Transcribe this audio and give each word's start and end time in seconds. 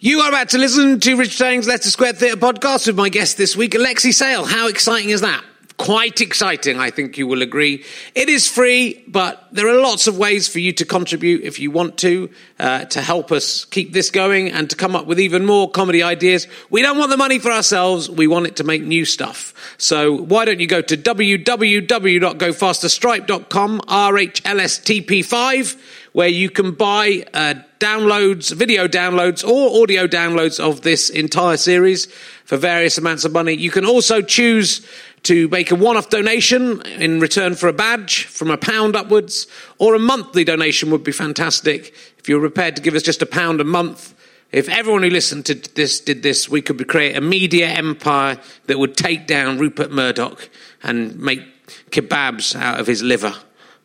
You 0.00 0.20
are 0.20 0.28
about 0.28 0.50
to 0.50 0.58
listen 0.58 1.00
to 1.00 1.16
Richard 1.16 1.44
Herring's 1.44 1.66
Leicester 1.66 1.90
Square 1.90 2.12
Theatre 2.12 2.36
podcast 2.36 2.86
with 2.86 2.96
my 2.96 3.08
guest 3.08 3.36
this 3.36 3.56
week, 3.56 3.74
Alexei 3.74 4.12
Sayle. 4.12 4.44
How 4.44 4.68
exciting 4.68 5.10
is 5.10 5.22
that? 5.22 5.42
Quite 5.76 6.20
exciting, 6.20 6.78
I 6.78 6.92
think 6.92 7.18
you 7.18 7.26
will 7.26 7.42
agree. 7.42 7.84
It 8.14 8.28
is 8.28 8.46
free, 8.46 9.02
but 9.08 9.48
there 9.50 9.66
are 9.66 9.80
lots 9.80 10.06
of 10.06 10.16
ways 10.16 10.46
for 10.46 10.60
you 10.60 10.72
to 10.74 10.84
contribute 10.84 11.42
if 11.42 11.58
you 11.58 11.72
want 11.72 11.98
to, 11.98 12.30
uh, 12.60 12.84
to 12.84 13.00
help 13.00 13.32
us 13.32 13.64
keep 13.64 13.92
this 13.92 14.12
going 14.12 14.52
and 14.52 14.70
to 14.70 14.76
come 14.76 14.94
up 14.94 15.06
with 15.06 15.18
even 15.18 15.44
more 15.44 15.68
comedy 15.68 16.00
ideas. 16.00 16.46
We 16.70 16.80
don't 16.80 16.98
want 16.98 17.10
the 17.10 17.16
money 17.16 17.40
for 17.40 17.50
ourselves, 17.50 18.08
we 18.08 18.28
want 18.28 18.46
it 18.46 18.54
to 18.56 18.64
make 18.64 18.84
new 18.84 19.04
stuff. 19.04 19.52
So 19.78 20.16
why 20.16 20.44
don't 20.44 20.60
you 20.60 20.68
go 20.68 20.80
to 20.80 20.96
www.gofasterstripe.com, 20.96 23.80
RHLSTP5, 23.80 25.76
where 26.12 26.28
you 26.28 26.50
can 26.50 26.72
buy 26.72 27.24
uh, 27.34 27.54
downloads, 27.78 28.52
video 28.52 28.88
downloads, 28.88 29.46
or 29.46 29.82
audio 29.82 30.06
downloads 30.06 30.58
of 30.58 30.82
this 30.82 31.10
entire 31.10 31.56
series 31.56 32.06
for 32.44 32.56
various 32.56 32.98
amounts 32.98 33.24
of 33.24 33.32
money. 33.32 33.54
You 33.54 33.70
can 33.70 33.84
also 33.84 34.22
choose 34.22 34.86
to 35.24 35.48
make 35.48 35.70
a 35.70 35.74
one-off 35.74 36.10
donation 36.10 36.80
in 36.82 37.20
return 37.20 37.54
for 37.54 37.68
a 37.68 37.72
badge 37.72 38.24
from 38.24 38.50
a 38.50 38.56
pound 38.56 38.96
upwards, 38.96 39.46
or 39.78 39.94
a 39.94 39.98
monthly 39.98 40.44
donation 40.44 40.90
would 40.90 41.04
be 41.04 41.12
fantastic. 41.12 41.94
If 42.18 42.28
you're 42.28 42.40
prepared 42.40 42.76
to 42.76 42.82
give 42.82 42.94
us 42.94 43.02
just 43.02 43.22
a 43.22 43.26
pound 43.26 43.60
a 43.60 43.64
month, 43.64 44.14
if 44.50 44.68
everyone 44.68 45.02
who 45.02 45.10
listened 45.10 45.44
to 45.46 45.54
this 45.54 46.00
did 46.00 46.22
this, 46.22 46.48
we 46.48 46.62
could 46.62 46.86
create 46.88 47.16
a 47.16 47.20
media 47.20 47.68
empire 47.68 48.38
that 48.66 48.78
would 48.78 48.96
take 48.96 49.26
down 49.26 49.58
Rupert 49.58 49.90
Murdoch 49.90 50.48
and 50.82 51.18
make 51.18 51.42
kebabs 51.90 52.56
out 52.56 52.80
of 52.80 52.86
his 52.86 53.02
liver. 53.02 53.34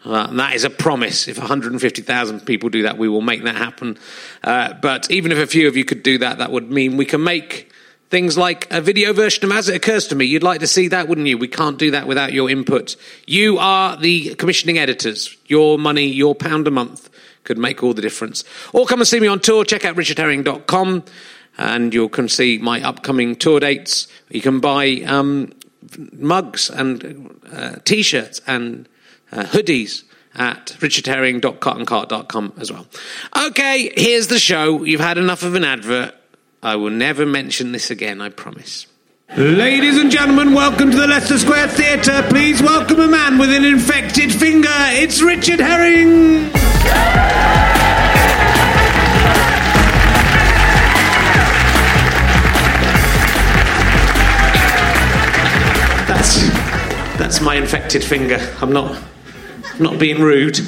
Uh, 0.05 0.27
that 0.33 0.53
is 0.53 0.63
a 0.63 0.69
promise. 0.69 1.27
If 1.27 1.37
150,000 1.37 2.45
people 2.45 2.69
do 2.69 2.83
that, 2.83 2.97
we 2.97 3.07
will 3.07 3.21
make 3.21 3.43
that 3.43 3.55
happen. 3.55 3.97
Uh, 4.43 4.73
but 4.73 5.09
even 5.09 5.31
if 5.31 5.37
a 5.37 5.47
few 5.47 5.67
of 5.67 5.77
you 5.77 5.85
could 5.85 6.03
do 6.03 6.17
that, 6.17 6.39
that 6.39 6.51
would 6.51 6.69
mean 6.69 6.97
we 6.97 7.05
can 7.05 7.23
make 7.23 7.71
things 8.09 8.37
like 8.37 8.71
a 8.71 8.81
video 8.81 9.13
version 9.13 9.45
of 9.45 9.51
As 9.51 9.69
It 9.69 9.75
Occurs 9.75 10.07
to 10.07 10.15
Me. 10.15 10.25
You'd 10.25 10.43
like 10.43 10.59
to 10.59 10.67
see 10.67 10.89
that, 10.89 11.07
wouldn't 11.07 11.27
you? 11.27 11.37
We 11.37 11.47
can't 11.47 11.79
do 11.79 11.91
that 11.91 12.05
without 12.05 12.33
your 12.33 12.49
input. 12.49 12.95
You 13.25 13.57
are 13.57 13.97
the 13.97 14.35
commissioning 14.35 14.77
editors. 14.77 15.35
Your 15.47 15.79
money, 15.79 16.05
your 16.05 16.35
pound 16.35 16.67
a 16.67 16.71
month 16.71 17.09
could 17.43 17.57
make 17.57 17.81
all 17.81 17.93
the 17.93 18.01
difference. 18.01 18.43
Or 18.71 18.85
come 18.85 18.99
and 18.99 19.07
see 19.07 19.19
me 19.19 19.27
on 19.27 19.39
tour. 19.39 19.65
Check 19.65 19.85
out 19.85 19.95
richardherring.com 19.95 21.03
and 21.57 21.93
you 21.93 22.09
can 22.09 22.29
see 22.29 22.57
my 22.57 22.81
upcoming 22.81 23.35
tour 23.35 23.59
dates. 23.59 24.07
You 24.29 24.41
can 24.41 24.59
buy 24.59 25.01
um, 25.05 25.53
mugs 26.11 26.69
and 26.69 27.39
uh, 27.51 27.75
t 27.83 28.01
shirts 28.01 28.41
and 28.47 28.87
uh, 29.33 29.43
hoodies 29.43 30.03
at 30.35 30.67
richardherring.cottoncart.com 30.79 32.53
as 32.57 32.71
well. 32.71 32.87
Okay, 33.47 33.91
here's 33.95 34.27
the 34.27 34.39
show. 34.39 34.83
You've 34.83 35.01
had 35.01 35.17
enough 35.17 35.43
of 35.43 35.55
an 35.55 35.63
advert. 35.63 36.15
I 36.61 36.75
will 36.75 36.89
never 36.89 37.25
mention 37.25 37.71
this 37.71 37.91
again, 37.91 38.21
I 38.21 38.29
promise. 38.29 38.87
Ladies 39.35 39.97
and 39.97 40.11
gentlemen, 40.11 40.53
welcome 40.53 40.91
to 40.91 40.97
the 40.97 41.07
Leicester 41.07 41.39
Square 41.39 41.69
Theatre. 41.69 42.23
Please 42.29 42.61
welcome 42.61 42.99
a 42.99 43.07
man 43.07 43.37
with 43.37 43.49
an 43.49 43.65
infected 43.65 44.31
finger. 44.31 44.69
It's 44.69 45.21
Richard 45.21 45.59
Herring. 45.59 46.51
That's 56.07 56.47
that's 57.17 57.41
my 57.41 57.55
infected 57.55 58.03
finger. 58.03 58.37
I'm 58.61 58.71
not 58.71 59.01
not 59.79 59.99
being 59.99 60.21
rude. 60.21 60.59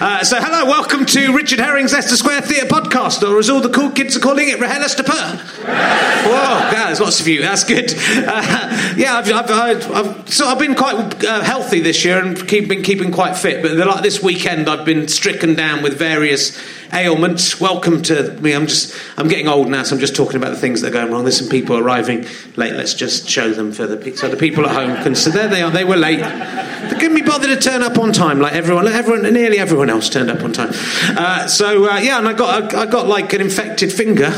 Uh, 0.00 0.24
so, 0.24 0.40
hello, 0.40 0.66
welcome 0.66 1.06
to 1.06 1.32
Richard 1.34 1.60
Herring's 1.60 1.92
Leicester 1.92 2.16
Square 2.16 2.42
Theatre 2.42 2.66
podcast, 2.66 3.28
or 3.28 3.38
as 3.38 3.48
all 3.48 3.60
the 3.60 3.68
cool 3.68 3.90
kids 3.90 4.16
are 4.16 4.20
calling 4.20 4.48
it, 4.48 4.60
Rahel 4.60 4.82
Per. 4.82 5.36
Whoa, 5.62 6.70
yeah, 6.72 6.86
there's 6.86 7.00
lots 7.00 7.20
of 7.20 7.28
you. 7.28 7.40
That's 7.40 7.64
good. 7.64 7.92
Uh, 7.94 8.94
yeah, 8.96 9.16
I've, 9.16 9.30
I've, 9.30 9.50
I've, 9.50 9.92
I've, 9.92 10.28
so 10.28 10.46
I've 10.46 10.58
been 10.58 10.74
quite 10.74 11.24
uh, 11.24 11.42
healthy 11.42 11.80
this 11.80 12.04
year 12.04 12.18
and 12.18 12.48
keep, 12.48 12.68
been 12.68 12.82
keeping 12.82 13.12
quite 13.12 13.36
fit. 13.36 13.62
But 13.62 13.76
like 13.76 14.02
this 14.02 14.22
weekend, 14.22 14.68
I've 14.68 14.84
been 14.84 15.08
stricken 15.08 15.54
down 15.54 15.82
with 15.82 15.96
various 15.96 16.58
ailments. 16.92 17.60
Welcome 17.60 18.02
to 18.02 18.32
me. 18.40 18.52
I'm 18.52 18.66
just 18.66 18.94
I'm 19.16 19.28
getting 19.28 19.48
old 19.48 19.68
now, 19.68 19.82
so 19.82 19.94
I'm 19.94 20.00
just 20.00 20.14
talking 20.14 20.36
about 20.36 20.50
the 20.50 20.58
things 20.58 20.80
that 20.80 20.88
are 20.88 20.92
going 20.92 21.10
wrong. 21.10 21.24
There's 21.24 21.38
some 21.38 21.48
people 21.48 21.78
arriving 21.78 22.26
late. 22.56 22.74
Let's 22.74 22.94
just 22.94 23.28
show 23.28 23.50
them 23.52 23.72
for 23.72 23.86
the 23.86 24.16
so 24.16 24.28
the 24.28 24.36
people 24.36 24.66
at 24.66 24.74
home 24.74 25.02
can. 25.02 25.14
So 25.14 25.30
there 25.30 25.48
they 25.48 25.62
are. 25.62 25.70
They 25.70 25.84
were 25.84 25.96
late. 25.96 26.20
They 26.20 26.96
couldn't 26.98 27.14
be 27.14 27.22
bothered 27.22 27.50
to 27.50 27.56
turn 27.56 27.82
up 27.82 27.98
on 27.98 28.12
time 28.12 28.40
like 28.40 28.52
everyone. 28.52 28.86
Everyone, 28.86 29.22
nearly 29.32 29.58
everyone 29.58 29.90
else 29.90 30.08
turned 30.08 30.30
up 30.30 30.42
on 30.42 30.52
time. 30.52 30.72
Uh, 31.16 31.46
so 31.46 31.90
uh, 31.90 31.98
yeah, 31.98 32.18
and 32.18 32.28
I 32.28 32.32
got 32.34 32.74
I, 32.74 32.82
I 32.82 32.86
got 32.86 33.06
like 33.06 33.32
an 33.32 33.40
infected 33.40 33.92
finger. 33.92 34.32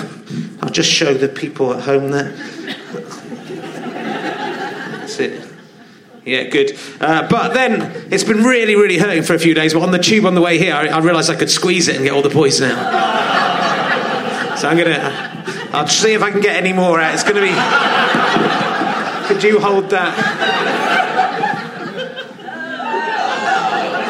I'll 0.63 0.71
just 0.71 0.91
show 0.91 1.15
the 1.15 1.29
people 1.29 1.75
at 1.75 1.83
home 1.83 2.11
there. 2.11 2.31
That's 5.01 5.21
it. 5.21 5.51
Yeah, 6.25 6.45
good. 6.45 6.79
Uh, 7.01 7.29
but 7.29 7.53
then 7.53 8.09
it's 8.11 8.25
been 8.25 8.45
really, 8.45 8.77
really 8.77 8.97
hurting 8.97 9.25
for 9.25 9.35
a 9.35 9.39
few 9.39 9.53
days. 9.53 9.75
But 9.75 9.83
on 9.83 9.91
the 9.91 9.99
tube 9.99 10.25
on 10.25 10.35
the 10.35 10.41
way 10.41 10.59
here, 10.59 10.75
I, 10.75 10.87
I 10.87 10.99
realised 11.01 11.29
I 11.29 11.35
could 11.37 11.51
squeeze 11.51 11.89
it 11.89 11.97
and 11.97 12.05
get 12.05 12.15
all 12.15 12.23
the 12.23 12.31
poison 12.31 12.71
out. 12.71 14.59
so 14.59 14.69
I'm 14.69 14.79
gonna. 14.79 15.33
I'll 15.73 15.87
see 15.87 16.15
if 16.15 16.23
I 16.23 16.31
can 16.31 16.41
get 16.41 16.57
any 16.57 16.73
more 16.73 16.99
out. 16.99 17.13
It's 17.13 17.25
gonna 17.25 17.43
be. 17.43 17.53
Could 19.29 19.43
you 19.43 19.61
hold 19.61 19.91
that? 19.91 20.17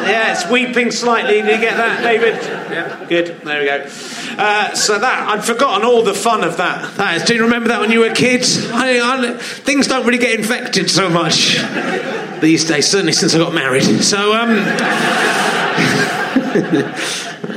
Yeah, 0.07 0.31
it's 0.33 0.49
weeping 0.49 0.91
slightly. 0.91 1.41
Did 1.41 1.55
you 1.55 1.61
get 1.61 1.77
that, 1.77 2.01
David? 2.03 2.35
Yeah, 2.69 3.05
good. 3.07 3.41
There 3.41 3.59
we 3.59 3.65
go. 3.65 3.83
Uh, 4.37 4.73
so 4.73 4.97
that 4.99 5.29
I'd 5.29 5.45
forgotten 5.45 5.85
all 5.85 6.03
the 6.03 6.13
fun 6.13 6.43
of 6.43 6.57
that. 6.57 6.95
that 6.97 7.17
is, 7.17 7.23
do 7.23 7.35
you 7.35 7.43
remember 7.43 7.69
that 7.69 7.79
when 7.79 7.91
you 7.91 7.99
were 7.99 8.13
kids? 8.13 8.69
I, 8.71 8.99
I, 8.99 9.37
things 9.37 9.87
don't 9.87 10.05
really 10.05 10.17
get 10.17 10.39
infected 10.39 10.89
so 10.89 11.09
much 11.09 11.57
these 12.41 12.65
days. 12.65 12.87
Certainly 12.87 13.13
since 13.13 13.35
I 13.35 13.37
got 13.37 13.53
married. 13.53 13.83
So 14.03 14.33
um, 14.33 14.49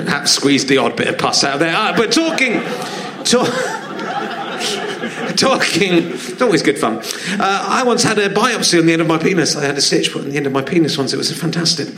have 0.09 0.29
squeezed 0.29 0.69
the 0.69 0.79
odd 0.79 0.97
bit 0.97 1.09
of 1.09 1.19
pus 1.19 1.45
out 1.45 1.59
there. 1.59 1.75
Uh, 1.75 1.97
but 1.97 2.13
talking, 2.13 2.63
talk 3.25 3.78
talking. 5.39 6.13
It's 6.13 6.43
always 6.43 6.63
good 6.63 6.79
fun. 6.79 6.99
Uh, 6.99 7.67
I 7.69 7.85
once 7.85 8.03
had 8.03 8.19
a 8.19 8.29
biopsy 8.29 8.79
on 8.79 8.87
the 8.87 8.93
end 8.93 9.03
of 9.03 9.09
my 9.09 9.19
penis. 9.19 9.57
I 9.57 9.65
had 9.65 9.77
a 9.77 9.81
stitch 9.81 10.13
put 10.13 10.23
on 10.23 10.31
the 10.31 10.37
end 10.37 10.47
of 10.47 10.53
my 10.53 10.63
penis 10.63 10.99
once. 10.99 11.13
It 11.13 11.17
was 11.17 11.33
fantastic. 11.39 11.89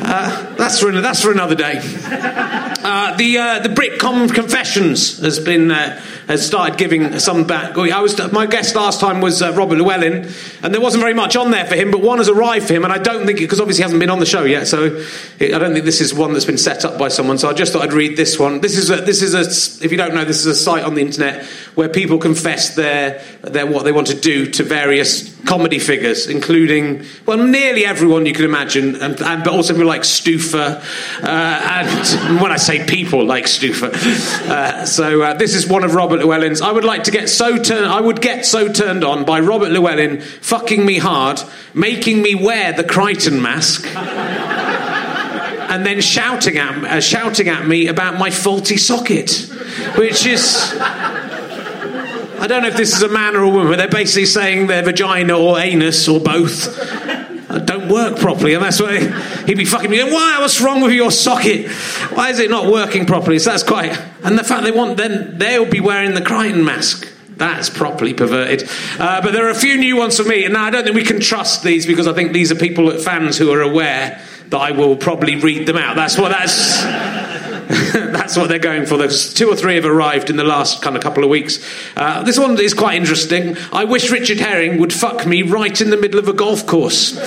Uh, 0.00 0.54
that's 0.54 0.80
for 0.80 0.92
that's 1.00 1.22
for 1.22 1.32
another 1.32 1.54
day. 1.54 1.80
Uh, 1.80 3.16
the 3.16 3.38
uh, 3.38 3.58
the 3.60 3.68
Britcom 3.68 4.32
Confessions 4.32 5.18
has 5.18 5.40
been 5.40 5.70
uh, 5.70 6.00
has 6.28 6.46
started 6.46 6.78
giving 6.78 7.18
some 7.18 7.44
back. 7.44 7.76
I 7.76 8.00
was 8.00 8.32
my 8.32 8.46
guest 8.46 8.76
last 8.76 9.00
time 9.00 9.20
was 9.20 9.42
uh, 9.42 9.52
Robert 9.52 9.78
Llewellyn, 9.78 10.28
and 10.62 10.74
there 10.74 10.80
wasn't 10.80 11.02
very 11.02 11.14
much 11.14 11.36
on 11.36 11.50
there 11.50 11.66
for 11.66 11.74
him, 11.74 11.90
but 11.90 12.00
one 12.00 12.18
has 12.18 12.28
arrived 12.28 12.68
for 12.68 12.74
him, 12.74 12.84
and 12.84 12.92
I 12.92 12.98
don't 12.98 13.26
think 13.26 13.40
because 13.40 13.60
obviously 13.60 13.80
he 13.80 13.84
hasn't 13.84 14.00
been 14.00 14.10
on 14.10 14.20
the 14.20 14.26
show 14.26 14.44
yet, 14.44 14.68
so 14.68 15.02
it, 15.38 15.54
I 15.54 15.58
don't 15.58 15.72
think 15.72 15.84
this 15.84 16.00
is 16.00 16.14
one 16.14 16.32
that's 16.32 16.44
been 16.44 16.58
set 16.58 16.84
up 16.84 16.98
by 16.98 17.08
someone. 17.08 17.38
So 17.38 17.48
I 17.48 17.52
just 17.52 17.72
thought 17.72 17.82
I'd 17.82 17.92
read 17.92 18.16
this 18.16 18.38
one. 18.38 18.60
This 18.60 18.76
is 18.76 18.90
a, 18.90 18.96
this 18.96 19.22
is 19.22 19.34
a 19.34 19.84
if 19.84 19.90
you 19.90 19.98
don't 19.98 20.14
know, 20.14 20.24
this 20.24 20.40
is 20.40 20.46
a 20.46 20.54
site 20.54 20.84
on 20.84 20.94
the 20.94 21.00
internet 21.00 21.44
where 21.74 21.88
people 21.88 22.18
confess 22.18 22.67
their 22.74 23.22
their 23.42 23.66
what 23.66 23.84
they 23.84 23.92
want 23.92 24.06
to 24.08 24.18
do 24.18 24.50
to 24.52 24.62
various 24.62 25.34
comedy 25.44 25.78
figures, 25.78 26.26
including 26.26 27.04
well 27.26 27.38
nearly 27.38 27.84
everyone 27.84 28.26
you 28.26 28.32
can 28.32 28.44
imagine, 28.44 28.96
and, 28.96 29.20
and 29.20 29.44
but 29.44 29.52
also 29.52 29.72
people 29.74 29.86
like 29.86 30.02
Stufer, 30.02 30.82
uh, 31.22 31.26
and 31.26 32.40
when 32.42 32.52
I 32.52 32.56
say 32.56 32.84
people 32.86 33.24
like 33.24 33.44
Stufer, 33.44 33.92
uh, 34.48 34.86
so 34.86 35.22
uh, 35.22 35.34
this 35.34 35.54
is 35.54 35.66
one 35.66 35.84
of 35.84 35.94
Robert 35.94 36.20
Llewellyn's. 36.20 36.60
I 36.60 36.72
would 36.72 36.84
like 36.84 37.04
to 37.04 37.10
get 37.10 37.28
so 37.28 37.56
turned. 37.56 37.86
I 37.86 38.00
would 38.00 38.20
get 38.20 38.44
so 38.46 38.72
turned 38.72 39.04
on 39.04 39.24
by 39.24 39.40
Robert 39.40 39.70
Llewellyn 39.70 40.20
fucking 40.20 40.84
me 40.84 40.98
hard, 40.98 41.40
making 41.74 42.22
me 42.22 42.34
wear 42.34 42.72
the 42.72 42.84
Kryten 42.84 43.40
mask. 43.40 43.86
and 45.68 45.84
then 45.84 46.00
shouting 46.00 46.56
at, 46.56 46.84
uh, 46.84 47.00
shouting 47.00 47.48
at 47.48 47.66
me 47.66 47.88
about 47.88 48.18
my 48.18 48.30
faulty 48.30 48.76
socket, 48.76 49.30
which 49.96 50.26
is 50.26 50.72
I 52.40 52.46
don't 52.46 52.62
know 52.62 52.68
if 52.68 52.76
this 52.76 52.94
is 52.94 53.02
a 53.02 53.08
man 53.08 53.34
or 53.36 53.42
a 53.42 53.48
woman, 53.48 53.68
but 53.68 53.76
they're 53.76 53.88
basically 53.88 54.26
saying 54.26 54.68
their 54.68 54.82
vagina 54.82 55.36
or 55.38 55.58
anus 55.58 56.08
or 56.08 56.20
both 56.20 56.66
don't 57.64 57.88
work 57.88 58.18
properly, 58.18 58.54
and 58.54 58.62
that's 58.62 58.80
why 58.80 58.98
he'd 59.46 59.56
be 59.56 59.64
fucking 59.64 59.90
me. 59.90 60.02
Why? 60.04 60.38
What's 60.38 60.60
wrong 60.60 60.80
with 60.80 60.92
your 60.92 61.10
socket? 61.10 61.70
Why 62.12 62.30
is 62.30 62.38
it 62.38 62.50
not 62.50 62.70
working 62.70 63.06
properly? 63.06 63.38
So 63.38 63.50
that's 63.50 63.62
quite. 63.62 63.98
And 64.22 64.38
the 64.38 64.44
fact 64.44 64.64
they 64.64 64.70
want, 64.70 64.96
then 64.96 65.38
they'll 65.38 65.68
be 65.68 65.80
wearing 65.80 66.14
the 66.14 66.20
Kryten 66.20 66.64
mask. 66.64 67.06
That's 67.30 67.70
properly 67.70 68.14
perverted. 68.14 68.68
Uh, 68.98 69.22
but 69.22 69.32
there 69.32 69.46
are 69.46 69.50
a 69.50 69.54
few 69.54 69.78
new 69.78 69.96
ones 69.96 70.18
for 70.18 70.24
me, 70.24 70.44
and 70.44 70.54
now 70.54 70.64
I 70.64 70.70
don't 70.70 70.84
think 70.84 70.96
we 70.96 71.04
can 71.04 71.20
trust 71.20 71.62
these 71.62 71.86
because 71.86 72.06
I 72.06 72.12
think 72.12 72.32
these 72.32 72.50
are 72.50 72.56
people, 72.56 72.90
fans 72.98 73.38
who 73.38 73.52
are 73.52 73.62
aware 73.62 74.20
that 74.48 74.58
I 74.58 74.72
will 74.72 74.96
probably 74.96 75.36
read 75.36 75.66
them 75.66 75.76
out. 75.76 75.94
That's 75.96 76.18
what 76.18 76.30
that's. 76.30 76.82
That's 78.28 78.36
what 78.36 78.50
they're 78.50 78.58
going 78.58 78.84
for. 78.84 78.98
There's 78.98 79.32
two 79.32 79.48
or 79.48 79.56
three 79.56 79.76
have 79.76 79.86
arrived 79.86 80.28
in 80.28 80.36
the 80.36 80.44
last 80.44 80.82
kind 80.82 80.94
of 80.96 81.02
couple 81.02 81.24
of 81.24 81.30
weeks. 81.30 81.66
Uh, 81.96 82.22
this 82.24 82.38
one 82.38 82.60
is 82.60 82.74
quite 82.74 82.96
interesting. 82.96 83.56
I 83.72 83.84
wish 83.84 84.10
Richard 84.10 84.38
Herring 84.38 84.78
would 84.80 84.92
fuck 84.92 85.24
me 85.24 85.40
right 85.40 85.80
in 85.80 85.88
the 85.88 85.96
middle 85.96 86.18
of 86.18 86.28
a 86.28 86.34
golf 86.34 86.66
course. 86.66 87.16
Um, 87.16 87.24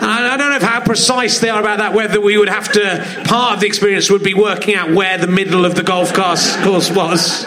I 0.00 0.36
don't 0.38 0.62
know 0.62 0.66
how 0.66 0.80
precise 0.80 1.40
they 1.40 1.50
are 1.50 1.60
about 1.60 1.76
that, 1.76 1.92
whether 1.92 2.22
we 2.22 2.38
would 2.38 2.48
have 2.48 2.72
to, 2.72 3.22
part 3.26 3.52
of 3.52 3.60
the 3.60 3.66
experience 3.66 4.10
would 4.10 4.24
be 4.24 4.32
working 4.32 4.74
out 4.74 4.92
where 4.92 5.18
the 5.18 5.26
middle 5.26 5.66
of 5.66 5.74
the 5.74 5.82
golf 5.82 6.14
course, 6.14 6.56
was. 6.90 7.44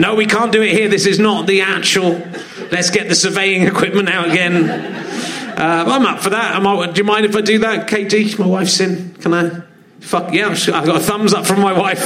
No, 0.00 0.16
we 0.16 0.26
can't 0.26 0.50
do 0.50 0.62
it 0.62 0.72
here. 0.72 0.88
This 0.88 1.06
is 1.06 1.20
not 1.20 1.46
the 1.46 1.60
actual. 1.60 2.20
Let's 2.72 2.90
get 2.90 3.08
the 3.08 3.14
surveying 3.14 3.68
equipment 3.68 4.08
out 4.08 4.28
again. 4.28 4.68
Uh, 4.68 5.84
I'm 5.86 6.04
up 6.06 6.18
for 6.18 6.30
that. 6.30 6.60
Do 6.92 6.98
you 6.98 7.04
mind 7.04 7.24
if 7.24 7.36
I 7.36 7.40
do 7.40 7.60
that, 7.60 7.86
Katie? 7.86 8.36
My 8.36 8.46
wife's 8.46 8.80
in. 8.80 9.14
Can 9.14 9.32
I? 9.32 9.67
Fuck 10.00 10.32
yeah, 10.32 10.48
I've 10.48 10.86
got 10.86 10.96
a 10.96 11.00
thumbs 11.00 11.34
up 11.34 11.44
from 11.44 11.60
my 11.60 11.72
wife. 11.72 12.02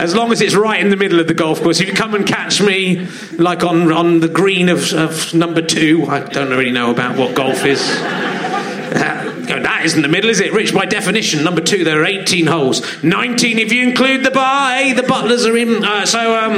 As 0.00 0.14
long 0.14 0.32
as 0.32 0.40
it's 0.40 0.54
right 0.54 0.80
in 0.80 0.90
the 0.90 0.96
middle 0.96 1.20
of 1.20 1.28
the 1.28 1.34
golf 1.34 1.62
course. 1.62 1.80
If 1.80 1.88
you 1.88 1.94
come 1.94 2.14
and 2.14 2.26
catch 2.26 2.60
me, 2.60 3.06
like 3.38 3.62
on, 3.62 3.92
on 3.92 4.20
the 4.20 4.28
green 4.28 4.68
of, 4.68 4.92
of 4.92 5.32
number 5.34 5.62
two, 5.62 6.06
I 6.08 6.20
don't 6.20 6.50
really 6.50 6.72
know 6.72 6.90
about 6.90 7.16
what 7.16 7.34
golf 7.36 7.64
is. 7.64 7.80
Uh, 7.80 9.32
that 9.46 9.82
isn't 9.84 10.02
the 10.02 10.08
middle, 10.08 10.30
is 10.30 10.40
it? 10.40 10.52
Rich, 10.52 10.74
by 10.74 10.86
definition, 10.86 11.44
number 11.44 11.60
two, 11.60 11.84
there 11.84 12.02
are 12.02 12.04
18 12.04 12.46
holes. 12.46 13.02
19 13.04 13.58
if 13.58 13.72
you 13.72 13.86
include 13.86 14.24
the 14.24 14.30
bar. 14.30 14.74
Hey, 14.74 14.92
the 14.92 15.02
butlers 15.02 15.46
are 15.46 15.56
in. 15.56 15.84
Uh, 15.84 16.04
so, 16.04 16.36
um, 16.36 16.54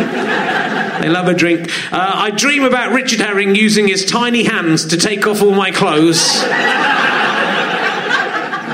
they 1.03 1.09
love 1.09 1.29
a 1.29 1.35
drink. 1.35 1.71
Uh, 1.93 2.13
I 2.15 2.31
dream 2.31 2.65
about 2.65 2.93
Richard 2.93 3.21
Herring 3.21 3.55
using 3.55 3.89
his 3.89 4.05
tiny 4.05 4.45
hands 4.45 4.87
to 4.87 4.97
take 4.97 5.27
off 5.27 5.43
all 5.43 5.53
my 5.53 5.71
clothes, 5.71 6.41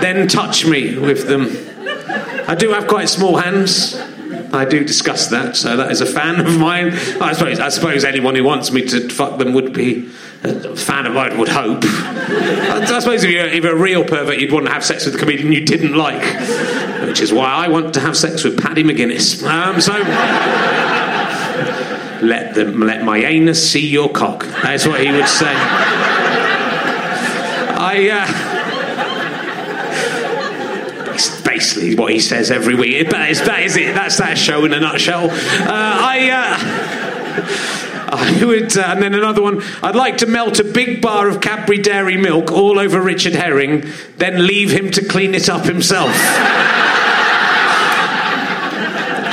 then 0.01 0.29
touch 0.29 0.65
me 0.67 0.97
with 0.97 1.27
them. 1.27 1.74
I 2.55 2.57
do 2.57 2.71
have 2.71 2.87
quite 2.87 3.09
small 3.09 3.37
hands. 3.37 3.97
I 4.53 4.65
do 4.65 4.85
discuss 4.85 5.27
that, 5.27 5.57
so 5.57 5.77
that 5.77 5.91
is 5.91 6.01
a 6.01 6.07
fan 6.07 6.39
of 6.39 6.57
mine. 6.57 6.93
I 7.21 7.33
suppose, 7.33 7.59
I 7.59 7.69
suppose 7.69 8.05
anyone 8.05 8.37
who 8.37 8.45
wants 8.45 8.71
me 8.71 8.87
to 8.87 9.09
fuck 9.09 9.41
them 9.41 9.55
would 9.55 9.73
be 9.73 10.09
a 10.45 10.77
fan 10.77 11.07
of 11.07 11.15
mine, 11.15 11.37
would 11.37 11.49
hope. 11.49 11.83
I 11.83 12.85
suppose 13.01 13.25
if 13.25 13.31
you're, 13.33 13.47
if 13.47 13.65
you're 13.65 13.75
a 13.75 13.77
real 13.77 14.05
pervert, 14.05 14.39
you'd 14.39 14.53
want 14.53 14.67
to 14.67 14.73
have 14.73 14.85
sex 14.85 15.05
with 15.05 15.17
a 15.17 15.19
comedian 15.19 15.51
you 15.51 15.65
didn't 15.65 15.97
like, 15.97 16.23
which 17.09 17.21
is 17.21 17.33
why 17.33 17.47
I 17.47 17.67
want 17.67 17.93
to 17.95 18.01
have 18.01 18.17
sex 18.17 18.45
with 18.45 18.63
Paddy 18.63 18.85
McGuinness. 18.85 19.43
Um, 19.43 19.81
so. 19.81 19.95
let, 22.25 22.55
them, 22.55 22.79
let 22.79 23.03
my 23.03 23.19
anus 23.19 23.69
see 23.69 23.85
your 23.85 24.09
cock. 24.11 24.45
That's 24.63 24.87
what 24.87 25.01
he 25.01 25.11
would 25.11 25.27
say. 25.27 25.53
I. 27.77 28.11
Uh, 28.13 28.54
basically 31.55 31.95
what 31.95 32.13
he 32.13 32.19
says 32.19 32.51
every 32.51 32.75
week. 32.75 33.11
That 33.11 33.31
is, 33.31 33.41
that 33.43 33.63
is 33.63 33.77
it. 33.77 33.95
That's 33.95 34.19
that 34.19 34.37
show 34.37 34.65
in 34.65 34.73
a 34.73 34.81
nutshell. 34.81 35.31
Uh, 35.31 35.37
I. 35.71 36.31
Uh, 36.31 37.71
I 38.17 38.45
would, 38.45 38.77
uh, 38.77 38.83
and 38.83 39.03
then 39.03 39.15
another 39.15 39.43
one. 39.43 39.61
I'd 39.83 39.97
like 39.97 40.19
to 40.19 40.27
melt 40.27 40.61
a 40.61 40.65
big 40.65 41.03
bar 41.03 41.29
of 41.29 41.41
Cadbury 41.41 41.79
Dairy 41.79 42.17
Milk 42.17 42.53
all 42.53 42.79
over 42.79 43.01
Richard 43.01 43.33
Herring, 43.33 43.85
then 44.19 44.47
leave 44.47 44.71
him 44.71 44.91
to 44.93 45.05
clean 45.05 45.35
it 45.35 45.49
up 45.49 45.65
himself. 45.65 46.13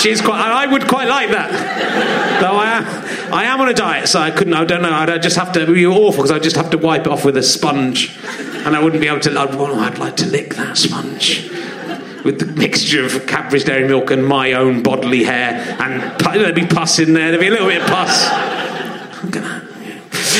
Quite. 0.01 0.41
I 0.41 0.65
would 0.65 0.87
quite 0.87 1.07
like 1.07 1.29
that. 1.29 2.41
Though 2.41 2.55
I 2.55 2.71
am, 2.71 3.31
I 3.31 3.43
am 3.43 3.61
on 3.61 3.69
a 3.69 3.73
diet, 3.73 4.07
so 4.07 4.19
I 4.19 4.31
couldn't. 4.31 4.55
I 4.55 4.65
don't 4.65 4.81
know. 4.81 4.91
I'd 4.91 5.21
just 5.21 5.35
have 5.35 5.51
to. 5.51 5.61
It 5.61 5.67
would 5.67 5.75
be 5.75 5.85
awful 5.85 6.23
because 6.23 6.31
I'd 6.31 6.41
just 6.41 6.55
have 6.55 6.71
to 6.71 6.79
wipe 6.79 7.01
it 7.01 7.07
off 7.07 7.23
with 7.23 7.37
a 7.37 7.43
sponge, 7.43 8.17
and 8.27 8.75
I 8.75 8.83
wouldn't 8.83 8.99
be 8.99 9.07
able 9.07 9.19
to. 9.19 9.39
I'd, 9.39 9.53
well, 9.53 9.79
I'd 9.79 9.99
like 9.99 10.15
to 10.17 10.25
lick 10.25 10.55
that 10.55 10.75
sponge 10.75 11.51
with 12.23 12.39
the 12.39 12.45
mixture 12.45 13.05
of 13.05 13.25
Cadbury's 13.27 13.63
Dairy 13.63 13.87
Milk 13.87 14.11
and 14.11 14.25
my 14.25 14.53
own 14.53 14.83
bodily 14.83 15.23
hair, 15.23 15.53
and 15.79 16.19
there'd 16.19 16.55
be 16.55 16.65
pus 16.65 16.99
in 16.99 17.13
there. 17.13 17.31
There'd 17.31 17.41
be 17.41 17.47
a 17.47 17.51
little 17.51 17.67
bit 17.67 17.81
of 17.81 17.87
pus. 17.87 19.61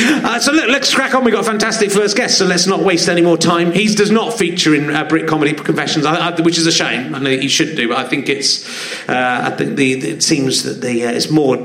Uh, 0.04 0.39
so 0.39 0.51
look, 0.51 0.68
let's 0.69 0.94
crack 0.94 1.13
on. 1.13 1.24
We've 1.24 1.33
got 1.33 1.44
a 1.44 1.50
fantastic 1.50 1.92
first 1.92 2.16
guest, 2.16 2.38
so 2.38 2.45
let's 2.45 2.66
not 2.66 2.81
waste 2.81 3.10
any 3.10 3.22
more 3.22 3.38
time. 3.38 3.72
He 3.72 3.94
does 3.94 4.10
not 4.10 4.33
feature 4.33 4.74
in 4.74 4.89
uh, 4.89 5.04
Brit 5.04 5.28
Comedy 5.28 5.54
Confessions, 5.54 6.06
I, 6.06 6.30
I, 6.30 6.42
which 6.42 6.57
is 6.57 6.66
a 6.66 6.72
shame. 6.72 7.13
I 7.13 7.19
know 7.19 7.30
he 7.30 7.48
should 7.48 7.75
do, 7.75 7.89
but 7.89 7.98
I 7.98 8.07
think 8.07 8.30
it's. 8.30 8.66
Uh, 9.10 9.42
I 9.44 9.51
think 9.51 9.75
the, 9.75 9.94
it 9.94 10.24
seems 10.24 10.63
that 10.63 10.81
the 10.81 11.06
uh, 11.06 11.12
it's 11.12 11.30
more. 11.30 11.57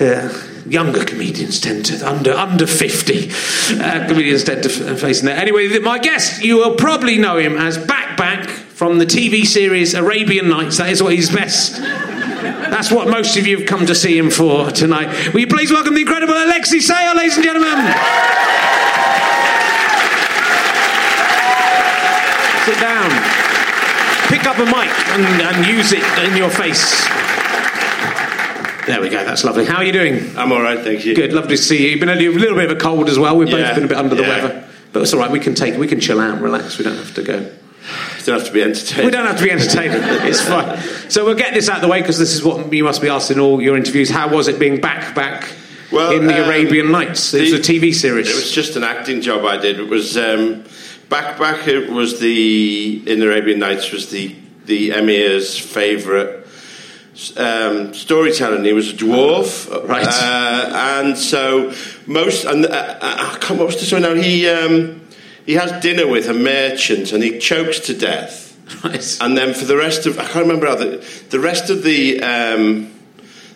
Uh, 0.00 0.32
younger 0.66 1.04
comedians 1.04 1.58
tend 1.58 1.86
to 1.86 2.08
under 2.08 2.32
under 2.32 2.66
50 2.66 3.30
uh, 3.80 4.06
comedians 4.06 4.44
tend 4.44 4.62
to 4.62 4.68
face 4.68 5.20
in 5.20 5.26
there 5.26 5.36
anyway 5.36 5.78
my 5.78 5.98
guest 5.98 6.44
you 6.44 6.56
will 6.56 6.74
probably 6.74 7.18
know 7.18 7.38
him 7.38 7.56
as 7.56 7.76
back 7.78 8.16
back 8.16 8.48
from 8.80 8.96
the 8.96 9.04
TV 9.04 9.44
series 9.44 9.92
Arabian 9.92 10.48
Nights. 10.48 10.78
That 10.78 10.88
is 10.88 11.02
what 11.02 11.12
he's 11.12 11.28
best. 11.28 11.76
That's 11.76 12.90
what 12.90 13.08
most 13.08 13.36
of 13.36 13.46
you 13.46 13.58
have 13.58 13.68
come 13.68 13.84
to 13.84 13.94
see 13.94 14.16
him 14.16 14.30
for 14.30 14.70
tonight. 14.70 15.34
Will 15.34 15.40
you 15.40 15.46
please 15.48 15.70
welcome 15.70 15.92
the 15.92 16.00
incredible 16.00 16.32
Alexei 16.32 16.78
Sayle, 16.78 17.14
ladies 17.14 17.36
and 17.36 17.44
gentlemen? 17.44 17.76
Sit 22.64 22.80
down. 22.80 23.12
Pick 24.32 24.46
up 24.48 24.56
a 24.56 24.64
mic 24.64 24.88
and, 25.12 25.26
and 25.42 25.66
use 25.66 25.92
it 25.92 26.02
in 26.24 26.34
your 26.34 26.48
face. 26.48 27.04
There 28.86 29.02
we 29.02 29.10
go. 29.10 29.26
That's 29.26 29.44
lovely. 29.44 29.66
How 29.66 29.76
are 29.76 29.84
you 29.84 29.92
doing? 29.92 30.34
I'm 30.38 30.52
all 30.52 30.62
right, 30.62 30.80
thank 30.80 31.04
you. 31.04 31.14
Good. 31.14 31.34
Lovely 31.34 31.56
to 31.56 31.62
see 31.62 31.82
you. 31.82 31.88
You've 31.90 32.00
been 32.00 32.08
a 32.08 32.14
little 32.14 32.56
bit 32.56 32.70
of 32.70 32.78
a 32.78 32.80
cold 32.80 33.10
as 33.10 33.18
well. 33.18 33.36
We've 33.36 33.46
yeah, 33.46 33.56
both 33.56 33.74
been 33.74 33.84
a 33.84 33.88
bit 33.88 33.98
under 33.98 34.14
the 34.14 34.22
yeah. 34.22 34.42
weather, 34.42 34.68
but 34.94 35.02
it's 35.02 35.12
all 35.12 35.20
right. 35.20 35.30
We 35.30 35.38
can 35.38 35.54
take. 35.54 35.76
We 35.76 35.86
can 35.86 36.00
chill 36.00 36.18
out 36.18 36.32
and 36.32 36.42
relax. 36.42 36.78
We 36.78 36.84
don't 36.84 36.96
have 36.96 37.14
to 37.16 37.22
go. 37.22 37.52
We 38.20 38.26
don't 38.26 38.38
have 38.38 38.48
to 38.48 38.52
be 38.52 38.62
entertained. 38.62 39.04
We 39.06 39.10
don't 39.10 39.26
have 39.26 39.38
to 39.38 39.44
be 39.44 39.50
entertained. 39.50 39.94
it's 40.26 40.42
fine. 40.42 40.78
So 41.10 41.24
we'll 41.24 41.34
get 41.34 41.54
this 41.54 41.68
out 41.68 41.76
of 41.76 41.82
the 41.82 41.88
way 41.88 42.00
because 42.00 42.18
this 42.18 42.34
is 42.34 42.44
what 42.44 42.72
you 42.72 42.84
must 42.84 43.00
be 43.00 43.08
asked 43.08 43.30
in 43.30 43.40
all 43.40 43.60
your 43.62 43.76
interviews. 43.76 44.10
How 44.10 44.28
was 44.28 44.48
it 44.48 44.58
being 44.58 44.80
back 44.80 45.14
back 45.14 45.52
well, 45.90 46.12
in 46.12 46.26
the 46.26 46.42
um, 46.42 46.48
Arabian 46.48 46.92
Nights? 46.92 47.32
It 47.34 47.38
the, 47.38 47.52
was 47.52 47.68
a 47.68 47.72
TV 47.72 47.94
series. 47.94 48.28
It 48.28 48.34
was 48.34 48.52
just 48.52 48.76
an 48.76 48.84
acting 48.84 49.20
job 49.20 49.44
I 49.44 49.56
did. 49.56 49.80
It 49.80 49.88
was 49.88 50.16
um, 50.16 50.64
back 51.08 51.38
back. 51.38 51.66
It 51.66 51.90
was 51.90 52.20
the 52.20 53.02
in 53.06 53.20
the 53.20 53.26
Arabian 53.26 53.58
Nights 53.58 53.90
was 53.90 54.10
the 54.10 54.34
the 54.66 54.92
emir's 54.92 55.58
favourite. 55.58 56.38
Um, 57.36 57.92
storytelling. 57.92 58.64
He 58.64 58.72
was 58.72 58.90
a 58.90 58.94
dwarf, 58.94 59.86
right? 59.86 60.06
Uh, 60.06 61.02
and 61.02 61.18
so 61.18 61.74
most 62.06 62.44
and 62.44 62.64
uh, 62.64 62.98
I 63.00 63.36
can't. 63.40 63.58
What 63.58 63.66
was 63.66 63.76
the 63.78 63.84
story 63.84 64.02
now? 64.02 64.14
He 64.14 64.48
um, 64.48 65.00
he 65.46 65.54
has 65.54 65.82
dinner 65.82 66.06
with 66.06 66.28
a 66.28 66.34
merchant 66.34 67.12
and 67.12 67.22
he 67.22 67.38
chokes 67.38 67.80
to 67.80 67.94
death. 67.94 68.56
Right. 68.84 69.18
And 69.20 69.36
then 69.36 69.54
for 69.54 69.64
the 69.64 69.76
rest 69.76 70.06
of, 70.06 70.18
I 70.18 70.24
can't 70.24 70.46
remember 70.46 70.66
how 70.66 70.76
the, 70.76 71.04
the 71.30 71.40
rest 71.40 71.70
of 71.70 71.82
the, 71.82 72.22
um, 72.22 72.92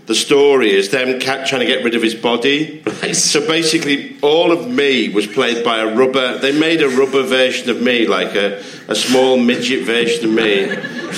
the 0.06 0.14
story 0.14 0.72
is 0.72 0.90
them 0.90 1.18
trying 1.20 1.46
to 1.46 1.66
get 1.66 1.84
rid 1.84 1.94
of 1.94 2.02
his 2.02 2.14
body. 2.14 2.82
Right. 2.84 3.16
So 3.16 3.46
basically, 3.46 4.16
all 4.22 4.52
of 4.52 4.68
me 4.68 5.08
was 5.08 5.26
played 5.26 5.64
by 5.64 5.78
a 5.78 5.94
rubber. 5.94 6.38
They 6.38 6.58
made 6.58 6.82
a 6.82 6.88
rubber 6.88 7.22
version 7.22 7.70
of 7.70 7.80
me, 7.80 8.06
like 8.06 8.34
a, 8.34 8.62
a 8.88 8.94
small 8.94 9.38
midget 9.38 9.84
version 9.84 10.26
of 10.26 10.34
me 10.34 10.64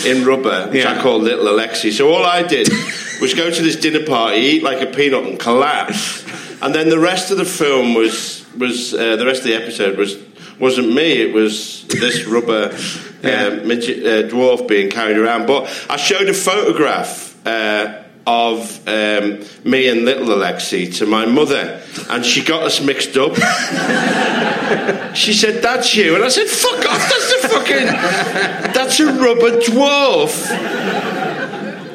in 0.08 0.24
rubber, 0.24 0.68
which 0.68 0.84
yeah. 0.84 0.98
I 0.98 1.02
call 1.02 1.18
Little 1.18 1.48
Alexei. 1.48 1.90
So 1.90 2.12
all 2.12 2.24
I 2.24 2.42
did 2.42 2.68
was 3.20 3.34
go 3.34 3.50
to 3.50 3.62
this 3.62 3.76
dinner 3.76 4.04
party, 4.06 4.38
eat 4.38 4.62
like 4.62 4.80
a 4.82 4.86
peanut, 4.86 5.24
and 5.24 5.40
collapse. 5.40 6.24
And 6.62 6.74
then 6.74 6.88
the 6.88 6.98
rest 6.98 7.30
of 7.30 7.38
the 7.38 7.44
film 7.44 7.94
was 7.94 8.44
was 8.56 8.94
uh, 8.94 9.16
the 9.16 9.26
rest 9.26 9.40
of 9.40 9.48
the 9.48 9.54
episode 9.54 9.98
was 9.98 10.16
wasn't 10.58 10.92
me. 10.92 11.20
It 11.22 11.32
was 11.32 11.86
this 11.88 12.24
rubber 12.24 12.76
yeah. 13.22 13.60
uh, 13.62 13.64
midget, 13.64 14.04
uh, 14.04 14.28
dwarf 14.28 14.68
being 14.68 14.90
carried 14.90 15.18
around. 15.18 15.46
But 15.46 15.68
I 15.88 15.96
showed 15.96 16.28
a 16.28 16.34
photograph 16.34 17.34
uh, 17.46 18.02
of 18.26 18.88
um, 18.88 19.40
me 19.64 19.88
and 19.88 20.04
little 20.04 20.32
Alexei 20.32 20.90
to 20.90 21.06
my 21.06 21.26
mother, 21.26 21.80
and 22.10 22.24
she 22.24 22.42
got 22.42 22.64
us 22.64 22.80
mixed 22.80 23.16
up. 23.16 23.36
she 25.14 25.32
said, 25.32 25.62
"That's 25.62 25.94
you," 25.94 26.16
and 26.16 26.24
I 26.24 26.28
said, 26.28 26.48
"Fuck 26.48 26.84
off! 26.86 27.08
That's 27.08 27.44
a 27.44 27.48
fucking 27.48 27.86
that's 28.72 28.98
a 28.98 29.06
rubber 29.06 29.60
dwarf 29.60 30.48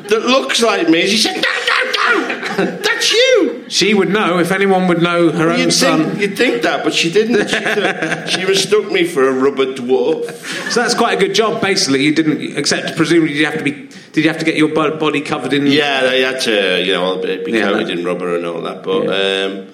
that 0.07 0.21
looks 0.25 0.61
like 0.61 0.87
me." 0.89 1.07
She 1.07 1.17
said, 1.17 1.35
"No, 1.35 1.49
no, 1.67 2.65
no, 2.65 2.77
that's 2.77 3.11
you." 3.11 3.60
She 3.71 3.93
would 3.93 4.09
know 4.09 4.39
if 4.39 4.51
anyone 4.51 4.89
would 4.89 5.01
know 5.01 5.31
her 5.31 5.45
you'd 5.51 5.51
own 5.51 5.57
think, 5.57 5.71
son. 5.71 6.19
You'd 6.19 6.37
think 6.37 6.63
that, 6.63 6.83
but 6.83 6.93
she 6.93 7.09
didn't. 7.09 7.47
She, 7.47 8.39
she 8.39 8.45
mistook 8.45 8.91
me 8.91 9.05
for 9.05 9.25
a 9.29 9.31
rubber 9.31 9.67
dwarf. 9.67 10.29
So 10.71 10.81
that's 10.81 10.93
quite 10.93 11.17
a 11.17 11.21
good 11.25 11.33
job. 11.33 11.61
Basically, 11.61 12.03
you 12.03 12.13
didn't. 12.13 12.57
Except 12.57 12.97
presumably, 12.97 13.33
you 13.37 13.45
have 13.45 13.57
to 13.57 13.63
be. 13.63 13.87
Did 14.11 14.25
you 14.25 14.29
have 14.29 14.39
to 14.39 14.45
get 14.45 14.57
your 14.57 14.73
body 14.73 15.21
covered 15.21 15.53
in? 15.53 15.67
Yeah, 15.67 16.01
they 16.01 16.21
had 16.21 16.41
to. 16.41 16.83
You 16.83 16.91
know, 16.91 17.21
be 17.21 17.53
yeah, 17.53 17.69
coated 17.69 17.97
in 17.97 18.03
rubber 18.03 18.35
and 18.35 18.45
all 18.45 18.61
that. 18.63 18.83
But 18.83 19.03
yeah. 19.05 19.45
Um, 19.45 19.73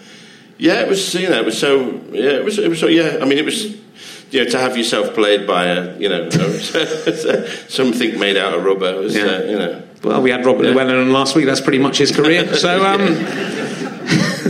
yeah, 0.59 0.81
it 0.81 0.89
was. 0.89 1.15
You 1.15 1.29
know, 1.29 1.39
it 1.39 1.45
was 1.45 1.57
so. 1.57 1.89
Yeah, 2.11 2.33
it 2.33 2.45
was. 2.45 2.59
It 2.59 2.69
was 2.69 2.79
so. 2.79 2.85
Yeah, 2.85 3.17
I 3.19 3.25
mean, 3.25 3.39
it 3.39 3.45
was 3.45 3.75
you 4.29 4.43
know, 4.43 4.49
to 4.51 4.59
have 4.59 4.77
yourself 4.77 5.15
played 5.15 5.47
by 5.47 5.65
a, 5.65 5.97
you 5.97 6.09
know, 6.09 6.29
something 7.67 8.19
made 8.19 8.37
out 8.37 8.53
of 8.53 8.63
rubber 8.63 8.99
was, 8.99 9.15
yeah. 9.15 9.23
uh, 9.23 9.43
you 9.43 9.57
know. 9.57 9.83
Well, 10.03 10.21
we 10.21 10.29
had 10.29 10.45
Robert 10.45 10.65
yeah. 10.65 10.71
Llewellyn 10.71 11.11
last 11.11 11.35
week. 11.35 11.45
That's 11.45 11.61
pretty 11.61 11.79
much 11.79 11.97
his 11.97 12.15
career. 12.15 12.53
So, 12.53 12.85
um, 12.85 12.99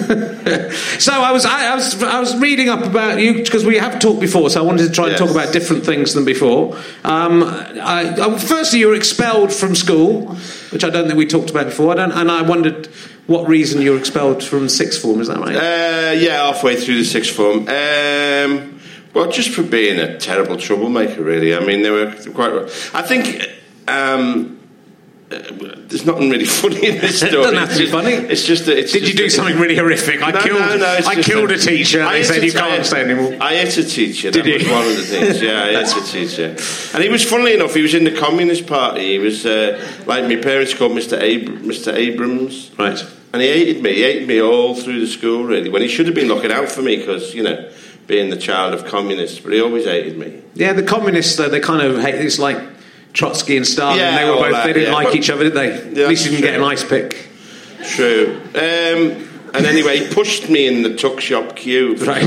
so 0.99 1.11
I 1.11 1.31
was, 1.31 1.45
I, 1.45 1.71
I, 1.71 1.75
was, 1.75 2.01
I 2.01 2.19
was 2.19 2.37
reading 2.37 2.69
up 2.69 2.85
about 2.85 3.19
you 3.19 3.33
because 3.33 3.65
we 3.65 3.77
have 3.77 3.99
talked 3.99 4.21
before. 4.21 4.49
So 4.49 4.61
I 4.61 4.65
wanted 4.65 4.87
to 4.87 4.91
try 4.91 5.07
yes. 5.07 5.19
and 5.19 5.27
talk 5.27 5.35
about 5.35 5.53
different 5.53 5.85
things 5.85 6.13
than 6.13 6.23
before. 6.23 6.77
Um, 7.03 7.43
I, 7.43 8.15
I, 8.17 8.39
firstly, 8.39 8.79
you 8.79 8.87
were 8.87 8.95
expelled 8.95 9.51
from 9.51 9.75
school, 9.75 10.35
which 10.71 10.83
I 10.83 10.89
don't 10.89 11.07
think 11.07 11.17
we 11.17 11.25
talked 11.25 11.49
about 11.49 11.65
before. 11.65 11.99
I 11.99 12.03
and 12.03 12.31
I 12.31 12.41
wondered 12.41 12.87
what 13.27 13.47
reason 13.49 13.81
you 13.81 13.91
were 13.91 13.99
expelled 13.99 14.41
from 14.43 14.69
sixth 14.69 15.01
form. 15.01 15.19
Is 15.19 15.27
that 15.27 15.39
right? 15.39 15.55
Uh, 15.55 16.13
yeah, 16.13 16.45
halfway 16.45 16.77
through 16.77 16.99
the 16.99 17.05
sixth 17.05 17.35
form. 17.35 17.67
Um, 17.67 18.79
Well, 19.13 19.31
just 19.31 19.49
for 19.49 19.63
being 19.63 19.99
a 19.99 20.17
terrible 20.17 20.57
troublemaker, 20.57 21.21
really. 21.21 21.55
I 21.55 21.59
mean, 21.59 21.81
they 21.81 21.89
were 21.89 22.13
quite. 22.33 22.53
I 22.93 23.01
think. 23.01 23.45
Um, 23.87 24.57
uh, 25.29 25.75
there's 25.87 26.05
nothing 26.05 26.29
really 26.29 26.45
funny 26.61 26.85
in 26.87 27.01
this 27.01 27.17
story. 27.17 27.31
it 27.31 27.35
doesn't 27.35 27.57
have 27.57 27.71
to 27.73 27.77
be 27.79 27.85
funny. 27.91 28.11
It's 28.13 28.45
just 28.45 28.65
that. 28.65 28.77
It's 28.77 28.91
Did 28.93 29.01
just 29.01 29.11
you 29.11 29.17
do 29.17 29.23
that- 29.25 29.29
something 29.31 29.57
really 29.59 29.75
horrific? 29.75 30.21
I 30.23 30.31
No, 30.31 30.41
killed. 30.41 30.59
no, 30.59 30.77
no, 30.77 30.85
I 31.05 31.21
killed 31.21 31.51
a- 31.51 31.55
a 31.55 31.57
teacher. 31.57 32.01
I 32.03 32.13
They 32.19 32.23
said 32.23 32.43
you 32.43 32.51
can't 32.53 32.85
stay 32.85 33.01
anymore. 33.01 33.35
I 33.41 33.55
hit 33.55 33.77
a 33.77 33.83
teacher. 33.83 34.31
That 34.31 34.43
Did 34.43 34.61
was 34.63 34.71
one 34.71 34.87
of 34.87 34.95
the 34.95 35.03
things. 35.03 35.41
Yeah, 35.41 35.63
I 35.63 35.71
hit 35.71 35.97
a 35.97 36.01
teacher. 36.11 36.55
And 36.93 37.03
he 37.03 37.09
was, 37.09 37.23
funnily 37.23 37.53
enough, 37.55 37.73
he 37.73 37.81
was 37.81 37.93
in 37.93 38.03
the 38.05 38.15
Communist 38.17 38.67
Party. 38.67 39.11
He 39.13 39.19
was 39.19 39.45
uh, 39.45 39.79
like 40.05 40.23
my 40.25 40.37
parents 40.37 40.73
called 40.73 40.93
Mr. 40.93 41.13
Ab- 41.17 41.61
Mr. 41.63 41.93
Abrams. 41.93 42.71
Right. 42.77 43.03
And 43.33 43.41
he 43.41 43.49
hated 43.49 43.83
me. 43.83 43.93
He 43.95 44.03
hated 44.03 44.27
me 44.27 44.41
all 44.41 44.75
through 44.75 45.01
the 45.01 45.07
school, 45.07 45.43
really. 45.43 45.69
When 45.69 45.81
he 45.81 45.89
should 45.89 46.05
have 46.05 46.15
been 46.15 46.29
looking 46.29 46.51
out 46.51 46.69
for 46.71 46.81
me, 46.81 46.95
because 46.95 47.35
you 47.35 47.43
know, 47.43 47.69
being 48.07 48.29
the 48.29 48.37
child 48.37 48.73
of 48.73 48.85
communists. 48.85 49.39
But 49.39 49.51
he 49.51 49.59
always 49.61 49.83
hated 49.83 50.17
me. 50.17 50.41
Yeah, 50.55 50.71
the 50.71 50.83
communists 50.83 51.35
though 51.35 51.49
they 51.49 51.59
kind 51.59 51.81
of 51.85 51.99
hate. 52.01 52.15
It's 52.15 52.39
like 52.39 52.57
Trotsky 53.17 53.57
and 53.57 53.65
Stalin. 53.65 53.97
Yeah, 53.97 54.15
they 54.15 54.29
were 54.29 54.35
both. 54.35 54.51
that, 54.51 54.67
they 54.67 54.73
didn't 54.73 54.89
yeah. 54.89 54.95
like 54.95 55.15
each 55.15 55.31
other, 55.31 55.45
did 55.45 55.55
they? 55.55 55.71
At 56.03 56.07
least 56.07 56.25
you 56.25 56.31
didn't 56.31 56.43
get 56.43 56.55
an 56.55 56.63
ice 56.63 56.83
pick. 56.83 57.27
True. 57.83 58.39
Um, 58.53 59.27
and 59.55 59.65
anyway, 59.65 60.05
he 60.05 60.13
pushed 60.13 60.49
me 60.49 60.67
in 60.67 60.83
the 60.83 60.95
tuck 60.95 61.19
shop 61.19 61.55
queue. 61.55 61.95
Right. 61.95 62.23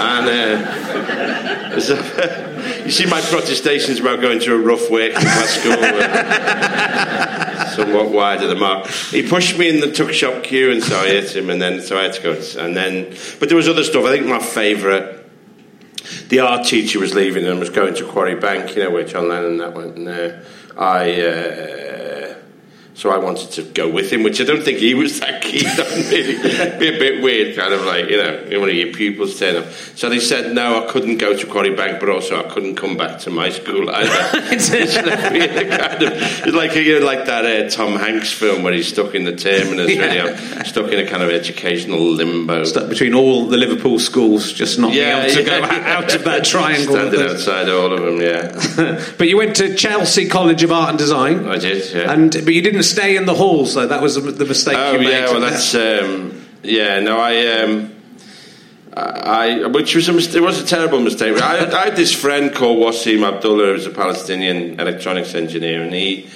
And 0.00 0.26
uh, 0.26 1.74
you 2.84 2.90
see, 2.90 3.04
my 3.04 3.20
protestations 3.20 4.00
about 4.00 4.22
going 4.22 4.40
to 4.40 4.54
a 4.54 4.58
rough 4.58 4.90
working 4.90 5.20
class 5.20 5.50
school 5.50 5.76
were 5.76 6.00
somewhat 7.74 8.10
wide 8.10 8.42
of 8.42 8.48
the 8.48 8.56
mark. 8.56 8.86
He 8.86 9.28
pushed 9.28 9.58
me 9.58 9.68
in 9.68 9.80
the 9.80 9.92
tuck 9.92 10.14
shop 10.14 10.42
queue, 10.42 10.70
and 10.70 10.82
so 10.82 10.96
I 10.98 11.08
hit 11.08 11.36
him, 11.36 11.50
and 11.50 11.60
then 11.60 11.82
so 11.82 11.98
I 11.98 12.04
had 12.04 12.14
to 12.14 12.22
go. 12.22 12.32
And 12.58 12.74
then, 12.74 13.14
but 13.38 13.50
there 13.50 13.56
was 13.56 13.68
other 13.68 13.84
stuff. 13.84 14.06
I 14.06 14.16
think 14.16 14.26
my 14.26 14.38
favourite. 14.38 15.19
The 16.28 16.40
art 16.40 16.66
teacher 16.66 16.98
was 16.98 17.14
leaving 17.14 17.46
and 17.46 17.58
was 17.58 17.70
going 17.70 17.94
to 17.94 18.04
Quarry 18.04 18.34
Bank, 18.34 18.76
you 18.76 18.82
know, 18.82 18.90
where 18.90 19.04
John 19.04 19.28
Lennon 19.28 19.52
and 19.52 19.60
that 19.60 19.74
went. 19.74 19.96
And 19.96 20.08
uh, 20.08 20.32
I, 20.76 21.20
uh, 21.20 21.99
so 23.00 23.08
I 23.08 23.16
wanted 23.16 23.50
to 23.52 23.62
go 23.62 23.88
with 23.88 24.12
him, 24.12 24.22
which 24.24 24.42
I 24.42 24.44
don't 24.44 24.62
think 24.62 24.76
he 24.76 24.92
was 24.92 25.20
that 25.20 25.40
keen 25.40 25.66
on. 25.66 26.10
Really, 26.10 26.36
be 26.78 26.94
a 26.94 26.98
bit 26.98 27.22
weird, 27.22 27.56
kind 27.56 27.72
of 27.72 27.86
like 27.86 28.10
you 28.10 28.18
know, 28.18 28.60
one 28.60 28.68
of 28.68 28.74
your 28.74 28.92
pupils 28.92 29.38
turn 29.38 29.56
up. 29.56 29.72
So 29.94 30.10
they 30.10 30.20
said 30.20 30.54
no, 30.54 30.84
I 30.84 30.92
couldn't 30.92 31.16
go 31.16 31.34
to 31.34 31.46
Quarry 31.46 31.74
Bank, 31.74 31.98
but 31.98 32.10
also 32.10 32.38
I 32.38 32.52
couldn't 32.52 32.76
come 32.76 32.98
back 32.98 33.20
to 33.20 33.30
my 33.30 33.48
school 33.48 33.88
either. 33.88 34.10
it's 34.52 34.68
really 34.70 35.70
kind 35.70 36.02
of 36.02 36.12
it's 36.12 36.54
like 36.54 36.74
you 36.74 37.00
know, 37.00 37.06
like 37.06 37.24
that 37.24 37.46
uh, 37.46 37.70
Tom 37.70 37.96
Hanks 37.98 38.34
film 38.34 38.64
where 38.64 38.74
he's 38.74 38.88
stuck 38.88 39.14
in 39.14 39.24
the 39.24 39.34
terminus, 39.34 39.86
really, 39.86 40.16
Yeah. 40.16 40.38
I'm 40.58 40.66
stuck 40.66 40.92
in 40.92 41.00
a 41.00 41.08
kind 41.08 41.22
of 41.22 41.30
educational 41.30 42.02
limbo. 42.02 42.64
Stuck 42.64 42.90
between 42.90 43.14
all 43.14 43.46
the 43.46 43.56
Liverpool 43.56 43.98
schools, 43.98 44.52
just 44.52 44.78
not 44.78 44.90
being 44.92 45.08
able 45.08 45.26
to 45.30 45.40
yeah, 45.40 45.46
go 45.46 45.58
yeah. 45.58 45.96
out 45.96 46.14
of 46.14 46.24
that 46.24 46.44
triangle. 46.52 46.96
Standing 46.96 47.22
outside 47.22 47.70
all 47.70 47.94
of 47.94 48.02
them, 48.02 48.20
yeah. 48.20 49.14
but 49.16 49.26
you 49.26 49.38
went 49.38 49.56
to 49.56 49.74
Chelsea 49.74 50.28
College 50.28 50.62
of 50.62 50.70
Art 50.70 50.90
and 50.90 50.98
Design. 50.98 51.48
I 51.48 51.56
did, 51.56 51.90
yeah. 51.94 52.12
And 52.12 52.30
but 52.30 52.52
you 52.52 52.60
didn't 52.60 52.89
stay 52.90 53.16
in 53.16 53.24
the 53.26 53.34
halls, 53.34 53.74
though. 53.74 53.86
That 53.86 54.02
was 54.02 54.14
the 54.14 54.44
mistake 54.44 54.76
Oh 54.78 54.92
you 54.92 54.98
made. 55.00 55.10
yeah, 55.10 55.30
well 55.32 55.40
that's 55.40 55.74
um, 55.74 56.44
yeah. 56.62 57.00
No, 57.00 57.18
I 57.18 57.32
um, 57.62 57.92
I, 58.96 59.62
I- 59.62 59.66
which 59.68 59.94
was 59.94 60.08
a 60.08 60.12
mistake. 60.12 60.36
It 60.36 60.42
was 60.42 60.60
a 60.60 60.66
terrible 60.66 61.00
mistake. 61.00 61.40
I, 61.40 61.70
I 61.70 61.84
had 61.86 61.96
this 61.96 62.12
friend 62.12 62.52
called 62.54 62.78
Wasim 62.78 63.22
Abdullah, 63.26 63.66
who 63.66 63.72
was 63.72 63.86
a 63.86 63.90
Palestinian 63.90 64.78
electronics 64.80 65.34
engineer, 65.34 65.82
and 65.82 65.94
he. 65.94 66.28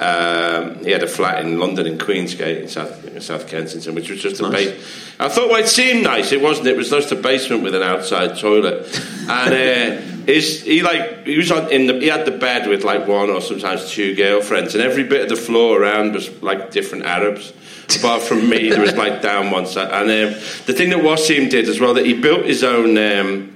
Um, 0.00 0.84
he 0.84 0.90
had 0.90 1.02
a 1.02 1.06
flat 1.06 1.44
in 1.44 1.60
London 1.60 1.86
in 1.86 1.98
Queensgate 1.98 2.62
in 2.62 2.68
South, 2.68 3.04
in 3.06 3.20
South 3.20 3.46
Kensington, 3.46 3.94
which 3.94 4.10
was 4.10 4.20
just 4.20 4.40
a 4.40 4.44
Nice. 4.48 4.70
base. 4.70 5.14
I 5.20 5.28
thought, 5.28 5.48
well, 5.50 5.62
it 5.62 5.68
seemed 5.68 6.02
nice. 6.02 6.32
It 6.32 6.40
wasn't. 6.40 6.66
It 6.68 6.76
was 6.76 6.90
just 6.90 7.12
a 7.12 7.16
basement 7.16 7.62
with 7.62 7.74
an 7.74 7.82
outside 7.82 8.36
toilet, 8.38 8.86
and 9.28 9.54
uh, 9.54 10.00
his, 10.26 10.62
he 10.62 10.82
like 10.82 11.24
he 11.26 11.36
was 11.36 11.52
on 11.52 11.70
in 11.70 11.86
the 11.86 12.00
he 12.00 12.08
had 12.08 12.24
the 12.24 12.32
bed 12.32 12.66
with 12.68 12.82
like 12.84 13.06
one 13.06 13.30
or 13.30 13.40
sometimes 13.40 13.90
two 13.90 14.16
girlfriends, 14.16 14.74
and 14.74 14.82
every 14.82 15.04
bit 15.04 15.22
of 15.22 15.28
the 15.28 15.36
floor 15.36 15.80
around 15.82 16.14
was 16.14 16.28
like 16.42 16.70
different 16.72 17.04
Arabs. 17.04 17.52
Apart 17.98 18.22
from 18.22 18.48
me, 18.48 18.70
there 18.70 18.80
was 18.80 18.96
like 18.96 19.20
down 19.22 19.50
one 19.50 19.66
side, 19.66 19.90
and 19.92 20.10
um, 20.34 20.40
the 20.66 20.72
thing 20.72 20.88
that 20.90 20.98
Wasim 21.00 21.50
did 21.50 21.68
as 21.68 21.78
well 21.78 21.94
that 21.94 22.06
he 22.06 22.14
built 22.14 22.44
his 22.46 22.64
own. 22.64 22.96
Um, 22.98 23.48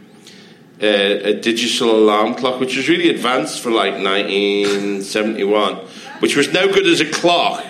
uh, 0.78 0.84
a 0.86 1.32
digital 1.40 1.90
alarm 1.96 2.34
clock, 2.34 2.60
which 2.60 2.76
was 2.76 2.86
really 2.86 3.08
advanced 3.08 3.62
for 3.62 3.70
like 3.70 3.94
1971, 3.94 5.78
which 6.20 6.36
was 6.36 6.52
no 6.52 6.72
good 6.72 6.86
as 6.86 7.00
a 7.00 7.10
clock, 7.10 7.64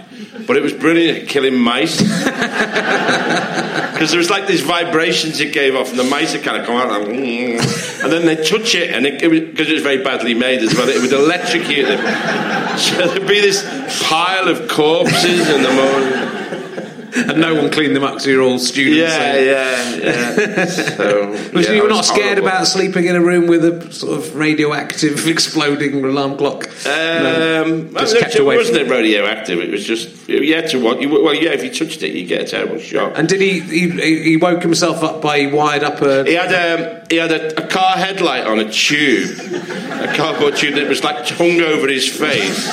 but 0.47 0.57
it 0.57 0.63
was 0.63 0.73
brilliant 0.73 1.23
at 1.23 1.29
killing 1.29 1.57
mice. 1.57 2.03
Because 3.97 4.11
there 4.11 4.19
was 4.19 4.29
like 4.29 4.47
these 4.47 4.61
vibrations 4.61 5.41
it 5.41 5.55
gave 5.55 5.75
off, 5.75 5.89
and 5.89 5.99
the 5.99 6.05
mice 6.05 6.35
would 6.35 6.43
kind 6.43 6.59
of 6.59 6.67
come 6.67 6.77
out, 6.77 6.91
like, 6.91 7.09
"Mm," 7.09 8.05
and 8.05 8.13
then 8.13 8.27
they'd 8.27 8.45
touch 8.47 8.75
it, 8.75 8.91
and 8.91 9.07
it, 9.07 9.23
because 9.23 9.71
it, 9.71 9.73
was 9.73 9.83
very 9.83 10.05
badly 10.05 10.35
made 10.35 10.61
as 10.61 10.75
well, 10.75 10.87
it 10.87 11.01
would 11.01 11.13
electrocute 11.13 11.87
them. 11.87 12.57
So 12.77 13.07
there'd 13.07 13.27
be 13.27 13.41
this 13.41 13.65
pile 14.03 14.49
of 14.49 14.69
corpses 14.69 15.49
in 15.49 15.63
the 15.63 15.73
morning. 15.73 16.86
and 17.29 17.41
no 17.41 17.55
one 17.55 17.71
cleaned 17.71 17.97
them 17.97 18.05
up 18.05 18.13
because 18.15 18.27
you're 18.27 18.43
all 18.43 18.59
students. 18.59 18.99
Yeah, 18.99 19.33
so- 19.33 19.39
yeah, 19.39 19.97
yeah. 19.97 20.67
So, 20.97 21.33
yeah, 21.61 21.73
you 21.73 21.83
were 21.83 21.89
not 21.89 22.05
scared 22.05 22.39
horrible. 22.39 22.49
about 22.49 22.67
sleeping 22.67 23.07
in 23.07 23.17
a 23.17 23.21
room 23.21 23.47
with 23.47 23.65
a 23.65 23.93
sort 23.93 24.19
of 24.19 24.35
radioactive 24.37 25.27
exploding 25.35 26.05
alarm 26.05 26.37
clock? 26.37 26.65
Um, 26.87 27.93
Just 27.95 28.15
well, 28.15 28.21
kept 28.21 28.35
it 28.35 28.41
away 28.41 28.57
wasn't 28.57 28.79
it 28.79 28.89
radioactive. 28.91 29.59
It 29.61 29.71
was 29.71 29.85
just 29.85 30.29
you 30.29 30.55
had 30.55 30.69
to 30.71 30.79
what. 30.83 31.01
You, 31.01 31.09
well, 31.11 31.35
yeah, 31.35 31.51
if 31.51 31.63
you 31.65 31.71
touched 31.71 32.03
it, 32.03 32.15
you 32.15 32.27
get 32.27 32.43
a 32.43 32.45
terrible 32.45 32.79
shock. 32.79 33.13
And 33.17 33.29
did 33.29 33.41
he, 33.41 33.61
he? 33.61 34.23
He 34.23 34.37
woke 34.37 34.63
himself 34.63 35.03
up 35.03 35.23
by 35.23 35.41
he 35.41 35.47
wired 35.47 35.83
up 35.83 36.01
a. 36.03 36.25
He 36.25 36.35
had 36.35 36.53
a 36.53 37.07
he 37.09 37.17
had 37.17 37.33
a, 37.33 37.65
a 37.65 37.67
car 37.69 37.97
headlight 37.97 38.47
on 38.47 38.59
a 38.59 38.71
tube, 38.71 39.39
a 39.41 40.13
cardboard 40.17 40.57
tube 40.57 40.75
that 40.75 40.89
was 40.89 41.03
like 41.05 41.27
hung 41.29 41.61
over 41.61 41.89
his 41.89 42.09
face, 42.09 42.69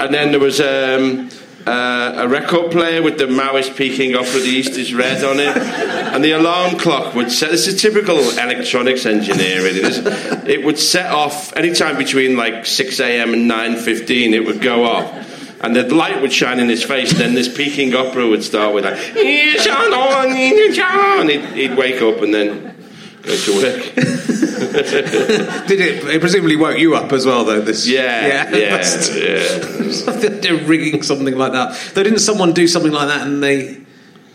and 0.00 0.12
then 0.12 0.30
there 0.30 0.40
was 0.40 0.60
um, 0.60 1.28
uh, 1.66 2.14
a 2.16 2.28
record 2.28 2.70
player 2.72 3.02
with 3.02 3.18
the 3.18 3.26
Maoist 3.26 3.76
peeking 3.76 4.14
off 4.16 4.32
with 4.34 4.44
the 4.44 4.50
East 4.50 4.72
is 4.78 4.94
red 4.94 5.22
on 5.24 5.38
it, 5.38 5.56
and 5.56 6.24
the 6.24 6.32
alarm 6.32 6.78
clock 6.78 7.14
would 7.14 7.30
set. 7.30 7.50
This 7.50 7.66
is 7.66 7.74
a 7.74 7.78
typical 7.78 8.18
electronics 8.18 9.04
engineer. 9.06 9.62
Really, 9.62 9.80
This- 9.80 9.98
it 10.48 10.64
would 10.64 10.78
set 10.78 11.12
off 11.12 11.54
anytime 11.56 11.96
between 11.96 12.36
like 12.36 12.66
six 12.66 12.98
a.m. 13.00 13.32
and 13.34 13.46
nine 13.46 13.76
fifteen. 13.76 14.34
It 14.34 14.44
would 14.46 14.60
go 14.60 14.84
off. 14.84 15.26
And 15.62 15.76
the 15.76 15.82
light 15.94 16.22
would 16.22 16.32
shine 16.32 16.58
in 16.58 16.70
his 16.70 16.82
face, 16.82 17.12
then 17.12 17.34
this 17.34 17.46
Peking 17.54 17.94
opera 17.94 18.26
would 18.26 18.42
start 18.42 18.72
with 18.74 18.86
like, 18.86 18.96
he'd, 21.28 21.44
he'd 21.54 21.76
wake 21.76 22.00
up 22.00 22.22
and 22.22 22.32
then 22.32 22.69
go 23.22 23.36
to 23.36 23.52
work. 23.56 23.94
Did 25.66 25.80
it? 25.80 26.04
It 26.04 26.20
presumably 26.20 26.56
woke 26.56 26.78
you 26.78 26.94
up 26.94 27.12
as 27.12 27.26
well, 27.26 27.44
though. 27.44 27.60
This. 27.60 27.86
Yeah, 27.86 28.50
yeah, 28.56 28.76
Must- 28.76 29.14
yeah. 30.24 30.28
They're 30.40 30.64
rigging 30.64 31.02
something 31.02 31.36
like 31.36 31.52
that. 31.52 31.76
Though 31.94 32.02
didn't 32.02 32.20
someone 32.20 32.52
do 32.52 32.66
something 32.66 32.92
like 32.92 33.08
that 33.08 33.26
and 33.26 33.42
they? 33.42 33.78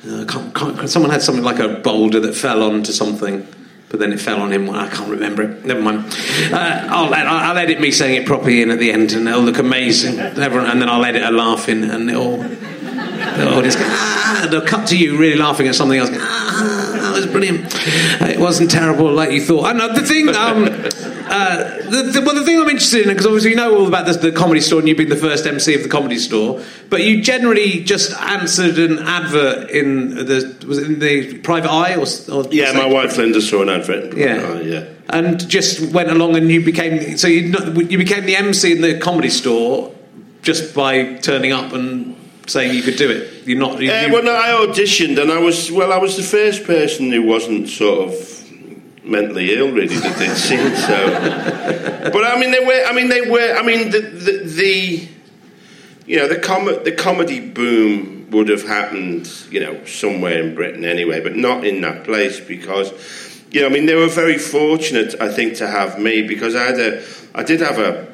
Uh, 0.08 0.24
can't, 0.25 0.54
can't, 0.54 0.89
someone 0.89 1.10
had 1.12 1.22
something 1.24 1.44
like 1.44 1.58
a 1.60 1.68
boulder 1.68 2.20
that 2.20 2.36
fell 2.36 2.62
onto 2.62 2.92
something, 2.92 3.48
but 3.89 4.00
then 4.00 4.13
it 4.13 4.20
fell 4.20 4.39
on 4.39 4.51
him. 4.54 4.70
I 4.70 4.88
can't 4.88 5.10
remember 5.10 5.42
it. 5.42 5.65
Never 5.65 5.82
mind. 5.82 6.06
Uh, 6.51 6.88
I'll, 6.89 7.12
I'll, 7.12 7.27
I'll 7.27 7.58
edit 7.58 7.80
me 7.82 7.89
saying 7.89 8.22
it 8.22 8.27
properly 8.27 8.62
in 8.62 8.70
at 8.70 8.77
the 8.77 8.92
end, 8.92 9.13
and 9.13 9.27
it'll 9.27 9.42
look 9.42 9.58
amazing. 9.58 10.20
Everyone, 10.20 10.70
and 10.70 10.80
then 10.80 10.89
I'll 10.89 11.04
edit 11.04 11.24
her 11.24 11.32
laughing, 11.32 11.84
and 11.84 12.10
it'll. 12.10 12.38
They'll 12.38 13.62
just 13.63 13.80
go, 13.80 13.86
ah, 13.88 14.48
they'll 14.50 14.62
cut 14.65 14.88
to 14.89 14.98
you 14.98 15.18
really 15.18 15.36
laughing 15.38 15.68
at 15.68 15.75
something 15.75 15.98
else. 16.00 16.10
Ah, 16.13 17.05
was 17.15 17.27
brilliant. 17.27 17.74
Uh, 18.22 18.27
it 18.27 18.39
wasn't 18.39 18.72
terrible 18.72 19.12
like 19.12 19.31
you 19.31 19.41
thought. 19.41 19.72
And 19.72 19.81
uh, 19.81 19.93
the 19.93 20.01
thing, 20.01 20.29
um, 20.29 20.65
uh, 20.65 21.81
the, 21.89 22.10
the, 22.13 22.24
well, 22.25 22.36
the 22.36 22.43
thing 22.43 22.60
I'm 22.60 22.69
interested 22.69 23.03
in, 23.03 23.10
because 23.10 23.25
obviously 23.25 23.51
you 23.51 23.55
know 23.55 23.75
all 23.75 23.88
about 23.88 24.05
this, 24.05 24.17
the 24.17 24.31
comedy 24.31 24.62
store, 24.62 24.79
and 24.79 24.88
you've 24.88 24.98
been 24.98 25.10
the 25.10 25.15
first 25.15 25.45
MC 25.45 25.74
of 25.75 25.84
the 25.84 25.89
comedy 25.89 26.17
store, 26.17 26.62
but 26.89 27.03
you 27.03 27.22
generally 27.22 27.84
just 27.84 28.13
answered 28.22 28.77
an 28.77 29.00
advert 29.00 29.69
in 29.72 30.15
the 30.15 30.65
was 30.67 30.77
it 30.77 30.86
in 30.86 31.00
the 31.00 31.39
Private 31.39 31.72
Eye 31.72 31.95
or, 31.95 32.05
or 32.31 32.48
Yeah, 32.51 32.72
my 32.74 32.88
wife 32.88 33.17
Linda 33.17 33.41
saw 33.41 33.62
an 33.62 33.69
advert. 33.69 34.15
Yeah. 34.15 34.39
Oh, 34.41 34.62
yeah. 34.62 34.86
and 35.10 35.48
just 35.48 35.93
went 35.93 36.10
along 36.10 36.36
and 36.36 36.50
you 36.51 36.63
became 36.63 37.17
so 37.17 37.27
you 37.27 37.53
you 37.89 37.98
became 37.98 38.25
the 38.25 38.36
MC 38.36 38.72
in 38.72 38.81
the 38.81 39.00
comedy 39.00 39.29
store 39.29 39.93
just 40.41 40.75
by 40.75 41.15
turning 41.15 41.51
up 41.51 41.74
and 41.74 42.14
saying 42.48 42.74
you 42.74 42.84
could 42.84 42.98
do 42.98 43.10
it. 43.10 43.48
You're 43.48 43.60
not. 43.60 43.82
You, 43.82 43.92
Uh, 43.92 44.10
well, 44.12 44.24
no, 44.24 44.36
I 44.36 44.66
auditioned, 44.66 45.22
and 45.22 45.32
I 45.32 45.40
was 45.40 45.72
well. 45.72 45.92
I 45.92 45.98
was 45.98 46.18
the 46.18 46.24
first 46.24 46.64
person 46.66 47.12
who 47.12 47.24
wasn't 47.24 47.70
sort 47.70 48.10
of 48.10 48.14
mentally 49.04 49.54
ill, 49.56 49.72
really, 49.72 49.96
that 49.98 50.18
they'd 50.18 50.36
seen. 50.36 50.75
So, 50.75 52.10
but 52.12 52.24
I 52.24 52.40
mean, 52.40 52.52
they 52.52 52.64
were. 52.64 52.84
I 52.86 52.94
mean, 52.94 53.10
they 53.10 53.22
were. 53.22 53.56
I 53.56 53.64
mean, 53.64 53.92
the 53.92 54.02
the, 54.02 54.44
the 54.44 55.08
you 56.06 56.18
know 56.18 56.28
the 56.28 56.40
com- 56.40 56.84
the 56.84 56.92
comedy 56.92 57.40
boom 57.40 58.30
would 58.32 58.50
have 58.50 58.64
happened, 58.64 59.32
you 59.50 59.60
know, 59.60 59.84
somewhere 59.86 60.42
in 60.42 60.56
Britain 60.56 60.84
anyway, 60.84 61.22
but 61.22 61.36
not 61.36 61.66
in 61.66 61.82
that 61.82 62.04
place 62.04 62.40
because. 62.40 62.92
You 63.52 63.62
know, 63.62 63.68
I 63.68 63.70
mean, 63.70 63.86
they 63.86 63.96
were 63.96 64.10
very 64.10 64.38
fortunate, 64.38 65.16
I 65.22 65.32
think, 65.32 65.56
to 65.58 65.68
have 65.68 65.98
me 65.98 66.24
because 66.24 66.56
I 66.56 66.64
had 66.64 66.78
a, 66.78 67.04
I 67.34 67.42
did 67.44 67.62
have 67.62 67.78
a, 67.78 68.06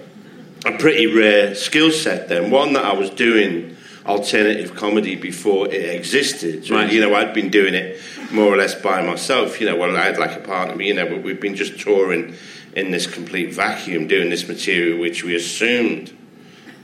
a 0.68 0.78
pretty 0.78 1.08
rare 1.08 1.56
skill 1.56 1.90
set 1.90 2.30
then. 2.30 2.52
One 2.52 2.74
that 2.74 2.86
I 2.86 2.94
was 2.94 3.10
doing 3.10 3.76
alternative 4.06 4.76
comedy 4.76 5.16
before 5.16 5.68
it 5.68 5.96
existed. 5.96 6.66
So, 6.66 6.76
Right. 6.76 6.92
You 6.92 7.02
know, 7.02 7.14
I'd 7.16 7.34
been 7.34 7.50
doing 7.50 7.74
it 7.74 8.00
more 8.32 8.54
or 8.54 8.58
less 8.58 8.74
by 8.76 9.02
myself. 9.06 9.60
You 9.60 9.68
know, 9.68 9.76
well, 9.76 9.96
I 9.96 10.06
had 10.06 10.18
like 10.18 10.36
a 10.36 10.40
partner, 10.40 10.76
but 10.76 10.86
you 10.86 10.94
know, 10.94 11.06
but 11.08 11.22
we've 11.22 11.40
been 11.40 11.56
just 11.56 11.80
touring 11.80 12.36
in 12.76 12.92
this 12.92 13.06
complete 13.06 13.54
vacuum, 13.54 14.08
doing 14.08 14.30
this 14.30 14.48
material 14.48 15.00
which 15.00 15.24
we 15.24 15.36
assumed. 15.36 16.12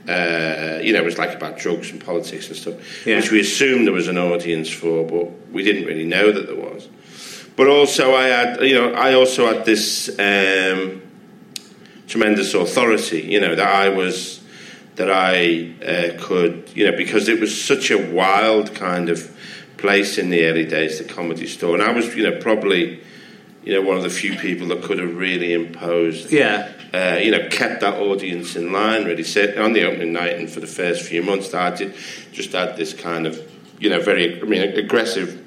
Uh, 0.08 0.78
you 0.82 0.92
know, 0.92 1.00
it 1.00 1.04
was 1.04 1.18
like 1.18 1.34
about 1.34 1.58
drugs 1.58 1.90
and 1.90 2.02
politics 2.02 2.48
and 2.48 2.56
stuff, 2.56 3.06
Yeah. 3.06 3.16
which 3.16 3.30
we 3.30 3.40
assumed 3.40 3.86
there 3.86 3.92
was 3.94 4.08
an 4.08 4.16
audience 4.16 4.70
for, 4.70 5.04
but 5.04 5.52
we 5.52 5.62
didn't 5.62 5.84
really 5.84 6.04
know 6.06 6.32
that 6.32 6.46
there 6.46 6.56
was. 6.56 6.88
But 7.56 7.66
also, 7.68 8.14
I 8.14 8.28
had, 8.28 8.62
you 8.62 8.74
know, 8.74 8.92
I 8.94 9.14
also 9.14 9.46
had 9.52 9.64
this 9.66 10.08
um, 10.18 11.02
tremendous 12.06 12.54
authority, 12.54 13.20
you 13.22 13.40
know, 13.40 13.54
that 13.54 13.66
I 13.66 13.88
was, 13.90 14.37
that 14.98 15.10
I 15.10 15.72
uh, 15.84 16.20
could, 16.20 16.70
you 16.74 16.90
know, 16.90 16.96
because 16.96 17.28
it 17.28 17.40
was 17.40 17.52
such 17.64 17.90
a 17.90 17.98
wild 18.12 18.74
kind 18.74 19.08
of 19.08 19.34
place 19.76 20.18
in 20.18 20.28
the 20.30 20.44
early 20.44 20.66
days, 20.66 20.98
the 20.98 21.04
comedy 21.04 21.46
store, 21.46 21.74
and 21.74 21.82
I 21.82 21.92
was, 21.92 22.14
you 22.16 22.28
know, 22.28 22.38
probably, 22.40 23.00
you 23.64 23.72
know, 23.74 23.82
one 23.82 23.96
of 23.96 24.02
the 24.02 24.10
few 24.10 24.36
people 24.36 24.66
that 24.68 24.82
could 24.82 24.98
have 24.98 25.16
really 25.16 25.52
imposed 25.52 26.32
Yeah. 26.32 26.68
uh, 26.92 27.18
you 27.22 27.30
know, 27.30 27.48
kept 27.48 27.80
that 27.82 27.94
audience 27.94 28.56
in 28.56 28.72
line. 28.72 29.04
Really, 29.04 29.22
Set 29.22 29.56
on 29.56 29.72
the 29.72 29.84
opening 29.84 30.12
night 30.12 30.34
and 30.36 30.50
for 30.50 30.60
the 30.60 30.66
first 30.66 31.02
few 31.02 31.22
months, 31.22 31.50
that 31.50 31.74
I 31.74 31.76
did 31.76 31.94
just 32.32 32.52
had 32.52 32.76
this 32.76 32.92
kind 32.92 33.26
of, 33.26 33.40
you 33.78 33.90
know, 33.90 34.00
very, 34.00 34.40
I 34.40 34.44
mean, 34.44 34.62
aggressive 34.62 35.44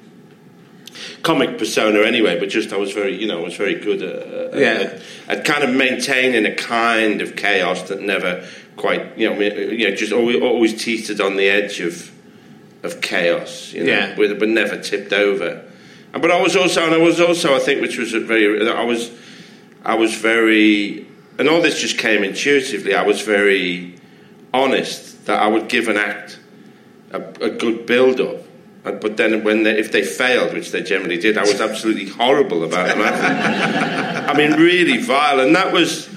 comic 1.22 1.58
persona 1.58 2.00
anyway. 2.00 2.38
But 2.38 2.48
just 2.48 2.72
I 2.72 2.76
was 2.76 2.92
very, 2.92 3.20
you 3.20 3.26
know, 3.26 3.40
I 3.40 3.44
was 3.44 3.56
very 3.56 3.74
good 3.74 4.02
at, 4.02 4.54
Yeah. 4.58 5.00
at, 5.28 5.38
at 5.38 5.44
kind 5.44 5.62
of 5.64 5.70
maintaining 5.74 6.46
a 6.46 6.54
kind 6.54 7.20
of 7.20 7.36
chaos 7.36 7.82
that 7.88 8.00
never 8.00 8.46
quite, 8.76 9.16
you 9.18 9.28
know, 9.30 9.38
you 9.40 9.88
know, 9.88 9.94
just 9.94 10.12
always, 10.12 10.40
always 10.40 10.82
teetered 10.82 11.20
on 11.20 11.36
the 11.36 11.48
edge 11.48 11.80
of 11.80 12.10
of 12.82 13.00
chaos, 13.00 13.72
you 13.72 13.84
know, 13.84 13.92
Yeah. 13.92 14.14
but, 14.16 14.40
but 14.40 14.48
never 14.48 14.76
tipped 14.76 15.12
over. 15.12 15.62
And- 16.12 16.20
But 16.20 16.32
I 16.32 16.42
was 16.42 16.56
also, 16.56 16.84
and 16.84 16.92
I 16.92 16.98
was 16.98 17.20
also, 17.20 17.54
I 17.54 17.60
think, 17.60 17.80
which 17.80 17.96
was 17.96 18.12
a 18.12 18.18
very, 18.18 18.68
I 18.68 18.82
was, 18.84 19.10
I 19.84 19.94
was 19.94 20.14
very, 20.14 21.06
and 21.38 21.48
all 21.48 21.60
this 21.62 21.80
just 21.80 21.96
came 21.96 22.24
intuitively. 22.24 22.92
I 22.96 23.02
was 23.04 23.20
very 23.20 23.94
honest 24.52 25.26
that 25.26 25.40
I 25.40 25.46
would 25.46 25.68
give 25.68 25.86
an 25.86 25.96
act 25.96 26.40
a, 27.12 27.20
a 27.40 27.50
good 27.50 27.86
build 27.86 28.20
up. 28.20 28.38
But 28.84 29.16
then, 29.16 29.44
when 29.44 29.62
they, 29.62 29.78
if 29.78 29.92
they 29.92 30.02
failed, 30.02 30.52
which 30.52 30.72
they 30.72 30.82
generally 30.82 31.16
did, 31.16 31.38
I 31.38 31.42
was 31.42 31.60
absolutely 31.60 32.08
horrible 32.08 32.64
about 32.64 32.88
them. 32.88 33.00
I 34.28 34.36
mean, 34.36 34.54
really 34.58 34.98
vile, 34.98 35.38
and 35.38 35.54
that 35.54 35.72
was. 35.72 36.08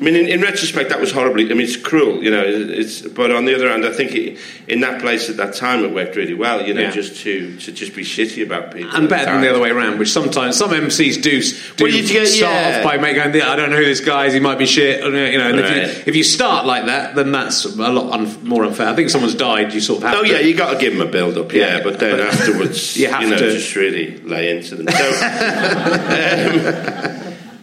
I 0.00 0.04
mean, 0.04 0.14
in, 0.14 0.28
in 0.28 0.40
retrospect, 0.40 0.90
that 0.90 1.00
was 1.00 1.10
horribly. 1.10 1.46
I 1.50 1.54
mean, 1.54 1.62
it's 1.62 1.76
cruel, 1.76 2.22
you 2.22 2.30
know. 2.30 2.44
It's 2.46 3.02
but 3.02 3.32
on 3.32 3.46
the 3.46 3.54
other 3.56 3.68
hand, 3.68 3.84
I 3.84 3.92
think 3.92 4.14
it, 4.14 4.38
in 4.68 4.78
that 4.80 5.00
place 5.00 5.28
at 5.28 5.36
that 5.38 5.54
time, 5.54 5.84
it 5.84 5.92
worked 5.92 6.14
really 6.14 6.34
well. 6.34 6.64
You 6.64 6.72
know, 6.74 6.82
Yeah. 6.82 6.90
just 6.92 7.16
to 7.22 7.56
to 7.58 7.72
just 7.72 7.96
be 7.96 8.04
shitty 8.04 8.44
about 8.46 8.72
people. 8.72 8.94
And 8.94 9.08
better 9.08 9.32
than 9.32 9.40
the 9.40 9.50
other 9.50 9.58
way 9.60 9.70
around, 9.70 9.98
which 9.98 10.12
sometimes 10.12 10.56
some 10.56 10.70
MCs 10.70 11.20
do, 11.20 11.42
do 11.42 11.84
Well, 11.84 11.92
you 11.92 12.06
get- 12.06 12.28
start 12.28 12.52
yeah. 12.54 12.78
off 12.78 12.84
by 12.84 12.96
making, 12.98 13.22
I 13.42 13.56
don't 13.56 13.70
know 13.70 13.76
who 13.76 13.84
this 13.84 14.00
guy 14.00 14.26
is, 14.26 14.34
he 14.34 14.40
might 14.40 14.58
be 14.58 14.66
shit. 14.66 15.02
You 15.04 15.10
know, 15.10 15.48
and 15.50 15.58
if, 15.58 15.70
you, 15.70 16.02
if 16.06 16.14
you 16.16 16.22
start 16.22 16.64
like 16.64 16.86
that, 16.86 17.16
then 17.16 17.32
that's 17.32 17.64
a 17.64 17.70
lot 17.90 18.12
un, 18.12 18.46
more 18.46 18.64
unfair. 18.64 18.86
I 18.88 18.94
think 18.94 19.10
someone's 19.10 19.34
died, 19.34 19.74
you 19.74 19.80
sort 19.80 20.02
of 20.04 20.08
have 20.10 20.18
Oh 20.18 20.22
to. 20.22 20.28
yeah, 20.28 20.38
you 20.38 20.54
got 20.54 20.74
to 20.74 20.78
give 20.78 20.92
them 20.96 21.02
a 21.06 21.10
build 21.10 21.36
up, 21.38 21.52
yeah, 21.52 21.78
Yeah, 21.78 21.82
but 21.82 21.98
then 21.98 22.18
but- 22.18 22.26
afterwards, 22.34 22.96
You 22.96 23.06
you, 23.06 23.12
have 23.12 23.28
know, 23.28 23.36
to. 23.38 23.50
just 23.52 23.74
really 23.74 24.18
lay 24.18 24.56
into 24.56 24.76
them. 24.76 24.86
So, 24.88 25.08
um, 25.12 25.14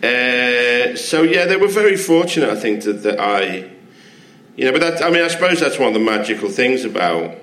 uh, 0.04 0.06
so 0.94 1.24
yeah, 1.24 1.46
they 1.46 1.58
were 1.58 1.68
very 1.68 1.98
fortunate, 1.98 2.50
I 2.50 2.56
think, 2.56 2.84
that, 2.84 3.04
that 3.04 3.20
I, 3.20 3.70
you 4.56 4.66
know, 4.66 4.72
but 4.72 4.82
that, 4.82 5.02
I 5.04 5.10
mean, 5.10 5.24
I 5.24 5.28
suppose 5.28 5.60
that's 5.60 5.80
one 5.80 5.88
of 5.90 5.94
the 5.94 6.00
magical 6.00 6.50
things 6.50 6.86
about, 6.86 7.36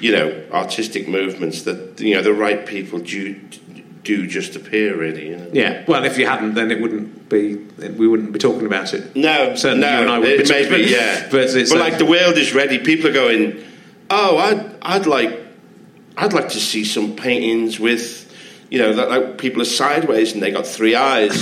you 0.00 0.12
know, 0.12 0.44
artistic 0.52 1.08
movements 1.08 1.62
that 1.62 2.00
you 2.00 2.14
know 2.14 2.22
the 2.22 2.32
right 2.32 2.64
people 2.66 2.98
do 3.00 3.34
do 4.02 4.26
just 4.26 4.56
appear, 4.56 4.96
really. 4.96 5.28
You 5.28 5.36
know? 5.36 5.50
Yeah, 5.52 5.84
well, 5.86 6.04
if 6.04 6.16
you 6.16 6.26
hadn't, 6.26 6.54
then 6.54 6.70
it 6.70 6.80
wouldn't 6.80 7.28
be. 7.28 7.56
We 7.56 8.08
wouldn't 8.08 8.32
be 8.32 8.38
talking 8.38 8.64
about 8.66 8.94
it. 8.94 9.14
No, 9.14 9.54
Certainly 9.56 9.82
no, 9.86 9.92
you 9.96 10.00
and 10.02 10.10
I 10.10 10.18
would 10.18 10.28
it 10.28 10.44
be 10.44 10.52
may 10.52 10.62
talking- 10.64 10.84
be, 10.86 10.90
yeah. 10.90 11.28
but 11.30 11.52
But, 11.52 11.78
like 11.78 11.98
the 11.98 12.06
world 12.06 12.38
is 12.38 12.54
ready. 12.54 12.78
People 12.78 13.10
are 13.10 13.12
going. 13.12 13.62
Oh, 14.12 14.38
I'd, 14.38 14.74
I'd 14.82 15.06
like, 15.06 15.38
I'd 16.16 16.32
like 16.32 16.48
to 16.48 16.58
see 16.60 16.84
some 16.84 17.14
paintings 17.14 17.78
with, 17.78 18.29
you 18.70 18.78
know, 18.78 18.94
that 18.94 19.08
like 19.10 19.38
people 19.38 19.60
are 19.60 19.66
sideways 19.66 20.32
and 20.32 20.42
they 20.42 20.52
got 20.52 20.64
three 20.64 20.94
eyes. 20.94 21.32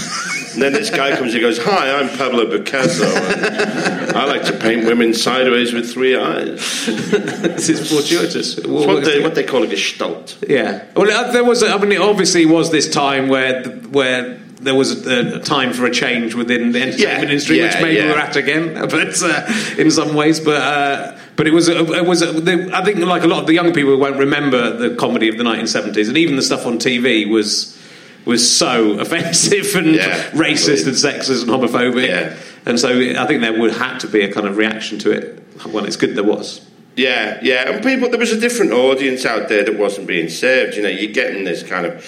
and 0.54 0.62
then 0.62 0.72
this 0.72 0.88
guy 0.88 1.14
comes 1.14 1.34
and 1.34 1.42
goes, 1.42 1.58
"Hi, 1.58 2.00
I'm 2.00 2.08
Pablo 2.16 2.50
Picasso. 2.50 3.04
And 3.04 4.16
I 4.16 4.24
like 4.24 4.44
to 4.44 4.54
paint 4.54 4.86
women 4.86 5.12
sideways 5.12 5.74
with 5.74 5.92
three 5.92 6.16
eyes." 6.16 6.86
this 6.86 7.68
is 7.68 7.90
fortuitous. 7.90 8.58
What 8.64 9.04
they, 9.04 9.20
what 9.22 9.34
they 9.34 9.44
call 9.44 9.62
a 9.62 9.66
gestalt. 9.66 10.38
Yeah. 10.48 10.86
Well, 10.96 11.10
uh, 11.10 11.30
there 11.30 11.44
was. 11.44 11.62
I 11.62 11.76
mean, 11.76 11.92
it 11.92 12.00
obviously 12.00 12.46
was 12.46 12.70
this 12.70 12.88
time 12.88 13.28
where 13.28 13.62
where 13.62 14.38
there 14.60 14.74
was 14.74 15.06
a, 15.06 15.36
a 15.36 15.40
time 15.40 15.72
for 15.72 15.86
a 15.86 15.90
change 15.90 16.34
within 16.34 16.72
the 16.72 16.82
entertainment 16.82 17.18
Yeah, 17.18 17.22
industry, 17.22 17.62
which 17.62 17.74
maybe 17.80 17.96
yeah. 17.96 18.12
we're 18.12 18.18
at 18.18 18.36
again, 18.36 18.74
but 18.88 19.22
uh, 19.22 19.54
in 19.78 19.90
some 19.90 20.14
ways. 20.14 20.40
But 20.40 20.60
uh, 20.60 21.18
but 21.36 21.46
it 21.46 21.52
was 21.52 21.68
a, 21.68 21.78
it 21.94 22.04
was. 22.06 22.22
A, 22.22 22.30
I 22.76 22.84
think 22.84 22.98
like 22.98 23.22
a 23.22 23.28
lot 23.28 23.40
of 23.40 23.46
the 23.46 23.54
young 23.54 23.72
people 23.72 23.96
won't 23.96 24.16
remember 24.18 24.76
the 24.76 24.96
comedy 24.96 25.28
of 25.28 25.38
the 25.38 25.44
1970s, 25.44 26.08
and 26.08 26.18
even 26.18 26.36
the 26.36 26.42
stuff 26.42 26.66
on 26.66 26.78
TV 26.78 27.28
was 27.28 27.76
was 28.24 28.56
so 28.56 28.92
offensive 29.00 29.74
and 29.76 29.94
Yeah, 29.94 30.30
racist 30.30 30.86
and 30.86 30.94
sexist 30.96 31.42
and 31.42 31.50
homophobic. 31.50 32.08
Yeah. 32.08 32.36
And 32.66 32.78
so 32.78 32.88
I 32.90 33.26
think 33.26 33.40
there 33.40 33.58
would 33.58 33.72
have 33.72 33.98
to 34.00 34.06
be 34.08 34.22
a 34.22 34.32
kind 34.32 34.46
of 34.46 34.56
reaction 34.56 34.98
to 35.00 35.10
it. 35.10 35.42
Well, 35.66 35.86
it's 35.86 35.96
good 35.96 36.14
there 36.14 36.24
was. 36.24 36.66
Yeah, 36.96 37.38
yeah, 37.42 37.70
and 37.70 37.82
people. 37.82 38.10
There 38.10 38.18
was 38.18 38.32
a 38.32 38.40
different 38.40 38.72
audience 38.72 39.24
out 39.24 39.48
there 39.48 39.64
that 39.64 39.78
wasn't 39.78 40.08
being 40.08 40.28
served. 40.28 40.74
You 40.74 40.82
know, 40.82 40.88
you're 40.88 41.12
getting 41.12 41.44
this 41.44 41.62
kind 41.62 41.86
of 41.86 42.04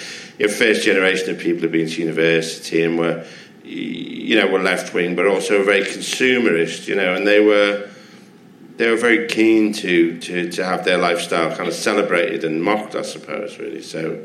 first 0.49 0.83
generation 0.83 1.29
of 1.29 1.39
people 1.39 1.61
who've 1.61 1.71
been 1.71 1.89
to 1.89 2.01
university 2.01 2.83
and 2.83 2.97
were, 2.97 3.25
you 3.63 4.39
know, 4.39 4.47
were 4.47 4.61
left 4.61 4.93
wing, 4.93 5.15
but 5.15 5.27
also 5.27 5.63
very 5.63 5.81
consumerist. 5.81 6.87
You 6.87 6.95
know, 6.95 7.13
and 7.15 7.27
they 7.27 7.39
were 7.39 7.89
they 8.77 8.89
were 8.89 8.97
very 8.97 9.27
keen 9.27 9.73
to 9.73 10.19
to 10.19 10.49
to 10.51 10.65
have 10.65 10.85
their 10.85 10.97
lifestyle 10.97 11.55
kind 11.55 11.67
of 11.67 11.75
celebrated 11.75 12.43
and 12.43 12.63
mocked. 12.63 12.95
I 12.95 13.03
suppose, 13.03 13.59
really. 13.59 13.81
So, 13.81 14.23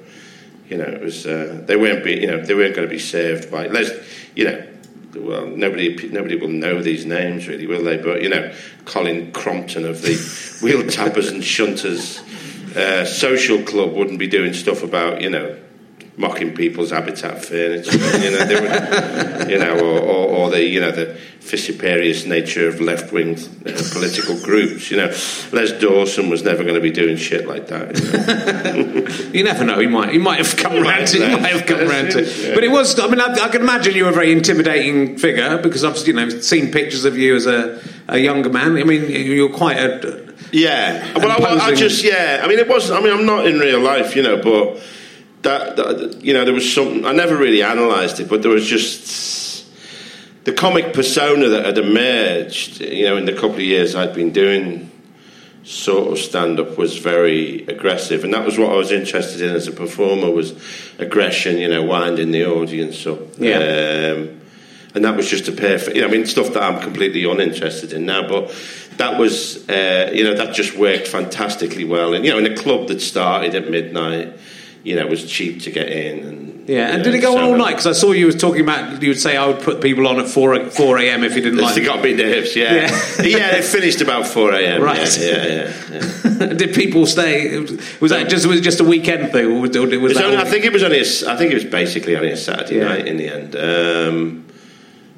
you 0.69 0.79
know, 0.79 0.85
it 0.85 1.03
was 1.03 1.27
uh, 1.27 1.63
they 1.67 1.77
weren't 1.77 2.05
be 2.05 2.21
you 2.21 2.27
know 2.27 2.41
they 2.41 2.55
weren't 2.55 2.75
going 2.75 2.89
to 2.89 2.93
be 2.93 2.99
served 2.99 3.51
by. 3.51 3.67
Let's 3.67 3.91
you 4.35 4.45
know. 4.45 4.67
Well, 5.15 5.47
nobody 5.47 6.09
nobody 6.09 6.37
will 6.37 6.49
know 6.49 6.83
these 6.83 7.07
names 7.07 7.49
really, 7.49 7.67
will 7.67 7.83
they? 7.83 7.97
But 7.97 8.23
you 8.23 8.29
know, 8.29 8.55
Colin 8.85 9.33
Crompton 9.33 9.87
of 9.87 10.03
the 10.03 10.15
Wheel 10.63 10.87
Tappers 10.87 11.29
and 11.29 11.43
Shunters 11.43 12.21
uh, 12.77 13.07
Social 13.07 13.63
Club 13.63 13.95
wouldn't 13.95 14.19
be 14.19 14.27
doing 14.27 14.53
stuff 14.53 14.83
about 14.83 15.23
you 15.23 15.31
know 15.31 15.57
mocking 16.17 16.55
people's 16.55 16.91
habitat 16.91 17.45
furniture. 17.45 17.97
You 18.17 18.31
know, 18.31 18.45
they 18.45 18.61
would, 18.61 19.51
you 19.51 19.59
know, 19.59 19.79
or, 19.79 20.01
or, 20.01 20.29
or 20.29 20.51
the 20.51 20.65
you 20.65 20.81
know 20.81 20.91
the 20.91 21.19
vociferous 21.41 22.27
nature 22.27 22.67
of 22.67 22.81
left 22.81 23.13
wing 23.13 23.37
uh, 23.37 23.83
political 23.93 24.39
groups. 24.41 24.91
You 24.91 24.97
know, 24.97 25.07
Les 25.53 25.73
Dawson 25.79 26.31
was 26.31 26.43
never 26.43 26.63
going 26.63 26.75
to 26.75 26.81
be 26.81 26.91
doing 26.91 27.17
shit 27.17 27.47
like 27.47 27.69
that. 27.69 27.97
You 27.99 28.85
know? 28.85 29.07
You 29.37 29.45
never 29.45 29.65
know. 29.65 29.79
He 29.79 29.87
might. 29.87 30.11
He 30.11 30.19
might 30.19 30.39
have 30.39 30.57
come 30.57 30.75
around 30.75 31.09
to. 31.09 31.29
He 31.29 31.37
might 31.37 31.53
have 31.53 31.67
come 31.67 31.79
to. 31.79 32.19
it, 32.19 32.37
yeah. 32.39 32.55
But 32.55 32.65
it 32.65 32.71
was. 32.71 32.99
I 32.99 33.07
mean, 33.09 33.21
I, 33.21 33.33
I 33.35 33.49
can 33.49 33.61
imagine 33.61 33.95
you 33.95 34.05
were 34.05 34.11
a 34.11 34.15
very 34.15 34.33
intimidating 34.33 35.19
figure 35.19 35.59
because 35.59 35.85
I've 35.85 35.99
you 36.07 36.15
know 36.15 36.29
seen 36.29 36.73
pictures 36.73 37.05
of 37.05 37.19
you 37.19 37.37
as 37.37 37.47
a, 37.47 37.83
a 38.09 38.19
younger 38.19 38.49
man. 38.49 38.77
I 38.79 38.85
mean, 38.85 39.11
you're 39.11 39.53
quite 39.53 39.77
a. 39.77 40.25
Yeah, 40.53 41.19
well, 41.19 41.61
I, 41.61 41.67
I 41.67 41.75
just 41.75 42.03
yeah. 42.03 42.41
I 42.43 42.49
mean, 42.49 42.59
it 42.59 42.69
wasn't. 42.69 43.01
I 43.01 43.05
mean, 43.05 43.13
I'm 43.13 43.27
not 43.27 43.47
in 43.47 43.59
real 43.59 43.81
life, 43.81 44.17
you 44.17 44.23
know, 44.23 44.41
but 44.43 44.83
that, 45.47 45.77
that 45.77 46.25
you 46.25 46.35
know, 46.35 46.45
there 46.45 46.55
was 46.55 46.73
something. 46.73 47.05
I 47.07 47.13
never 47.13 47.37
really 47.37 47.61
analysed 47.61 48.21
it, 48.21 48.29
but 48.29 48.43
there 48.43 48.51
was 48.51 48.67
just 48.67 49.67
the 50.45 50.53
comic 50.53 50.93
persona 50.93 51.49
that 51.49 51.65
had 51.65 51.79
emerged. 51.79 52.81
You 52.81 53.07
know, 53.07 53.17
in 53.17 53.25
the 53.25 53.33
couple 53.33 53.57
of 53.57 53.61
years 53.61 53.95
I'd 53.95 54.15
been 54.15 54.33
doing 54.33 54.91
sort 55.65 56.13
of 56.13 56.19
stand 56.19 56.61
up 56.61 56.77
was 56.77 56.99
very 56.99 57.65
aggressive, 57.67 58.25
and 58.25 58.35
that 58.35 58.45
was 58.45 58.59
what 58.59 58.71
I 58.71 58.77
was 58.77 58.93
interested 58.93 59.41
in 59.41 59.55
as 59.55 59.67
a 59.69 59.73
performer 59.73 60.31
was 60.31 60.55
aggression. 60.99 61.59
You 61.59 61.69
know, 61.69 61.83
winding 61.83 62.33
the 62.33 62.47
audience 62.47 63.07
up. 63.07 63.21
Yeah. 63.39 64.15
Um, 64.17 64.41
and 64.95 65.05
that 65.05 65.15
was 65.15 65.29
just 65.29 65.47
a 65.47 65.53
perfect, 65.53 65.95
you 65.95 66.01
know, 66.01 66.09
I 66.09 66.11
mean, 66.11 66.25
stuff 66.25 66.55
that 66.55 66.63
I'm 66.63 66.81
completely 66.81 67.31
uninterested 67.31 67.93
in 67.93 68.07
now, 68.07 68.27
but 68.27 68.51
that 68.97 69.21
was, 69.21 69.69
uh, 69.69 70.11
you 70.15 70.25
know, 70.25 70.33
that 70.33 70.55
just 70.55 70.75
worked 70.75 71.07
fantastically 71.07 71.85
well. 71.85 72.15
And, 72.15 72.25
you 72.25 72.31
know, 72.31 72.39
in 72.39 72.47
a 72.51 72.57
club 72.57 72.89
that 72.89 73.03
started 73.03 73.55
at 73.55 73.71
midnight, 73.71 74.33
you 74.87 74.95
know, 74.95 75.03
it 75.03 75.11
was 75.11 75.29
cheap 75.29 75.63
to 75.63 75.71
get 75.73 75.89
in. 75.89 76.25
And, 76.25 76.69
Yeah, 76.69 76.89
and 76.91 76.99
know, 76.99 77.03
did 77.03 77.15
it 77.15 77.19
go 77.19 77.37
on 77.37 77.43
all 77.43 77.57
night? 77.57 77.71
Because 77.73 77.89
I 77.89 77.93
saw 77.93 78.13
you 78.13 78.27
was 78.27 78.37
talking 78.37 78.61
about 78.61 79.03
you 79.03 79.09
would 79.09 79.19
say 79.19 79.37
I 79.37 79.47
would 79.47 79.61
put 79.61 79.81
people 79.81 80.07
on 80.07 80.21
at 80.21 80.29
four 80.29 80.59
four 80.71 80.97
a.m. 80.99 81.25
if 81.25 81.35
you 81.35 81.43
didn't 81.43 81.59
like. 81.59 81.85
got 81.85 82.03
me 82.05 82.15
nerves, 82.15 82.55
yeah. 82.55 82.73
Yeah. 82.73 83.23
Yeah, 83.37 83.57
it 83.57 83.65
finished 83.65 84.01
about 84.01 84.27
4 84.27 84.55
a.m. 84.55 84.83
Right. 84.83 85.19
Yeah, 85.19 85.47
yeah, 85.47 85.73
yeah. 85.91 86.47
did 86.61 86.75
people 86.75 87.07
stay? 87.07 87.59
Was 88.01 88.11
that 88.13 88.29
just 88.31 88.47
was 88.47 88.61
it 88.61 88.63
just 88.63 88.81
a 88.81 88.85
weekend 88.85 89.33
thing, 89.33 89.47
or 89.47 89.61
was, 89.61 89.77
or 89.77 89.87
was 89.99 90.17
only, 90.17 90.37
I 90.37 90.45
think 90.45 90.65
it 90.65 90.73
was 90.73 90.83
only. 90.83 90.99
A, 90.99 91.33
I 91.33 91.37
think 91.37 91.51
it 91.51 91.55
was 91.55 91.65
basically 91.65 92.17
only 92.17 92.31
a 92.31 92.37
Saturday 92.37 92.81
night 92.81 93.07
in 93.09 93.17
the 93.17 93.29
end. 93.29 93.57
Um, 93.57 94.46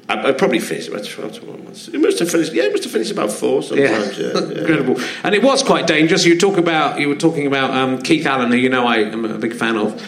I, 0.09 0.29
I 0.29 0.31
probably 0.31 0.59
finished 0.59 0.89
about 0.89 1.05
12 1.05 1.33
to 1.33 1.45
1 1.45 1.65
once. 1.65 1.87
It 1.87 1.99
must 1.99 2.17
have 2.17 2.31
finished, 2.31 2.51
yeah, 2.51 2.63
it 2.63 2.71
must 2.71 2.83
have 2.83 2.91
finished 2.91 3.11
about 3.11 3.31
4 3.31 3.61
sometimes, 3.61 4.17
yeah. 4.17 4.25
yeah, 4.25 4.33
yeah. 4.33 4.39
Incredible. 4.61 4.99
And 5.23 5.35
it 5.35 5.43
was 5.43 5.61
quite 5.61 5.85
dangerous. 5.85 6.25
You 6.25 6.37
talk 6.37 6.57
about, 6.57 6.99
you 6.99 7.07
were 7.07 7.15
talking 7.15 7.45
about 7.45 7.71
um, 7.71 8.01
Keith 8.01 8.25
Allen, 8.25 8.51
who 8.51 8.57
you 8.57 8.69
know 8.69 8.87
I 8.87 8.97
am 8.97 9.23
a 9.23 9.37
big 9.37 9.53
fan 9.53 9.77
of, 9.77 10.01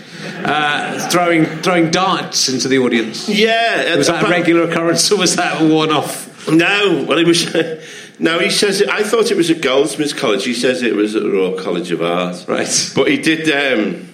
uh, 0.44 1.10
throwing, 1.10 1.46
throwing 1.46 1.92
darts 1.92 2.50
into 2.50 2.68
the 2.68 2.80
audience. 2.80 3.30
Yeah. 3.30 3.96
Was 3.96 4.08
that 4.08 4.26
a 4.26 4.30
regular 4.30 4.64
occurrence 4.64 5.12
or 5.12 5.20
was 5.20 5.36
that 5.36 5.62
a 5.62 5.74
one 5.74 5.92
off? 5.92 6.50
No, 6.50 7.06
well, 7.08 7.20
it 7.20 7.28
was. 7.28 7.54
no, 8.20 8.40
he 8.40 8.50
says. 8.50 8.82
It, 8.82 8.90
I 8.90 9.04
thought 9.04 9.30
it 9.30 9.38
was 9.38 9.52
at 9.52 9.62
Goldsmiths 9.62 10.14
College. 10.14 10.44
He 10.44 10.56
says 10.56 10.82
it 10.82 10.96
was 10.96 11.16
at 11.16 11.22
the 11.22 11.30
Royal 11.30 11.56
College 11.62 11.92
of 11.92 12.02
Art. 12.02 12.46
Right. 12.48 12.92
But 12.96 13.10
he 13.10 13.18
did. 13.18 13.48
Um, 13.52 14.12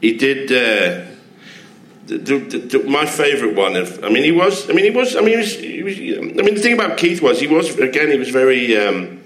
he 0.00 0.16
did. 0.16 0.52
Uh, 0.52 1.07
the, 2.08 2.38
the, 2.38 2.58
the, 2.58 2.78
my 2.84 3.04
favourite 3.04 3.54
one. 3.54 3.76
Of, 3.76 4.02
I 4.02 4.08
mean, 4.08 4.24
he 4.24 4.32
was. 4.32 4.68
I 4.68 4.72
mean, 4.72 4.84
he 4.84 4.90
was. 4.90 5.14
I 5.14 5.20
mean, 5.20 5.30
he 5.30 5.36
was, 5.36 5.54
he 5.54 5.82
was. 5.82 5.98
I 5.98 6.42
mean, 6.42 6.54
the 6.54 6.60
thing 6.60 6.72
about 6.72 6.96
Keith 6.96 7.20
was 7.20 7.38
he 7.40 7.46
was 7.46 7.78
again. 7.78 8.10
He 8.10 8.18
was 8.18 8.30
very. 8.30 8.76
Um, 8.76 9.22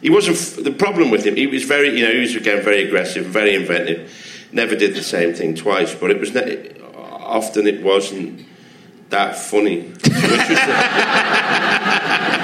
he 0.00 0.10
wasn't. 0.10 0.64
The 0.64 0.70
problem 0.70 1.10
with 1.10 1.26
him, 1.26 1.36
he 1.36 1.46
was 1.46 1.64
very. 1.64 1.98
You 1.98 2.06
know, 2.06 2.12
he 2.12 2.20
was 2.20 2.36
again 2.36 2.62
very 2.62 2.86
aggressive, 2.86 3.26
very 3.26 3.54
inventive. 3.54 4.48
Never 4.52 4.76
did 4.76 4.94
the 4.94 5.02
same 5.02 5.34
thing 5.34 5.54
twice, 5.54 5.94
but 5.94 6.10
it 6.10 6.20
was 6.20 6.32
ne- 6.32 6.72
often 6.94 7.66
it 7.66 7.82
wasn't 7.82 8.46
that 9.10 9.36
funny. 9.36 9.88
Was 9.88 10.02
the, 10.02 10.08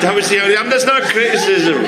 that 0.03 0.13
was 0.15 0.29
the 0.29 0.43
only. 0.43 0.57
I 0.57 0.63
mean, 0.63 0.71
that's 0.71 0.85
not 0.85 1.03
criticism. 1.03 1.83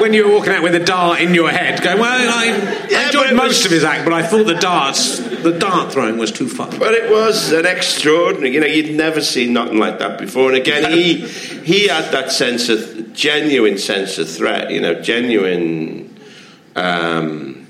when 0.00 0.12
you 0.12 0.26
were 0.26 0.34
walking 0.34 0.52
out 0.52 0.62
with 0.62 0.74
a 0.74 0.84
dart 0.84 1.20
in 1.20 1.34
your 1.34 1.50
head, 1.50 1.80
going, 1.82 2.00
"Well, 2.00 2.10
I, 2.10 2.46
yeah, 2.90 2.98
I 2.98 3.06
enjoyed 3.06 3.34
most 3.34 3.58
was, 3.58 3.66
of 3.66 3.70
his 3.70 3.84
act, 3.84 4.04
but 4.04 4.12
I 4.12 4.26
thought 4.26 4.44
the 4.44 4.54
darts, 4.54 5.20
the 5.42 5.58
dart 5.58 5.92
throwing 5.92 6.18
was 6.18 6.32
too 6.32 6.48
fun." 6.48 6.78
But 6.78 6.92
it 6.94 7.10
was 7.10 7.52
an 7.52 7.66
extraordinary. 7.66 8.54
You 8.54 8.60
know, 8.60 8.66
you'd 8.66 8.96
never 8.96 9.20
seen 9.20 9.52
nothing 9.52 9.78
like 9.78 9.98
that 9.98 10.18
before. 10.18 10.48
And 10.48 10.56
again, 10.56 10.92
he 10.92 11.26
he 11.26 11.88
had 11.88 12.12
that 12.12 12.32
sense 12.32 12.68
of 12.68 13.12
genuine 13.12 13.78
sense 13.78 14.18
of 14.18 14.28
threat. 14.28 14.70
You 14.70 14.80
know, 14.80 15.00
genuine. 15.00 16.08
Um, 16.74 17.66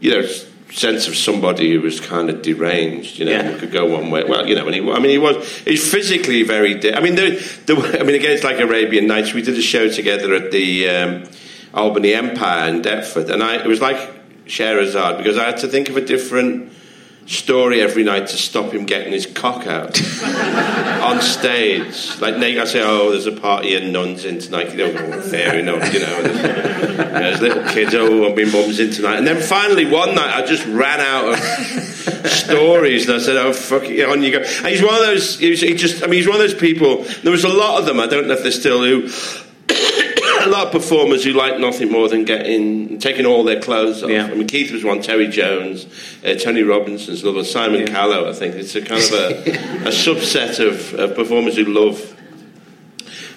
you 0.00 0.10
know 0.10 0.28
sense 0.76 1.08
of 1.08 1.16
somebody 1.16 1.72
who 1.72 1.80
was 1.80 2.00
kind 2.00 2.28
of 2.28 2.42
deranged, 2.42 3.18
you 3.18 3.24
know, 3.24 3.32
yeah. 3.32 3.58
could 3.58 3.72
go 3.72 3.86
one 3.86 4.10
way. 4.10 4.24
Well, 4.24 4.46
you 4.46 4.54
know, 4.54 4.66
and 4.66 4.74
he, 4.74 4.80
I 4.80 4.98
mean, 4.98 5.10
he 5.10 5.18
was 5.18 5.58
he's 5.60 5.90
physically 5.90 6.42
very. 6.42 6.74
Di- 6.74 6.92
I 6.92 7.00
mean, 7.00 7.14
the, 7.14 7.30
the, 7.66 7.98
I 7.98 8.02
mean, 8.02 8.14
again, 8.14 8.32
it's 8.32 8.44
like 8.44 8.60
Arabian 8.60 9.06
Nights. 9.06 9.32
We 9.32 9.42
did 9.42 9.56
a 9.56 9.62
show 9.62 9.88
together 9.88 10.34
at 10.34 10.50
the 10.50 10.88
um, 10.88 11.24
Albany 11.72 12.14
Empire 12.14 12.68
in 12.68 12.82
Deptford, 12.82 13.30
and 13.30 13.42
I 13.42 13.56
it 13.56 13.66
was 13.66 13.80
like 13.80 13.96
Scheherazade 14.46 15.18
because 15.18 15.38
I 15.38 15.46
had 15.46 15.58
to 15.58 15.68
think 15.68 15.88
of 15.88 15.96
a 15.96 16.02
different 16.02 16.72
story 17.26 17.80
every 17.80 18.04
night 18.04 18.28
to 18.28 18.36
stop 18.36 18.72
him 18.72 18.86
getting 18.86 19.12
his 19.12 19.26
cock 19.26 19.66
out 19.66 20.00
on 21.02 21.20
stage. 21.20 22.20
Like 22.20 22.34
I 22.34 22.64
say, 22.64 22.82
oh, 22.82 23.10
there's 23.10 23.26
a 23.26 23.32
party 23.32 23.76
and 23.76 23.92
nuns 23.92 24.24
in 24.24 24.38
tonight. 24.38 24.70
You 24.70 24.78
know, 24.78 24.92
oh, 24.96 25.20
fair 25.20 25.58
enough, 25.58 25.92
you 25.92 26.00
know. 26.00 26.22
There's, 26.22 26.42
there's 26.96 27.40
little 27.40 27.64
kids, 27.64 27.94
oh, 27.94 28.34
my 28.34 28.44
mum's 28.44 28.80
in 28.80 28.90
tonight. 28.90 29.18
And 29.18 29.26
then 29.26 29.42
finally 29.42 29.86
one 29.86 30.14
night 30.14 30.34
I 30.34 30.46
just 30.46 30.64
ran 30.66 31.00
out 31.00 31.34
of 31.34 32.30
stories 32.30 33.08
and 33.08 33.16
I 33.16 33.18
said, 33.18 33.36
oh, 33.36 33.52
fuck 33.52 33.84
it, 33.84 34.08
on 34.08 34.22
you 34.22 34.32
go. 34.32 34.38
And 34.38 34.66
he's 34.68 34.82
one 34.82 34.94
of 34.94 35.00
those, 35.00 35.38
he 35.38 35.54
just, 35.74 36.02
I 36.02 36.06
mean, 36.06 36.18
he's 36.18 36.28
one 36.28 36.36
of 36.36 36.42
those 36.42 36.54
people, 36.54 37.02
there 37.22 37.32
was 37.32 37.44
a 37.44 37.48
lot 37.48 37.80
of 37.80 37.86
them, 37.86 37.98
I 38.00 38.06
don't 38.06 38.28
know 38.28 38.34
if 38.34 38.42
they're 38.42 38.52
still 38.52 38.82
who 38.82 39.08
a 40.46 40.50
lot 40.50 40.66
of 40.66 40.72
performers 40.72 41.24
who 41.24 41.32
like 41.32 41.58
nothing 41.58 41.90
more 41.90 42.08
than 42.08 42.24
getting 42.24 42.98
taking 42.98 43.26
all 43.26 43.44
their 43.44 43.60
clothes 43.60 44.02
off. 44.02 44.10
Yeah. 44.10 44.26
I 44.26 44.34
mean, 44.34 44.46
Keith 44.46 44.70
was 44.70 44.84
one, 44.84 45.02
Terry 45.02 45.28
Jones, 45.28 45.86
uh, 46.24 46.34
Tony 46.34 46.62
Robinson's 46.62 47.22
another, 47.22 47.44
Simon 47.44 47.80
yeah. 47.80 47.86
Callow. 47.86 48.28
I 48.28 48.32
think 48.32 48.54
it's 48.54 48.74
a 48.74 48.82
kind 48.82 49.02
of 49.02 49.12
a, 49.12 49.50
a 49.88 49.92
subset 49.92 50.66
of, 50.66 50.94
of 50.94 51.16
performers 51.16 51.56
who 51.56 51.64
love 51.64 52.16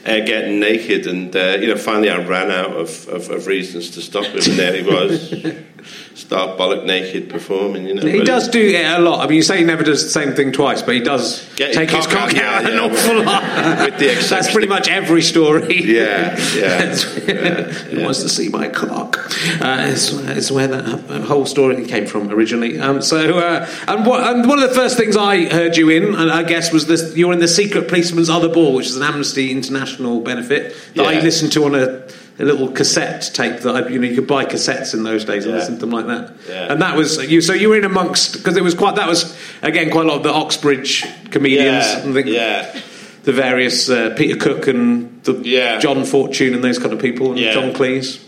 uh, 0.06 0.20
getting 0.20 0.60
naked, 0.60 1.08
and 1.08 1.36
uh, 1.36 1.58
you 1.60 1.68
know, 1.68 1.76
finally 1.76 2.10
I 2.10 2.18
ran 2.26 2.52
out 2.52 2.72
of, 2.72 3.08
of, 3.10 3.30
of, 3.30 3.48
reasons 3.48 3.92
to 3.92 4.02
stop 4.02 4.26
him, 4.26 4.38
and 4.38 4.58
there 4.58 4.76
he 4.76 4.84
was, 4.84 5.30
start 6.30 6.60
bollock 6.60 6.86
naked 6.86 7.28
performing. 7.28 7.88
You 7.88 7.96
know, 7.96 8.06
he 8.06 8.24
does 8.24 8.50
do 8.50 8.62
it 8.62 8.86
a 8.86 9.00
lot. 9.00 9.26
I 9.26 9.28
mean, 9.28 9.38
you 9.38 9.42
say 9.42 9.58
he 9.58 9.64
never 9.64 9.84
does 9.84 10.04
the 10.04 10.12
same 10.12 10.34
thing 10.34 10.52
twice, 10.52 10.84
but 10.84 10.94
he 10.94 11.02
does 11.02 11.44
Get 11.56 11.74
take 11.74 11.90
his 11.90 12.06
cock 12.06 12.36
out, 12.36 12.36
out 12.36 12.64
yeah, 12.66 12.70
an 12.70 12.78
awful 12.78 13.24
lot. 13.24 13.42
With 13.90 13.98
the 13.98 14.28
that's 14.30 14.52
pretty 14.52 14.68
much 14.68 14.88
every 14.88 15.24
story. 15.24 15.84
Yeah, 15.84 16.38
yeah. 16.56 16.96
yeah 17.28 17.72
he 17.72 18.04
wants 18.04 18.22
to 18.22 18.30
see 18.30 18.48
my 18.50 18.68
cock. 18.68 19.18
Uh, 19.60 19.88
it's, 19.90 20.12
it's, 20.12 20.52
where 20.52 20.68
that 20.68 21.24
whole 21.24 21.48
story 21.48 21.84
came 21.88 22.06
from 22.06 22.30
originally. 22.30 22.80
Um, 22.80 23.02
so, 23.02 23.40
uh, 23.40 23.68
and, 23.88 24.06
what, 24.06 24.22
and 24.22 24.48
one 24.48 24.62
of 24.62 24.70
the 24.70 24.76
first 24.76 24.98
things 24.98 25.18
I 25.18 25.46
heard 25.46 25.78
you 25.78 25.90
in, 25.90 26.14
and 26.14 26.30
I 26.30 26.44
guess, 26.44 26.72
was 26.72 26.86
this: 26.86 27.18
you're 27.18 27.34
in 27.34 27.40
the 27.40 27.48
Secret 27.48 27.88
Policeman's 27.88 28.30
Other 28.30 28.50
Ball, 28.50 28.76
which 28.76 28.86
is 28.86 28.98
an 28.98 29.02
Amnesty 29.02 29.52
International 29.52 30.20
benefit 30.20 30.76
that 30.94 31.12
yeah. 31.12 31.20
I 31.20 31.22
listened 31.22 31.54
to 31.54 31.66
on 31.66 31.74
a, 31.74 32.08
a, 32.40 32.44
little 32.44 32.72
cassette 32.72 33.30
tape 33.34 33.62
that 33.62 33.76
I, 33.76 33.88
you 33.90 34.00
know 34.00 34.08
you 34.08 34.16
could 34.16 34.28
buy 34.28 34.46
cassettes 34.46 34.94
in 34.94 35.04
those 35.04 35.26
days 35.26 35.46
and 35.46 35.54
yeah. 35.54 35.60
listen 35.60 35.76
to 35.76 35.82
them 35.82 35.92
like 35.92 36.08
that. 36.08 36.36
Yeah. 36.48 36.72
And 36.72 36.82
that 36.82 36.96
was 36.96 37.18
you. 37.30 37.42
So 37.42 37.54
you 37.54 37.70
were 37.70 37.78
in 37.78 37.86
amongst 37.86 38.34
because 38.34 38.58
it 38.58 38.64
was 38.64 38.74
quite 38.74 38.96
that 38.96 39.08
was 39.08 39.38
again 39.62 39.92
quite 39.92 40.06
a 40.06 40.08
lot 40.10 40.18
of 40.18 40.24
the 40.24 40.34
Oxbridge 40.34 41.06
comedians. 41.32 41.86
Yeah. 41.86 42.12
The, 42.12 42.30
yeah. 42.30 42.82
The 43.24 43.34
various 43.34 43.90
uh, 43.90 44.16
Peter 44.18 44.40
Cook 44.40 44.68
and 44.68 45.24
the 45.24 45.78
John 45.82 46.06
Fortune 46.06 46.54
and 46.54 46.64
those 46.64 46.80
kind 46.80 46.94
of 46.94 47.00
people 47.00 47.32
and 47.32 47.40
John 47.40 47.74
Cleese. 47.74 48.26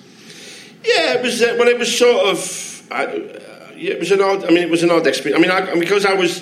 Yeah, 0.84 1.14
it 1.14 1.22
was 1.22 1.42
uh, 1.42 1.56
well. 1.60 1.68
It 1.68 1.78
was 1.78 1.96
sort 1.96 2.26
of. 2.26 2.88
I, 2.92 3.06
uh, 3.06 3.72
it 3.76 4.00
was 4.00 4.12
an 4.12 4.22
odd. 4.22 4.46
I 4.46 4.48
mean, 4.48 4.64
it 4.64 4.70
was 4.70 4.84
an 4.84 4.92
odd 4.92 5.08
experience. 5.08 5.44
I 5.44 5.48
mean, 5.48 5.52
I, 5.52 5.80
because 5.80 6.06
I 6.06 6.14
was 6.14 6.42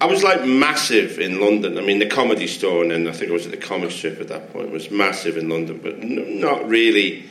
I 0.00 0.06
was 0.06 0.22
like 0.22 0.44
massive 0.44 1.18
in 1.18 1.40
London. 1.40 1.78
I 1.78 1.80
mean, 1.80 1.98
the 1.98 2.06
comedy 2.06 2.46
store, 2.46 2.82
and 2.82 2.90
then 2.90 3.08
I 3.08 3.12
think 3.12 3.30
I 3.30 3.34
was 3.34 3.46
at 3.46 3.52
the 3.52 3.56
comic 3.56 3.90
strip 3.90 4.20
at 4.20 4.28
that 4.28 4.52
point, 4.52 4.70
was 4.70 4.90
massive 4.90 5.36
in 5.36 5.48
London, 5.48 5.80
but 5.82 5.94
n- 5.94 6.40
not 6.40 6.68
really. 6.68 7.24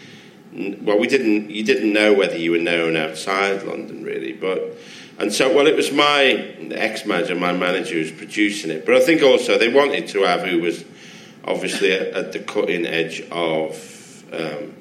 Well, 0.54 0.98
we 0.98 1.08
didn't. 1.08 1.52
You 1.52 1.64
didn't 1.64 1.94
know 1.94 2.14
whether 2.14 2.38
you 2.38 2.52
were 2.52 2.58
known 2.58 2.96
outside 2.96 3.64
London, 3.64 4.04
really. 4.04 4.34
But 4.34 4.78
and 5.20 5.32
so, 5.32 5.54
well, 5.54 5.68
it 5.68 5.76
was 5.76 5.92
my 5.92 6.24
ex 6.72 7.06
manager, 7.06 7.36
my 7.36 7.54
manager, 7.54 7.94
who 7.94 8.00
was 8.00 8.12
producing 8.12 8.72
it. 8.72 8.86
But 8.86 8.96
I 8.96 9.00
think 9.00 9.22
also 9.22 9.58
they 9.58 9.72
wanted 9.72 10.08
to 10.10 10.24
have 10.24 10.42
who 10.42 10.62
was 10.62 10.84
obviously 11.44 11.92
at, 11.92 12.08
at 12.08 12.32
the 12.32 12.40
cutting 12.40 12.88
edge 12.88 13.22
of 13.32 14.24
um, 14.34 14.74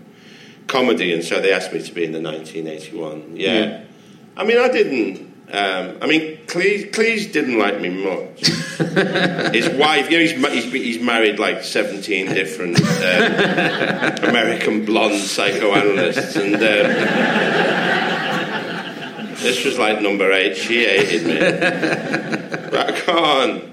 comedy, 0.66 1.12
and 1.12 1.22
so 1.22 1.40
they 1.40 1.52
asked 1.52 1.72
me 1.72 1.82
to 1.82 1.92
be 1.92 2.04
in 2.04 2.12
the 2.12 2.20
1981. 2.20 3.36
Yeah. 3.36 3.52
yeah. 3.52 3.84
I 4.36 4.44
mean, 4.44 4.58
I 4.58 4.68
didn't. 4.68 5.33
Um, 5.54 5.98
I 6.02 6.08
mean, 6.08 6.38
Cleese, 6.46 6.90
Cleese, 6.90 7.30
didn't 7.32 7.60
like 7.60 7.80
me 7.80 7.88
much. 7.88 8.40
His 9.54 9.68
wife, 9.68 10.10
you 10.10 10.18
know, 10.18 10.24
he's, 10.50 10.64
he's, 10.64 10.72
he's 10.72 11.00
married 11.00 11.38
like 11.38 11.62
17 11.62 12.26
different 12.34 12.80
um, 12.80 14.24
American 14.28 14.84
blonde 14.84 15.20
psychoanalysts, 15.20 16.34
and 16.34 16.56
um, 16.56 16.60
this 19.36 19.64
was 19.64 19.78
like 19.78 20.02
number 20.02 20.32
eight. 20.32 20.56
She 20.56 20.86
hated 20.86 21.24
me. 21.24 21.38
But 21.38 22.90
I 22.90 22.92
can't. 22.98 23.64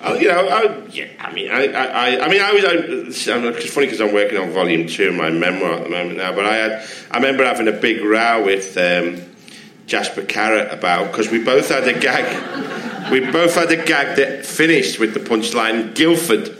I, 0.00 0.14
you 0.16 0.28
know, 0.28 0.48
I, 0.48 0.82
yeah, 0.88 1.06
I 1.20 1.32
mean, 1.32 1.48
I, 1.48 1.66
I, 1.66 2.24
I 2.24 2.28
mean, 2.28 2.40
I 2.40 2.52
was. 2.52 2.64
I, 2.64 2.72
it's 2.72 3.72
funny 3.72 3.86
because 3.86 4.00
I'm 4.00 4.12
working 4.12 4.38
on 4.38 4.50
volume 4.50 4.88
two 4.88 5.10
of 5.10 5.14
my 5.14 5.30
memoir 5.30 5.74
at 5.74 5.84
the 5.84 5.90
moment 5.90 6.16
now. 6.16 6.34
But 6.34 6.46
I 6.46 6.56
had, 6.56 6.88
I 7.12 7.18
remember 7.18 7.44
having 7.44 7.68
a 7.68 7.72
big 7.72 8.02
row 8.02 8.44
with. 8.44 8.76
Um, 8.76 9.29
Jasper 9.90 10.22
Carrott 10.22 10.72
about 10.72 11.10
because 11.10 11.30
we 11.32 11.42
both 11.42 11.68
had 11.68 11.88
a 11.88 11.98
gag. 11.98 13.10
We 13.10 13.18
both 13.32 13.56
had 13.56 13.72
a 13.72 13.84
gag 13.84 14.18
that 14.18 14.46
finished 14.46 15.00
with 15.00 15.14
the 15.14 15.20
punchline 15.20 15.96
Guildford. 15.96 16.56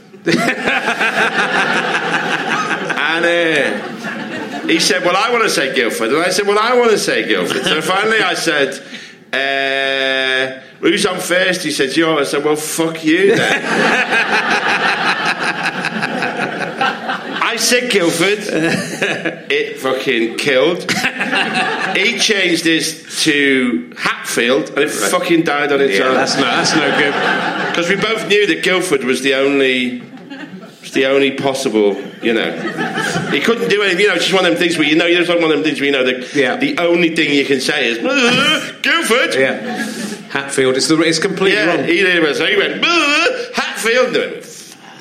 and 2.98 3.24
uh, 3.24 4.66
he 4.66 4.80
said, 4.80 5.04
Well, 5.04 5.16
I 5.16 5.30
want 5.30 5.44
to 5.44 5.48
say 5.50 5.72
Guildford. 5.76 6.08
And 6.08 6.18
I 6.18 6.30
said, 6.30 6.48
Well, 6.48 6.58
I 6.58 6.76
want 6.76 6.90
to 6.90 6.98
say 6.98 7.28
Guildford. 7.28 7.62
So 7.62 7.80
finally 7.80 8.18
I 8.18 8.34
said, 8.34 8.74
uh, 9.32 10.60
Who's 10.80 11.06
on 11.06 11.20
first? 11.20 11.62
He 11.62 11.70
said, 11.70 11.96
You. 11.96 12.18
I 12.18 12.24
said, 12.24 12.44
Well, 12.44 12.56
fuck 12.56 13.04
you 13.04 13.36
then. 13.36 13.62
I 17.50 17.56
said 17.56 17.90
Guildford. 17.90 18.38
it 19.50 19.80
fucking 19.80 20.36
killed. 20.36 20.88
he 21.96 22.16
changed 22.16 22.64
his 22.64 23.24
to 23.24 23.92
Hatfield, 23.98 24.68
and 24.68 24.78
it 24.78 24.86
right. 24.86 25.10
fucking 25.10 25.42
died 25.42 25.72
on 25.72 25.80
its 25.80 25.98
yeah, 25.98 26.04
own. 26.04 26.14
That's 26.14 26.36
no, 26.36 26.42
that's 26.42 26.76
no 26.76 26.96
good. 26.96 27.50
Because 27.70 27.88
we 27.88 27.96
both 27.96 28.28
knew 28.28 28.46
that 28.48 28.62
Guildford 28.64 29.04
was 29.04 29.22
the 29.22 29.34
only 29.34 30.00
was 30.80 30.92
the 30.92 31.06
only 31.06 31.32
possible, 31.32 31.94
you 32.22 32.34
know. 32.34 32.50
He 33.30 33.40
couldn't 33.40 33.68
do 33.68 33.82
anything, 33.82 34.00
you 34.00 34.08
know, 34.08 34.14
it's 34.14 34.24
just 34.24 34.34
one 34.34 34.44
of 34.44 34.52
them 34.52 34.58
things 34.60 34.76
where 34.76 34.86
you 34.86 34.96
know, 34.96 35.06
it's 35.06 35.28
like 35.28 35.40
one 35.40 35.50
of 35.50 35.56
them 35.56 35.64
things 35.64 35.80
where 35.80 35.86
you 35.86 35.92
know 35.92 36.04
the, 36.04 36.28
yeah. 36.38 36.56
the 36.56 36.78
only 36.78 37.14
thing 37.14 37.32
you 37.32 37.44
can 37.44 37.60
say 37.60 37.88
is 37.88 37.98
Guildford. 38.82 39.34
Yeah. 39.34 39.56
Hatfield, 40.30 40.76
it's, 40.76 40.86
the, 40.86 41.00
it's 41.00 41.18
completely 41.18 41.58
yeah, 41.58 41.76
wrong. 41.76 41.84
He 41.84 41.96
did, 41.96 42.36
so 42.36 42.46
he 42.46 42.56
went 42.56 42.84
Hatfield. 43.54 44.14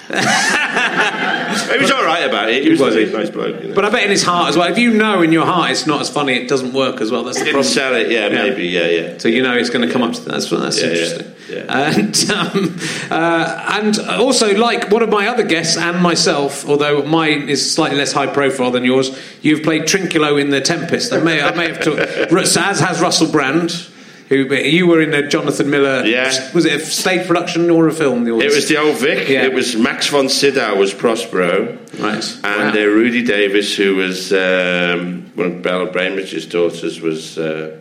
He 0.10 1.78
was 1.80 1.92
all 1.92 2.04
right 2.04 2.24
about 2.28 2.50
it. 2.50 2.64
He 2.64 2.70
was, 2.70 2.80
Was 2.80 2.96
a 2.96 3.06
nice 3.06 3.30
bloke. 3.30 3.62
You 3.62 3.70
know. 3.70 3.76
But 3.76 3.86
I 3.86 3.90
bet 3.92 4.04
in 4.04 4.10
his 4.10 4.24
heart 4.24 4.50
as 4.50 4.58
well. 4.58 4.72
If 4.72 4.78
you 4.78 4.92
know 4.94 5.22
in 5.22 5.32
your 5.32 5.46
heart 5.46 5.72
it's 5.72 5.86
not 5.86 6.02
as 6.02 6.10
funny, 6.10 6.34
it 6.34 6.48
doesn't 6.50 6.74
work 6.74 7.00
as 7.02 7.12
well. 7.12 7.24
That's 7.24 7.38
the 7.38 7.46
didn't 7.46 7.56
problem. 7.56 7.74
sell 7.74 7.96
it. 7.96 8.10
Yeah, 8.12 8.30
maybe. 8.30 8.68
Yeah, 8.68 8.88
yeah. 8.88 9.18
So 9.20 9.28
you 9.28 9.44
know 9.44 9.56
it's 9.56 9.70
going 9.70 9.88
to 9.88 9.94
come 9.94 10.02
up 10.02 10.14
to 10.14 10.22
that. 10.22 10.32
That's, 10.32 10.50
that's 10.50 10.78
Yeah, 10.82 10.88
yeah, 10.88 10.92
interesting. 10.94 11.34
yeah. 11.50 11.94
And 12.00 12.30
um, 12.32 12.78
uh, 13.12 13.80
and 13.82 14.00
also, 14.20 14.56
like 14.58 14.90
one 14.92 15.04
of 15.04 15.10
my 15.10 15.28
other 15.28 15.44
guests 15.44 15.78
and 15.78 16.02
myself, 16.02 16.68
although 16.68 17.04
mine 17.04 17.48
is 17.50 17.72
slightly 17.72 17.98
less 17.98 18.12
high 18.14 18.28
profile 18.28 18.72
than 18.72 18.84
yours, 18.84 19.18
you've 19.42 19.64
played 19.64 19.84
Trinculo 19.84 20.42
in 20.42 20.50
The 20.50 20.62
Tempest. 20.62 21.14
I 21.14 21.20
may 21.20 21.42
I 21.42 21.54
may 21.56 21.68
have 21.68 21.84
talked, 21.84 22.00
as 22.00 22.80
has 22.80 23.00
Russell 23.02 23.32
Brand. 23.32 23.88
Who 24.30 24.54
you 24.54 24.86
were 24.86 25.02
in 25.02 25.14
a 25.16 25.28
Jonathan 25.28 25.72
Miller? 25.72 26.06
Yeah. 26.06 26.54
Was 26.54 26.66
it 26.66 26.80
a 26.82 26.86
stage 26.86 27.26
production 27.26 27.70
or 27.72 27.88
a 27.88 27.92
film? 27.92 28.26
The 28.26 28.38
It 28.38 28.54
was 28.54 28.68
the 28.70 28.78
old 28.78 28.98
Vic. 28.98 29.28
Yeah. 29.28 29.44
It 29.46 29.54
was 29.54 29.76
Max 29.76 30.08
von 30.08 30.30
Sydow 30.30 30.76
was 30.76 30.94
Prospero. 30.94 31.80
right. 32.00 32.40
And 32.44 32.76
Wow. 32.76 32.82
uh, 32.82 32.86
Rudi 32.86 33.24
Davies, 33.24 33.76
who 33.76 33.96
was 33.96 34.32
um, 34.32 35.32
one 35.34 35.48
of 35.48 35.62
Beryl 35.64 35.88
Bainbridge's 35.88 36.46
daughters, 36.46 37.02
was 37.02 37.40
uh, 37.40 37.80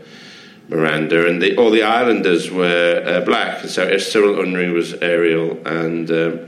Miranda, 0.71 1.29
and 1.29 1.43
the, 1.43 1.55
all 1.59 1.71
the 1.71 1.83
Islanders 1.83 2.51
were 2.51 3.03
uh, 3.07 3.21
black. 3.27 3.65
So 3.67 3.83
uh, 3.87 3.99
Cyril 3.99 4.37
Nri 4.37 4.73
was 4.73 4.95
Ariel, 4.95 5.59
and 5.67 6.11
um, 6.11 6.41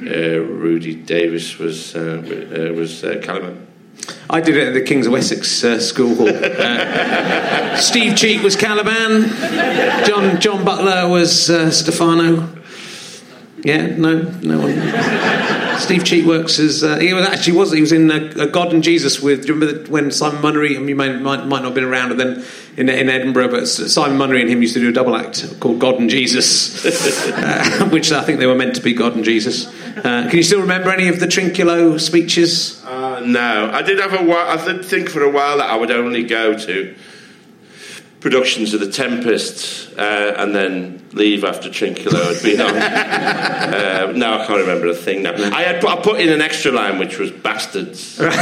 uh, 0.00 0.40
Rudy 0.40 0.96
Davis 0.96 1.56
was 1.56 1.94
uh, 1.94 2.00
uh, 2.00 2.74
was 2.74 3.04
uh, 3.04 3.20
Caliban. 3.22 3.64
I 4.28 4.40
did 4.40 4.56
it 4.56 4.68
at 4.68 4.74
the 4.74 4.82
Kings 4.82 5.06
of 5.06 5.12
Wessex 5.12 5.62
uh, 5.62 5.80
School 5.80 6.14
Hall. 6.16 6.28
Uh, 6.28 7.76
Steve 7.76 8.16
Cheek 8.16 8.42
was 8.42 8.56
Caliban. 8.56 9.28
John 10.04 10.40
John 10.40 10.64
Butler 10.64 11.08
was 11.08 11.48
uh, 11.48 11.70
Stephano. 11.70 12.48
Yeah, 13.62 13.86
no, 13.96 14.22
no 14.42 14.58
one. 14.60 15.78
Steve 15.78 16.04
Cheek 16.04 16.24
works 16.26 16.58
as 16.58 16.82
uh, 16.82 16.98
he 16.98 17.12
was 17.12 17.26
actually 17.26 17.56
was 17.56 17.72
he 17.72 17.80
was 17.80 17.92
in 17.92 18.10
uh, 18.10 18.46
God 18.46 18.72
and 18.72 18.82
Jesus 18.82 19.20
with. 19.20 19.42
Do 19.42 19.54
you 19.54 19.60
remember 19.60 19.90
when 19.90 20.10
Simon 20.10 20.42
Munnery? 20.42 20.76
I 20.76 20.78
mean, 20.78 20.88
you 20.88 20.96
may, 20.96 21.16
might 21.18 21.46
might 21.46 21.62
not 21.62 21.66
have 21.66 21.74
been 21.74 21.84
around, 21.84 22.16
then 22.16 22.44
in, 22.76 22.88
in 22.88 23.08
Edinburgh, 23.08 23.48
but 23.48 23.66
Simon 23.66 24.18
Munnery 24.18 24.40
and 24.42 24.50
him 24.50 24.62
used 24.62 24.74
to 24.74 24.80
do 24.80 24.88
a 24.88 24.92
double 24.92 25.16
act 25.16 25.60
called 25.60 25.78
God 25.78 26.00
and 26.00 26.10
Jesus, 26.10 26.84
uh, 27.28 27.88
which 27.90 28.12
I 28.12 28.22
think 28.24 28.38
they 28.38 28.46
were 28.46 28.54
meant 28.54 28.76
to 28.76 28.82
be 28.82 28.94
God 28.94 29.14
and 29.14 29.24
Jesus. 29.24 29.66
Can 30.02 30.30
you 30.30 30.42
still 30.42 30.60
remember 30.60 30.90
any 30.90 31.08
of 31.08 31.20
the 31.20 31.26
Trinculo 31.26 32.00
speeches? 32.00 32.82
Uh, 33.16 33.20
no, 33.20 33.70
I 33.72 33.80
did 33.80 33.98
have 33.98 34.12
a 34.12 34.22
while. 34.22 34.46
I 34.46 34.62
did 34.62 34.84
think 34.84 35.08
for 35.08 35.22
a 35.22 35.30
while 35.30 35.56
that 35.56 35.70
I 35.70 35.76
would 35.76 35.90
only 35.90 36.24
go 36.24 36.56
to 36.56 36.94
productions 38.20 38.74
of 38.74 38.80
The 38.80 38.90
Tempest 38.90 39.96
uh, 39.98 40.34
and 40.36 40.54
then 40.54 41.06
leave 41.12 41.44
after 41.44 41.68
Trinculo 41.68 42.34
had 42.34 42.42
been 42.42 42.60
on. 42.60 42.76
uh, 42.76 44.12
now 44.16 44.40
I 44.40 44.46
can't 44.46 44.60
remember 44.60 44.88
a 44.88 44.94
thing 44.94 45.22
now. 45.22 45.32
I 45.32 45.62
had 45.62 45.80
put, 45.80 45.90
I 45.90 45.96
put 46.02 46.20
in 46.20 46.28
an 46.28 46.40
extra 46.40 46.72
line 46.72 46.98
which 46.98 47.18
was 47.18 47.30
bastards. 47.30 48.18
About 48.20 48.36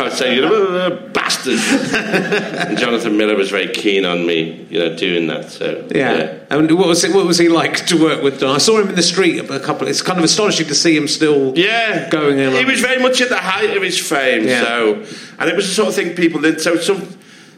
I'd 0.00 0.12
say, 0.12 0.34
you 0.36 0.42
know, 0.42 1.10
bastards. 1.12 1.62
and 1.92 2.78
Jonathan 2.78 3.16
Miller 3.16 3.36
was 3.36 3.50
very 3.50 3.68
keen 3.68 4.04
on 4.04 4.26
me, 4.26 4.66
you 4.70 4.78
know, 4.78 4.96
doing 4.96 5.26
that. 5.28 5.50
So 5.52 5.86
Yeah. 5.94 6.38
And 6.50 6.70
what 6.78 6.88
was 6.88 7.02
it? 7.04 7.14
What 7.14 7.26
was 7.26 7.38
he 7.38 7.48
like 7.48 7.86
to 7.86 7.96
work 7.96 8.22
with? 8.22 8.40
Don? 8.40 8.54
I 8.54 8.58
saw 8.58 8.78
him 8.78 8.90
in 8.90 8.94
the 8.94 9.02
street 9.02 9.38
a 9.38 9.60
couple. 9.60 9.88
It's 9.88 10.02
kind 10.02 10.18
of 10.18 10.24
astonishing 10.24 10.66
to 10.66 10.74
see 10.74 10.94
him 10.94 11.08
still. 11.08 11.56
Yeah, 11.56 12.10
Going 12.10 12.38
in 12.38 12.52
He 12.52 12.64
was 12.64 12.80
very 12.80 13.00
much 13.02 13.20
at 13.20 13.30
the 13.30 13.38
height 13.38 13.74
of 13.76 13.82
his 13.82 13.98
fame. 13.98 14.46
Yeah. 14.46 14.62
So, 14.62 15.04
and 15.38 15.48
it 15.48 15.56
was 15.56 15.68
the 15.68 15.74
sort 15.74 15.88
of 15.88 15.94
thing 15.94 16.14
people 16.14 16.40
did. 16.40 16.60
So 16.60 16.76
some, 16.76 17.08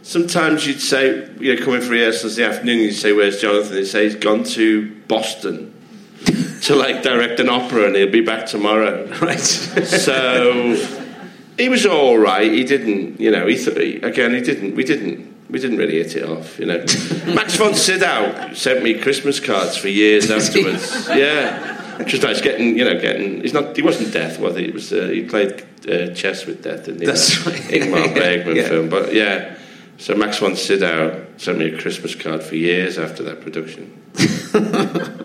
sometimes 0.03 0.67
you'd 0.67 0.81
say, 0.81 1.29
you 1.39 1.55
know, 1.55 1.65
coming 1.65 1.81
for 1.81 1.91
rehearsals 1.91 2.39
in 2.39 2.45
the 2.45 2.51
afternoon, 2.51 2.79
you'd 2.79 2.93
say, 2.93 3.13
"Where's 3.13 3.41
Jonathan?" 3.41 3.77
He'd 3.77 3.87
say, 3.87 4.05
"He's 4.05 4.17
gone 4.17 4.45
to 4.45 4.95
Boston 5.09 5.75
to 6.63 6.75
like 6.75 7.03
direct 7.03 7.41
an 7.41 7.49
opera, 7.49 7.87
and 7.87 7.97
he'll 7.97 8.11
be 8.11 8.21
back 8.21 8.47
tomorrow." 8.47 9.09
Right. 9.21 9.39
So 9.41 10.77
he 11.57 11.69
was 11.69 11.87
all 11.87 12.19
right. 12.19 12.51
He 12.51 12.65
didn't, 12.65 13.21
you 13.21 13.31
know, 13.31 13.47
he 13.47 13.57
th- 13.57 13.77
he, 13.77 13.97
again, 13.97 14.35
he 14.35 14.41
didn't. 14.41 14.75
We 14.75 14.85
didn't. 14.85 15.33
We 15.51 15.61
didn't 15.61 15.77
really 15.77 15.99
hit 15.99 16.17
it 16.17 16.25
off, 16.29 16.59
you 16.59 16.67
know. 16.67 16.79
Max 17.35 17.55
von 17.57 17.75
Sydow 17.75 18.55
sent 18.55 18.83
me 18.83 18.95
Christmas 18.99 19.39
cards 19.39 19.77
for 19.77 19.89
years 19.89 20.31
afterwards. 20.31 21.07
Yeah, 21.09 21.84
was 22.05 22.23
nice. 22.23 22.41
Getting, 22.41 22.79
you 22.79 22.85
know, 22.85 23.01
getting. 23.01 23.41
He's 23.43 23.53
not. 23.53 23.77
He 23.77 23.83
wasn't 23.83 24.13
death, 24.13 24.39
was 24.39 24.57
he? 24.57 24.65
It 24.67 24.75
was. 24.75 24.93
Uh, 24.93 25.09
he 25.09 25.25
played 25.25 25.65
uh, 25.89 26.15
chess 26.15 26.47
with 26.47 26.63
death, 26.63 26.85
didn't 26.87 27.01
he? 27.01 27.07
That's 27.07 27.45
That 27.45 27.53
right. 27.53 27.63
Ingmar 27.63 28.15
Bergman 28.15 28.57
Yeah. 28.57 28.69
film, 28.69 28.89
but 28.89 29.13
yeah. 29.15 29.57
So 29.97 30.15
Max 30.17 30.39
von 30.39 30.57
Sydow 30.57 31.25
sent 31.37 31.59
me 31.59 31.67
a 31.73 31.81
Christmas 31.81 32.17
card 32.17 32.43
for 32.43 32.57
years 32.57 32.99
after 32.99 33.23
that 33.25 33.41
production. 33.41 34.01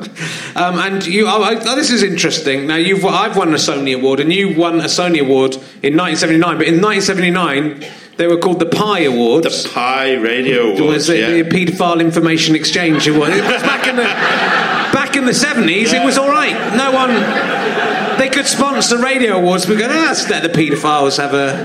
Um, 0.56 0.80
and 0.80 1.06
you, 1.06 1.28
oh, 1.28 1.58
oh, 1.62 1.76
this 1.76 1.92
is 1.92 2.04
interesting. 2.04 2.68
Now 2.68 2.76
you've, 2.76 3.06
I've 3.06 3.38
won 3.38 3.50
a 3.54 3.58
Sony 3.58 3.96
award, 3.96 4.20
and 4.20 4.34
you 4.34 4.58
won 4.58 4.80
a 4.82 4.86
Sony 4.86 5.22
award 5.22 5.54
in 5.84 5.96
1979. 5.96 6.58
But 6.58 6.68
in 6.68 6.82
1979, 6.82 7.86
they 8.20 8.28
were 8.28 8.38
called 8.38 8.60
the 8.60 8.66
Pye 8.66 9.04
Awards. 9.04 9.64
The 9.64 9.70
Pye 9.70 10.16
Radio 10.16 10.74
Awards. 10.74 10.82
was 10.82 11.10
it 11.10 11.20
yeah. 11.20 11.42
the 11.42 11.50
Paedophile 11.50 12.02
Information 12.02 12.54
Exchange 12.54 13.08
Award? 13.08 13.32
It 13.32 13.46
was 13.46 13.64
back 13.64 13.88
in 13.88 13.96
the 13.96 14.04
back 14.04 15.16
in 15.16 15.26
the 15.26 15.32
70s. 15.32 15.94
It 15.94 16.04
was 16.04 16.18
all 16.18 16.28
right. 16.28 16.54
No 16.76 16.92
one. 16.92 18.20
They 18.20 18.28
could 18.28 18.46
sponsor 18.46 18.98
radio 19.02 19.38
awards. 19.38 19.70
We 19.70 19.78
go, 19.78 19.88
ah, 19.90 20.08
let's 20.08 20.30
let 20.30 20.44
the 20.44 20.50
paedophiles 20.50 21.18
have 21.18 21.34
a. 21.34 21.64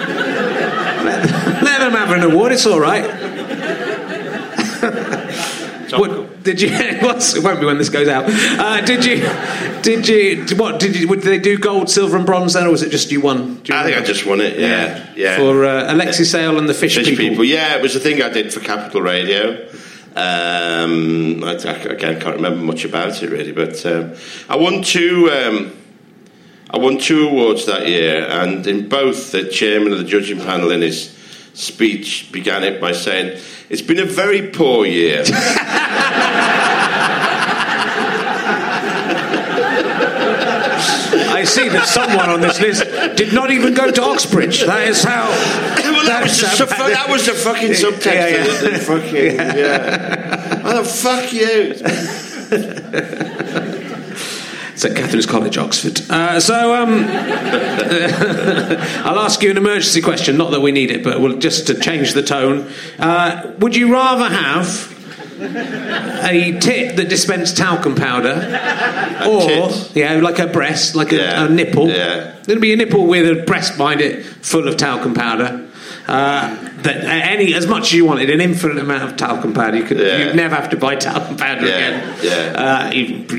Let, 1.04 1.62
let 1.64 1.78
them 1.78 1.92
have 1.92 2.12
an 2.12 2.22
award. 2.22 2.52
It's 2.52 2.66
all 2.66 2.78
right. 2.78 3.04
What, 5.98 6.23
did 6.44 6.60
you? 6.60 6.70
What's, 7.00 7.34
it 7.34 7.42
won't 7.42 7.58
be 7.58 7.66
when 7.66 7.78
this 7.78 7.88
goes 7.88 8.06
out. 8.06 8.24
Uh, 8.28 8.80
did 8.82 9.04
you? 9.04 9.16
Did 9.82 10.06
you? 10.08 10.56
What 10.56 10.78
did 10.78 10.94
you? 10.94 11.08
Did 11.08 11.22
they 11.22 11.38
do 11.38 11.58
gold, 11.58 11.90
silver, 11.90 12.16
and 12.16 12.26
bronze 12.26 12.52
then, 12.52 12.66
or 12.66 12.70
was 12.70 12.82
it 12.82 12.90
just 12.90 13.10
you 13.10 13.20
won? 13.20 13.60
You 13.64 13.74
I 13.74 13.84
think 13.84 13.96
I 13.96 14.02
just 14.02 14.26
won 14.26 14.40
it. 14.40 14.58
Yeah, 14.58 15.12
yeah. 15.16 15.36
For 15.38 15.64
uh, 15.64 15.92
Alexei 15.92 16.24
Sayle 16.24 16.58
and 16.58 16.68
the 16.68 16.74
Fish, 16.74 16.94
Fish 16.94 17.08
people. 17.08 17.24
people. 17.24 17.44
Yeah, 17.44 17.76
it 17.76 17.82
was 17.82 17.94
the 17.94 18.00
thing 18.00 18.22
I 18.22 18.28
did 18.28 18.52
for 18.52 18.60
Capital 18.60 19.00
Radio. 19.02 19.68
Um, 20.16 21.42
I, 21.42 21.54
I, 21.64 21.72
again, 21.90 22.20
can't 22.20 22.36
remember 22.36 22.62
much 22.62 22.84
about 22.84 23.20
it 23.20 23.30
really, 23.30 23.50
but 23.50 23.84
um, 23.84 24.14
I 24.48 24.56
won 24.56 24.82
two. 24.82 25.28
Um, 25.30 25.72
I 26.70 26.78
won 26.78 26.98
two 26.98 27.28
awards 27.28 27.66
that 27.66 27.88
year, 27.88 28.26
and 28.28 28.66
in 28.66 28.88
both, 28.88 29.32
the 29.32 29.48
chairman 29.48 29.92
of 29.92 29.98
the 29.98 30.04
judging 30.04 30.38
panel 30.38 30.70
in 30.70 30.82
his 30.82 31.10
speech 31.54 32.30
began 32.32 32.64
it 32.64 32.80
by 32.80 32.92
saying, 32.92 33.40
"It's 33.70 33.82
been 33.82 33.98
a 33.98 34.04
very 34.04 34.50
poor 34.50 34.86
year." 34.86 35.24
I 41.16 41.43
see 41.54 41.68
that 41.68 41.86
someone 41.86 42.28
on 42.28 42.40
this 42.40 42.60
list 42.60 42.84
did 43.16 43.32
not 43.32 43.50
even 43.50 43.74
go 43.74 43.90
to 43.90 44.02
Oxbridge. 44.02 44.64
That 44.64 44.88
is 44.88 45.02
how. 45.04 45.28
well, 45.28 46.06
that 46.06 46.22
was, 46.24 46.40
the, 46.40 46.46
that's 46.46 46.58
that 46.58 47.08
was 47.08 47.26
the 47.26 47.34
fucking 47.34 47.70
subtext. 47.70 48.06
Yeah, 48.06 48.28
yeah. 48.28 48.44
it, 48.44 48.72
the 48.72 48.78
fucking 48.78 49.36
yeah. 49.36 50.62
Oh, 50.66 50.84
fuck 50.84 51.32
you! 51.32 51.74
St 54.76 54.96
Catherine's 54.96 55.26
College, 55.26 55.56
Oxford. 55.56 56.00
Uh, 56.10 56.40
so, 56.40 56.74
um, 56.74 57.04
I'll 59.06 59.20
ask 59.20 59.40
you 59.42 59.50
an 59.50 59.56
emergency 59.56 60.02
question. 60.02 60.36
Not 60.36 60.50
that 60.50 60.60
we 60.60 60.72
need 60.72 60.90
it, 60.90 61.04
but 61.04 61.20
we'll, 61.20 61.38
just 61.38 61.68
to 61.68 61.78
change 61.78 62.12
the 62.12 62.22
tone. 62.22 62.68
Uh, 62.98 63.52
would 63.58 63.76
you 63.76 63.92
rather 63.92 64.28
have 64.28 64.93
a 65.44 66.58
tit 66.60 66.96
that 66.96 67.08
dispensed 67.08 67.56
talcum 67.56 67.94
powder, 67.94 68.34
or 69.28 69.42
tit? 69.70 69.90
yeah, 69.96 70.14
like 70.14 70.38
a 70.38 70.46
breast, 70.46 70.94
like 70.94 71.12
a, 71.12 71.16
Yeah, 71.16 71.46
a 71.46 71.48
nipple? 71.48 71.88
yeah. 71.88 72.34
There'd 72.44 72.60
be 72.60 72.72
a 72.72 72.76
nipple 72.76 73.06
with 73.06 73.28
a 73.38 73.42
breast 73.44 73.76
behind 73.76 74.00
it, 74.00 74.24
full 74.24 74.68
of 74.68 74.76
talcum 74.76 75.14
powder. 75.14 75.68
Uh, 76.06 76.54
that 76.82 77.02
uh, 77.02 77.08
any 77.08 77.54
as 77.54 77.66
much 77.66 77.84
as 77.84 77.92
you 77.94 78.04
wanted, 78.04 78.28
an 78.28 78.38
infinite 78.42 78.76
amount 78.78 79.02
of 79.04 79.16
talcum 79.16 79.54
powder. 79.54 79.78
You 79.78 79.84
could 79.84 79.98
Yeah. 79.98 80.18
you'd 80.18 80.36
never 80.36 80.54
have 80.54 80.68
to 80.70 80.76
buy 80.76 80.96
talcum 80.96 81.38
powder 81.38 81.66
Yeah, 81.66 81.76
again. 81.76 82.18
yeah. 82.22 82.60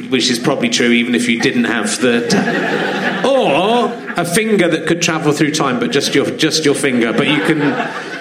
Uh, 0.02 0.10
which 0.10 0.32
is 0.32 0.40
probably 0.40 0.70
true 0.70 0.90
even 0.90 1.14
if 1.14 1.30
you 1.30 1.40
didn't 1.40 1.66
have 1.66 2.02
the. 2.02 2.26
Ta- 2.28 3.22
or 3.24 4.05
a 4.18 4.26
finger 4.26 4.68
that 4.68 4.88
could 4.88 5.02
travel 5.02 5.32
through 5.34 5.52
time, 5.52 5.80
but 5.80 5.92
just 5.92 6.16
your 6.16 6.26
just 6.38 6.66
your 6.66 6.76
finger. 6.76 7.14
But 7.14 7.28
you 7.28 7.42
can 7.44 7.60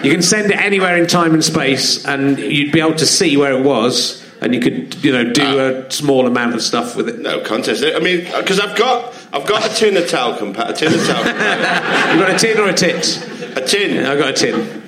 you 0.04 0.10
can 0.10 0.22
send 0.22 0.50
it 0.50 0.56
anywhere 0.60 0.96
in 0.96 1.06
time 1.06 1.34
and 1.34 1.44
space, 1.44 2.04
and 2.04 2.38
you'd 2.38 2.72
be 2.72 2.80
able 2.80 2.94
to 2.96 3.06
see 3.06 3.36
where 3.36 3.52
it 3.52 3.62
was, 3.64 4.24
and 4.40 4.54
you 4.54 4.60
could 4.60 5.02
you 5.04 5.12
know 5.12 5.30
do 5.32 5.58
a 5.58 5.90
small 5.90 6.26
amount 6.26 6.54
of 6.54 6.62
stuff 6.62 6.96
with 6.96 7.08
it. 7.08 7.18
No 7.20 7.40
contest. 7.40 7.84
I 7.84 7.98
mean, 8.00 8.24
because 8.24 8.60
I've 8.60 8.76
got 8.76 9.14
I've 9.32 9.46
got 9.46 9.64
a 9.70 9.74
tin 9.74 9.96
of 9.96 10.08
talcum 10.08 10.52
powder, 10.52 10.72
a 10.72 10.76
tin 10.76 10.92
of 10.94 11.06
talcum 11.06 11.32
powder, 11.36 12.14
You 12.14 12.20
got 12.26 12.34
a 12.34 12.38
tin 12.38 12.58
or 12.58 12.68
a 12.68 12.74
tit? 12.74 13.30
a 13.56 13.60
tin, 13.60 14.04
I 14.04 14.16
got 14.16 14.30
a 14.30 14.32
tin. 14.32 14.82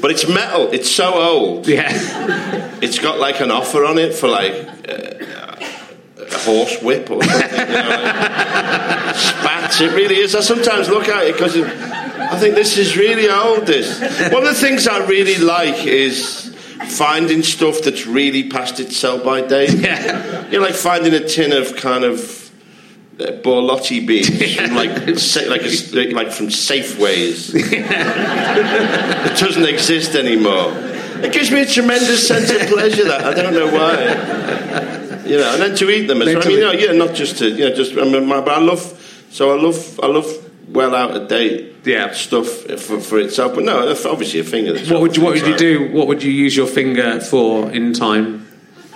but 0.00 0.10
it's 0.10 0.26
metal. 0.28 0.70
It's 0.72 0.90
so 0.90 1.12
old. 1.14 1.66
Yeah. 1.68 1.88
It's 2.82 2.98
got 2.98 3.18
like 3.18 3.40
an 3.40 3.50
offer 3.50 3.84
on 3.84 3.98
it 3.98 4.14
for 4.14 4.26
like 4.28 4.52
uh, 4.88 5.19
a 6.50 6.56
horse 6.56 6.82
whip 6.82 7.10
or 7.10 7.22
something. 7.22 7.50
You 7.50 7.66
know, 7.66 9.12
spats. 9.14 9.80
It 9.80 9.92
really 9.94 10.16
is. 10.16 10.34
I 10.34 10.40
sometimes 10.40 10.88
look 10.88 11.08
at 11.08 11.24
it 11.24 11.32
because 11.32 11.56
I 11.56 12.38
think 12.38 12.54
this 12.54 12.76
is 12.78 12.96
really 12.96 13.28
old. 13.28 13.66
This 13.66 14.00
one 14.32 14.42
of 14.42 14.48
the 14.48 14.54
things 14.54 14.86
I 14.86 15.06
really 15.06 15.36
like 15.36 15.86
is 15.86 16.54
finding 16.88 17.42
stuff 17.42 17.82
that's 17.82 18.06
really 18.06 18.48
past 18.48 18.80
its 18.80 18.96
sell 18.96 19.22
by 19.22 19.40
date. 19.42 19.74
Yeah. 19.74 20.48
You're 20.48 20.62
like 20.62 20.74
finding 20.74 21.14
a 21.14 21.26
tin 21.26 21.52
of 21.52 21.76
kind 21.76 22.04
of 22.04 22.50
uh, 23.20 23.32
Borlotti 23.42 24.06
beads 24.06 24.28
from 24.56 24.74
like 24.74 25.18
sa- 25.18 25.48
like 25.48 25.62
a, 25.62 26.12
like 26.12 26.30
from 26.32 26.48
Safeways. 26.48 27.52
it 27.54 29.38
doesn't 29.38 29.64
exist 29.66 30.14
anymore. 30.14 30.72
It 31.22 31.32
gives 31.32 31.50
me 31.50 31.60
a 31.62 31.66
tremendous 31.66 32.26
sense 32.26 32.50
of 32.50 32.60
pleasure. 32.68 33.04
That 33.04 33.24
I 33.24 33.34
don't 33.34 33.52
know 33.52 33.66
why. 33.66 35.08
You 35.26 35.38
know, 35.38 35.52
and 35.54 35.62
then 35.62 35.76
to 35.76 35.90
eat 35.90 36.06
them 36.06 36.22
as 36.22 36.28
well. 36.34 36.42
I 36.44 36.46
mean, 36.48 36.58
you 36.58 36.64
know, 36.64 36.72
yeah, 36.72 36.92
not 36.92 37.14
just 37.14 37.38
to 37.38 37.48
you 37.48 37.68
know, 37.68 37.74
just 37.74 37.92
I 37.96 38.04
mean, 38.04 38.26
my, 38.26 38.40
but 38.40 38.54
I 38.54 38.60
love. 38.60 38.96
So 39.30 39.56
I 39.56 39.60
love, 39.62 40.00
I 40.02 40.06
love 40.06 40.26
well 40.68 40.94
out 40.94 41.12
of 41.16 41.28
date 41.28 41.74
Yeah. 41.84 42.12
stuff 42.12 42.46
for, 42.48 43.00
for 43.00 43.18
itself. 43.20 43.54
But 43.54 43.64
no, 43.64 43.88
obviously 44.06 44.40
a 44.40 44.44
finger. 44.44 44.72
That's 44.72 44.90
What 44.90 45.00
would 45.02 45.16
you 45.16 45.22
What 45.22 45.34
would 45.34 45.46
you 45.46 45.56
do? 45.56 45.92
What 45.92 46.06
would 46.08 46.22
you 46.22 46.32
use 46.32 46.56
your 46.56 46.66
finger 46.66 47.20
for 47.20 47.70
in 47.70 47.92
time? 47.92 48.46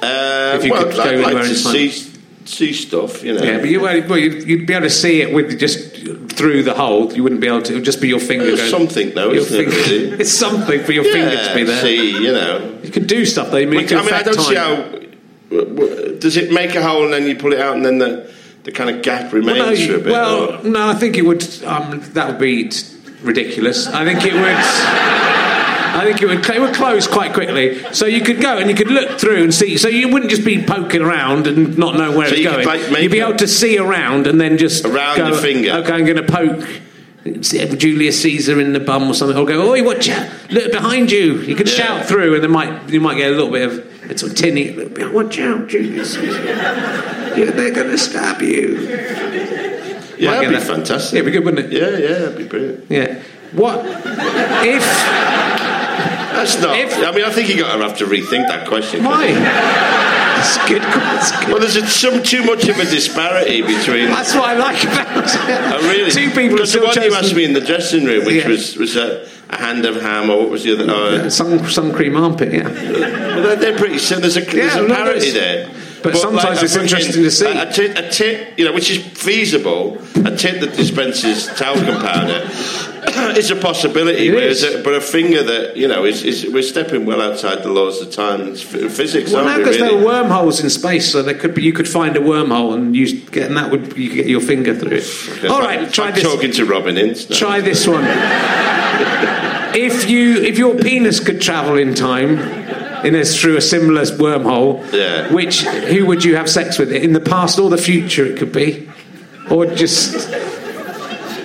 Uh, 0.02 0.56
If 0.56 0.64
you 0.64 0.72
well, 0.72 0.84
could 0.84 0.96
go 0.96 1.02
I'd 1.02 1.18
like 1.18 1.26
anywhere 1.26 1.42
to 1.44 1.48
in 1.50 1.54
time. 1.54 1.72
see 1.72 2.10
see 2.46 2.72
stuff. 2.72 3.22
You 3.22 3.34
know. 3.34 3.42
Yeah, 3.42 3.58
but 3.58 3.68
you, 3.68 3.80
well, 3.80 4.08
well, 4.08 4.18
you'd, 4.18 4.46
you'd 4.46 4.66
be 4.66 4.74
able 4.74 4.86
to 4.86 4.90
see 4.90 5.22
it 5.22 5.32
with 5.32 5.58
just 5.58 5.94
through 6.36 6.62
the 6.64 6.74
hole. 6.74 7.12
You 7.12 7.22
wouldn't 7.22 7.40
be 7.40 7.46
able 7.46 7.62
to. 7.62 7.72
It 7.72 7.76
would 7.76 7.84
just 7.84 8.00
be 8.00 8.08
your 8.08 8.20
finger. 8.20 8.46
It's 8.46 8.58
going, 8.58 8.70
something 8.70 9.14
though, 9.14 9.32
your 9.32 9.42
isn't 9.42 9.60
it? 9.60 9.66
Really? 9.68 10.10
It's 10.20 10.32
something 10.32 10.82
for 10.82 10.92
your 10.92 11.04
finger 11.04 11.36
to 11.42 11.54
be 11.54 11.64
there. 11.64 11.82
See, 11.82 12.10
you 12.10 12.32
know. 12.32 12.78
You 12.82 12.90
could 12.90 13.06
do 13.06 13.24
stuff 13.24 13.50
though. 13.50 13.58
I 13.58 13.66
mean, 13.66 13.88
you 13.88 13.98
I 13.98 14.02
mean, 14.02 14.12
I 14.14 14.22
don't 14.22 14.34
time. 14.34 14.44
see 14.44 14.54
how. 14.56 15.03
Does 16.18 16.36
it 16.36 16.52
make 16.52 16.74
a 16.74 16.82
hole 16.82 17.04
and 17.04 17.12
then 17.12 17.26
you 17.26 17.36
pull 17.36 17.52
it 17.52 17.60
out 17.60 17.76
and 17.76 17.84
then 17.84 17.98
the, 17.98 18.32
the 18.64 18.72
kind 18.72 18.90
of 18.90 19.02
gap 19.02 19.32
remains 19.32 19.58
Well, 19.58 19.70
no, 19.70 19.86
for 19.86 19.94
a 19.94 19.98
bit? 19.98 20.12
well, 20.12 20.60
or- 20.60 20.64
no, 20.64 20.88
I 20.88 20.94
think 20.94 21.16
it 21.16 21.22
would. 21.22 21.42
Um, 21.64 22.00
that 22.14 22.26
would 22.28 22.38
be 22.38 22.70
ridiculous. 23.22 23.86
I 23.86 24.04
think 24.04 24.24
it 24.24 24.34
would. 24.34 24.42
I 25.96 26.02
think 26.04 26.20
it 26.22 26.26
would, 26.26 26.44
it 26.50 26.60
would 26.60 26.74
close 26.74 27.06
quite 27.06 27.34
quickly. 27.34 27.78
So 27.92 28.06
you 28.06 28.20
could 28.20 28.40
go 28.40 28.58
and 28.58 28.68
you 28.68 28.74
could 28.74 28.90
look 28.90 29.18
through 29.20 29.44
and 29.44 29.54
see. 29.54 29.78
So 29.78 29.86
you 29.88 30.08
wouldn't 30.08 30.28
just 30.30 30.44
be 30.44 30.60
poking 30.62 31.02
around 31.02 31.46
and 31.46 31.78
not 31.78 31.94
know 31.96 32.10
where 32.16 32.26
So 32.26 32.34
it's 32.34 32.42
you 32.42 32.50
could, 32.50 32.64
going. 32.64 32.66
like, 32.82 32.90
make 32.90 33.02
You'd 33.04 33.12
be 33.12 33.20
able 33.20 33.36
to 33.36 33.46
see 33.46 33.78
around 33.78 34.26
and 34.26 34.40
then 34.40 34.58
just 34.58 34.84
Around 34.84 35.18
go, 35.18 35.34
the 35.34 35.40
finger. 35.40 35.70
Okay, 35.70 35.92
I'm 35.92 36.04
going 36.04 36.16
to 36.16 36.24
poke. 36.24 36.68
Uh, 37.26 37.30
Julius 37.76 38.20
Caesar 38.22 38.60
in 38.60 38.72
the 38.74 38.80
bum 38.80 39.08
or 39.10 39.14
something, 39.14 39.36
or 39.36 39.46
go, 39.46 39.70
"Oi, 39.70 39.82
watch 39.82 40.08
out! 40.10 40.26
Look 40.50 40.70
behind 40.72 41.10
you!" 41.10 41.36
You 41.40 41.54
could 41.54 41.68
Yeah. 41.68 41.74
shout 41.74 42.06
through, 42.06 42.34
and 42.34 42.42
there 42.42 42.50
might 42.50 42.88
you 42.90 43.00
might 43.00 43.16
get 43.16 43.28
a 43.28 43.34
little 43.34 43.50
bit 43.50 43.62
of 43.62 43.82
it's 44.10 44.22
of 44.22 44.34
tinny. 44.34 44.68
a 44.68 44.72
little 44.74 44.90
bit, 44.90 45.12
Watch 45.12 45.38
out, 45.40 45.66
Julius 45.68 46.14
Caesar! 46.14 46.42
Yeah, 47.36 47.50
they're 47.50 47.70
going 47.72 47.90
to 47.90 47.96
stab 47.98 48.42
you. 48.42 48.76
yeah, 50.18 50.30
Might 50.30 50.34
that'd 50.36 50.48
be 50.50 50.54
that. 50.56 50.62
fantastic. 50.62 51.14
Yeah, 51.14 51.20
it'd 51.20 51.32
be 51.32 51.38
good, 51.38 51.44
wouldn't 51.46 51.72
it? 51.72 51.80
Yeah, 51.80 51.96
yeah, 51.96 52.18
that'd 52.18 52.36
be 52.38 52.44
brilliant. 52.44 52.84
Yeah. 52.90 53.14
What 53.52 53.84
if? 53.86 54.82
That's 56.34 56.60
not. 56.60 56.78
If- 56.78 56.98
I 56.98 57.10
mean, 57.12 57.24
I 57.24 57.30
think 57.30 57.48
you 57.48 57.56
got 57.58 57.74
to 57.76 57.82
have 57.82 57.96
to 57.98 58.04
rethink 58.06 58.46
that 58.48 58.66
question. 58.68 59.02
Why? 59.04 59.32
That's 60.44 60.68
good. 60.68 60.82
Good. 60.82 61.48
Well, 61.52 61.60
there's 61.60 61.76
a, 61.76 61.86
some 61.86 62.22
too 62.22 62.44
much 62.44 62.68
of 62.68 62.78
a 62.78 62.84
disparity 62.84 63.62
between. 63.62 64.08
That's 64.08 64.34
what 64.34 64.44
I 64.44 64.54
like 64.58 64.82
about 64.84 65.24
it. 65.24 65.30
Oh, 65.74 65.88
really? 65.88 66.10
Two 66.10 66.28
people 66.30 66.42
have 66.42 66.50
Because 66.50 66.72
the 66.72 66.78
still 66.78 67.02
one 67.02 67.10
you 67.10 67.14
asked 67.14 67.34
me 67.34 67.44
in 67.44 67.52
the 67.54 67.60
dressing 67.60 68.04
room, 68.04 68.24
which 68.24 68.36
Yeah. 68.44 68.48
was 68.48 68.76
was 68.76 68.96
a, 68.96 69.26
a 69.50 69.56
hand 69.58 69.84
of 69.86 70.00
ham, 70.00 70.30
or 70.30 70.38
what 70.40 70.50
was 70.50 70.64
the 70.64 70.72
other? 70.74 70.86
Oh, 70.88 71.28
sun, 71.28 71.64
sun 71.68 71.92
cream 71.92 72.16
armpit. 72.16 72.52
Yeah. 72.52 72.64
Well, 72.68 73.42
they're, 73.42 73.56
they're 73.56 73.78
pretty 73.78 73.98
sim 73.98 74.20
There's 74.20 74.36
a, 74.36 74.40
there's 74.40 74.74
Yeah, 74.74 74.80
a 74.84 74.86
parity 74.88 75.30
there. 75.30 75.70
But 76.04 76.16
sometimes 76.16 76.60
a 76.60 76.64
it's 76.64 76.76
interesting 76.76 77.22
to 77.22 77.30
see. 77.30 77.46
A, 77.46 77.68
a, 77.68 77.72
tit, 77.72 77.98
a 77.98 78.10
tit, 78.10 78.58
you 78.58 78.64
know, 78.64 78.72
which 78.72 78.90
is 78.90 79.04
feasible, 79.04 79.98
a 80.24 80.36
tit 80.36 80.60
that 80.60 80.74
dispenses 80.76 81.46
talcum 81.46 81.96
powder 81.96 82.46
is 83.36 83.50
a 83.50 83.56
possibility. 83.56 84.28
It. 84.28 84.62
A, 84.62 84.82
but 84.82 84.94
a 84.94 85.00
finger 85.00 85.42
that, 85.42 85.76
you 85.76 85.88
know, 85.88 86.04
is, 86.04 86.22
is 86.22 86.46
we're 86.52 86.62
stepping 86.62 87.06
well 87.06 87.22
outside 87.22 87.62
the 87.62 87.70
laws 87.70 88.00
of 88.02 88.12
time 88.12 88.42
and 88.42 88.58
physics, 88.58 89.32
Well, 89.32 89.44
no, 89.44 89.50
aren't 89.50 89.58
we, 89.58 89.64
because 89.64 89.78
there 89.78 89.88
really? 89.90 90.04
were 90.04 90.22
wormholes 90.22 90.60
in 90.60 90.70
space, 90.70 91.10
so 91.10 91.22
there 91.22 91.34
could 91.34 91.54
be, 91.54 91.62
you 91.62 91.72
could 91.72 91.88
find 91.88 92.16
a 92.16 92.20
wormhole 92.20 92.74
and 92.74 92.94
use 92.94 93.12
get, 93.30 93.48
and 93.48 93.56
that 93.56 93.70
would 93.70 93.96
you 93.96 94.08
could 94.08 94.16
get 94.16 94.26
your 94.26 94.40
finger 94.40 94.74
through 94.74 94.98
it. 94.98 95.50
All 95.50 95.60
right, 95.60 95.90
try 95.92 96.08
I'm 96.08 96.14
this. 96.14 96.22
talking 96.22 96.52
to 96.52 96.64
Robin 96.66 96.96
Ince. 96.96 97.30
now. 97.30 97.36
Try 97.36 97.60
this 97.60 97.86
one. 97.86 98.04
if 99.74 100.08
you 100.08 100.34
if 100.42 100.58
your 100.58 100.76
penis 100.76 101.20
could 101.20 101.40
travel 101.40 101.78
in 101.78 101.94
time, 101.94 102.38
in 103.04 103.14
a, 103.14 103.24
through 103.24 103.56
a 103.56 103.60
similar 103.60 104.02
wormhole, 104.02 104.90
Yeah. 104.92 105.32
which 105.32 105.62
who 105.62 106.06
would 106.06 106.24
you 106.24 106.36
have 106.36 106.48
sex 106.50 106.78
with? 106.78 106.90
In 106.92 107.12
the 107.12 107.20
past 107.20 107.58
or 107.58 107.68
the 107.70 107.78
future, 107.78 108.24
it 108.24 108.38
could 108.38 108.52
be, 108.52 108.88
or 109.50 109.66
just 109.66 110.12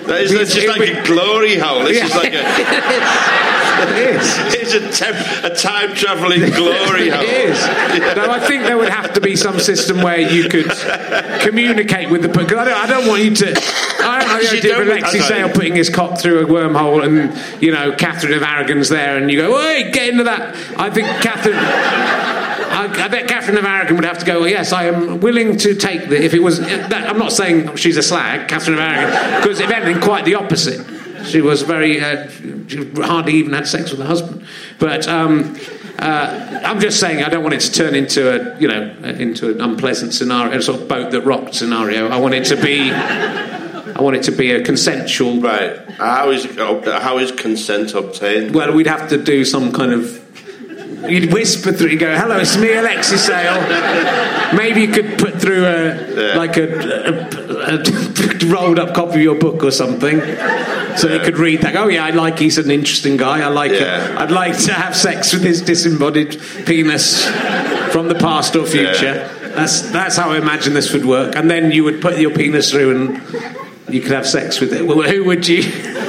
That 0.06 0.22
is, 0.22 0.32
that's 0.32 0.54
just 0.54 0.66
like 0.68 0.80
a 0.88 1.02
glory 1.06 1.56
hole. 1.58 1.84
This 1.84 2.02
is 2.02 2.14
like 2.16 2.32
a, 2.34 2.42
it 3.88 4.16
is. 4.16 4.72
it's 4.72 4.74
a, 4.74 4.90
temp, 5.04 5.44
a 5.44 5.54
time 5.54 5.94
travelling 5.94 6.40
glory 6.50 7.08
hole. 7.10 7.22
It 7.22 7.50
is. 7.50 8.16
No, 8.16 8.30
I 8.30 8.40
think 8.40 8.64
there 8.64 8.76
would 8.78 8.88
have 8.88 9.12
to 9.14 9.20
be 9.20 9.36
some 9.36 9.58
system 9.58 10.02
where 10.02 10.18
you 10.20 10.48
could 10.48 10.70
communicate 11.40 12.10
with 12.10 12.22
the 12.22 12.28
because 12.28 12.52
I 12.58 12.64
don't, 12.64 12.76
I 12.76 12.86
don't 12.86 13.06
want 13.08 13.22
you 13.22 13.34
to. 13.36 13.54
I 14.02 14.18
don't 14.20 14.28
know 14.28 14.38
You 14.40 14.58
of 14.58 14.86
don't- 14.88 15.04
okay. 15.04 15.20
Sayle 15.20 15.48
putting 15.50 15.74
his 15.76 15.90
cock 15.90 16.18
through 16.18 16.40
a 16.40 16.44
wormhole 16.44 17.04
and 17.04 17.62
you 17.62 17.72
know 17.72 17.92
Catherine 17.92 18.32
of 18.34 18.42
Aragon's 18.42 18.88
there 18.88 19.16
and 19.16 19.30
you 19.30 19.36
go, 19.38 19.58
"Hey, 19.60 19.90
get 19.90 20.08
into 20.08 20.24
that." 20.24 20.54
I 20.78 20.90
think 20.90 21.06
Catherine. 21.22 21.56
I, 22.72 22.84
I 23.04 23.08
bet 23.08 23.28
Catherine 23.28 23.58
of 23.58 23.64
Aragon 23.64 23.96
would 23.96 24.04
have 24.04 24.18
to 24.18 24.24
go. 24.26 24.40
Well, 24.40 24.48
yes, 24.48 24.72
I 24.72 24.84
am 24.84 25.20
willing 25.20 25.56
to 25.58 25.74
take 25.74 26.08
the. 26.08 26.22
If 26.22 26.34
it 26.34 26.38
was, 26.42 26.60
that, 26.60 26.92
I'm 27.10 27.18
not 27.18 27.32
saying 27.32 27.76
she's 27.76 27.96
a 27.96 28.02
slag, 28.02 28.48
Catherine 28.48 28.74
of 28.78 28.80
Aragon, 28.80 29.40
because 29.40 29.60
if 29.60 29.70
anything, 29.70 30.00
quite 30.02 30.24
the 30.24 30.36
opposite. 30.36 30.86
She 31.24 31.40
was 31.40 31.62
very. 31.62 32.00
Uh, 32.00 32.28
she 32.68 32.90
hardly 32.96 33.34
even 33.34 33.52
had 33.52 33.66
sex 33.66 33.90
with 33.90 34.00
her 34.00 34.06
husband. 34.06 34.44
But 34.78 35.06
um, 35.08 35.56
uh, 35.98 36.60
I'm 36.64 36.80
just 36.80 36.98
saying, 36.98 37.22
I 37.22 37.28
don't 37.28 37.42
want 37.42 37.54
it 37.54 37.60
to 37.60 37.72
turn 37.72 37.94
into 37.94 38.54
a, 38.54 38.58
you 38.58 38.68
know, 38.68 38.82
into 39.02 39.50
an 39.50 39.60
unpleasant 39.60 40.14
scenario, 40.14 40.56
a 40.56 40.62
sort 40.62 40.80
of 40.80 40.88
boat 40.88 41.10
that 41.12 41.22
rocked 41.22 41.54
scenario. 41.54 42.08
I 42.08 42.18
want 42.18 42.34
it 42.34 42.44
to 42.46 42.56
be. 42.56 42.90
I 42.90 44.00
want 44.02 44.16
it 44.16 44.22
to 44.24 44.32
be 44.32 44.52
a 44.52 44.62
consensual. 44.62 45.40
Right. 45.40 45.76
How 45.90 46.30
is, 46.30 46.46
how 46.56 47.18
is 47.18 47.32
consent 47.32 47.92
obtained? 47.92 48.54
Well, 48.54 48.72
we'd 48.72 48.86
have 48.86 49.10
to 49.10 49.22
do 49.22 49.44
some 49.44 49.72
kind 49.72 49.92
of. 49.92 50.16
You'd 51.08 51.32
whisper 51.32 51.72
through. 51.72 51.88
You 51.88 51.98
go, 51.98 52.16
"Hello, 52.16 52.38
it's 52.38 52.56
me, 52.56 52.72
Alexei 52.72 53.16
Sayle." 53.16 54.56
Maybe 54.56 54.82
you 54.82 54.88
could 54.88 55.18
put 55.18 55.40
through 55.40 55.64
a 55.66 56.36
like 56.36 56.56
a, 56.56 56.68
Uh, 57.60 57.78
a, 57.78 58.46
a 58.46 58.50
rolled 58.50 58.78
up 58.78 58.94
copy 58.94 59.16
of 59.16 59.20
your 59.20 59.38
book 59.38 59.62
or 59.62 59.70
something, 59.70 60.20
so 60.96 61.12
you 61.12 61.20
could 61.20 61.38
read 61.38 61.62
that. 61.62 61.76
Oh 61.76 61.88
yeah, 61.88 62.04
I 62.04 62.10
like. 62.10 62.38
He's 62.38 62.58
an 62.58 62.70
interesting 62.70 63.16
guy. 63.16 63.40
I 63.40 63.48
like. 63.48 63.72
Yeah. 63.72 64.12
it. 64.12 64.18
I'd 64.18 64.30
like 64.30 64.58
to 64.64 64.72
have 64.72 64.96
sex 64.96 65.32
with 65.32 65.42
his 65.42 65.62
disembodied 65.62 66.40
penis 66.66 67.24
from 67.92 68.08
the 68.08 68.16
past 68.16 68.56
or 68.56 68.66
future. 68.66 69.14
Yeah. 69.14 69.50
That's 69.54 69.90
that's 69.90 70.16
how 70.16 70.30
I 70.30 70.38
imagine 70.38 70.74
this 70.74 70.92
would 70.92 71.04
work. 71.04 71.36
And 71.36 71.50
then 71.50 71.72
you 71.72 71.84
would 71.84 72.00
put 72.00 72.18
your 72.18 72.30
penis 72.30 72.70
through, 72.70 72.96
and 72.96 73.94
you 73.94 74.00
could 74.00 74.12
have 74.12 74.26
sex 74.26 74.60
with 74.60 74.72
it. 74.72 74.86
Well, 74.86 75.02
who 75.02 75.24
would 75.24 75.46
you? 75.48 75.62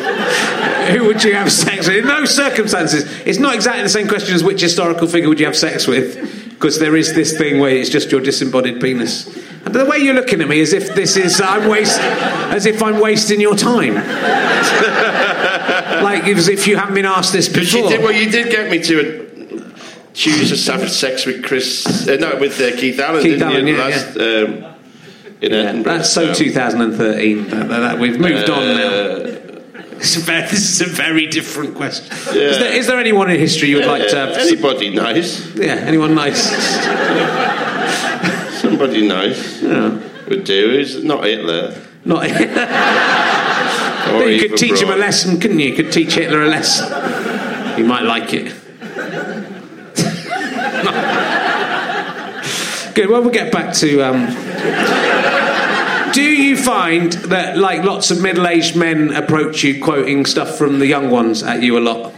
Who 0.82 1.06
would 1.06 1.24
you 1.24 1.36
have 1.36 1.52
sex 1.52 1.88
with? 1.88 1.98
In 1.98 2.08
those 2.08 2.36
circumstances, 2.36 3.06
it's 3.26 3.38
not 3.38 3.54
exactly 3.54 3.84
the 3.84 3.90
same 3.90 4.08
question 4.08 4.34
as 4.34 4.44
which 4.44 4.62
historical 4.62 5.08
figure 5.08 5.30
would 5.30 5.40
you 5.40 5.46
have 5.46 5.56
sex 5.56 5.86
with, 5.86 6.51
because 6.62 6.78
there 6.78 6.96
is 6.96 7.14
this 7.16 7.36
thing 7.36 7.60
where 7.60 7.72
it's 7.76 7.90
just 7.90 8.12
your 8.12 8.22
disembodied 8.22 8.80
penis. 8.80 9.26
And 9.66 9.74
the 9.74 9.84
way 9.86 9.98
you're 9.98 10.14
looking 10.14 10.42
at 10.42 10.48
me, 10.48 10.62
as 10.62 10.74
if 10.74 10.94
this 10.94 11.18
is 11.18 11.42
I'm 11.42 11.68
waste, 11.68 12.00
as 12.00 12.68
if 12.68 12.84
I'm 12.84 13.00
wasting 13.00 13.42
your 13.42 13.56
time, 13.56 13.96
like 16.04 16.24
as 16.26 16.48
if 16.48 16.68
you 16.68 16.78
haven't 16.78 16.94
been 16.94 17.08
asked 17.08 17.34
this 17.34 17.50
Because 17.50 17.74
you 17.74 17.82
before. 17.82 17.98
did, 17.98 18.04
well, 18.04 18.12
you 18.12 18.30
did 18.30 18.52
get 18.52 18.70
me 18.70 18.80
to 18.84 19.00
uh, 19.00 19.74
choose 20.14 20.64
to 20.66 20.72
have 20.74 20.88
sex 20.92 21.26
with 21.26 21.44
Chris, 21.44 22.08
uh, 22.08 22.18
no, 22.18 22.36
with 22.40 22.62
uh, 22.62 22.76
Keith 22.78 23.00
Allen, 23.00 23.24
Keith 23.24 23.42
Allen, 23.42 23.66
you? 23.66 23.76
yeah, 23.76 23.84
last, 23.84 24.18
Um, 24.18 24.66
in 25.42 25.54
Edinburgh. 25.54 25.94
That's 25.98 26.12
so 26.12 26.30
Um, 26.30 26.36
2013. 26.36 27.50
That, 27.50 27.52
that- 27.68 27.68
that- 27.80 27.98
we've 28.00 28.20
moved 28.20 28.52
on 28.52 28.64
now. 28.78 29.18
It's 30.02 30.16
very, 30.16 30.42
this 30.42 30.72
is 30.72 30.82
a 30.82 30.90
very 30.90 31.28
different 31.28 31.76
question. 31.76 32.08
Yeah. 32.34 32.50
Is, 32.50 32.58
there, 32.58 32.74
is 32.74 32.88
there 32.88 33.00
anyone 33.00 33.30
in 33.30 33.40
history 33.40 33.70
you 33.70 33.76
would 33.76 33.86
like 33.86 34.10
to 34.10 34.20
uh, 34.20 34.28
have? 34.28 34.38
anybody 34.38 34.90
nice, 34.90 35.56
Yeah, 35.56 35.76
anyone 35.76 36.16
nice? 36.16 36.42
somebody 38.60 39.08
nice 39.08 39.62
yeah. 39.62 40.00
would 40.28 40.44
do. 40.44 40.72
Is 40.72 41.04
not 41.04 41.24
Hitler. 41.24 41.80
Not. 42.04 42.26
Or 44.12 44.28
you 44.28 44.50
could 44.50 44.58
teach 44.58 44.82
him 44.82 44.90
a 44.90 44.96
lesson, 44.96 45.40
couldn't 45.40 45.60
you? 45.60 45.70
You 45.70 45.76
could 45.76 45.92
teach 45.92 46.16
Hitler 46.16 46.42
a 46.42 46.48
lesson. 46.48 46.88
He 47.78 47.84
might 47.84 48.02
like 48.02 48.34
it. 48.34 48.46
Good. 52.96 53.10
Well, 53.10 53.22
we'll 53.22 53.30
get 53.30 53.52
back 53.54 53.76
to. 53.76 54.02
Um, 54.02 54.26
you 56.52 56.58
find 56.58 57.14
that, 57.14 57.58
like, 57.58 57.84
lots 57.84 58.12
of 58.12 58.22
middle-aged 58.22 58.76
men 58.76 59.14
approach 59.14 59.64
you 59.64 59.82
quoting 59.82 60.26
stuff 60.26 60.58
from 60.58 60.80
the 60.80 60.88
young 60.88 61.10
ones 61.10 61.44
at 61.44 61.64
you 61.64 61.78
a 61.78 61.80
lot? 61.80 62.14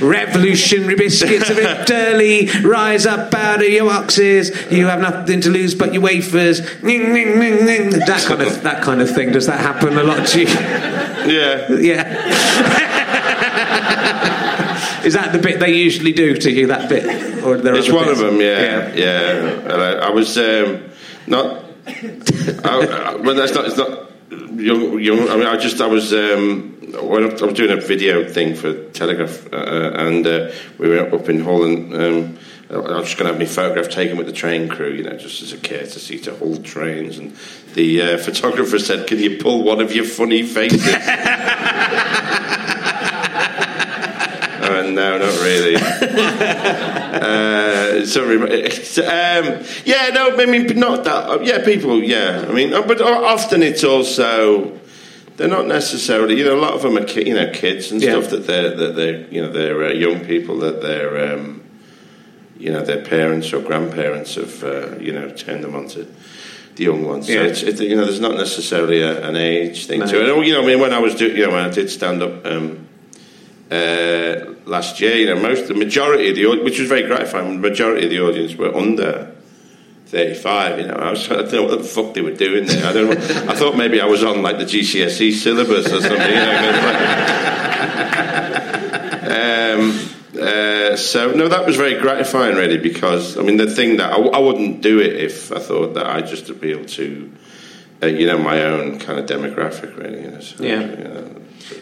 Revolutionary 0.00 0.94
biscuits 0.94 1.48
a 1.48 1.54
bit 1.54 1.90
early. 1.90 2.48
Rise 2.62 3.06
up 3.06 3.32
out 3.34 3.62
of 3.62 3.68
your 3.68 3.86
boxes. 3.86 4.50
You 4.70 4.86
have 4.86 5.00
nothing 5.00 5.40
to 5.40 5.50
lose 5.50 5.74
but 5.74 5.94
your 5.94 6.02
wafers. 6.02 6.60
Ning, 6.82 7.14
ning, 7.14 7.38
ning, 7.38 7.64
ning. 7.64 7.90
That 7.90 8.24
kind 8.26 8.42
of 8.42 8.62
that 8.62 8.82
kind 8.82 9.00
of 9.00 9.10
thing. 9.10 9.32
Does 9.32 9.46
that 9.46 9.58
happen 9.58 9.96
a 9.96 10.04
lot 10.04 10.26
to 10.28 10.40
you? 10.40 10.46
Yeah. 10.46 11.72
Yeah. 11.78 12.86
Is 15.04 15.14
that 15.14 15.32
the 15.32 15.38
bit 15.38 15.60
they 15.60 15.72
usually 15.72 16.12
do 16.12 16.36
to 16.36 16.50
you? 16.50 16.66
That 16.66 16.90
bit, 16.90 17.42
or 17.42 17.56
there 17.56 17.74
It's 17.74 17.90
one 17.90 18.08
of 18.08 18.18
them, 18.18 18.38
yeah, 18.38 18.92
yeah. 18.94 19.60
And 19.60 19.72
I, 19.72 20.08
I 20.08 20.10
was 20.10 20.36
um, 20.36 20.90
not 21.26 21.64
I, 22.64 23.16
well, 23.16 23.34
that's 23.34 23.54
not. 23.54 23.66
It's 23.66 23.76
not 23.76 24.10
young. 24.30 24.98
Young. 25.00 25.28
I 25.28 25.36
mean, 25.36 25.46
I 25.46 25.56
just. 25.56 25.80
I 25.80 25.86
was. 25.86 26.12
Um, 26.12 26.76
I 26.94 27.02
was 27.02 27.54
doing 27.54 27.70
a 27.70 27.80
video 27.80 28.28
thing 28.28 28.54
for 28.54 28.90
Telegraph, 28.90 29.52
uh, 29.52 29.92
and 29.94 30.26
uh, 30.26 30.50
we 30.78 30.88
were 30.88 31.14
up 31.14 31.28
in 31.28 31.40
Holland. 31.40 31.94
Um, 31.94 32.38
I 32.70 32.76
was 32.76 33.06
just 33.06 33.18
going 33.18 33.26
to 33.26 33.32
have 33.32 33.38
my 33.38 33.46
photograph 33.46 33.88
taken 33.90 34.16
with 34.16 34.26
the 34.26 34.32
train 34.32 34.68
crew, 34.68 34.92
you 34.92 35.02
know, 35.02 35.16
just 35.16 35.42
as 35.42 35.52
a 35.52 35.58
courtesy 35.58 36.18
to 36.20 36.34
hold 36.36 36.64
trains. 36.64 37.18
And 37.18 37.36
the 37.74 38.02
uh, 38.02 38.18
photographer 38.18 38.78
said, 38.78 39.06
"Can 39.06 39.18
you 39.18 39.38
pull 39.38 39.62
one 39.64 39.80
of 39.80 39.94
your 39.94 40.04
funny 40.04 40.42
faces?" 40.42 40.82
Uh, 44.70 44.90
no, 44.90 45.18
not 45.18 45.40
really. 45.42 45.76
uh, 47.20 48.06
sorry, 48.06 48.36
um, 48.38 49.64
yeah, 49.84 50.10
no, 50.14 50.36
I 50.36 50.46
mean, 50.46 50.66
not 50.78 51.04
that. 51.04 51.44
Yeah, 51.44 51.64
people, 51.64 52.02
yeah. 52.02 52.46
I 52.48 52.52
mean, 52.52 52.72
uh, 52.72 52.82
but 52.82 53.00
often 53.00 53.62
it's 53.62 53.84
also 53.84 54.78
they're 55.36 55.48
not 55.48 55.66
necessarily. 55.66 56.38
You 56.38 56.44
know, 56.44 56.58
a 56.58 56.60
lot 56.60 56.74
of 56.74 56.82
them 56.82 56.98
are 56.98 57.06
you 57.08 57.34
know 57.34 57.50
kids 57.50 57.90
and 57.90 58.02
yeah. 58.02 58.10
stuff 58.12 58.30
that 58.30 58.46
they're 58.46 58.74
that 58.76 58.96
they're 58.96 59.26
you 59.28 59.42
know 59.42 59.50
they're 59.50 59.84
uh, 59.84 59.92
young 59.92 60.24
people 60.24 60.58
that 60.58 60.82
they're 60.82 61.32
um, 61.32 61.62
you 62.58 62.70
know 62.70 62.84
their 62.84 63.02
parents 63.02 63.52
or 63.52 63.60
grandparents 63.60 64.34
have 64.34 64.62
uh, 64.62 64.98
you 64.98 65.12
know 65.12 65.30
turned 65.30 65.64
them 65.64 65.74
onto 65.74 66.06
the 66.76 66.84
young 66.84 67.04
ones. 67.04 67.28
Yeah. 67.28 67.36
So 67.36 67.44
it's, 67.44 67.62
it, 67.62 67.80
you 67.80 67.96
know, 67.96 68.04
there's 68.04 68.20
not 68.20 68.34
necessarily 68.34 69.00
a, 69.00 69.26
an 69.26 69.36
age 69.36 69.86
thing 69.86 70.00
no. 70.00 70.06
to 70.06 70.20
it. 70.20 70.46
You 70.46 70.52
know, 70.52 70.62
I 70.62 70.66
mean, 70.66 70.80
when 70.80 70.92
I 70.92 70.98
was 70.98 71.14
doing, 71.14 71.36
you 71.36 71.46
know, 71.46 71.52
when 71.52 71.64
I 71.64 71.70
did 71.70 71.90
stand 71.90 72.22
up. 72.22 72.44
Um, 72.46 72.86
uh, 73.70 74.54
last 74.66 75.00
year, 75.00 75.16
you 75.16 75.26
know, 75.26 75.40
most 75.40 75.68
the 75.68 75.74
majority 75.74 76.30
of 76.30 76.36
the 76.36 76.64
which 76.64 76.78
was 76.80 76.88
very 76.88 77.02
gratifying. 77.02 77.60
The 77.60 77.68
majority 77.68 78.04
of 78.06 78.10
the 78.10 78.20
audience 78.20 78.54
were 78.56 78.74
under 78.74 79.32
35. 80.06 80.78
You 80.80 80.86
know, 80.88 80.94
I 80.94 81.10
was 81.10 81.30
I 81.30 81.36
don't 81.36 81.52
know 81.52 81.62
what 81.64 81.78
the 81.78 81.84
fuck 81.84 82.14
they 82.14 82.20
were 82.20 82.34
doing 82.34 82.66
there. 82.66 82.84
I 82.84 82.92
don't 82.92 83.10
know. 83.10 83.16
I 83.50 83.54
thought 83.54 83.76
maybe 83.76 84.00
I 84.00 84.06
was 84.06 84.24
on 84.24 84.42
like 84.42 84.58
the 84.58 84.64
GCSE 84.64 85.32
syllabus 85.32 85.86
or 85.86 86.00
something. 86.00 86.10
You 86.10 86.34
know, 86.34 86.70
um, 89.30 90.10
uh, 90.40 90.96
so 90.96 91.32
no, 91.32 91.48
that 91.48 91.64
was 91.64 91.76
very 91.76 92.00
gratifying, 92.00 92.56
really, 92.56 92.78
because 92.78 93.38
I 93.38 93.42
mean, 93.42 93.56
the 93.56 93.70
thing 93.70 93.98
that 93.98 94.12
I, 94.12 94.16
I 94.16 94.38
wouldn't 94.38 94.80
do 94.80 94.98
it 94.98 95.14
if 95.14 95.52
I 95.52 95.60
thought 95.60 95.94
that 95.94 96.06
I 96.06 96.22
just 96.22 96.50
appealed 96.50 96.88
to, 96.88 97.32
uh, 98.02 98.06
you 98.06 98.26
know, 98.26 98.38
my 98.38 98.64
own 98.64 98.98
kind 98.98 99.20
of 99.20 99.26
demographic, 99.26 99.96
really. 99.96 100.22
You 100.22 100.30
know, 100.32 100.40
so, 100.40 100.64
yeah. 100.64 100.80
You 100.80 101.04
know, 101.04 101.39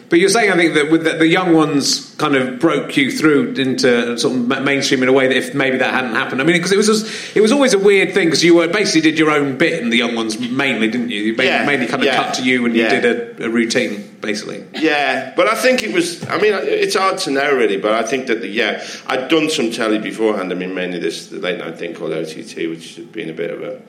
but 0.09 0.19
you're 0.19 0.29
saying, 0.29 0.51
I 0.51 0.55
think, 0.55 0.73
that 0.75 0.91
with 0.91 1.03
the, 1.03 1.13
the, 1.13 1.27
young 1.27 1.53
ones 1.53 2.15
kind 2.15 2.35
of 2.35 2.59
broke 2.59 2.97
you 2.97 3.11
through 3.11 3.53
into 3.53 4.17
sort 4.17 4.35
of 4.35 4.63
mainstream 4.63 5.03
in 5.03 5.09
a 5.09 5.13
way 5.13 5.27
that 5.27 5.37
if 5.37 5.53
maybe 5.53 5.77
that 5.77 5.93
hadn't 5.93 6.15
happened, 6.15 6.41
I 6.41 6.43
mean, 6.43 6.55
because 6.55 6.71
it 6.71 6.77
was 6.77 6.87
just, 6.87 7.35
it 7.35 7.41
was 7.41 7.51
always 7.51 7.73
a 7.73 7.79
weird 7.79 8.13
thing 8.13 8.27
because 8.27 8.43
you 8.43 8.55
were 8.55 8.67
basically 8.67 9.01
did 9.01 9.19
your 9.19 9.31
own 9.31 9.57
bit 9.57 9.81
in 9.81 9.89
the 9.89 9.97
young 9.97 10.15
ones 10.15 10.39
mainly, 10.39 10.89
didn't 10.89 11.09
you? 11.09 11.21
You 11.21 11.35
mainly, 11.35 11.45
yeah, 11.45 11.65
mainly 11.65 11.87
kind 11.87 12.01
of 12.01 12.07
yeah, 12.07 12.15
cut 12.15 12.35
to 12.35 12.43
you 12.43 12.65
and 12.65 12.75
yeah. 12.75 12.93
you 12.93 13.01
did 13.01 13.39
a, 13.39 13.45
a, 13.45 13.49
routine 13.49 14.17
basically. 14.21 14.65
Yeah, 14.73 15.33
but 15.35 15.47
I 15.47 15.55
think 15.55 15.83
it 15.83 15.93
was. 15.93 16.27
I 16.27 16.37
mean, 16.37 16.53
it's 16.53 16.95
hard 16.95 17.19
to 17.19 17.31
know 17.31 17.55
really, 17.55 17.77
but 17.77 17.93
I 17.93 18.03
think 18.03 18.27
that 18.27 18.41
the, 18.41 18.47
yeah, 18.47 18.85
I'd 19.07 19.29
done 19.29 19.49
some 19.49 19.71
telly 19.71 19.99
beforehand. 19.99 20.51
I 20.51 20.55
mean, 20.55 20.73
mainly 20.73 20.99
this 20.99 21.31
late 21.31 21.59
night 21.59 21.77
thing 21.77 21.93
called 21.93 22.13
OTT, 22.13 22.69
which 22.69 22.95
had 22.95 23.11
been 23.11 23.29
a 23.29 23.33
bit 23.33 23.51
of 23.51 23.61
a 23.61 23.81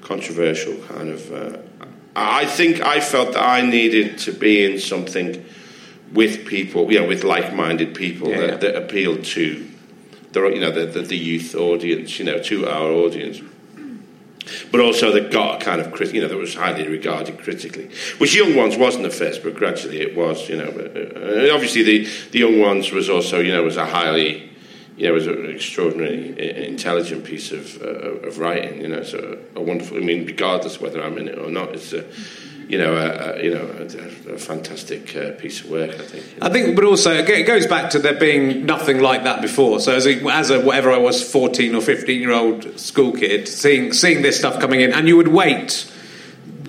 controversial 0.00 0.76
kind 0.88 1.10
of. 1.10 1.32
Uh, 1.32 1.58
I 2.14 2.44
think 2.44 2.80
I 2.80 3.00
felt 3.00 3.32
that 3.32 3.42
I 3.42 3.62
needed 3.62 4.18
to 4.18 4.32
be 4.32 4.64
in 4.64 4.78
something 4.78 5.44
with 6.12 6.46
people, 6.46 6.92
you 6.92 7.00
know, 7.00 7.08
with 7.08 7.24
like-minded 7.24 7.94
people 7.94 8.28
yeah, 8.28 8.40
that, 8.40 8.50
yeah. 8.50 8.56
that 8.56 8.76
appealed 8.76 9.24
to 9.24 9.66
the, 10.32 10.42
you 10.48 10.60
know, 10.60 10.70
the, 10.70 10.86
the, 10.86 11.02
the, 11.02 11.16
youth 11.16 11.54
audience, 11.54 12.18
you 12.18 12.24
know, 12.24 12.42
to 12.42 12.68
our 12.68 12.90
audience. 12.90 13.40
But 14.70 14.80
also 14.80 15.12
that 15.12 15.30
got 15.30 15.62
a 15.62 15.64
kind 15.64 15.80
of, 15.80 16.12
you 16.12 16.20
know, 16.20 16.28
that 16.28 16.36
was 16.36 16.54
highly 16.54 16.86
regarded 16.86 17.38
critically. 17.38 17.90
Which 18.18 18.34
Young 18.34 18.56
Ones 18.56 18.76
wasn't 18.76 19.06
at 19.06 19.12
first, 19.12 19.42
but 19.42 19.54
gradually 19.54 20.00
it 20.00 20.16
was, 20.16 20.48
you 20.48 20.56
know. 20.56 20.68
Uh, 20.68 21.54
obviously 21.54 21.82
the, 21.82 22.08
the 22.32 22.40
Young 22.40 22.58
Ones 22.58 22.90
was 22.90 23.08
also, 23.08 23.40
you 23.40 23.52
know, 23.52 23.62
was 23.62 23.76
a 23.76 23.86
highly 23.86 24.51
know, 25.08 25.10
it 25.10 25.14
was 25.14 25.26
an 25.26 25.50
extraordinarily 25.50 26.66
intelligent 26.66 27.24
piece 27.24 27.50
of, 27.50 27.80
uh, 27.82 28.26
of 28.26 28.38
writing. 28.38 28.80
You 28.80 28.88
know, 28.88 28.98
it's 28.98 29.14
a, 29.14 29.38
a, 29.56 29.60
wonderful. 29.60 29.96
I 29.96 30.00
mean, 30.00 30.26
regardless 30.26 30.80
whether 30.80 31.02
I'm 31.02 31.18
in 31.18 31.28
it 31.28 31.38
or 31.38 31.50
not, 31.50 31.74
it's 31.74 31.92
a, 31.92 32.04
you 32.68 32.78
know, 32.78 32.94
a, 32.94 33.34
a 33.34 33.42
you 33.42 33.54
know, 33.54 33.66
a, 33.78 34.34
a 34.34 34.38
fantastic 34.38 35.16
uh, 35.16 35.32
piece 35.32 35.60
of 35.60 35.70
work. 35.70 35.90
I 35.90 36.04
think. 36.04 36.24
I 36.40 36.48
think, 36.50 36.76
but 36.76 36.84
also 36.84 37.12
it 37.12 37.46
goes 37.46 37.66
back 37.66 37.90
to 37.90 37.98
there 37.98 38.18
being 38.18 38.64
nothing 38.66 39.00
like 39.00 39.24
that 39.24 39.42
before. 39.42 39.80
So 39.80 39.94
as 39.94 40.06
a, 40.06 40.24
as 40.30 40.50
a 40.50 40.60
whatever 40.60 40.92
I 40.92 40.98
was, 40.98 41.22
fourteen 41.22 41.74
or 41.74 41.80
fifteen 41.80 42.20
year 42.20 42.32
old 42.32 42.78
school 42.78 43.12
kid, 43.12 43.48
seeing 43.48 43.92
seeing 43.92 44.22
this 44.22 44.38
stuff 44.38 44.60
coming 44.60 44.80
in, 44.80 44.92
and 44.92 45.08
you 45.08 45.16
would 45.16 45.28
wait 45.28 45.86
yeah. 45.86 45.91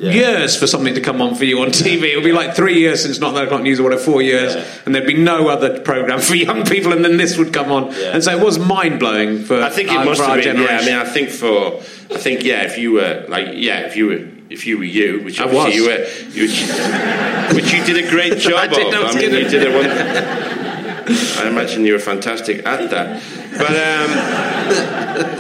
Years 0.04 0.56
for 0.56 0.68
something 0.68 0.94
to 0.96 1.02
come 1.02 1.22
on 1.22 1.36
for 1.36 1.46
you 1.46 1.62
on 1.62 1.70
TV. 1.70 2.12
It 2.12 2.16
would 2.16 2.26
be 2.26 2.32
like 2.32 2.56
three 2.56 2.80
years 2.80 3.02
since 3.02 3.20
Not 3.20 3.34
That 3.34 3.46
O'Clock 3.46 3.62
News 3.62 3.80
or 3.80 3.84
whatever, 3.84 4.02
four 4.02 4.22
years, 4.22 4.56
and 4.86 4.94
there'd 4.94 5.08
be 5.08 5.18
no 5.18 5.48
other 5.48 5.80
program 5.80 6.20
for 6.20 6.36
young 6.36 6.66
people, 6.66 6.94
and 6.94 7.04
then 7.04 7.18
this 7.18 7.38
would 7.38 7.54
come 7.54 7.72
on. 7.72 7.94
And 7.94 8.24
so 8.24 8.38
it 8.38 8.44
was 8.44 8.60
mind 8.60 9.00
blowing 9.00 9.44
for. 9.44 9.62
I 9.62 9.70
think 9.70 9.90
it 9.90 10.06
must 10.06 10.22
have 10.22 10.36
been. 10.36 10.44
Generation. 10.44 10.76
Yeah, 10.76 10.82
I 10.82 10.86
mean, 10.86 10.96
I 10.96 11.10
think 11.10 11.30
for, 11.30 11.78
I 12.14 12.18
think 12.20 12.44
yeah, 12.44 12.64
if 12.64 12.78
you 12.78 12.94
were 12.94 13.26
like, 13.28 13.50
yeah, 13.54 13.82
if 13.82 13.96
you 13.96 14.08
were. 14.08 14.30
If 14.50 14.68
you 14.68 14.78
were 14.78 14.84
you, 14.84 15.24
which 15.24 15.40
I 15.40 15.48
was, 15.48 15.74
you 15.74 15.86
were, 15.86 16.06
you, 16.30 16.48
which 17.56 17.74
you 17.74 17.84
did 17.86 18.06
a 18.06 18.08
great 18.08 18.38
job 18.38 18.54
I 18.54 18.68
did 18.68 18.94
of. 18.94 19.06
I 19.06 19.14
mean, 19.16 19.32
you 19.32 19.50
did 19.50 19.66
a 19.66 19.76
wonderful. 19.76 20.64
I 21.06 21.48
imagine 21.48 21.86
you 21.86 21.94
were 21.94 22.00
fantastic 22.00 22.66
at 22.66 22.90
that. 22.92 23.22
But 23.58 23.76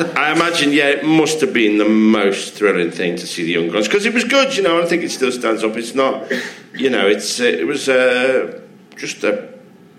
um, 0.01 0.02
I 0.15 0.31
imagine, 0.31 0.71
yeah, 0.73 0.89
it 0.89 1.05
must 1.05 1.41
have 1.41 1.53
been 1.53 1.77
the 1.77 1.89
most 1.89 2.53
thrilling 2.53 2.91
thing 2.91 3.15
to 3.17 3.27
see 3.27 3.43
the 3.43 3.51
Young 3.51 3.73
Ones 3.73 3.87
because 3.87 4.05
it 4.05 4.13
was 4.13 4.23
good, 4.23 4.55
you 4.55 4.63
know. 4.63 4.81
I 4.81 4.85
think 4.85 5.03
it 5.03 5.11
still 5.11 5.31
stands 5.31 5.63
up. 5.63 5.75
It's 5.77 5.95
not, 5.95 6.31
you 6.73 6.89
know, 6.89 7.07
it's 7.07 7.39
uh, 7.39 7.45
it 7.45 7.65
was 7.67 7.89
uh, 7.89 8.61
just 8.95 9.23
a, 9.23 9.53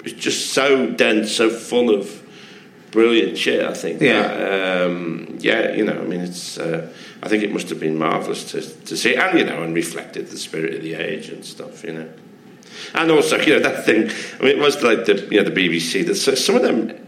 it's 0.04 0.12
just 0.12 0.52
so 0.52 0.90
dense, 0.90 1.32
so 1.32 1.50
full 1.50 1.94
of 1.94 2.22
brilliant 2.90 3.36
shit. 3.36 3.64
I 3.64 3.74
think. 3.74 4.00
Yeah. 4.00 4.22
That, 4.22 4.86
um, 4.86 5.36
yeah, 5.40 5.72
you 5.72 5.84
know, 5.84 5.98
I 5.98 6.04
mean, 6.04 6.20
it's. 6.20 6.58
Uh, 6.58 6.92
I 7.22 7.28
think 7.28 7.42
it 7.42 7.52
must 7.52 7.70
have 7.70 7.80
been 7.80 7.98
marvelous 7.98 8.50
to 8.52 8.60
to 8.60 8.96
see, 8.96 9.16
and 9.16 9.38
you 9.38 9.44
know, 9.44 9.62
and 9.62 9.74
reflected 9.74 10.28
the 10.28 10.38
spirit 10.38 10.74
of 10.74 10.82
the 10.82 10.94
age 10.94 11.28
and 11.30 11.44
stuff, 11.44 11.82
you 11.82 11.92
know. 11.92 12.08
And 12.94 13.10
also, 13.10 13.38
you 13.40 13.54
know, 13.54 13.60
that 13.60 13.84
thing. 13.84 14.10
I 14.38 14.42
mean, 14.42 14.56
it 14.56 14.58
was 14.58 14.82
like 14.82 15.06
the 15.06 15.26
you 15.30 15.42
know 15.42 15.48
the 15.48 15.50
BBC. 15.50 16.06
That 16.06 16.16
some 16.16 16.56
of 16.56 16.62
them 16.62 17.04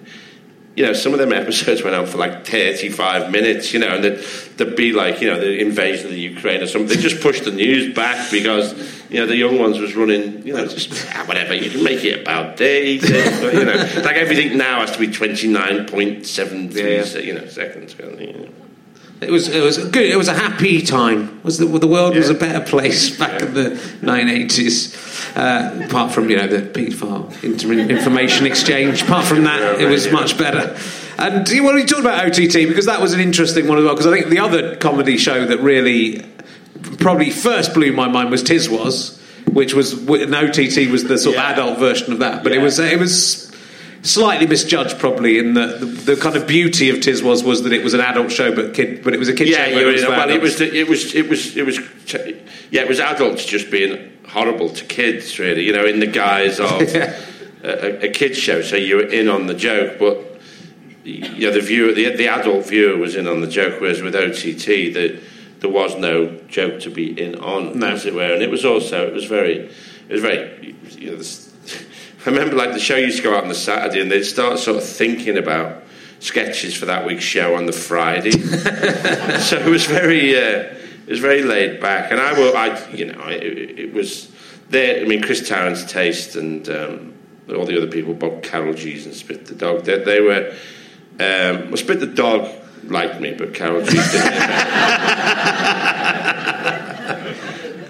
you 0.77 0.85
know, 0.85 0.93
some 0.93 1.14
of 1.14 1.18
them 1.18 1.33
episodes 1.33 1.83
went 1.83 1.97
on 1.97 2.07
for 2.07 2.18
like 2.18 2.47
35 2.47 3.31
minutes, 3.31 3.72
you 3.72 3.79
know, 3.79 3.95
and 3.95 4.05
there'd, 4.05 4.22
there'd, 4.59 4.77
be 4.77 4.93
like, 4.93 5.22
you 5.22 5.29
know, 5.29 5.41
the 5.41 5.59
invasion 5.59 6.05
of 6.07 6.12
the 6.12 6.20
Ukraine 6.20 6.62
or 6.62 6.66
something. 6.66 6.95
They 6.95 7.03
just 7.03 7.22
pushed 7.22 7.45
the 7.45 7.51
news 7.51 7.95
back 7.95 8.31
because, 8.31 8.74
you 9.11 9.18
know, 9.18 9.27
the 9.27 9.37
young 9.37 9.59
ones 9.59 9.79
was 9.79 9.97
running, 9.97 10.47
you 10.47 10.53
know, 10.53 10.66
just 10.66 10.93
ah, 11.14 11.24
whatever, 11.24 11.55
you 11.55 11.70
can 11.70 11.83
make 11.83 12.05
it 12.05 12.20
about 12.20 12.59
days, 12.59 13.09
you 13.09 13.64
know, 13.64 13.74
like 14.05 14.16
everything 14.16 14.59
now 14.59 14.81
has 14.81 14.93
to 14.93 14.99
be 14.99 15.09
29.73, 15.09 17.14
yeah. 17.14 17.20
you 17.20 17.33
know, 17.33 17.47
seconds. 17.47 17.97
You 17.99 18.33
know. 18.33 18.66
It 19.21 19.31
was 19.31 19.49
it 19.49 19.62
was 19.62 19.79
good. 19.79 20.05
It 20.05 20.17
was 20.17 20.29
a 20.29 20.35
happy 20.35 20.83
time. 20.83 21.43
Was 21.43 21.57
the 21.59 21.67
the 21.67 21.87
world 21.87 22.12
yeah. 22.12 22.21
was 22.21 22.29
a 22.29 22.35
better 22.35 22.61
place 22.61 23.17
back 23.19 23.41
in 23.41 23.55
the 23.55 23.71
1980s. 24.03 25.05
Uh, 25.37 25.85
apart 25.85 26.12
from 26.12 26.29
you 26.29 26.37
know 26.37 26.47
the 26.47 26.62
paedophile 26.62 27.43
information 27.43 28.47
exchange. 28.47 29.03
Apart 29.03 29.25
from 29.25 29.45
that, 29.45 29.81
it 29.81 29.89
was 29.89 30.11
much 30.12 30.37
better. 30.37 30.79
And 31.19 31.49
you 31.49 31.64
want 31.64 31.81
to 31.81 31.87
talk 31.87 32.01
about 32.01 32.27
OTT 32.27 32.69
because 32.69 32.87
that 32.87 33.01
was 33.01 33.14
an 33.14 33.21
interesting 33.21 33.67
one 33.69 33.79
as 33.79 33.85
well. 33.85 33.95
Because 33.95 34.07
I 34.07 34.12
think 34.12 34.29
the 34.29 34.41
other 34.41 34.77
comedy 34.77 35.17
show 35.17 35.47
that 35.47 35.61
really 35.61 36.23
probably 36.99 37.31
first 37.31 37.73
blew 37.73 37.93
my 37.93 38.09
mind 38.09 38.31
was 38.31 38.43
Tiswas, 38.43 39.19
which 39.51 39.73
was 39.73 39.95
an 39.95 40.35
OTT 40.35 40.91
was 40.91 41.05
the 41.05 41.17
sort 41.17 41.37
yeah. 41.37 41.53
of 41.53 41.59
adult 41.59 41.79
version 41.79 42.12
of 42.12 42.19
that. 42.19 42.43
But 42.43 42.53
yeah. 42.53 42.61
it 42.61 42.62
was 42.62 42.79
it 42.79 42.99
was 42.99 43.51
slightly 44.07 44.46
misjudged 44.46 44.98
probably 44.98 45.38
in 45.38 45.54
the, 45.54 45.66
the, 45.66 46.14
the 46.14 46.16
kind 46.16 46.36
of 46.36 46.46
beauty 46.46 46.90
of 46.90 46.96
Tiswas 46.96 47.22
was 47.22 47.44
was 47.44 47.62
that 47.64 47.72
it 47.72 47.82
was 47.82 47.94
an 47.94 48.00
adult 48.00 48.30
show 48.30 48.54
but 48.54 48.74
kid 48.74 49.02
but 49.02 49.12
it 49.12 49.18
was 49.18 49.28
a 49.28 49.34
kid 49.34 49.48
yeah, 49.48 49.66
show 49.66 49.86
was 49.86 50.02
well 50.02 50.30
it 50.30 50.40
was 50.40 50.61
it 50.61 50.88
was 50.88 51.14
it 51.14 51.28
was 51.28 51.57
it 51.57 51.66
was 51.66 51.78
yeah 52.70 52.82
it 52.82 52.88
was 52.88 53.00
adults 53.00 53.44
just 53.44 53.70
being 53.70 54.12
horrible 54.28 54.68
to 54.68 54.84
kids 54.84 55.38
really 55.38 55.64
you 55.64 55.72
know 55.72 55.84
in 55.84 56.00
the 56.00 56.07
guise 56.07 56.61
of 56.61 56.82
yeah. 56.94 57.18
a, 57.62 58.07
a 58.07 58.09
kids 58.09 58.38
show 58.38 58.62
so 58.62 58.76
you 58.76 58.96
were 58.96 59.07
in 59.07 59.28
on 59.28 59.46
the 59.46 59.54
joke 59.54 59.98
but 59.98 60.40
you 61.04 61.46
know 61.46 61.52
the 61.52 61.61
viewer 61.61 61.92
the, 61.92 62.14
the 62.16 62.28
adult 62.28 62.66
viewer 62.66 62.96
was 62.96 63.16
in 63.16 63.26
on 63.26 63.40
the 63.40 63.46
joke 63.46 63.80
whereas 63.80 64.02
with 64.02 64.14
OTT 64.14 64.66
the, 64.94 65.20
there 65.61 65.70
was 65.70 65.96
no 65.96 66.36
joke 66.48 66.80
to 66.80 66.90
be 66.90 67.18
in 67.20 67.36
on 67.36 67.78
no. 67.78 67.88
as 67.88 68.04
it 68.04 68.14
were 68.14 68.32
and 68.32 68.42
it 68.42 68.50
was 68.50 68.64
also 68.64 69.07
it 69.07 69.12
was 69.12 69.24
very 69.24 69.70
it 70.09 70.12
was 70.12 70.20
very 70.20 70.74
you 70.98 71.11
know, 71.11 71.22
I 72.27 72.31
remember 72.31 72.57
like 72.57 72.72
the 72.72 72.81
show 72.81 72.97
used 72.97 73.18
to 73.18 73.22
go 73.22 73.37
out 73.37 73.45
on 73.45 73.49
the 73.49 73.55
Saturday 73.55 74.01
and 74.01 74.11
they'd 74.11 74.24
start 74.24 74.59
sort 74.59 74.79
of 74.79 74.85
thinking 74.85 75.39
about 75.39 75.85
sketches 76.18 76.74
for 76.77 76.87
that 76.87 77.07
week's 77.07 77.22
show 77.22 77.55
on 77.55 77.66
the 77.66 77.72
Friday. 77.72 78.31
so 79.41 79.59
it 79.59 79.66
was 79.66 79.87
very, 79.87 80.37
uh, 80.37 80.74
it 81.07 81.09
was 81.09 81.20
very 81.20 81.43
laid 81.43 81.81
back. 81.81 82.11
And 82.11 82.20
I 82.20 82.33
will, 82.33 82.57
I, 82.57 82.85
you 82.91 83.07
know, 83.12 83.29
it, 83.29 83.79
it 83.79 83.93
was 83.93 84.29
there. 84.70 85.01
I 85.01 85.05
mean, 85.05 85.22
Chris 85.22 85.47
Tarrant's 85.49 85.85
taste 85.85 86.35
and 86.35 86.68
um, 86.68 87.14
all 87.49 87.64
the 87.64 87.77
other 87.77 87.87
people, 87.87 88.12
Bob 88.12 88.43
Carolgees 88.43 89.05
and 89.05 89.14
Spit 89.14 89.47
the 89.47 89.55
Dog, 89.55 89.85
they, 89.85 90.03
they 90.03 90.20
were, 90.20 90.51
um, 91.20 91.68
well, 91.68 91.77
Spit 91.77 92.01
the 92.01 92.07
Dog 92.07 92.51
liked 92.85 93.20
me, 93.20 93.35
but 93.35 93.53
Carolgees 93.53 94.12
didn't. 94.12 94.33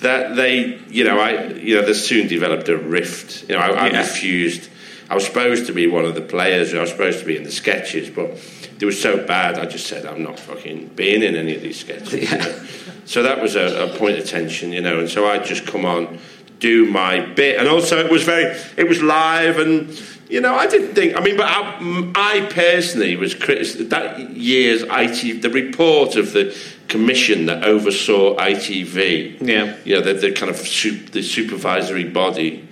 that 0.00 0.36
they, 0.36 0.78
you 0.88 1.04
know, 1.04 1.18
I, 1.18 1.46
you 1.54 1.76
know, 1.76 1.82
they 1.86 1.94
soon 1.94 2.28
developed 2.28 2.68
a 2.68 2.76
rift. 2.76 3.48
You 3.48 3.54
know, 3.56 3.60
I, 3.62 3.68
I 3.68 3.90
Yeah. 3.90 4.00
refused. 4.00 4.68
I 5.08 5.14
was 5.14 5.24
supposed 5.24 5.66
to 5.66 5.72
be 5.72 5.86
one 5.86 6.04
of 6.04 6.14
the 6.14 6.20
players. 6.20 6.74
I 6.74 6.80
was 6.80 6.90
supposed 6.90 7.20
to 7.20 7.24
be 7.24 7.36
in 7.36 7.44
the 7.44 7.52
sketches, 7.52 8.10
but 8.10 8.36
they 8.78 8.86
were 8.86 8.92
so 8.92 9.24
bad. 9.24 9.58
I 9.58 9.64
just 9.66 9.86
said, 9.86 10.04
I'm 10.04 10.22
not 10.22 10.38
fucking 10.38 10.88
being 10.96 11.22
in 11.22 11.36
any 11.36 11.54
of 11.54 11.62
these 11.62 11.78
sketches. 11.80 12.12
you 12.30 12.38
know. 12.38 12.66
So 13.04 13.22
that 13.22 13.40
was 13.40 13.54
a, 13.54 13.84
a 13.92 13.96
point 13.96 14.18
of 14.18 14.26
tension, 14.26 14.72
you 14.72 14.80
know. 14.80 14.98
And 14.98 15.08
so 15.08 15.26
I 15.28 15.38
just 15.38 15.64
come 15.66 15.84
on, 15.84 16.18
do 16.58 16.86
my 16.86 17.20
bit, 17.20 17.58
and 17.60 17.68
also 17.68 18.04
it 18.04 18.10
was 18.10 18.24
very, 18.24 18.56
it 18.76 18.88
was 18.88 19.00
live, 19.00 19.58
and 19.58 19.96
you 20.28 20.40
know, 20.40 20.56
I 20.56 20.66
didn't 20.66 20.94
think. 20.96 21.16
I 21.16 21.20
mean, 21.20 21.36
but 21.36 21.46
I, 21.46 22.12
I 22.16 22.46
personally 22.52 23.14
was 23.14 23.32
critic 23.32 23.90
that 23.90 24.30
year's 24.30 24.82
IT, 24.82 25.40
the 25.42 25.50
report 25.50 26.16
of 26.16 26.32
the 26.32 26.52
commission 26.88 27.46
that 27.46 27.64
oversaw 27.64 28.36
ITV. 28.36 29.38
Yeah. 29.40 29.76
you 29.84 29.94
know, 29.96 30.00
the, 30.00 30.14
the 30.14 30.32
kind 30.32 30.50
of 30.50 30.58
the 30.58 31.22
supervisory 31.22 32.04
body. 32.04 32.62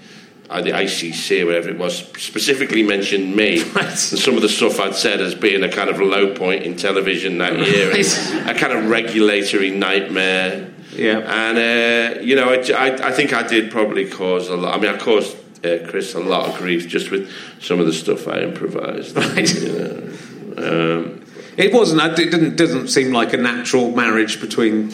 Uh, 0.51 0.61
the 0.61 0.71
ICC, 0.73 1.43
or 1.43 1.47
whatever 1.47 1.71
it 1.71 1.79
was, 1.79 2.07
specifically 2.19 2.83
mentioned 2.83 3.35
me 3.35 3.63
Right. 3.73 3.87
and 3.87 3.97
some 3.99 4.37
of 4.37 4.43
the 4.43 4.49
stuff 4.49 4.79
I'd 4.79 4.95
said 4.95 5.23
as 5.23 5.35
being 5.35 5.65
a 5.65 5.71
kind 5.71 5.89
of 5.89 5.99
low 6.01 6.35
point 6.35 6.65
in 6.65 6.77
television 6.77 7.39
that 7.39 7.59
year, 7.67 7.91
Right. 7.91 8.47
a 8.47 8.53
kind 8.55 8.75
of 8.75 8.91
regulatory 8.91 9.71
nightmare. 9.71 10.71
Yeah. 10.93 11.21
And, 11.21 12.19
uh, 12.19 12.21
you 12.21 12.37
know, 12.37 12.51
I, 12.51 12.57
I, 12.73 13.09
I 13.09 13.13
think 13.13 13.33
I 13.33 13.43
did 13.43 13.71
probably 13.71 14.07
cause 14.09 14.51
a 14.51 14.57
lot. 14.57 14.77
I 14.77 14.81
mean, 14.81 14.95
I 14.95 14.99
caused 14.99 15.35
uh, 15.65 15.89
Chris 15.89 16.15
a 16.15 16.21
lot 16.21 16.51
of 16.51 16.59
grief 16.59 16.89
just 16.89 17.11
with 17.11 17.33
some 17.61 17.81
of 17.81 17.87
the 17.87 17.93
stuff 17.95 18.29
I 18.29 18.41
improvised. 18.41 19.17
Right. 19.17 19.55
You 19.63 19.73
know. 19.73 20.97
Um, 21.01 21.24
It 21.57 21.73
wasn't. 21.73 22.19
It 22.19 22.31
didn't. 22.31 22.57
Doesn't 22.57 22.89
seem 22.89 23.13
like 23.13 23.33
a 23.33 23.37
natural 23.37 23.91
marriage 23.91 24.41
between. 24.41 24.93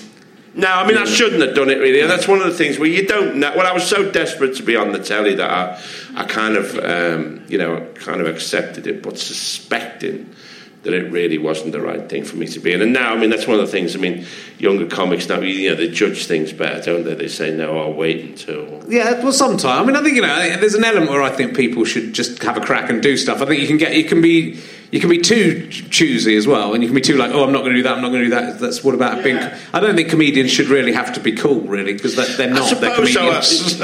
no, 0.54 0.68
I 0.68 0.86
mean, 0.86 0.96
I 0.96 1.04
shouldn't 1.04 1.42
have 1.42 1.54
done 1.54 1.70
it 1.70 1.78
really. 1.78 2.00
And 2.00 2.10
that's 2.10 2.28
one 2.28 2.40
of 2.40 2.46
the 2.46 2.54
things 2.54 2.78
where 2.78 2.88
you 2.88 3.06
don't 3.06 3.36
know. 3.36 3.52
Well, 3.56 3.66
I 3.66 3.72
was 3.72 3.84
so 3.84 4.10
desperate 4.10 4.56
to 4.56 4.62
be 4.62 4.76
on 4.76 4.92
the 4.92 4.98
telly 4.98 5.34
that 5.36 5.50
I, 5.50 5.82
I 6.16 6.24
kind 6.24 6.56
of, 6.56 6.76
um, 6.78 7.44
you 7.48 7.58
know, 7.58 7.86
kind 7.94 8.20
of 8.20 8.26
accepted 8.26 8.86
it, 8.86 9.02
but 9.02 9.18
suspecting 9.18 10.34
that 10.82 10.94
it 10.94 11.12
really 11.12 11.36
wasn't 11.36 11.72
the 11.72 11.80
right 11.80 12.08
thing 12.08 12.24
for 12.24 12.36
me 12.36 12.46
to 12.46 12.58
be 12.58 12.72
in. 12.72 12.80
And 12.80 12.92
now, 12.92 13.12
I 13.12 13.18
mean, 13.18 13.28
that's 13.28 13.46
one 13.46 13.60
of 13.60 13.66
the 13.66 13.70
things. 13.70 13.94
I 13.94 13.98
mean, 13.98 14.24
younger 14.58 14.86
comics 14.86 15.28
now, 15.28 15.40
you 15.40 15.68
know, 15.68 15.76
they 15.76 15.90
judge 15.90 16.26
things 16.26 16.52
better, 16.52 16.80
don't 16.80 17.04
they? 17.04 17.14
They 17.14 17.28
say, 17.28 17.54
no, 17.54 17.78
I'll 17.78 17.92
wait 17.92 18.24
until. 18.24 18.82
Yeah, 18.88 19.22
well, 19.22 19.32
sometimes. 19.32 19.64
I 19.66 19.84
mean, 19.84 19.96
I 19.96 20.02
think 20.02 20.16
you 20.16 20.22
know, 20.22 20.56
there's 20.56 20.74
an 20.74 20.84
element 20.84 21.10
where 21.10 21.22
I 21.22 21.30
think 21.30 21.54
people 21.54 21.84
should 21.84 22.14
just 22.14 22.42
have 22.42 22.56
a 22.56 22.60
crack 22.62 22.88
and 22.88 23.02
do 23.02 23.16
stuff. 23.18 23.42
I 23.42 23.46
think 23.46 23.60
you 23.60 23.66
can 23.66 23.76
get, 23.76 23.94
you 23.94 24.04
can 24.04 24.22
be, 24.22 24.58
you 24.90 25.00
can 25.00 25.10
be 25.10 25.18
too 25.18 25.68
choosy 25.68 26.34
as 26.36 26.46
well, 26.46 26.72
and 26.72 26.82
you 26.82 26.88
can 26.88 26.94
be 26.94 27.02
too 27.02 27.16
like, 27.16 27.30
oh, 27.32 27.44
I'm 27.44 27.52
not 27.52 27.60
going 27.60 27.72
to 27.72 27.78
do 27.78 27.82
that. 27.82 27.92
I'm 27.92 28.02
not 28.02 28.08
going 28.08 28.24
to 28.24 28.30
do 28.30 28.34
that. 28.34 28.58
That's 28.58 28.82
what 28.82 28.94
about 28.94 29.22
being. 29.22 29.36
I 29.36 29.80
don't 29.80 29.94
think 29.94 30.08
comedians 30.08 30.50
should 30.50 30.68
really 30.68 30.92
have 30.92 31.12
to 31.14 31.20
be 31.20 31.32
cool, 31.32 31.60
really, 31.60 31.92
because 31.92 32.16
they're 32.16 32.50
not. 32.50 32.80
They're 32.80 32.96
suppose 32.96 33.12
so, 33.12 33.20
comedians. 33.20 33.80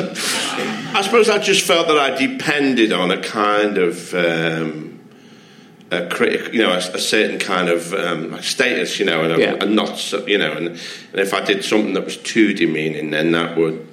I 0.97 1.03
suppose 1.03 1.29
I 1.29 1.39
just 1.39 1.65
felt 1.67 1.89
that 1.89 1.99
I 1.99 2.17
depended 2.17 2.93
on 2.93 3.11
a 3.11 3.23
kind 3.23 3.79
of 3.79 4.15
um, 4.15 4.96
a 5.91 6.07
critic, 6.09 6.53
you 6.53 6.63
know, 6.63 6.73
a, 6.73 6.79
a 6.79 6.99
certain 6.99 7.39
kind 7.39 7.69
of 7.69 7.93
um, 7.95 8.41
status, 8.43 8.99
you 8.99 9.05
know, 9.07 9.23
and, 9.23 9.33
a, 9.35 9.39
Yeah. 9.39 9.57
and 9.61 9.77
not, 9.77 9.99
so, 9.99 10.27
you 10.27 10.39
know, 10.39 10.53
and, 10.53 10.69
and 10.69 11.21
if 11.21 11.33
I 11.33 11.45
did 11.45 11.65
something 11.65 11.95
that 11.95 12.05
was 12.05 12.17
too 12.17 12.55
demeaning, 12.55 13.11
then 13.11 13.33
that 13.33 13.57
would 13.57 13.87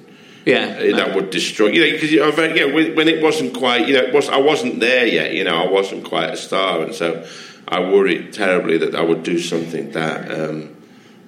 yeah, 0.44 0.76
uh, 0.78 0.96
that 0.96 1.14
would 1.14 1.30
destroy, 1.30 1.68
you 1.68 1.80
know, 1.84 1.90
because 1.92 2.12
you 2.12 2.20
know, 2.20 2.30
very- 2.30 2.58
you 2.58 2.66
know, 2.68 2.74
when, 2.74 2.94
when 2.96 3.08
it 3.08 3.22
wasn't 3.22 3.54
quite, 3.54 3.88
you 3.88 3.94
know, 3.94 4.02
it 4.02 4.12
was 4.12 4.28
I 4.28 4.36
wasn't 4.38 4.80
there 4.80 5.06
yet, 5.06 5.32
you 5.34 5.44
know, 5.44 5.56
I 5.62 5.70
wasn't 5.70 6.04
quite 6.04 6.30
a 6.30 6.36
star, 6.36 6.82
and 6.82 6.94
so 6.94 7.24
I 7.66 7.80
worried 7.80 8.32
terribly 8.34 8.76
that 8.78 8.94
I 8.94 9.00
would 9.00 9.22
do 9.22 9.38
something 9.38 9.92
that, 9.92 10.30
um, 10.30 10.76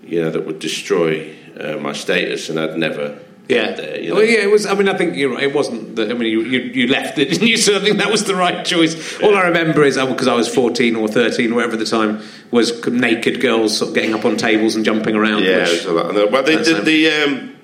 you 0.05 0.21
know, 0.21 0.31
that 0.31 0.45
would 0.47 0.59
destroy 0.59 1.35
uh, 1.59 1.77
my 1.79 1.93
status, 1.95 2.51
and 2.51 2.61
I'd 2.61 2.77
never. 2.77 3.19
Yeah, 3.49 3.73
there, 3.73 4.01
you 4.01 4.09
know. 4.09 4.17
well, 4.17 4.25
yeah. 4.25 4.41
It 4.41 4.51
was. 4.51 4.67
I 4.67 4.75
mean, 4.75 4.89
I 4.89 4.97
think 4.97 5.17
you're 5.17 5.33
right. 5.33 5.45
It 5.45 5.55
wasn't. 5.55 5.95
The, 5.97 6.11
I 6.11 6.15
mean, 6.15 6.31
you, 6.33 6.43
you 6.43 6.61
you 6.61 6.87
left 6.89 7.19
it, 7.19 7.29
didn't 7.31 7.47
you? 7.47 7.57
So 7.57 7.77
I 7.77 7.81
think 7.81 7.99
that 7.99 8.11
was 8.11 8.25
the 8.25 8.35
right 8.35 8.65
choice. 8.65 9.21
All 9.21 9.37
I 9.37 9.43
remember 9.43 9.85
is 9.85 9.97
because 9.97 10.27
I 10.27 10.35
was 10.35 10.53
14 10.53 10.97
or 10.97 11.07
13, 11.07 11.55
whatever 11.55 11.75
at 11.75 11.79
the 11.79 11.85
time, 11.85 12.23
was 12.51 12.85
naked 12.87 13.41
girls 13.41 13.79
sort 13.79 13.91
of 13.91 13.95
getting 13.95 14.15
up 14.15 14.25
on 14.25 14.37
tables 14.37 14.75
and 14.75 14.85
jumping 14.85 15.15
around. 15.15 15.45
Yeah, 15.45 15.61
which- 15.61 15.69
there's 15.69 15.85
a 15.87 15.93
lot. 15.93 16.33
Well, 16.33 16.43
they 16.43 16.63
did 16.63 16.85
the. 16.85 17.11
Um, 17.11 17.57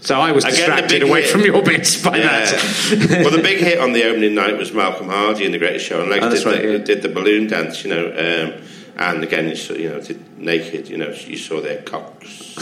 so 0.00 0.20
I 0.20 0.32
was 0.32 0.44
distracted 0.44 1.02
away 1.02 1.22
hit. 1.22 1.30
from 1.30 1.42
your 1.42 1.62
bits 1.62 2.02
by 2.02 2.18
yeah. 2.18 2.44
that. 2.44 3.22
well, 3.24 3.30
the 3.30 3.40
big 3.40 3.58
hit 3.58 3.78
on 3.78 3.92
the 3.92 4.04
opening 4.04 4.34
night 4.34 4.58
was 4.58 4.70
Malcolm 4.70 5.08
Hardee 5.08 5.46
in 5.46 5.52
the 5.52 5.58
Greatest 5.58 5.86
Show, 5.86 6.02
and 6.02 6.10
like 6.10 6.20
Oh, 6.20 6.28
that's 6.28 6.42
did, 6.44 6.46
right, 6.52 6.62
the, 6.62 6.72
yeah. 6.72 6.78
did 6.78 7.02
the 7.02 7.08
balloon 7.08 7.46
dance, 7.46 7.84
you 7.84 7.90
know, 7.90 8.08
um, 8.08 8.62
and 8.98 9.24
again, 9.24 9.48
you 9.48 9.88
know, 9.88 10.02
naked, 10.36 10.90
you 10.90 10.98
know, 10.98 11.08
you 11.08 11.38
saw 11.38 11.62
their 11.62 11.80
cocks. 11.82 12.54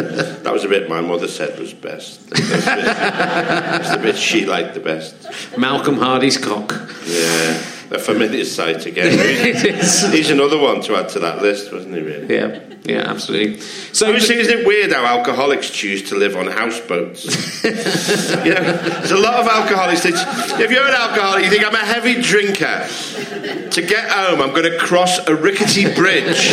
that 0.42 0.52
was 0.52 0.64
a 0.64 0.68
bit 0.68 0.88
my 0.88 1.00
mother 1.00 1.28
said 1.28 1.58
was 1.58 1.72
best. 1.72 2.28
That's 2.30 2.48
the 2.48 2.76
bit, 2.76 2.84
that's 2.84 3.90
the 3.90 3.98
bit 3.98 4.16
she 4.16 4.46
liked 4.46 4.74
the 4.74 4.80
best. 4.80 5.14
Malcolm 5.58 5.96
Hardee's 5.96 6.38
cock. 6.38 6.72
Yeah, 7.06 7.62
a 7.90 7.98
familiar 7.98 8.44
sight 8.44 8.86
again. 8.86 9.08
it 9.10 9.64
is. 9.64 10.12
He's 10.12 10.30
another 10.30 10.58
one 10.58 10.80
to 10.82 10.96
add 10.96 11.08
to 11.10 11.18
that 11.20 11.42
list, 11.42 11.72
wasn't 11.72 11.94
he? 11.94 12.02
Really. 12.02 12.34
Yeah, 12.34 12.60
yeah, 12.84 13.10
absolutely. 13.10 13.60
So 13.60 14.08
I 14.08 14.12
was 14.12 14.26
thinking, 14.26 14.46
isn't 14.46 14.60
it 14.60 14.66
weird 14.66 14.92
how 14.92 15.04
alcoholics 15.04 15.70
choose 15.70 16.08
to 16.10 16.16
live 16.16 16.36
on 16.36 16.46
houseboats? 16.46 17.24
you 17.64 17.70
know, 18.54 18.76
there's 18.76 19.10
a 19.10 19.18
lot 19.18 19.34
of 19.34 19.46
alcoholics 19.46 20.02
that, 20.04 20.60
if 20.60 20.70
you're 20.70 20.86
an 20.86 20.94
alcoholic, 20.94 21.44
you 21.44 21.50
think, 21.50 21.66
I'm 21.66 21.74
a 21.74 21.78
heavy 21.78 22.20
drinker. 22.20 22.88
To 23.70 23.82
get 23.82 24.10
home, 24.10 24.40
I'm 24.40 24.50
going 24.50 24.70
to 24.70 24.78
cross 24.78 25.18
a 25.26 25.34
rickety 25.34 25.92
bridge 25.94 26.50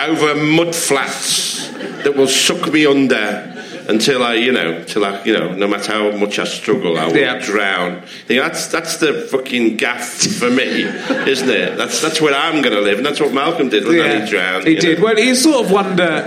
over 0.00 0.34
mud 0.34 0.74
flats 0.74 1.68
that 2.04 2.14
will 2.16 2.28
suck 2.28 2.72
me 2.72 2.86
under 2.86 3.52
until 3.88 4.22
I, 4.24 4.34
you 4.34 4.50
know, 4.52 4.82
till 4.84 5.04
I, 5.04 5.22
you 5.24 5.32
know, 5.32 5.54
no 5.54 5.68
matter 5.68 5.92
how 5.92 6.10
much 6.16 6.38
I 6.40 6.44
struggle, 6.44 6.98
I 6.98 7.06
will 7.06 7.16
Yeah. 7.16 7.38
drown. 7.38 8.02
You 8.28 8.36
know, 8.36 8.42
that's 8.42 8.66
that's 8.66 8.96
the 8.98 9.12
fucking 9.30 9.76
gaff 9.76 10.08
for 10.38 10.50
me, 10.50 10.82
isn't 11.30 11.48
it? 11.48 11.76
That's 11.76 12.00
that's 12.00 12.20
where 12.20 12.34
I'm 12.34 12.62
going 12.62 12.74
to 12.74 12.80
live, 12.80 12.98
and 12.98 13.06
that's 13.06 13.20
what 13.20 13.32
Malcolm 13.32 13.68
did 13.68 13.86
when 13.86 14.22
he 14.22 14.28
drowned. 14.28 14.66
He 14.66 14.74
did. 14.74 14.98
know. 14.98 15.04
Well, 15.04 15.18
you 15.18 15.34
sort 15.34 15.64
of 15.66 15.70
wonder 15.70 16.22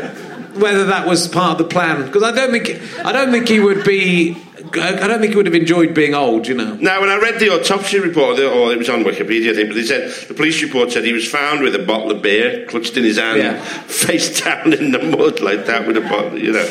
whether 0.55 0.85
that 0.85 1.05
was 1.07 1.27
part 1.27 1.53
of 1.53 1.57
the 1.59 1.63
plan 1.73 2.05
because 2.05 2.23
I 2.23 2.31
don't 2.31 2.51
think 2.51 2.81
I 3.05 3.11
don't 3.11 3.31
think 3.31 3.47
he 3.49 3.59
would 3.59 3.83
be. 3.83 4.37
I 4.77 5.07
don't 5.07 5.19
think 5.19 5.31
he 5.31 5.37
would 5.37 5.45
have 5.45 5.55
enjoyed 5.55 5.93
being 5.93 6.13
old. 6.13 6.47
You 6.47 6.55
know. 6.55 6.75
Now, 6.75 7.01
when 7.01 7.09
I 7.09 7.17
read 7.17 7.39
the 7.39 7.49
autopsy 7.49 7.99
report, 7.99 8.39
or 8.39 8.43
oh, 8.43 8.69
it 8.69 8.77
was 8.77 8.89
on 8.89 9.03
Wikipedia, 9.03 9.51
I 9.51 9.55
think, 9.55 9.69
but 9.69 9.75
they 9.75 9.83
said 9.83 10.11
the 10.27 10.33
police 10.33 10.61
report 10.61 10.91
said 10.91 11.03
he 11.03 11.13
was 11.13 11.27
found 11.29 11.61
with 11.61 11.75
a 11.75 11.79
bottle 11.79 12.11
of 12.11 12.21
beer 12.21 12.65
clutched 12.67 12.97
in 12.97 13.03
his 13.03 13.17
hand, 13.17 13.39
Yeah. 13.39 13.63
face 13.87 14.41
down 14.41 14.73
in 14.73 14.91
the 14.91 14.99
mud 14.99 15.39
like 15.41 15.65
that 15.65 15.87
with 15.87 15.97
a 15.97 16.01
bottle, 16.01 16.37
you 16.37 16.53
know. 16.53 16.69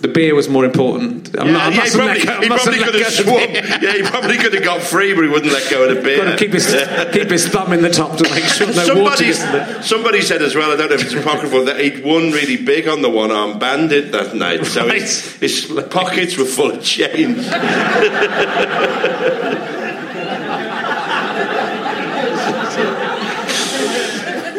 The 0.00 0.08
beer 0.08 0.34
was 0.34 0.48
more 0.48 0.64
important. 0.64 1.38
I'm 1.38 1.52
not, 1.52 1.74
I 1.74 1.74
yeah, 1.84 1.84
he 1.84 1.90
probably, 1.90 2.24
go- 2.24 2.40
he 2.40 2.48
probably 2.48 2.78
could 2.78 2.94
have 2.94 3.12
swum. 3.12 3.50
Yeah, 3.82 3.92
he 3.92 4.02
probably 4.02 4.38
could 4.38 4.54
have 4.54 4.64
got 4.64 4.80
free, 4.80 5.12
but 5.14 5.24
he 5.24 5.28
wouldn't 5.28 5.52
let 5.52 5.70
go 5.70 5.86
of 5.86 5.94
the 5.94 6.00
beer. 6.00 6.24
Got 6.24 6.30
to 6.32 6.36
keep 6.38 6.52
his 6.54 6.66
keep 7.12 7.28
his 7.30 7.46
thumb 7.48 7.74
in 7.74 7.82
the 7.82 7.90
top 7.90 8.16
to 8.16 8.24
make 8.30 8.44
sure 8.44 8.66
no 8.68 8.94
water 9.02 9.30
Somebody, 9.30 9.32
there. 9.32 9.82
somebody 9.82 10.20
said 10.22 10.40
as 10.40 10.54
well, 10.54 10.72
I 10.72 10.76
don't 10.76 10.88
know 10.88 10.94
if 10.94 11.02
it's 11.04 11.12
apocryphal, 11.12 11.66
that 11.66 11.78
he'd 11.80 12.02
won 12.02 12.30
really 12.30 12.56
big 12.56 12.88
on 12.88 13.02
the 13.02 13.10
one 13.10 13.30
armed 13.30 13.60
bandit 13.60 14.10
that 14.12 14.34
night. 14.34 14.64
So 14.64 14.86
Right. 14.86 15.02
his, 15.02 15.36
his 15.36 15.66
pockets 15.90 16.38
were 16.38 16.46
full 16.46 16.70
of 16.70 16.82
change. 16.82 17.46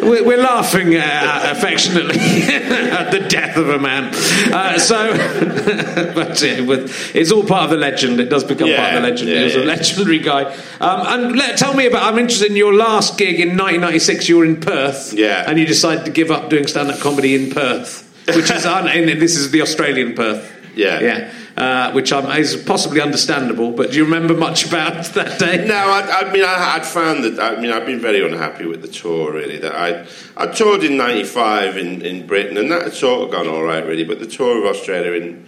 We're, 0.02 0.24
we're 0.26 0.42
laughing 0.42 0.96
uh, 0.96 1.42
affectionately 1.56 2.18
at 2.20 3.12
the 3.12 3.20
death 3.30 3.56
of 3.58 3.70
a 3.70 3.78
man. 3.78 4.14
Uh, 4.52 4.80
so, 4.80 5.14
but 6.16 6.44
uh, 6.44 6.64
with, 6.66 7.16
it's 7.16 7.32
all 7.32 7.44
part 7.44 7.66
of 7.66 7.70
the 7.70 7.78
legend. 7.78 8.20
It 8.20 8.30
does 8.30 8.44
become 8.44 8.74
part 8.74 8.94
of 8.96 9.02
the 9.04 9.10
legend. 9.10 9.30
yeah, 9.30 9.38
he 9.38 9.44
was 9.44 9.56
yeah. 9.56 9.62
a 9.62 9.66
legendary 9.66 10.20
guy. 10.20 10.44
Um, 10.80 11.06
and 11.30 11.36
let, 11.38 11.58
tell 11.58 11.74
me 11.76 11.86
about. 11.86 12.12
I'm 12.12 12.20
interested 12.20 12.50
in 12.50 12.58
your 12.58 12.74
last 12.74 13.18
gig 13.18 13.40
in 13.40 13.50
1996. 13.50 14.28
You 14.28 14.38
were 14.38 14.46
in 14.46 14.60
Perth, 14.60 15.14
Yeah. 15.14 15.46
and 15.48 15.60
you 15.60 15.66
decided 15.68 16.06
to 16.06 16.12
give 16.12 16.32
up 16.32 16.50
doing 16.50 16.68
stand-up 16.68 17.00
comedy 17.00 17.36
in 17.36 17.52
Perth, 17.52 18.10
which 18.28 18.50
is 18.50 18.66
un, 18.66 18.88
and 18.88 19.22
this 19.22 19.36
is 19.36 19.52
the 19.52 19.62
Australian 19.62 20.16
Perth. 20.16 20.52
Yeah. 20.76 21.00
yeah, 21.02 21.34
uh, 21.58 21.92
which 21.92 22.12
um, 22.12 22.32
is 22.32 22.56
possibly 22.56 23.02
understandable. 23.02 23.72
But 23.72 23.92
do 23.92 23.98
you 23.98 24.06
remember 24.06 24.34
much 24.34 24.66
about 24.66 25.06
that 25.14 25.40
day? 25.40 25.66
No, 25.66 25.76
I, 25.76 26.22
I 26.22 26.32
mean, 26.32 26.44
I, 26.44 26.76
I'd 26.76 26.86
found 26.86 27.24
that. 27.24 27.40
I 27.40 27.60
mean, 27.60 27.72
I've 27.72 27.86
been 27.86 28.00
very 28.00 28.26
unhappy 28.26 28.66
with 28.66 28.82
the 28.82 28.88
tour. 28.88 29.34
Really, 29.34 29.58
that 29.58 29.76
I 29.76 30.06
I 30.38 30.48
toured 30.48 30.84
in 30.84 30.98
'95 30.98 31.78
in, 31.78 32.02
in 32.02 32.26
Britain, 32.26 32.58
and 32.58 32.72
that 32.72 32.84
had 32.84 32.94
sort 32.94 33.24
of 33.24 33.32
gone 33.32 33.48
all 33.48 33.64
right, 33.64 33.86
really. 33.86 34.04
But 34.04 34.20
the 34.20 34.28
tour 34.28 34.60
of 34.60 34.76
Australia 34.76 35.12
in 35.12 35.46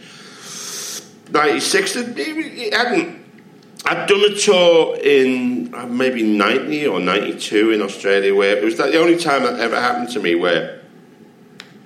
'96, 1.32 1.96
it, 1.96 2.18
it 2.18 2.74
hadn't. 2.74 3.24
I'd 3.86 4.08
done 4.08 4.24
a 4.24 4.36
tour 4.36 4.98
in 4.98 5.74
uh, 5.74 5.86
maybe 5.88 6.24
'90 6.24 6.88
or 6.88 7.00
'92 7.00 7.72
in 7.72 7.82
Australia, 7.82 8.36
where 8.36 8.58
it 8.58 8.64
was 8.64 8.78
the 8.78 8.98
only 9.00 9.18
time 9.18 9.44
that 9.44 9.60
ever 9.60 9.80
happened 9.80 10.10
to 10.10 10.20
me 10.20 10.36
where 10.36 10.83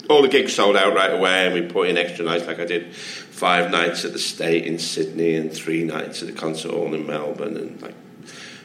all 0.09 0.21
the 0.21 0.27
gigs 0.27 0.53
sold 0.53 0.75
out 0.75 0.93
right 0.93 1.13
away, 1.13 1.45
and 1.45 1.53
we 1.53 1.61
put 1.61 1.89
in 1.89 1.97
extra 1.97 2.25
nights. 2.25 2.47
Like 2.47 2.59
I 2.59 2.65
did 2.65 2.95
five 2.95 3.71
nights 3.71 4.05
at 4.05 4.13
the 4.13 4.19
State 4.19 4.65
in 4.65 4.79
Sydney, 4.79 5.35
and 5.35 5.51
three 5.51 5.83
nights 5.83 6.21
at 6.21 6.27
the 6.27 6.33
Concert 6.33 6.71
Hall 6.71 6.93
in 6.93 7.05
Melbourne, 7.05 7.57
and 7.57 7.81
like 7.81 7.95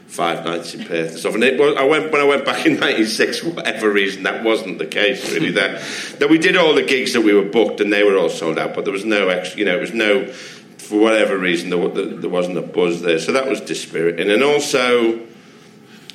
five 0.06 0.44
nights 0.44 0.74
in 0.74 0.84
Perth 0.84 1.10
and 1.10 1.18
stuff. 1.18 1.34
And 1.34 1.42
it 1.42 1.58
was, 1.58 1.74
I 1.76 1.84
went 1.84 2.12
when 2.12 2.20
I 2.20 2.24
went 2.24 2.44
back 2.44 2.66
in 2.66 2.78
'96 2.78 3.38
for 3.38 3.50
whatever 3.54 3.90
reason 3.90 4.24
that 4.24 4.44
wasn't 4.44 4.78
the 4.78 4.86
case 4.86 5.32
really. 5.32 5.52
that 5.52 5.82
that 6.18 6.28
we 6.28 6.38
did 6.38 6.56
all 6.56 6.74
the 6.74 6.82
gigs 6.82 7.14
that 7.14 7.22
we 7.22 7.32
were 7.32 7.44
booked 7.44 7.80
and 7.80 7.92
they 7.92 8.04
were 8.04 8.18
all 8.18 8.28
sold 8.28 8.58
out, 8.58 8.74
but 8.74 8.84
there 8.84 8.92
was 8.92 9.04
no 9.04 9.28
extra. 9.28 9.58
You 9.58 9.64
know, 9.64 9.76
it 9.76 9.80
was 9.80 9.94
no 9.94 10.26
for 10.26 10.98
whatever 10.98 11.38
reason 11.38 11.70
there, 11.70 11.88
there 11.88 12.30
wasn't 12.30 12.58
a 12.58 12.62
buzz 12.62 13.00
there. 13.00 13.18
So 13.18 13.32
that 13.32 13.48
was 13.48 13.60
dispiriting. 13.60 14.30
And 14.30 14.42
also. 14.42 15.28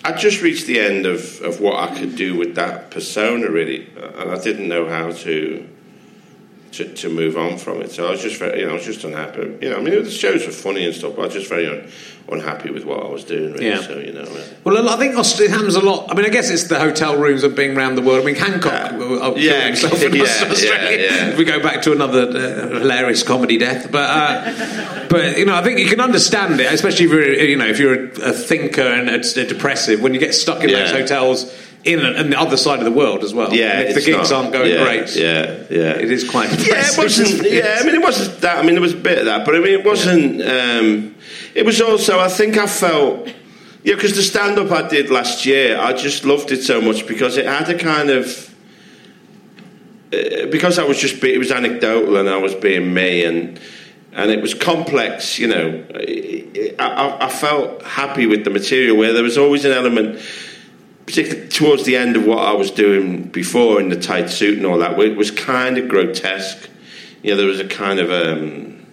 I 0.04 0.14
just 0.14 0.42
reached 0.42 0.68
the 0.68 0.80
end 0.80 1.06
of, 1.06 1.42
of 1.42 1.60
what 1.60 1.76
I 1.76 1.98
could 1.98 2.16
do 2.16 2.38
with 2.38 2.56
that 2.56 2.92
persona, 2.92 3.50
really, 3.50 3.88
and 3.96 4.32
I 4.32 4.40
didn't 4.42 4.68
know 4.68 4.88
how 4.88 5.12
to 5.12 5.68
to, 6.78 6.94
to 6.94 7.10
move 7.10 7.38
on 7.38 7.58
from 7.58 7.82
it. 7.82 7.92
So 7.92 8.08
I 8.08 8.12
was 8.12 8.22
just 8.22 8.38
very, 8.38 8.60
you 8.60 8.66
know, 8.66 8.72
I 8.72 8.76
was 8.76 8.86
just 8.86 9.04
unhappy. 9.04 9.58
You 9.62 9.72
know, 9.72 9.78
I 9.78 9.82
mean, 9.82 10.04
the 10.04 10.12
shows 10.12 10.46
were 10.46 10.52
funny 10.52 10.86
and 10.86 10.94
stuff, 10.94 11.16
but 11.16 11.24
I 11.24 11.26
was 11.26 11.34
just 11.34 11.50
very 11.50 11.68
un, 11.68 11.90
unhappy 12.30 12.70
with 12.70 12.86
what 12.86 13.04
I 13.04 13.10
was 13.10 13.24
doing. 13.24 13.54
Really. 13.54 13.68
Yeah. 13.68 13.82
So 13.82 13.98
you 13.98 14.14
know. 14.14 14.22
Uh, 14.22 14.44
well, 14.64 14.90
I 14.90 14.98
think 14.98 15.16
it 15.18 15.50
happens 15.50 15.76
a 15.76 15.82
lot. 15.82 16.12
I 16.12 16.14
mean, 16.14 16.26
I 16.26 16.30
guess 16.30 16.50
it's 16.52 16.66
the 16.66 16.80
hotel 16.80 17.18
rooms 17.18 17.44
of 17.44 17.56
being 17.56 17.76
around 17.76 17.96
the 17.96 18.04
world. 18.04 18.22
I 18.22 18.26
mean, 18.26 18.36
Hancock 18.36 18.94
uh, 18.94 19.34
yeah, 19.36 19.66
himself 19.66 20.02
in 20.04 20.14
yeah, 20.14 20.24
Australia. 20.24 21.00
Yeah, 21.00 21.30
yeah. 21.30 21.38
we 21.38 21.46
go 21.46 21.62
back 21.62 21.82
to 21.84 21.92
another 21.92 22.28
uh, 22.28 22.80
hilarious 22.80 23.24
comedy 23.24 23.58
death, 23.58 23.92
but 23.92 24.10
uh, 24.10 25.08
but 25.10 25.38
you 25.38 25.46
know, 25.46 25.56
I 25.56 25.64
think 25.64 25.80
you 25.80 25.88
can 25.88 26.00
understand 26.02 26.60
it, 26.60 26.72
especially 26.72 27.06
if 27.06 27.12
you're 27.12 27.34
you 27.34 27.58
know 27.58 27.68
if 27.68 27.80
you're 27.80 28.06
a, 28.06 28.30
a 28.30 28.34
thinker 28.34 28.82
and 28.82 29.10
a, 29.10 29.20
a 29.20 29.46
depressive 29.46 30.02
when 30.02 30.14
you 30.14 30.20
get 30.20 30.36
stuck 30.36 30.64
in 30.64 30.70
those 30.70 30.92
hotels 30.92 31.52
in, 31.84 32.00
in 32.00 32.30
the 32.30 32.40
other 32.40 32.58
side 32.58 32.80
of 32.80 32.86
the 32.86 32.92
world 32.92 33.24
as 33.24 33.34
well. 33.34 33.54
Yeah, 33.54 33.82
if 33.82 33.96
the 33.96 34.02
gigs 34.02 34.32
not, 34.32 34.44
aren't 34.44 34.54
going 34.54 34.72
yeah, 34.72 34.84
great. 34.84 35.16
Yeah, 35.16 35.64
yeah, 35.70 35.92
it 35.92 36.12
is 36.12 36.30
quite. 36.30 36.50
Yeah, 36.66 36.84
it 36.86 36.98
wasn't. 36.98 37.46
Yeah, 37.52 37.78
I 37.80 37.84
mean, 37.84 37.96
it 37.96 38.02
wasn't 38.02 38.42
that. 38.42 38.58
I 38.58 38.62
mean, 38.62 38.74
there 38.74 38.82
was 38.82 38.94
a 38.94 38.98
bit 38.98 39.20
of 39.20 39.26
that, 39.26 39.46
but 39.46 39.56
I 39.56 39.60
mean, 39.60 39.80
it 39.80 39.86
wasn't. 39.86 40.42
Um, 40.42 41.16
it 41.56 41.66
was 41.66 41.82
also. 41.82 42.20
I 42.20 42.28
think 42.28 42.58
I 42.58 42.68
felt. 42.68 43.28
Yeah, 43.84 43.96
because 43.96 44.16
the 44.16 44.24
stand 44.24 44.60
up 44.60 44.72
I 44.72 44.88
did 44.88 45.10
last 45.10 45.46
year, 45.46 45.80
I 45.80 45.94
just 45.94 46.26
loved 46.26 46.52
it 46.52 46.62
so 46.62 46.82
much 46.82 47.08
because 47.08 47.38
it 47.38 47.46
had 47.46 47.70
a 47.70 47.78
kind 47.78 48.10
of. 48.10 48.56
Uh, 50.14 50.48
because 50.52 50.78
I 50.80 50.84
was 50.84 51.00
just. 51.00 51.24
It 51.24 51.38
was 51.38 51.52
anecdotal 51.52 52.18
and 52.18 52.30
I 52.30 52.38
was 52.38 52.54
being 52.56 52.94
me 52.94 53.24
and 53.24 53.60
and 54.18 54.32
it 54.32 54.42
was 54.42 54.54
complex. 54.54 55.40
You 55.40 55.48
know, 55.48 55.86
I, 56.80 57.18
I, 57.22 57.30
felt 57.30 57.84
happy 57.84 58.26
with 58.26 58.44
the 58.44 58.50
material 58.50 58.98
where 58.98 59.14
there 59.14 59.24
was 59.24 59.38
always 59.38 59.64
an 59.64 59.72
element 59.72 60.20
particularly 61.08 61.48
towards 61.48 61.86
the 61.86 61.96
end 61.96 62.18
of 62.18 62.26
what 62.26 62.40
I 62.40 62.54
was 62.54 62.70
doing 62.70 63.24
before 63.24 63.80
in 63.80 63.90
the 63.90 64.00
tight 64.00 64.30
suit 64.30 64.58
and 64.58 64.68
all 64.68 64.78
that, 64.80 65.00
it 65.00 65.18
was 65.18 65.32
kind 65.32 65.78
of 65.78 65.88
grotesque. 65.88 66.70
You 67.24 67.32
know, 67.32 67.38
there 67.38 67.48
was 67.48 67.62
a 67.62 67.68
kind 67.68 68.00
of 68.00 68.12
um, 68.12 68.86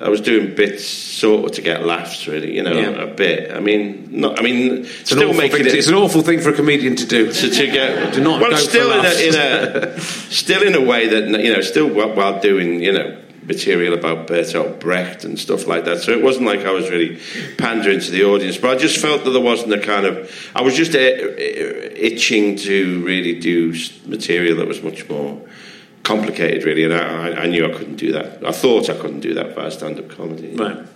I 0.00 0.08
was 0.08 0.20
doing 0.20 0.54
bits 0.54 0.86
sort 0.86 1.44
of 1.44 1.52
to 1.52 1.62
get 1.62 1.84
laughs, 1.84 2.26
really. 2.28 2.54
You 2.54 2.62
know, 2.62 2.72
yeah. 2.72 3.02
a 3.02 3.06
bit. 3.06 3.52
I 3.52 3.58
mean, 3.58 4.08
not. 4.20 4.38
I 4.38 4.42
mean, 4.42 4.84
it's 4.84 5.10
still 5.10 5.34
making 5.34 5.60
it. 5.60 5.74
It's 5.74 5.88
an 5.88 5.94
awful 5.94 6.22
thing 6.22 6.40
for 6.40 6.50
a 6.50 6.54
comedian 6.54 6.96
to 6.96 7.06
do. 7.06 7.24
To, 7.34 7.50
to 7.50 7.66
get 7.66 8.14
to 8.14 8.20
not 8.20 8.40
well, 8.40 8.56
still 8.56 8.92
in 8.92 9.04
a, 9.04 9.28
in 9.28 9.34
a, 9.34 10.00
still 10.00 10.62
in 10.62 10.74
a 10.74 10.80
way 10.80 11.08
that 11.08 11.40
you 11.42 11.52
know, 11.52 11.60
still 11.62 11.88
while, 11.88 12.14
while 12.14 12.40
doing 12.40 12.80
you 12.80 12.92
know 12.92 13.20
material 13.46 13.94
about 13.94 14.26
Bertolt 14.26 14.80
Brecht 14.80 15.24
and 15.24 15.38
stuff 15.38 15.66
like 15.66 15.84
that. 15.84 16.00
So 16.00 16.12
it 16.12 16.22
wasn't 16.22 16.46
like 16.46 16.60
I 16.60 16.70
was 16.70 16.90
really 16.90 17.18
pandering 17.58 18.00
to 18.00 18.10
the 18.10 18.24
audience, 18.24 18.56
but 18.56 18.76
I 18.76 18.80
just 18.80 18.98
felt 18.98 19.24
that 19.24 19.30
there 19.30 19.42
wasn't 19.42 19.72
a 19.72 19.80
kind 19.80 20.06
of. 20.06 20.30
I 20.54 20.62
was 20.62 20.74
just 20.74 20.94
uh, 20.94 20.98
itching 20.98 22.56
to 22.56 23.04
really 23.04 23.38
do 23.38 23.74
material 24.06 24.56
that 24.56 24.66
was 24.66 24.82
much 24.82 25.08
more 25.08 25.40
complicated, 26.02 26.64
really, 26.64 26.84
and 26.84 26.92
I, 26.92 27.44
I 27.44 27.46
knew 27.46 27.64
I 27.64 27.72
couldn't 27.72 27.96
do 27.96 28.12
that. 28.12 28.44
I 28.44 28.52
thought 28.52 28.90
I 28.90 28.94
couldn't 28.94 29.20
do 29.20 29.34
that 29.34 29.54
via 29.54 29.70
stand-up 29.70 30.10
comedy. 30.10 30.54
Right. 30.54 30.86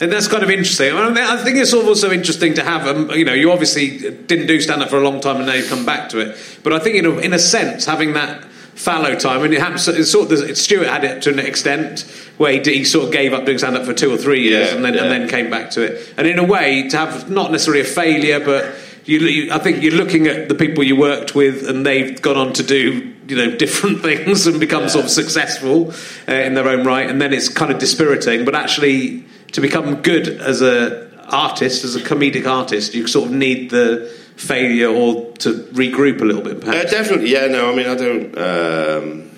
And 0.00 0.10
that's 0.10 0.28
kind 0.28 0.42
of 0.42 0.48
interesting. 0.48 0.94
I 0.94 1.36
think 1.44 1.58
it's 1.58 1.74
also 1.74 2.10
interesting 2.10 2.54
to 2.54 2.64
have, 2.64 2.86
um, 2.86 3.10
you 3.10 3.24
know, 3.24 3.34
you 3.34 3.52
obviously 3.52 3.98
didn't 3.98 4.46
do 4.46 4.58
stand 4.58 4.82
up 4.82 4.88
for 4.88 4.96
a 4.96 5.02
long 5.02 5.20
time 5.20 5.36
and 5.36 5.46
now 5.46 5.52
you've 5.52 5.68
come 5.68 5.84
back 5.84 6.08
to 6.08 6.20
it. 6.20 6.38
But 6.64 6.72
I 6.72 6.78
think, 6.78 6.96
in 6.96 7.04
a, 7.04 7.18
in 7.18 7.32
a 7.34 7.38
sense, 7.38 7.84
having 7.84 8.14
that 8.14 8.46
fallow 8.80 9.14
time, 9.14 9.42
and 9.42 9.52
it 9.52 9.60
happens. 9.60 9.86
It's 9.86 10.10
sort 10.10 10.32
of 10.32 10.56
Stuart 10.56 10.88
had 10.88 11.04
it 11.04 11.22
to 11.22 11.30
an 11.30 11.38
extent 11.38 12.00
where 12.38 12.52
he, 12.52 12.60
he 12.60 12.84
sort 12.84 13.06
of 13.06 13.12
gave 13.12 13.34
up 13.34 13.44
doing 13.44 13.58
stand 13.58 13.76
up 13.76 13.84
for 13.84 13.92
two 13.92 14.12
or 14.12 14.16
three 14.16 14.42
years, 14.42 14.70
yeah, 14.70 14.76
and 14.76 14.84
then 14.84 14.94
yeah. 14.94 15.02
and 15.02 15.10
then 15.10 15.28
came 15.28 15.50
back 15.50 15.70
to 15.72 15.82
it. 15.82 16.14
And 16.16 16.26
in 16.26 16.38
a 16.38 16.44
way, 16.44 16.88
to 16.88 16.96
have 16.96 17.30
not 17.30 17.52
necessarily 17.52 17.82
a 17.82 17.84
failure, 17.84 18.40
but 18.40 18.74
you, 19.04 19.18
you, 19.20 19.52
I 19.52 19.58
think 19.58 19.82
you're 19.82 19.94
looking 19.94 20.26
at 20.26 20.48
the 20.48 20.54
people 20.54 20.82
you 20.82 20.96
worked 20.96 21.34
with, 21.34 21.68
and 21.68 21.84
they've 21.84 22.20
gone 22.20 22.36
on 22.36 22.52
to 22.54 22.62
do 22.62 23.14
you 23.28 23.36
know 23.36 23.56
different 23.64 24.00
things 24.00 24.46
and 24.46 24.58
become 24.58 24.82
yeah. 24.82 24.88
sort 24.88 25.04
of 25.04 25.10
successful 25.10 25.92
uh, 26.26 26.32
in 26.32 26.54
their 26.54 26.66
own 26.66 26.86
right, 26.86 27.08
and 27.08 27.20
then 27.20 27.34
it's 27.34 27.48
kind 27.48 27.70
of 27.70 27.78
dispiriting. 27.78 28.46
But 28.46 28.54
actually, 28.54 29.24
to 29.52 29.60
become 29.60 29.96
good 29.96 30.26
as 30.26 30.62
a 30.62 31.09
artist, 31.30 31.84
as 31.84 31.96
a 31.96 32.00
comedic 32.00 32.46
artist, 32.46 32.94
you 32.94 33.06
sort 33.06 33.28
of 33.28 33.34
need 33.34 33.70
the 33.70 34.06
failure 34.36 34.88
or 34.88 35.32
to 35.38 35.54
regroup 35.72 36.20
a 36.20 36.24
little 36.24 36.42
bit? 36.42 36.66
Uh, 36.66 36.84
definitely, 36.84 37.30
yeah. 37.30 37.46
No, 37.46 37.72
I 37.72 37.74
mean, 37.74 37.86
I 37.86 37.94
don't. 37.94 38.38
Um, 38.38 39.30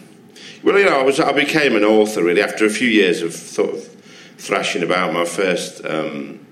well, 0.62 0.78
you 0.78 0.84
know, 0.84 1.00
I 1.00 1.02
was 1.02 1.18
I 1.20 1.32
became 1.32 1.76
an 1.76 1.84
author 1.84 2.22
really 2.22 2.42
after 2.42 2.64
a 2.64 2.70
few 2.70 2.88
years 2.88 3.22
of 3.22 3.32
sort 3.32 3.74
of 3.74 3.84
thrashing 4.38 4.82
about. 4.82 5.12
My 5.12 5.24
first, 5.24 5.84
um, 5.84 6.46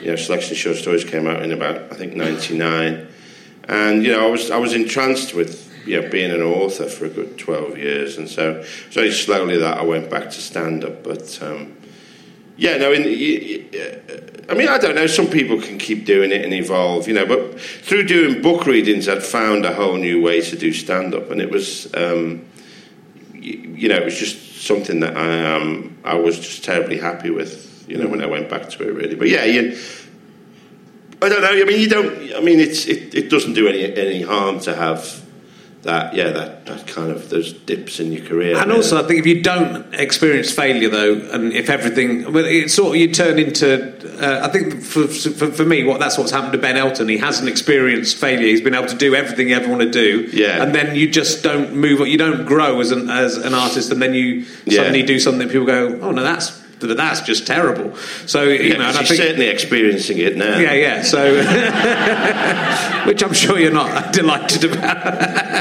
you 0.00 0.06
know, 0.06 0.16
selection 0.16 0.52
of 0.52 0.58
short 0.58 0.76
stories 0.76 1.04
came 1.04 1.26
out 1.26 1.42
in 1.42 1.52
about 1.52 1.92
I 1.92 1.96
think 1.96 2.14
'99, 2.14 3.06
and 3.68 4.04
you 4.04 4.12
know, 4.12 4.26
I 4.26 4.30
was 4.30 4.50
I 4.50 4.58
was 4.58 4.74
entranced 4.74 5.34
with 5.34 5.64
you 5.86 6.00
know, 6.00 6.08
being 6.08 6.30
an 6.30 6.42
author 6.42 6.86
for 6.86 7.04
a 7.04 7.08
good 7.08 7.38
12 7.38 7.78
years. 7.78 8.16
And 8.16 8.28
so, 8.28 8.62
very 8.90 9.12
slowly 9.12 9.58
that 9.58 9.78
I 9.78 9.82
went 9.82 10.10
back 10.10 10.24
to 10.24 10.40
stand 10.40 10.84
up. 10.84 11.02
But 11.04 11.38
um, 11.42 11.76
yeah, 12.56 12.76
no, 12.76 12.92
in, 12.92 13.02
I 14.48 14.54
mean, 14.54 14.68
I 14.68 14.78
don't 14.78 14.94
know. 14.94 15.06
Some 15.06 15.26
people 15.26 15.60
can 15.60 15.78
keep 15.78 16.04
doing 16.04 16.30
it 16.30 16.44
and 16.44 16.52
evolve, 16.52 17.08
you 17.08 17.14
know. 17.14 17.26
But 17.26 17.60
through 17.60 18.04
doing 18.04 18.42
book 18.42 18.66
readings, 18.66 19.08
I'd 19.08 19.22
found 19.22 19.64
a 19.64 19.74
whole 19.74 19.96
new 19.96 20.22
way 20.22 20.40
to 20.40 20.56
do 20.56 20.72
stand 20.72 21.14
up, 21.14 21.30
and 21.30 21.40
it 21.40 21.50
was, 21.50 21.92
um, 21.94 22.44
you, 23.32 23.58
you, 23.76 23.88
know, 23.88 23.96
it 23.96 24.04
was 24.04 24.18
just 24.18 24.62
something 24.66 25.00
that 25.00 25.16
I 25.16 25.56
um, 25.56 25.98
I 26.04 26.14
was 26.14 26.38
just 26.38 26.64
terribly 26.64 26.98
happy 26.98 27.30
with, 27.30 27.84
you 27.88 27.96
know, 27.96 28.08
when 28.08 28.22
I 28.22 28.26
went 28.26 28.48
back 28.48 28.70
to 28.70 28.88
it, 28.88 28.92
really. 28.92 29.14
But 29.14 29.28
yeah, 29.28 29.44
you, 29.44 29.78
I 31.22 31.28
don't 31.28 31.40
know. 31.40 31.50
I 31.50 31.64
mean, 31.64 31.80
you 31.80 31.88
don't. 31.88 32.34
I 32.34 32.40
mean, 32.40 32.60
it's 32.60 32.86
it, 32.86 33.14
it 33.14 33.30
doesn't 33.30 33.54
do 33.54 33.66
any 33.66 33.96
any 33.96 34.22
harm 34.22 34.60
to 34.60 34.76
have 34.76 35.23
that 35.84 36.14
yeah 36.14 36.30
that, 36.30 36.66
that 36.66 36.86
kind 36.86 37.10
of 37.10 37.30
those 37.30 37.52
dips 37.52 38.00
in 38.00 38.12
your 38.12 38.24
career 38.24 38.56
and 38.56 38.72
also 38.72 39.02
I 39.02 39.06
think 39.06 39.20
if 39.20 39.26
you 39.26 39.42
don't 39.42 39.94
experience 39.94 40.50
failure 40.50 40.88
though 40.88 41.14
and 41.30 41.52
if 41.52 41.70
everything 41.70 42.32
well 42.32 42.44
it 42.44 42.70
sort 42.70 42.90
of 42.90 42.96
you 42.96 43.12
turn 43.12 43.38
into 43.38 43.92
uh, 44.22 44.46
I 44.46 44.48
think 44.48 44.82
for, 44.82 45.06
for, 45.06 45.50
for, 45.52 45.64
me 45.64 45.84
what 45.84 46.00
that's 46.00 46.18
what's 46.18 46.30
happened 46.30 46.52
to 46.54 46.58
Ben 46.58 46.76
Elton 46.76 47.08
he 47.08 47.18
hasn't 47.18 47.48
experienced 47.48 48.16
failure 48.16 48.48
he's 48.48 48.60
been 48.60 48.74
able 48.74 48.88
to 48.88 48.96
do 48.96 49.14
everything 49.14 49.48
he 49.48 49.54
ever 49.54 49.68
want 49.68 49.82
to 49.82 49.90
do 49.90 50.28
yeah 50.32 50.62
and 50.62 50.74
then 50.74 50.96
you 50.96 51.08
just 51.08 51.42
don't 51.42 51.74
move 51.74 52.06
you 52.08 52.18
don't 52.18 52.46
grow 52.46 52.80
as 52.80 52.90
an 52.90 53.10
as 53.10 53.36
an 53.36 53.54
artist 53.54 53.92
and 53.92 54.00
then 54.00 54.14
you 54.14 54.44
suddenly 54.44 55.00
yeah. 55.00 55.06
do 55.06 55.18
something 55.18 55.48
people 55.48 55.66
go 55.66 56.00
oh 56.00 56.10
no 56.10 56.22
that's 56.22 56.64
that 56.86 56.96
that's 56.96 57.20
just 57.20 57.46
terrible. 57.46 57.96
So 58.26 58.44
you 58.44 58.70
yeah, 58.70 58.76
know, 58.76 58.88
and 58.88 58.98
I 58.98 59.04
think 59.04 59.20
certainly 59.20 59.46
experiencing 59.46 60.18
it 60.18 60.36
now. 60.36 60.58
Yeah, 60.58 60.72
yeah. 60.72 61.02
So, 61.02 61.34
which 63.06 63.22
I'm 63.22 63.32
sure 63.32 63.58
you're 63.58 63.72
not 63.72 64.12
delighted 64.12 64.64
about. 64.64 65.04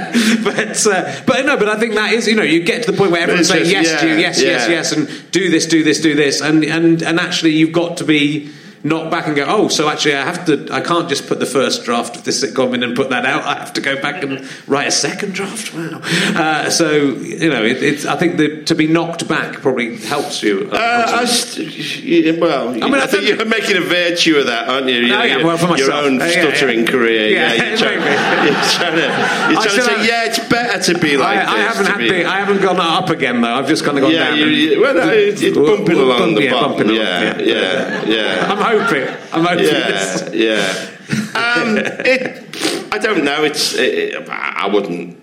but 0.55 0.87
uh, 0.87 1.21
but 1.25 1.45
no, 1.45 1.57
but 1.57 1.69
I 1.69 1.79
think 1.79 1.95
that 1.95 2.11
is 2.11 2.27
you 2.27 2.35
know 2.35 2.43
you 2.43 2.63
get 2.63 2.83
to 2.83 2.91
the 2.91 2.97
point 2.97 3.11
where 3.11 3.21
everyone's 3.21 3.47
saying 3.47 3.69
yes 3.69 3.87
yeah, 3.87 3.97
to 3.97 4.07
you, 4.07 4.15
yes, 4.15 4.41
yeah. 4.41 4.49
yes, 4.49 4.69
yes, 4.69 4.91
and 4.91 5.31
do 5.31 5.49
this, 5.49 5.65
do 5.65 5.83
this, 5.83 5.99
do 6.01 6.15
this, 6.15 6.41
and 6.41 6.63
and 6.63 7.01
and 7.01 7.19
actually 7.19 7.51
you've 7.51 7.71
got 7.71 7.97
to 7.97 8.03
be 8.03 8.51
knock 8.83 9.09
back 9.09 9.27
and 9.27 9.35
go, 9.35 9.45
oh, 9.47 9.69
so 9.69 9.87
actually 9.87 10.15
I 10.15 10.25
have 10.25 10.45
to, 10.45 10.67
I 10.71 10.81
can't 10.81 11.07
just 11.07 11.27
put 11.27 11.39
the 11.39 11.45
first 11.45 11.85
draft 11.85 12.17
of 12.17 12.23
this 12.23 12.43
sitcom 12.43 12.73
in 12.73 12.83
and 12.83 12.95
put 12.95 13.09
that 13.09 13.25
out. 13.25 13.43
I 13.43 13.55
have 13.55 13.73
to 13.73 13.81
go 13.81 14.01
back 14.01 14.23
and 14.23 14.47
write 14.67 14.87
a 14.87 14.91
second 14.91 15.33
draft. 15.33 15.73
Wow. 15.73 16.01
Uh, 16.03 16.69
so 16.69 16.91
you 16.91 17.49
know, 17.49 17.63
it, 17.63 17.81
it's. 17.81 18.05
I 18.05 18.17
think 18.17 18.37
that 18.37 18.67
to 18.67 18.75
be 18.75 18.87
knocked 18.87 19.27
back 19.27 19.61
probably 19.61 19.97
helps 19.97 20.43
you. 20.43 20.69
Uh, 20.71 21.25
st- 21.25 22.39
well, 22.39 22.69
I 22.69 22.73
mean, 22.73 22.95
I, 22.95 23.03
I 23.03 23.07
think 23.07 23.23
you're 23.23 23.45
making 23.45 23.77
a 23.77 23.81
virtue 23.81 24.37
of 24.37 24.47
that, 24.47 24.67
aren't 24.67 24.87
you? 24.87 24.95
you 24.95 25.13
oh, 25.13 25.23
yeah, 25.23 25.43
well, 25.43 25.57
for 25.57 25.67
myself. 25.67 25.87
Your 25.87 25.93
own 25.93 26.21
uh, 26.21 26.27
stuttering 26.27 26.79
yeah, 26.79 26.85
yeah. 26.85 26.91
career. 26.91 27.27
Yeah, 27.29 27.53
yeah 27.53 27.69
you're, 27.69 27.77
trying, 27.83 27.99
you're 28.45 28.63
trying 28.63 28.95
to, 28.95 29.53
you're 29.53 29.61
trying 29.61 29.75
to 29.75 29.81
say, 29.81 30.07
yeah, 30.07 30.25
it's 30.25 30.39
better 30.49 30.93
to 30.93 30.99
be 30.99 31.17
like 31.17 31.39
I, 31.39 31.43
this. 31.43 31.49
I 31.49 31.57
haven't 31.59 31.85
had 31.85 31.97
be... 31.97 32.09
the, 32.09 32.25
I 32.25 32.39
haven't 32.39 32.61
gone 32.61 32.79
up 32.79 33.09
again 33.09 33.41
though. 33.41 33.53
I've 33.53 33.67
just 33.67 33.85
kind 33.85 33.97
of 33.97 34.03
gone 34.03 34.11
yeah, 34.11 34.29
down. 34.29 34.39
You, 34.39 34.45
you, 34.47 34.81
well, 34.81 34.93
no, 34.93 35.09
it's, 35.09 35.41
it's 35.41 35.57
bumping 35.57 35.97
along 35.97 36.19
bump, 36.19 36.37
the 36.37 36.49
bottom. 36.49 36.89
Yeah, 36.89 37.39
yeah, 37.39 38.05
yeah. 38.05 38.72
I'm. 38.81 39.17
I'm 39.33 39.45
hoping. 39.45 39.65
Yeah, 39.65 40.29
yeah. 40.31 40.89
Um, 41.35 41.77
it, 41.77 42.93
I 42.93 42.97
don't 42.97 43.23
know. 43.23 43.43
It's. 43.43 43.73
It, 43.75 44.27
I 44.29 44.67
wouldn't. 44.67 45.21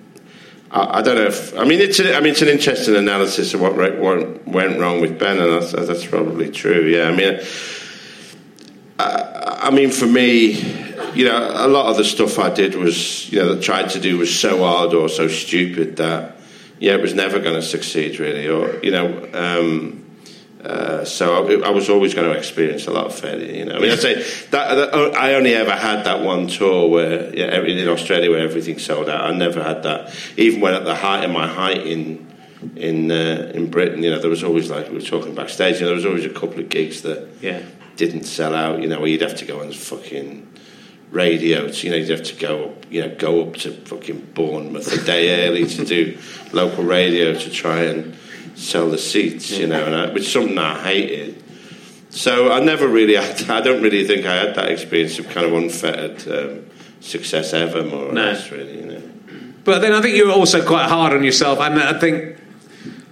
I, 0.70 0.98
I, 0.98 1.02
don't 1.02 1.16
know 1.16 1.26
if. 1.26 1.56
I 1.56 1.64
mean, 1.64 1.80
it's. 1.80 2.00
A, 2.00 2.16
I 2.16 2.20
mean, 2.20 2.32
it's 2.32 2.42
an 2.42 2.48
interesting 2.48 2.96
analysis 2.96 3.54
of 3.54 3.60
what, 3.60 3.74
what 3.76 4.46
went 4.46 4.78
wrong 4.78 5.00
with 5.00 5.18
Ben, 5.18 5.38
and 5.38 5.62
that's, 5.62 5.72
that's 5.72 6.06
probably 6.06 6.50
true. 6.50 6.86
Yeah. 6.86 7.08
I 7.08 7.16
mean. 7.16 7.40
I, 8.98 9.30
I 9.62 9.70
mean, 9.70 9.90
for 9.90 10.06
me, 10.06 10.52
you 11.12 11.24
know, 11.26 11.52
a 11.54 11.68
lot 11.68 11.90
of 11.90 11.96
the 11.96 12.04
stuff 12.04 12.38
I 12.38 12.50
did 12.50 12.74
was, 12.74 13.30
you 13.30 13.38
know, 13.38 13.54
that 13.54 13.62
tried 13.62 13.90
to 13.90 14.00
do 14.00 14.18
was 14.18 14.34
so 14.34 14.64
hard 14.64 14.94
or 14.94 15.08
so 15.08 15.28
stupid 15.28 15.96
that, 15.96 16.36
yeah, 16.78 16.94
it 16.94 17.02
was 17.02 17.14
never 17.14 17.40
going 17.40 17.56
to 17.56 17.62
succeed, 17.62 18.18
really. 18.18 18.48
Or, 18.48 18.82
you 18.82 18.90
know, 18.90 19.28
um, 19.34 20.09
Uh, 20.64 21.04
so 21.06 21.46
I, 21.46 21.68
I, 21.68 21.70
was 21.70 21.88
always 21.88 22.12
going 22.12 22.30
to 22.30 22.36
experience 22.36 22.86
a 22.86 22.90
lot 22.90 23.06
of 23.06 23.14
failure. 23.14 23.50
You 23.50 23.64
know, 23.64 23.76
I 23.76 23.78
mean, 23.78 23.92
I 23.92 23.96
say 23.96 24.14
that, 24.50 24.74
that, 24.74 25.16
I 25.16 25.34
only 25.34 25.54
ever 25.54 25.70
had 25.70 26.04
that 26.04 26.20
one 26.20 26.48
tour 26.48 26.90
where 26.90 27.34
yeah, 27.34 27.62
in 27.62 27.88
Australia 27.88 28.30
where 28.30 28.40
everything 28.40 28.78
sold 28.78 29.08
out. 29.08 29.24
I 29.24 29.32
never 29.32 29.62
had 29.62 29.84
that, 29.84 30.14
even 30.36 30.60
when 30.60 30.74
at 30.74 30.84
the 30.84 30.94
height 30.94 31.24
of 31.24 31.30
my 31.30 31.46
height 31.46 31.86
in 31.86 32.30
in 32.76 33.10
uh, 33.10 33.52
in 33.54 33.70
Britain. 33.70 34.02
You 34.02 34.10
know, 34.10 34.18
there 34.18 34.28
was 34.28 34.44
always 34.44 34.70
like 34.70 34.88
we 34.88 34.96
were 34.96 35.00
talking 35.00 35.34
backstage. 35.34 35.76
You 35.76 35.82
know, 35.82 35.86
there 35.88 35.96
was 35.96 36.06
always 36.06 36.26
a 36.26 36.30
couple 36.30 36.60
of 36.60 36.68
gigs 36.68 37.02
that 37.02 37.28
yeah. 37.40 37.62
didn't 37.96 38.24
sell 38.24 38.54
out. 38.54 38.82
You 38.82 38.88
know, 38.88 39.00
where 39.00 39.08
you'd 39.08 39.22
have 39.22 39.36
to 39.36 39.46
go 39.46 39.60
on 39.62 39.72
fucking 39.72 40.46
radio. 41.10 41.68
To, 41.68 41.86
you 41.86 41.90
know, 41.90 41.96
you'd 41.96 42.10
have 42.10 42.22
to 42.24 42.36
go 42.36 42.64
up, 42.66 42.84
you 42.90 43.00
know, 43.00 43.14
go 43.16 43.46
up 43.46 43.56
to 43.56 43.72
fucking 43.72 44.32
Bournemouth 44.34 44.92
a 44.92 45.04
day 45.04 45.46
early 45.46 45.66
to 45.66 45.84
do 45.84 46.18
local 46.52 46.84
radio 46.84 47.32
to 47.32 47.50
try 47.50 47.84
and 47.84 48.14
sell 48.60 48.90
the 48.90 48.98
seats, 48.98 49.50
you 49.50 49.66
know, 49.66 49.84
and 49.84 49.94
I, 49.94 50.12
which 50.12 50.24
is 50.24 50.32
something 50.32 50.58
I 50.58 50.80
hated. 50.82 51.42
So 52.10 52.52
I 52.52 52.60
never 52.60 52.86
really, 52.86 53.16
I 53.18 53.60
don't 53.60 53.82
really 53.82 54.06
think 54.06 54.26
I 54.26 54.34
had 54.34 54.54
that 54.56 54.70
experience 54.70 55.18
of 55.18 55.28
kind 55.28 55.46
of 55.46 55.52
unfettered 55.54 56.28
um, 56.28 56.66
success 57.00 57.52
ever, 57.52 57.82
more 57.84 58.06
or 58.06 58.12
no. 58.12 58.22
less, 58.22 58.50
really, 58.50 58.78
you 58.80 58.86
know. 58.86 59.02
But 59.64 59.80
then 59.80 59.92
I 59.92 60.00
think 60.00 60.16
you're 60.16 60.32
also 60.32 60.64
quite 60.64 60.88
hard 60.88 61.12
on 61.12 61.22
yourself, 61.22 61.60
and 61.60 61.80
I 61.80 61.98
think 61.98 62.39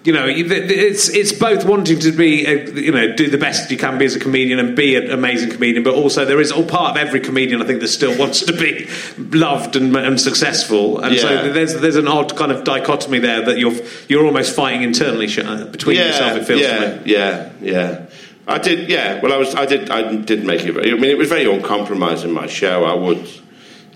you 0.05 0.13
know, 0.13 0.27
it's 0.27 1.09
it's 1.09 1.33
both 1.33 1.65
wanting 1.65 1.99
to 1.99 2.13
be, 2.13 2.47
a, 2.47 2.71
you 2.71 2.93
know, 2.93 3.15
do 3.15 3.29
the 3.29 3.39
best 3.39 3.71
you 3.71 3.77
can 3.77 3.99
be 3.99 4.05
as 4.05 4.15
a 4.15 4.21
comedian 4.21 4.59
and 4.59 4.77
be 4.77 4.95
an 4.95 5.11
amazing 5.11 5.51
comedian, 5.51 5.83
but 5.83 5.95
also 5.95 6.25
there 6.25 6.41
is 6.41 6.53
all 6.53 6.65
part 6.65 6.93
of 6.93 6.97
every 6.97 7.21
comedian 7.21 7.61
I 7.61 7.67
think 7.67 7.81
that 7.81 7.89
still 7.89 8.17
wants 8.19 8.45
to 8.45 8.53
be 8.53 8.89
loved 9.19 9.77
and, 9.77 9.95
and 9.97 10.21
successful, 10.21 11.01
and 11.01 11.15
yeah. 11.15 11.21
so 11.21 11.53
there's 11.53 11.81
there's 11.81 11.97
an 11.97 12.09
odd 12.09 12.37
kind 12.37 12.53
of 12.53 12.65
dichotomy 12.65 13.19
there 13.19 13.45
that 13.45 13.59
you're 13.59 13.75
you're 14.09 14.25
almost 14.25 14.55
fighting 14.55 14.83
internally 14.83 15.27
uh, 15.43 15.65
between 15.67 15.97
yeah, 15.97 16.07
yourself. 16.07 16.39
It 16.39 16.45
feels 16.47 16.61
yeah, 16.61 17.03
yeah, 17.05 17.53
yeah. 17.61 18.07
I 18.47 18.57
did, 18.57 18.89
yeah. 18.89 19.21
Well, 19.21 19.31
I 19.31 19.37
was, 19.37 19.55
I 19.55 19.67
did, 19.67 19.91
I 19.91 20.17
did 20.17 20.43
make 20.43 20.63
it. 20.63 20.75
I 20.75 20.95
mean, 20.95 21.05
it 21.05 21.19
was 21.19 21.29
very 21.29 21.45
uncompromising. 21.45 22.33
My 22.33 22.47
show, 22.47 22.85
I 22.85 22.95
would, 22.95 23.29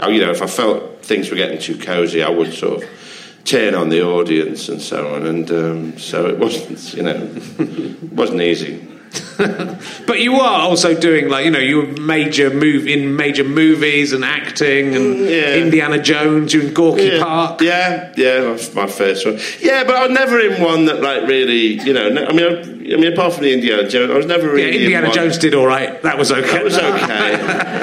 you 0.09 0.21
know, 0.21 0.31
if 0.31 0.43
I 0.43 0.47
felt 0.47 1.03
things 1.03 1.31
were 1.31 1.37
getting 1.37 1.59
too 1.59 1.79
cozy, 1.79 2.23
I 2.23 2.29
would 2.29 2.53
sort 2.53 2.83
of 2.83 2.91
turn 3.45 3.75
on 3.75 3.89
the 3.89 4.03
audience 4.03 4.69
and 4.69 4.81
so 4.81 5.15
on. 5.15 5.27
And 5.27 5.51
um, 5.51 5.99
so 5.99 6.27
it 6.27 6.39
wasn't, 6.39 6.95
you 6.95 7.03
know, 7.03 7.97
wasn't 8.13 8.41
easy. 8.41 8.89
but 10.07 10.21
you 10.21 10.35
are 10.37 10.61
also 10.61 10.99
doing 10.99 11.29
like 11.29 11.45
you 11.45 11.51
know 11.51 11.59
you 11.59 11.77
were 11.79 11.87
major 12.01 12.49
move 12.49 12.87
in 12.87 13.15
major 13.15 13.45
movies 13.45 14.13
and 14.13 14.25
acting 14.25 14.95
and 14.95 15.17
mm, 15.17 15.31
yeah. 15.31 15.55
Indiana 15.55 16.03
Jones, 16.03 16.55
you 16.55 16.63
in 16.63 16.73
Gorky 16.73 17.05
yeah. 17.05 17.23
Park. 17.23 17.61
Yeah, 17.61 18.13
yeah, 18.17 18.57
my 18.75 18.87
first 18.87 19.27
one. 19.27 19.39
Yeah, 19.61 19.85
but 19.85 19.97
I 19.97 20.07
was 20.07 20.13
never 20.13 20.41
in 20.41 20.63
one 20.63 20.87
that 20.87 21.03
like 21.03 21.29
really, 21.29 21.81
you 21.83 21.93
know. 21.93 22.07
I 22.07 22.33
mean, 22.33 22.43
I, 22.43 22.95
I 22.95 22.97
mean, 22.97 23.13
apart 23.13 23.35
from 23.35 23.43
the 23.43 23.53
Indiana 23.53 23.87
Jones, 23.87 24.11
I 24.11 24.17
was 24.17 24.27
never 24.27 24.49
really. 24.49 24.71
Yeah, 24.71 24.81
Indiana 24.81 25.13
Jones 25.13 25.37
did 25.37 25.55
all 25.55 25.67
right. 25.67 26.01
That 26.03 26.17
was 26.17 26.33
okay. 26.33 26.53
That 26.53 26.65
was 26.65 26.79
okay. 26.79 27.37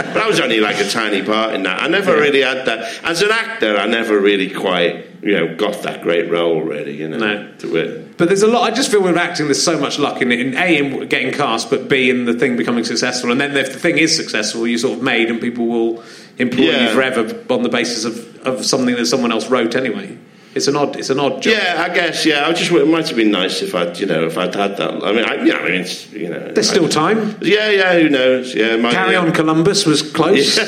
but 0.14 0.18
I 0.18 0.28
was 0.28 0.40
only 0.40 0.60
like 0.60 0.80
a 0.80 0.90
tiny 0.90 1.22
part 1.22 1.54
in 1.54 1.64
that. 1.64 1.82
I 1.82 1.88
never 1.88 2.16
yeah. 2.16 2.22
really 2.22 2.42
had 2.42 2.66
that 2.66 3.04
as 3.04 3.22
an 3.22 3.32
actor. 3.32 3.78
I 3.78 3.86
never 3.86 4.20
really 4.20 4.50
quite 4.50 5.09
you 5.22 5.34
know, 5.34 5.56
got 5.56 5.84
that 5.84 6.02
great 6.02 6.30
role 6.30 6.62
really, 6.62 6.96
you 6.96 7.08
know. 7.08 7.18
No. 7.18 8.06
But 8.18 8.28
there's 8.28 8.44
a 8.44 8.48
lot. 8.48 8.72
I 8.72 8.74
just 8.74 8.92
feel 8.92 9.02
with 9.02 9.18
acting, 9.18 9.48
there's 9.48 9.64
so 9.64 9.80
much 9.80 10.00
luck 10.00 10.22
in 10.22 10.32
it. 10.32 10.40
In 10.40 10.56
a, 10.56 10.78
in 10.78 11.08
getting 11.08 11.34
cast, 11.34 11.70
but 11.70 11.90
b, 11.90 12.10
in 12.10 12.26
the 12.26 12.34
thing 12.34 12.58
becoming 12.58 12.84
successful. 12.84 13.32
And 13.32 13.40
then 13.40 13.56
if 13.58 13.74
the 13.74 13.80
thing 13.80 13.98
is 13.98 14.16
successful, 14.16 14.66
you're 14.68 14.80
sort 14.80 14.98
of 14.98 15.04
made, 15.04 15.30
and 15.30 15.42
people 15.42 15.68
will 15.68 16.04
employ 16.38 16.64
yeah. 16.64 16.88
you 16.88 16.94
forever 16.94 17.44
on 17.54 17.64
the 17.64 17.70
basis 17.70 18.06
of, 18.06 18.48
of 18.48 18.66
something 18.66 18.96
that 18.96 19.06
someone 19.08 19.32
else 19.32 19.50
wrote 19.50 19.76
anyway. 19.76 20.18
It's 20.56 20.68
an 20.68 20.76
odd. 20.76 20.96
It's 20.96 21.12
an 21.12 21.20
odd 21.20 21.44
job. 21.44 21.54
Yeah, 21.54 21.86
I 21.88 21.94
guess. 21.94 22.26
Yeah, 22.26 22.48
I 22.48 22.54
just. 22.54 22.72
It 22.72 22.88
might 22.88 23.08
have 23.08 23.16
been 23.16 23.30
nice 23.30 23.62
if 23.62 23.76
I'd, 23.76 24.00
you 24.00 24.08
know, 24.08 24.26
if 24.26 24.36
I'd 24.38 24.56
had 24.56 24.78
that. 24.78 25.04
I 25.04 25.12
mean, 25.12 25.24
I, 25.24 25.44
yeah, 25.44 25.58
I 25.58 25.64
mean, 25.64 25.82
it's, 25.82 26.12
you 26.12 26.28
know. 26.30 26.52
There's 26.52 26.70
still 26.70 26.90
time. 26.90 27.38
Yeah, 27.42 27.70
yeah. 27.70 27.94
Who 28.00 28.10
knows? 28.10 28.56
Yeah. 28.56 28.78
My, 28.78 28.92
Carry 28.92 29.14
yeah. 29.14 29.20
on, 29.20 29.32
Columbus 29.32 29.86
was 29.86 30.02
close. 30.02 30.58
Yeah. 30.58 30.66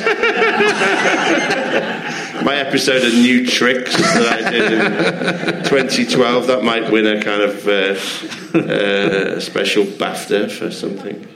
my 2.44 2.56
episode 2.56 3.04
of 3.04 3.14
New 3.14 3.46
Tricks 3.46 3.96
that 3.96 4.46
I 4.46 4.50
did 4.50 4.74
in 4.74 5.64
2012 5.64 6.48
that 6.48 6.64
might 6.64 6.92
win 6.92 7.06
a 7.06 7.22
kind 7.22 7.42
of 7.42 7.68
uh, 7.68 8.58
uh, 8.58 9.40
special 9.40 9.86
BAFTA 9.86 10.52
for 10.52 10.72
something. 10.72 11.28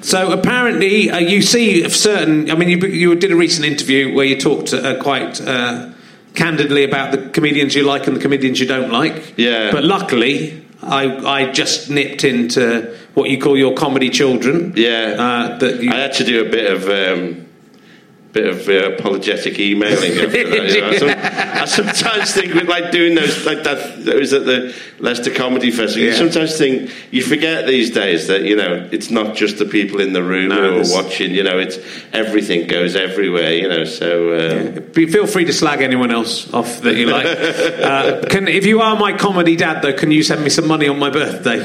So 0.00 0.32
apparently, 0.32 1.10
uh, 1.10 1.18
you 1.18 1.42
see 1.42 1.88
certain. 1.88 2.50
I 2.50 2.54
mean, 2.54 2.68
you, 2.68 2.78
you, 2.86 3.14
did 3.14 3.32
a 3.32 3.36
recent 3.36 3.66
interview 3.66 4.14
where 4.14 4.26
you 4.26 4.38
talked 4.38 4.72
uh, 4.72 5.02
quite 5.02 5.40
uh, 5.40 5.92
candidly 6.34 6.84
about 6.84 7.12
the 7.12 7.30
comedians 7.30 7.74
you 7.74 7.84
like 7.84 8.06
and 8.06 8.16
the 8.16 8.20
comedians 8.20 8.60
you 8.60 8.66
don't 8.66 8.90
like. 8.90 9.34
Yeah. 9.38 9.72
But 9.72 9.84
luckily, 9.84 10.62
I, 10.82 11.16
I 11.16 11.52
just 11.52 11.88
nipped 11.88 12.24
into 12.24 12.96
what 13.14 13.30
you 13.30 13.40
call 13.40 13.56
your 13.56 13.74
comedy 13.74 14.10
children. 14.10 14.74
Yeah. 14.76 15.16
Uh, 15.18 15.58
that 15.58 15.82
you, 15.82 15.90
I 15.90 15.96
had 15.96 16.12
to 16.14 16.24
do 16.24 16.46
a 16.46 16.50
bit 16.50 16.72
of. 16.72 16.88
Um, 16.88 17.43
bit 18.34 18.48
of 18.48 18.68
uh, 18.68 18.92
apologetic 18.92 19.58
emailing 19.60 20.18
after 20.18 20.26
that. 20.26 20.74
You 20.74 20.80
know? 20.80 20.88
I, 20.88 20.96
some, 20.96 21.08
I, 21.08 21.64
sometimes 21.92 22.32
think 22.32 22.52
with 22.52 22.68
like 22.68 22.90
doing 22.90 23.14
those 23.14 23.46
like 23.46 23.62
that. 23.62 24.04
That 24.04 24.16
was 24.16 24.32
at 24.32 24.44
the 24.44 24.74
Leicester 24.98 25.32
Comedy 25.32 25.70
Festival. 25.70 26.02
Yeah. 26.02 26.10
You 26.10 26.16
sometimes 26.16 26.58
think 26.58 26.90
you 27.12 27.22
forget 27.22 27.66
these 27.66 27.90
days 27.90 28.26
that 28.26 28.42
you 28.42 28.56
know 28.56 28.88
it's 28.90 29.10
not 29.10 29.36
just 29.36 29.58
the 29.58 29.64
people 29.64 30.00
in 30.00 30.12
the 30.12 30.22
room 30.22 30.48
no, 30.48 30.56
who 30.56 30.80
are 30.80 31.02
watching. 31.02 31.30
You 31.30 31.44
know, 31.44 31.58
it's 31.58 31.78
everything 32.12 32.66
goes 32.66 32.96
everywhere. 32.96 33.52
You 33.52 33.68
know, 33.68 33.84
so 33.84 34.34
um, 34.34 34.74
yeah. 34.74 35.06
feel 35.06 35.26
free 35.26 35.44
to 35.44 35.52
slag 35.52 35.80
anyone 35.80 36.10
else 36.10 36.52
off 36.52 36.80
that 36.80 36.96
you 36.96 37.06
like. 37.06 37.26
uh, 37.26 38.26
can 38.28 38.48
if 38.48 38.66
you 38.66 38.80
are 38.80 38.96
my 38.96 39.16
comedy 39.16 39.54
dad 39.54 39.80
though, 39.80 39.92
can 39.94 40.10
you 40.10 40.24
send 40.24 40.42
me 40.42 40.50
some 40.50 40.66
money 40.66 40.88
on 40.88 40.98
my 40.98 41.10
birthday? 41.10 41.58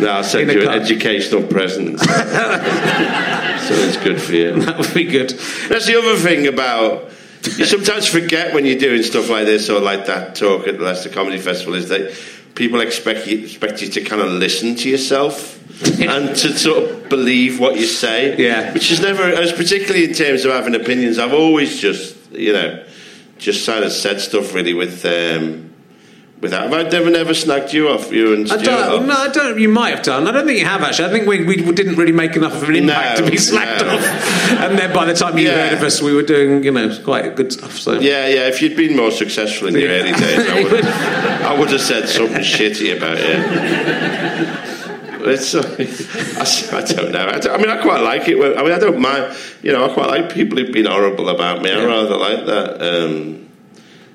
no, 0.00 0.08
I'll 0.08 0.24
send 0.24 0.50
you 0.50 0.62
an 0.62 0.68
educational 0.68 1.44
present. 1.44 2.00
so 3.74 3.82
it's 3.88 3.96
good 3.96 4.20
for 4.20 4.32
you. 4.32 4.52
That 4.64 4.78
would 4.78 4.94
be 4.94 5.04
good. 5.04 5.30
That's 5.68 5.86
the 5.86 5.98
other 5.98 6.16
thing 6.16 6.46
about. 6.46 7.10
You 7.56 7.64
sometimes 7.64 8.06
forget 8.06 8.54
when 8.54 8.64
you're 8.64 8.78
doing 8.78 9.02
stuff 9.02 9.28
like 9.28 9.46
this 9.46 9.68
or 9.68 9.80
like 9.80 10.06
that 10.06 10.36
talk 10.36 10.68
at 10.68 10.78
the 10.78 10.84
Leicester 10.84 11.08
Comedy 11.08 11.38
Festival 11.38 11.74
is 11.74 11.88
that 11.88 12.16
people 12.54 12.80
expect 12.80 13.26
you, 13.26 13.38
expect 13.38 13.82
you 13.82 13.88
to 13.88 14.00
kind 14.02 14.22
of 14.22 14.28
listen 14.28 14.76
to 14.76 14.88
yourself 14.88 15.58
and 16.00 16.36
to 16.36 16.56
sort 16.56 16.84
of 16.84 17.08
believe 17.08 17.58
what 17.58 17.74
you 17.74 17.86
say. 17.86 18.36
Yeah. 18.36 18.72
Which 18.72 18.92
is 18.92 19.00
never, 19.00 19.24
as 19.24 19.52
particularly 19.52 20.04
in 20.04 20.14
terms 20.14 20.44
of 20.44 20.52
having 20.52 20.76
opinions, 20.76 21.18
I've 21.18 21.32
always 21.32 21.80
just, 21.80 22.16
you 22.30 22.52
know, 22.52 22.84
just 23.38 23.66
kind 23.66 23.84
of 23.84 23.90
said 23.90 24.20
stuff 24.20 24.54
really 24.54 24.74
with. 24.74 25.04
Um, 25.04 25.71
without. 26.42 26.64
Have 26.64 26.72
I 26.74 26.82
never, 26.82 27.08
never 27.08 27.32
snagged 27.32 27.72
you 27.72 27.88
off? 27.88 28.12
You 28.12 28.34
and 28.34 28.46
Stuart? 28.46 28.60
I 28.60 28.64
don't, 28.64 29.06
no, 29.06 29.14
I 29.14 29.28
don't. 29.28 29.58
You 29.58 29.68
might 29.68 29.94
have 29.94 30.04
done. 30.04 30.26
I 30.26 30.32
don't 30.32 30.44
think 30.44 30.58
you 30.58 30.66
have 30.66 30.82
actually. 30.82 31.08
I 31.08 31.12
think 31.12 31.26
we, 31.26 31.44
we 31.44 31.72
didn't 31.72 31.94
really 31.94 32.12
make 32.12 32.36
enough 32.36 32.54
of 32.54 32.68
an 32.68 32.76
impact 32.76 33.20
no, 33.20 33.24
to 33.24 33.30
be 33.30 33.38
slagged 33.38 33.80
no. 33.80 33.94
off. 33.94 34.60
And 34.60 34.78
then 34.78 34.92
by 34.92 35.06
the 35.06 35.14
time 35.14 35.38
you 35.38 35.48
yeah. 35.48 35.68
heard 35.68 35.78
of 35.78 35.82
us, 35.82 36.02
we 36.02 36.12
were 36.12 36.22
doing 36.22 36.62
you 36.64 36.72
know 36.72 36.94
quite 37.02 37.34
good 37.36 37.52
stuff. 37.52 37.78
So 37.78 37.94
yeah, 37.94 38.26
yeah. 38.26 38.48
If 38.48 38.60
you'd 38.60 38.76
been 38.76 38.96
more 38.96 39.10
successful 39.10 39.68
in 39.68 39.74
the 39.74 39.80
yeah. 39.80 39.88
early 39.88 40.12
days, 40.12 40.50
I 40.50 40.62
would, 40.64 40.84
I 41.54 41.58
would 41.58 41.70
have 41.70 41.80
said 41.80 42.08
something 42.08 42.42
shitty 42.42 42.94
about 42.96 43.16
it. 43.18 44.72
It's, 45.24 45.54
uh, 45.54 45.62
I, 45.62 46.78
I, 46.78 46.82
don't 46.82 47.12
know. 47.12 47.28
I, 47.28 47.38
don't, 47.38 47.54
I, 47.54 47.56
mean, 47.56 47.70
I 47.70 47.80
quite 47.80 48.00
like 48.00 48.26
it. 48.26 48.36
I 48.36 48.60
mean, 48.60 48.72
I 48.72 48.78
don't 48.80 48.98
mind. 48.98 49.36
You 49.62 49.70
know, 49.70 49.88
I 49.88 49.94
quite 49.94 50.08
like 50.08 50.32
people 50.32 50.58
who've 50.58 50.72
been 50.72 50.86
horrible 50.86 51.28
about 51.28 51.62
me. 51.62 51.70
I 51.70 51.84
rather 51.84 52.16
like 52.16 52.44
that. 52.46 52.82
Um, 52.82 53.51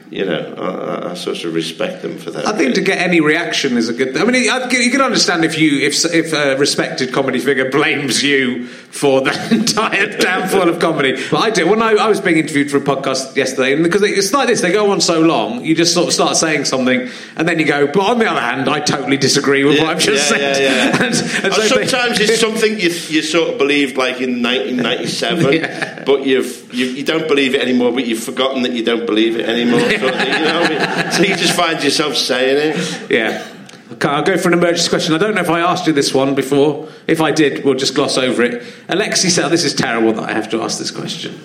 you 0.09 0.25
know, 0.25 0.55
I, 0.57 1.11
I, 1.11 1.13
sort 1.15 1.43
of 1.43 1.53
respect 1.53 2.01
them 2.01 2.17
for 2.17 2.31
that. 2.31 2.47
I 2.47 2.57
think 2.57 2.75
to 2.75 2.81
get 2.81 2.99
any 2.99 3.19
reaction 3.19 3.75
is 3.75 3.89
a 3.89 3.93
good. 3.93 4.13
thing. 4.13 4.21
I 4.21 4.25
mean, 4.25 4.43
you 4.43 4.91
can 4.91 5.01
understand 5.01 5.43
if 5.43 5.57
you 5.57 5.79
if 5.79 6.05
if 6.05 6.31
a 6.33 6.57
respected 6.57 7.13
comedy 7.13 7.39
figure 7.39 7.69
blames 7.69 8.23
you 8.23 8.67
for 8.67 9.21
the 9.21 9.31
entire 9.51 10.17
downfall 10.17 10.69
of 10.69 10.79
comedy. 10.79 11.13
But 11.29 11.37
I 11.37 11.49
do. 11.49 11.67
Well, 11.67 11.81
I, 11.83 11.93
I 11.95 12.07
was 12.07 12.21
being 12.21 12.37
interviewed 12.37 12.71
for 12.71 12.77
a 12.77 12.81
podcast 12.81 13.35
yesterday, 13.35 13.73
and 13.73 13.83
because 13.83 14.01
it's 14.01 14.31
like 14.31 14.47
this, 14.47 14.61
they 14.61 14.71
go 14.71 14.91
on 14.91 15.01
so 15.01 15.19
long, 15.19 15.65
you 15.65 15.75
just 15.75 15.93
sort 15.93 16.07
of 16.07 16.13
start 16.13 16.37
saying 16.37 16.65
something, 16.65 17.09
and 17.35 17.47
then 17.47 17.59
you 17.59 17.65
go. 17.65 17.87
But 17.87 18.09
on 18.09 18.19
the 18.19 18.29
other 18.29 18.41
hand, 18.41 18.69
I 18.69 18.79
totally 18.79 19.17
disagree 19.17 19.65
with 19.65 19.75
yeah, 19.75 19.83
what 19.83 19.95
I've 19.97 20.01
just 20.01 20.31
yeah, 20.31 20.37
said. 20.37 20.63
Yeah, 20.63 21.05
and, 21.05 21.15
and 21.15 21.53
uh, 21.53 21.67
so 21.67 21.67
sometimes 21.67 22.17
they, 22.17 22.25
it's 22.25 22.39
something 22.39 22.79
you, 22.79 22.89
you 22.89 23.21
sort 23.21 23.49
of 23.51 23.57
believed 23.57 23.97
like 23.97 24.21
in 24.21 24.41
1997, 24.41 25.45
but 26.07 26.25
you've 26.25 26.73
you, 26.73 26.85
you 26.85 27.03
don't 27.03 27.27
believe 27.27 27.53
it 27.53 27.61
anymore. 27.61 27.91
But 27.91 28.07
you've 28.07 28.23
forgotten 28.23 28.63
that 28.63 28.71
you 28.71 28.83
don't 28.83 29.05
believe 29.05 29.35
it 29.35 29.47
anymore 29.47 29.79
you 29.91 29.97
know 29.99 30.61
I 30.63 31.03
mean? 31.03 31.11
So 31.11 31.21
you 31.21 31.35
just 31.35 31.55
find 31.55 31.83
yourself 31.83 32.15
saying 32.15 32.75
it. 32.75 33.11
Yeah. 33.11 33.45
Okay, 33.91 34.07
I'll 34.07 34.23
go 34.23 34.37
for 34.37 34.47
an 34.47 34.53
emergency 34.53 34.89
question. 34.89 35.13
I 35.13 35.17
don't 35.17 35.35
know 35.35 35.41
if 35.41 35.49
I 35.49 35.59
asked 35.59 35.85
you 35.85 35.93
this 35.93 36.13
one 36.13 36.33
before. 36.33 36.89
If 37.07 37.21
I 37.21 37.31
did, 37.31 37.63
we'll 37.63 37.75
just 37.75 37.93
gloss 37.93 38.17
over 38.17 38.41
it. 38.41 38.65
Alexei 38.89 39.29
said, 39.29 39.49
This 39.49 39.63
is 39.65 39.75
terrible 39.75 40.13
that 40.13 40.29
I 40.29 40.33
have 40.33 40.49
to 40.51 40.61
ask 40.61 40.79
this 40.79 40.91
question. 40.91 41.39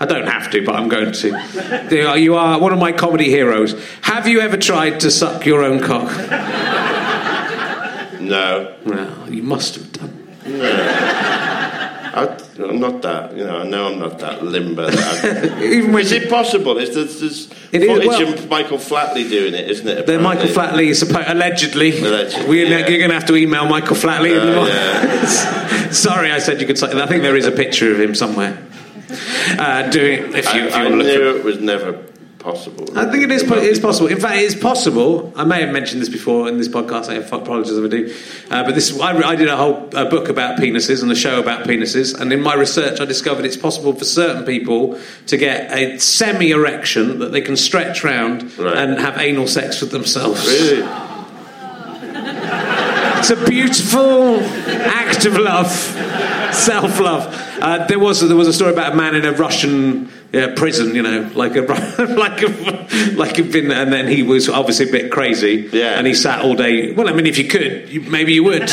I 0.00 0.06
don't 0.06 0.26
have 0.26 0.50
to, 0.50 0.64
but 0.64 0.74
I'm 0.74 0.88
going 0.88 1.12
to. 1.12 2.18
You 2.18 2.36
are 2.36 2.60
one 2.60 2.72
of 2.72 2.78
my 2.78 2.92
comedy 2.92 3.30
heroes. 3.30 3.74
Have 4.02 4.28
you 4.28 4.40
ever 4.40 4.56
tried 4.56 5.00
to 5.00 5.10
suck 5.10 5.46
your 5.46 5.62
own 5.62 5.80
cock? 5.80 6.10
No. 8.20 8.74
Well, 8.84 9.30
you 9.32 9.42
must 9.42 9.74
have 9.76 9.92
done. 9.92 10.36
No. 10.46 11.63
I, 12.16 12.38
I'm 12.62 12.78
not 12.78 13.02
that, 13.02 13.36
you 13.36 13.44
know, 13.44 13.58
I 13.58 13.64
know 13.64 13.88
I'm 13.92 13.98
not 13.98 14.18
that 14.20 14.44
limber. 14.44 14.90
That 14.94 15.62
Even 15.62 15.98
is 15.98 16.12
it 16.12 16.30
possible? 16.30 16.78
Is 16.78 16.94
there, 16.94 17.04
there's 17.04 17.50
It 17.72 17.82
is- 17.82 17.88
footage 17.88 18.06
well- 18.06 18.34
of 18.34 18.48
Michael 18.48 18.78
Flatley 18.78 19.28
doing 19.28 19.54
it, 19.54 19.68
isn't 19.70 19.88
it? 19.88 20.06
The 20.06 20.18
Michael? 20.18 20.46
Flatley 20.46 20.88
is 20.88 21.00
supposed 21.00 21.28
allegedly. 21.28 21.98
Allegedly, 21.98 22.48
We're, 22.48 22.66
yeah. 22.66 22.86
You're 22.88 22.98
going 22.98 23.10
to 23.10 23.14
have 23.14 23.26
to 23.26 23.36
email 23.36 23.66
Michael 23.66 23.96
Flatley. 23.96 24.36
Uh, 24.36 24.42
anymore. 24.42 25.92
Sorry, 25.92 26.30
I 26.30 26.38
said 26.38 26.60
you 26.60 26.66
could 26.66 26.78
say. 26.78 26.88
I 26.92 27.06
think 27.06 27.22
there 27.22 27.36
is 27.36 27.46
a 27.46 27.52
picture 27.52 27.92
of 27.92 28.00
him 28.00 28.14
somewhere 28.14 28.58
uh, 29.58 29.90
doing. 29.90 30.34
If 30.34 30.52
you, 30.54 30.60
I, 30.62 30.66
if 30.66 30.76
you 30.76 30.80
I 30.82 30.88
knew 30.88 31.36
it 31.36 31.44
was 31.44 31.58
never 31.60 31.92
possible. 32.44 32.86
I 32.96 33.10
think 33.10 33.24
it 33.24 33.30
is. 33.32 33.42
po- 33.42 33.56
It 33.56 33.64
is 33.64 33.80
possible. 33.80 34.08
In 34.08 34.20
fact, 34.20 34.36
it 34.36 34.42
is 34.44 34.54
possible. 34.54 35.32
I 35.34 35.44
may 35.44 35.62
have 35.62 35.72
mentioned 35.72 36.00
this 36.02 36.08
before 36.08 36.46
in 36.48 36.58
this 36.58 36.68
podcast. 36.68 37.08
I 37.08 37.14
apologise 37.14 37.72
if 37.72 37.84
I 37.84 37.88
do. 37.88 38.14
Uh, 38.54 38.62
but 38.64 38.74
this, 38.74 38.96
I, 39.00 39.16
I 39.32 39.34
did 39.34 39.48
a 39.48 39.56
whole 39.56 39.88
uh 39.94 40.04
book 40.10 40.28
about 40.28 40.58
penises 40.58 41.02
and 41.02 41.10
a 41.10 41.14
show 41.16 41.40
about 41.40 41.66
penises. 41.66 42.14
And 42.20 42.32
in 42.32 42.40
my 42.42 42.54
research, 42.54 43.00
I 43.00 43.06
discovered 43.06 43.44
it's 43.46 43.56
possible 43.56 43.92
for 43.94 44.04
certain 44.04 44.44
people 44.44 45.00
to 45.26 45.36
get 45.36 45.72
a 45.72 45.98
semi-erection 45.98 47.18
that 47.20 47.32
they 47.32 47.40
can 47.40 47.56
stretch 47.56 48.04
round 48.04 48.56
Right. 48.58 48.76
and 48.76 48.98
have 49.00 49.18
anal 49.18 49.48
sex 49.48 49.80
with 49.80 49.90
themselves. 49.90 50.46
Really? 50.46 50.82
It's 53.18 53.30
a 53.30 53.42
beautiful 53.48 54.38
act 54.40 55.24
of 55.24 55.38
love, 55.38 55.70
self-love. 56.52 57.22
Uh, 57.58 57.86
there 57.86 57.98
was 57.98 58.20
there 58.20 58.36
was 58.36 58.48
a 58.48 58.52
story 58.52 58.72
about 58.74 58.92
a 58.92 58.96
man 58.96 59.14
in 59.14 59.24
a 59.24 59.32
Russian 59.32 60.10
uh, 60.34 60.54
prison, 60.54 60.94
you 60.94 61.02
know, 61.02 61.30
like 61.34 61.56
a 61.56 61.60
like 62.16 62.42
a 62.42 63.12
like 63.14 63.38
a 63.38 63.42
been, 63.42 63.70
and 63.70 63.92
then 63.92 64.08
he 64.08 64.22
was 64.22 64.48
obviously 64.48 64.88
a 64.88 64.92
bit 64.92 65.10
crazy. 65.10 65.68
Yeah. 65.72 65.98
And 65.98 66.06
he 66.06 66.14
sat 66.14 66.44
all 66.44 66.54
day. 66.54 66.92
Well, 66.92 67.08
I 67.08 67.12
mean, 67.12 67.26
if 67.26 67.38
you 67.38 67.46
could, 67.48 67.88
you, 67.88 68.00
maybe 68.02 68.32
you 68.34 68.44
would. 68.44 68.70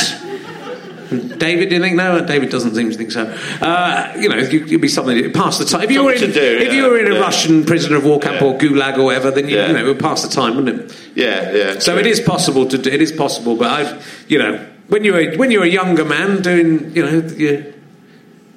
David, 1.12 1.68
do 1.68 1.76
you 1.76 1.82
think 1.82 1.98
no? 1.98 2.26
David 2.26 2.50
doesn't 2.50 2.74
seem 2.74 2.90
to 2.90 2.96
think 2.98 3.12
so. 3.12 3.24
Uh, 3.62 4.14
you 4.18 4.30
know, 4.30 4.38
you, 4.38 4.64
you'd 4.64 4.80
be 4.80 4.88
something 4.88 5.18
to 5.22 5.30
pass 5.32 5.58
the 5.58 5.66
time. 5.66 5.82
If 5.82 5.92
you 5.92 6.06
were 6.06 6.14
in, 6.14 6.32
do, 6.32 6.40
if 6.42 6.72
you 6.72 6.84
were 6.84 6.98
in 6.98 7.12
a 7.12 7.16
yeah. 7.16 7.20
Russian 7.20 7.66
prisoner 7.66 7.98
of 7.98 8.06
war 8.06 8.18
camp 8.18 8.40
Yeah. 8.40 8.48
or 8.48 8.58
gulag 8.58 8.98
or 8.98 9.04
whatever, 9.04 9.30
then 9.30 9.50
you, 9.50 9.58
Yeah. 9.58 9.68
you 9.68 9.74
know 9.74 9.80
it 9.80 9.88
would 9.88 10.00
pass 10.00 10.24
the 10.24 10.30
time, 10.30 10.56
wouldn't 10.56 10.80
it? 10.84 10.98
Yeah, 11.14 11.52
yeah. 11.52 11.80
So 11.80 11.92
true. 11.92 12.00
it 12.00 12.08
is 12.08 12.22
possible 12.22 12.66
to 12.66 12.78
do. 12.78 12.90
It 12.90 13.02
is 13.02 13.12
possible, 13.12 13.58
but 13.58 13.68
I, 13.68 14.02
you 14.30 14.40
know, 14.40 14.66
when 14.88 15.04
you 15.04 15.12
were 15.12 15.36
when 15.36 15.52
you 15.52 15.60
were 15.60 15.66
a 15.66 15.70
younger 15.70 16.06
man 16.06 16.42
doing, 16.42 16.96
you 16.96 17.04
know, 17.06 17.28
you, 17.36 17.74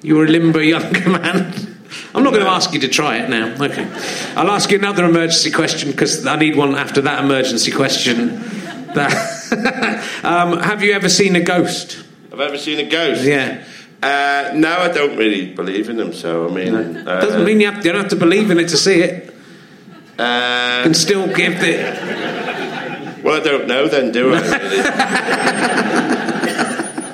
you 0.01 0.15
were 0.15 0.23
a 0.23 0.29
limber 0.29 0.63
younger 0.75 1.09
man. 1.09 1.74
I'm 2.15 2.23
not 2.23 2.33
going 2.33 2.45
to 2.45 2.51
ask 2.51 2.73
you 2.73 2.79
to 2.79 2.87
try 2.87 3.17
it 3.17 3.29
now. 3.29 3.55
Okay, 3.65 3.85
I'll 4.35 4.49
ask 4.49 4.71
you 4.71 4.77
another 4.77 5.03
emergency 5.05 5.51
question 5.51 5.91
because 5.91 6.25
I 6.25 6.37
need 6.37 6.55
one 6.55 6.75
after 6.75 7.01
that 7.01 7.23
emergency 7.23 7.71
question. 7.71 8.39
That, 8.93 9.11
um, 10.23 10.59
have 10.59 10.81
you 10.81 10.93
ever 10.93 11.09
seen 11.09 11.35
a 11.35 11.41
ghost? 11.41 12.03
I've 12.31 12.39
ever 12.39 12.57
seen 12.57 12.79
a 12.79 12.89
ghost? 12.89 13.23
Yeah. 13.23 13.63
Uh, 14.01 14.51
no, 14.55 14.77
I 14.77 14.87
don't 14.89 15.17
really 15.17 15.53
believe 15.53 15.89
in 15.89 15.97
them. 15.97 16.13
So 16.13 16.47
I 16.47 16.51
mean, 16.51 16.73
uh, 16.75 17.21
Doesn't 17.21 17.43
mean 17.43 17.59
you 17.59 17.69
have, 17.71 17.85
you 17.85 17.91
don't 17.91 18.01
have 18.01 18.11
to 18.11 18.15
believe 18.15 18.49
in 18.51 18.59
it 18.59 18.69
to 18.69 18.77
see 18.77 19.01
it. 19.01 19.33
Uh, 20.17 20.83
And 20.85 20.95
still 20.95 21.27
give 21.27 21.61
it. 21.61 23.23
well, 23.23 23.41
I 23.41 23.43
don't 23.43 23.67
know. 23.67 23.87
Then, 23.87 24.11
do 24.13 24.33
I? 24.33 24.39
Really? 24.39 24.79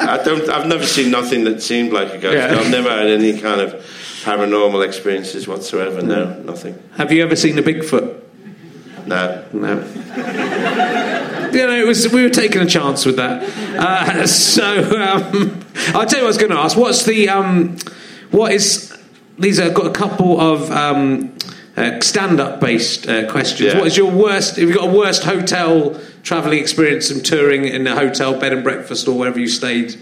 I 0.01 0.21
don't. 0.23 0.49
I've 0.49 0.67
never 0.67 0.85
seen 0.85 1.09
nothing 1.09 1.45
that 1.45 1.61
seemed 1.61 1.93
like 1.93 2.13
a 2.13 2.17
ghost. 2.17 2.35
Yeah. 2.35 2.59
I've 2.59 2.69
never 2.69 2.89
had 2.89 3.07
any 3.07 3.39
kind 3.39 3.61
of 3.61 3.85
paranormal 4.21 4.85
experiences 4.85 5.47
whatsoever. 5.47 6.01
No, 6.01 6.41
nothing. 6.43 6.81
Have 6.97 7.11
you 7.11 7.23
ever 7.23 7.35
seen 7.35 7.57
a 7.57 7.63
Bigfoot? 7.63 8.21
No. 9.07 9.45
No. 9.51 9.73
you 11.51 11.67
know, 11.67 11.75
it 11.75 11.87
was 11.87 12.11
we 12.11 12.23
were 12.23 12.29
taking 12.29 12.61
a 12.61 12.65
chance 12.65 13.05
with 13.05 13.17
that. 13.17 13.43
Uh, 13.77 14.27
so 14.27 14.83
um, 15.01 15.59
I'll 15.87 16.05
tell 16.05 16.19
you 16.19 16.23
what 16.23 16.23
I 16.23 16.27
was 16.27 16.37
going 16.37 16.51
to 16.51 16.57
ask. 16.57 16.77
What's 16.77 17.03
the 17.03 17.29
um, 17.29 17.77
what 18.29 18.51
is 18.53 18.97
these? 19.39 19.59
I've 19.59 19.73
got 19.73 19.87
a 19.87 19.91
couple 19.91 20.39
of 20.39 20.69
um, 20.71 21.35
uh, 21.75 21.99
stand-up 21.99 22.59
based 22.59 23.07
uh, 23.07 23.29
questions. 23.31 23.73
Yeah. 23.73 23.79
What 23.79 23.87
is 23.87 23.97
your 23.97 24.11
worst? 24.11 24.57
Have 24.57 24.69
you 24.69 24.75
got 24.75 24.89
a 24.89 24.91
worst 24.91 25.23
hotel 25.23 25.99
travelling 26.23 26.59
experience 26.59 27.07
Some 27.07 27.21
touring 27.21 27.65
in 27.65 27.87
a 27.87 27.95
hotel 27.95 28.39
bed 28.39 28.53
and 28.53 28.63
breakfast 28.63 29.07
or 29.07 29.17
wherever 29.17 29.39
you 29.39 29.47
stayed 29.47 29.99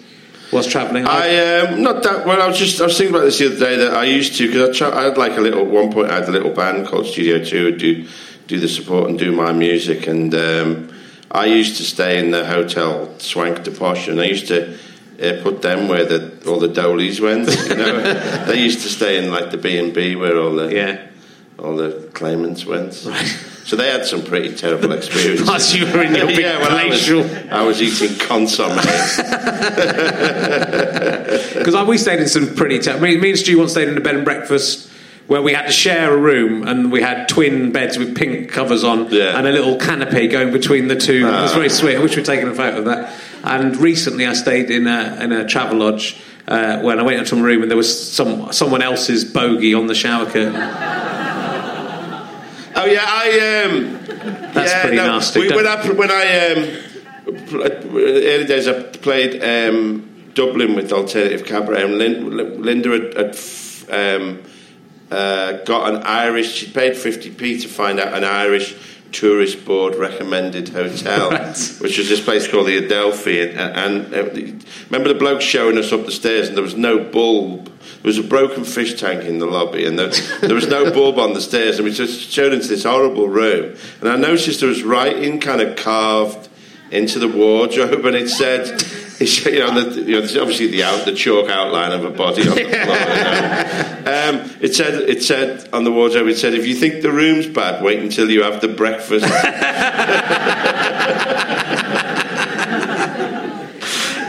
whilst 0.52 0.72
travelling? 0.72 1.06
I 1.06 1.60
um, 1.60 1.82
not 1.82 2.04
that 2.04 2.26
well. 2.26 2.42
I 2.42 2.48
was 2.48 2.58
just 2.58 2.80
I 2.82 2.86
was 2.86 2.98
thinking 2.98 3.16
about 3.16 3.26
this 3.26 3.40
the 3.40 3.48
other 3.48 3.60
day 3.60 3.78
that 3.78 3.94
I 3.94 4.06
used 4.06 4.36
to 4.38 4.48
because 4.48 4.70
I, 4.70 4.78
tra- 4.78 4.98
I 4.98 5.04
had 5.04 5.18
like 5.18 5.38
a 5.38 5.42
little 5.42 5.62
at 5.62 5.68
one 5.68 5.92
point 5.92 6.12
I 6.12 6.16
had 6.16 6.30
a 6.30 6.32
little 6.32 6.52
band 6.52 6.88
called 6.88 7.06
Studio 7.06 7.44
Two 7.44 7.76
do 7.76 8.08
do 8.48 8.60
the 8.60 8.68
support 8.68 9.10
and 9.10 9.20
do 9.20 9.32
my 9.32 9.52
music 9.52 10.08
and 10.08 10.34
um, 10.34 10.94
I 11.32 11.46
used 11.46 11.78
to 11.78 11.84
stay 11.84 12.18
in 12.18 12.32
the 12.32 12.46
hotel 12.46 13.14
Swank 13.20 13.64
de 13.64 13.72
Posh 13.72 14.08
and 14.08 14.20
I 14.20 14.26
used 14.26 14.48
to 14.48 14.78
uh, 15.22 15.42
put 15.44 15.62
them 15.62 15.88
where 15.88 16.06
the 16.06 16.50
all 16.50 16.60
the 16.60 16.68
dolies 16.68 17.22
went. 17.22 17.50
You 17.50 17.76
know, 17.76 18.02
they 18.46 18.62
used 18.62 18.82
to 18.82 18.90
stay 18.90 19.24
in 19.24 19.32
like 19.32 19.52
the 19.52 19.58
B 19.58 19.78
and 19.78 19.94
B 19.94 20.16
where 20.16 20.38
all 20.38 20.56
the 20.56 20.74
yeah. 20.74 21.08
all 21.58 21.76
the 21.76 22.10
claimants 22.14 22.66
went. 22.66 23.06
So 23.70 23.76
they 23.76 23.92
had 23.92 24.04
some 24.08 24.24
pretty 24.24 24.56
terrible 24.56 24.92
experiences. 24.94 25.48
Whilst 25.48 25.76
you 25.78 25.86
were 25.86 26.02
in 26.02 26.16
your 26.16 26.26
big 26.26 26.40
yeah, 26.40 26.58
well, 26.58 26.72
I 26.76 26.86
was, 26.88 27.08
palatial- 27.08 27.54
I 27.54 27.62
was 27.64 27.80
eating 27.84 28.18
consomme. 28.18 28.76
Because 31.54 31.76
we 31.88 32.00
stayed 32.00 32.20
in 32.20 32.28
some 32.28 32.56
pretty. 32.56 32.80
T- 32.80 33.00
me, 33.00 33.18
me 33.18 33.30
and 33.30 33.38
Stu 33.38 33.60
once 33.60 33.74
stayed 33.74 33.88
in 33.88 33.96
a 33.96 34.02
bed 34.02 34.16
and 34.16 34.26
breakfast 34.26 34.90
where 35.28 35.44
we 35.44 35.54
had 35.54 35.68
to 35.68 35.72
share 35.72 36.12
a 36.12 36.18
room 36.18 36.68
and 36.68 36.92
we 36.92 37.04
had 37.04 37.30
twin 37.30 37.72
beds 37.72 38.00
with 38.00 38.18
pink 38.18 38.50
covers 38.50 38.84
on 38.84 39.10
Yeah. 39.12 39.38
and 39.38 39.48
a 39.48 39.52
little 39.52 39.76
canopy 39.78 40.28
going 40.28 40.52
between 40.52 40.88
the 40.88 40.96
two. 40.96 41.28
It 41.28 41.32
was 41.32 41.52
Ah. 41.52 41.56
very 41.56 41.70
sweet. 41.70 41.96
I 41.96 42.00
wish 42.00 42.16
we'd 42.16 42.26
taken 42.26 42.48
a 42.50 42.56
photo 42.56 42.80
of 42.80 42.86
that. 42.86 43.14
And 43.44 43.78
recently, 43.78 44.26
I 44.26 44.34
stayed 44.34 44.72
in 44.72 44.88
a 44.88 45.20
in 45.22 45.32
a 45.32 45.46
travel 45.48 45.78
lodge. 45.78 46.18
Uh, 46.48 46.80
when 46.80 46.98
I 47.00 47.04
went 47.04 47.20
into 47.20 47.36
my 47.36 47.44
room 47.44 47.62
and 47.62 47.70
there 47.70 47.78
was 47.78 48.12
some 48.12 48.52
someone 48.52 48.82
else's 48.82 49.24
bogey 49.24 49.76
on 49.76 49.86
the 49.86 49.94
shower 49.94 50.26
curtain. 50.26 50.56
Oh 52.80 52.86
yeah, 52.86 53.04
I 53.06 53.66
um. 53.66 54.00
That's 54.54 54.72
yeah, 54.72 54.82
pretty 54.82 54.96
no, 54.96 55.06
nasty. 55.08 55.42
We, 55.42 55.50
when 55.54 55.68
I 55.68 55.92
when 55.92 56.10
I 56.10 56.52
um, 56.52 57.58
early 57.94 58.46
days, 58.46 58.68
I 58.70 58.84
played 58.84 59.44
um, 59.44 60.32
Dublin 60.34 60.76
with 60.76 60.94
Alternative 60.94 61.46
Cabaret, 61.46 61.84
and 61.84 61.98
Lin- 61.98 62.62
Linda 62.62 62.90
had, 62.92 63.14
had 63.18 63.30
f- 63.36 63.90
um, 63.92 64.42
uh, 65.12 65.54
got 65.64 65.94
an 65.94 66.04
Irish. 66.04 66.54
She 66.54 66.72
paid 66.72 66.96
fifty 66.96 67.32
p 67.32 67.60
to 67.60 67.68
find 67.68 68.00
out 68.00 68.14
an 68.14 68.24
Irish 68.24 68.76
tourist 69.12 69.66
board 69.66 69.96
recommended 69.96 70.70
hotel, 70.70 71.30
Right. 71.32 71.58
which 71.80 71.98
was 71.98 72.10
this 72.10 72.24
place 72.24 72.48
called 72.48 72.68
the 72.68 72.78
Adelphi. 72.78 73.42
And, 73.52 73.60
and 73.60 74.14
uh, 74.14 74.24
remember 74.90 75.12
the 75.14 75.20
bloke 75.20 75.42
showing 75.42 75.78
us 75.78 75.92
up 75.92 76.06
the 76.06 76.12
stairs, 76.12 76.48
and 76.48 76.56
there 76.58 76.64
was 76.64 76.76
no 76.76 77.04
bulb. 77.04 77.66
There 77.66 78.10
was 78.10 78.18
a 78.18 78.24
broken 78.24 78.64
fish 78.64 79.00
tank 79.00 79.24
in 79.26 79.40
the 79.40 79.46
lobby, 79.46 79.86
and 79.86 79.98
there, 80.00 80.10
there 80.42 80.56
was 80.56 80.68
no 80.68 80.92
bulb 80.92 81.18
on 81.20 81.34
the 81.34 81.42
stairs. 81.42 81.78
And 81.78 81.86
we 81.86 81.92
just 81.94 82.30
showed 82.32 82.54
into 82.54 82.68
this 82.68 82.84
horrible 82.84 83.28
room, 83.28 83.76
and 84.00 84.10
I 84.10 84.16
noticed 84.16 84.60
there 84.60 84.70
was 84.70 84.84
writing 84.84 85.40
kind 85.40 85.62
of 85.62 85.76
carved 85.76 86.48
into 86.92 87.20
the 87.20 87.28
wardrobe, 87.28 88.06
and 88.06 88.16
it 88.16 88.30
said, 88.30 88.68
it 88.68 88.80
said, 88.82 89.09
you 89.46 89.60
know, 89.60 89.82
the, 89.82 90.02
you 90.02 90.14
know, 90.14 90.20
there's 90.20 90.38
obviously 90.38 90.68
the 90.68 90.84
out, 90.84 91.04
the 91.04 91.14
chalk 91.14 91.50
outline 91.50 91.92
of 91.92 92.06
a 92.06 92.10
body 92.10 92.48
on 92.48 92.56
the 92.56 92.64
floor. 92.70 92.72
You 92.72 92.86
know. 92.86 94.46
um, 94.46 94.58
it 94.62 94.74
said, 94.74 94.94
it 95.10 95.22
said 95.24 95.68
on 95.74 95.84
the 95.84 95.92
wardrobe, 95.92 96.28
it 96.28 96.38
said, 96.38 96.54
if 96.54 96.66
you 96.66 96.74
think 96.74 97.02
the 97.02 97.12
room's 97.12 97.48
bad, 97.48 97.84
wait 97.84 98.00
until 98.00 98.30
you 98.30 98.44
have 98.44 98.62
the 98.62 98.70
breakfast. 98.70 99.26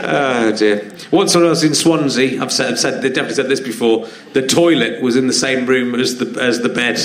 Oh 0.03 0.51
dear. 0.57 0.91
Once 1.11 1.35
when 1.35 1.45
I 1.45 1.49
was 1.49 1.63
in 1.63 1.75
Swansea, 1.75 2.41
I've 2.41 2.53
said, 2.53 2.71
I've 2.71 2.79
said 2.79 3.01
they 3.01 3.09
definitely 3.09 3.35
said 3.35 3.49
this 3.49 3.59
before. 3.59 4.07
The 4.31 4.47
toilet 4.47 5.01
was 5.01 5.17
in 5.17 5.27
the 5.27 5.33
same 5.33 5.65
room 5.65 5.93
as 5.93 6.17
the 6.17 6.41
as 6.41 6.61
the 6.61 6.69
bed. 6.69 6.95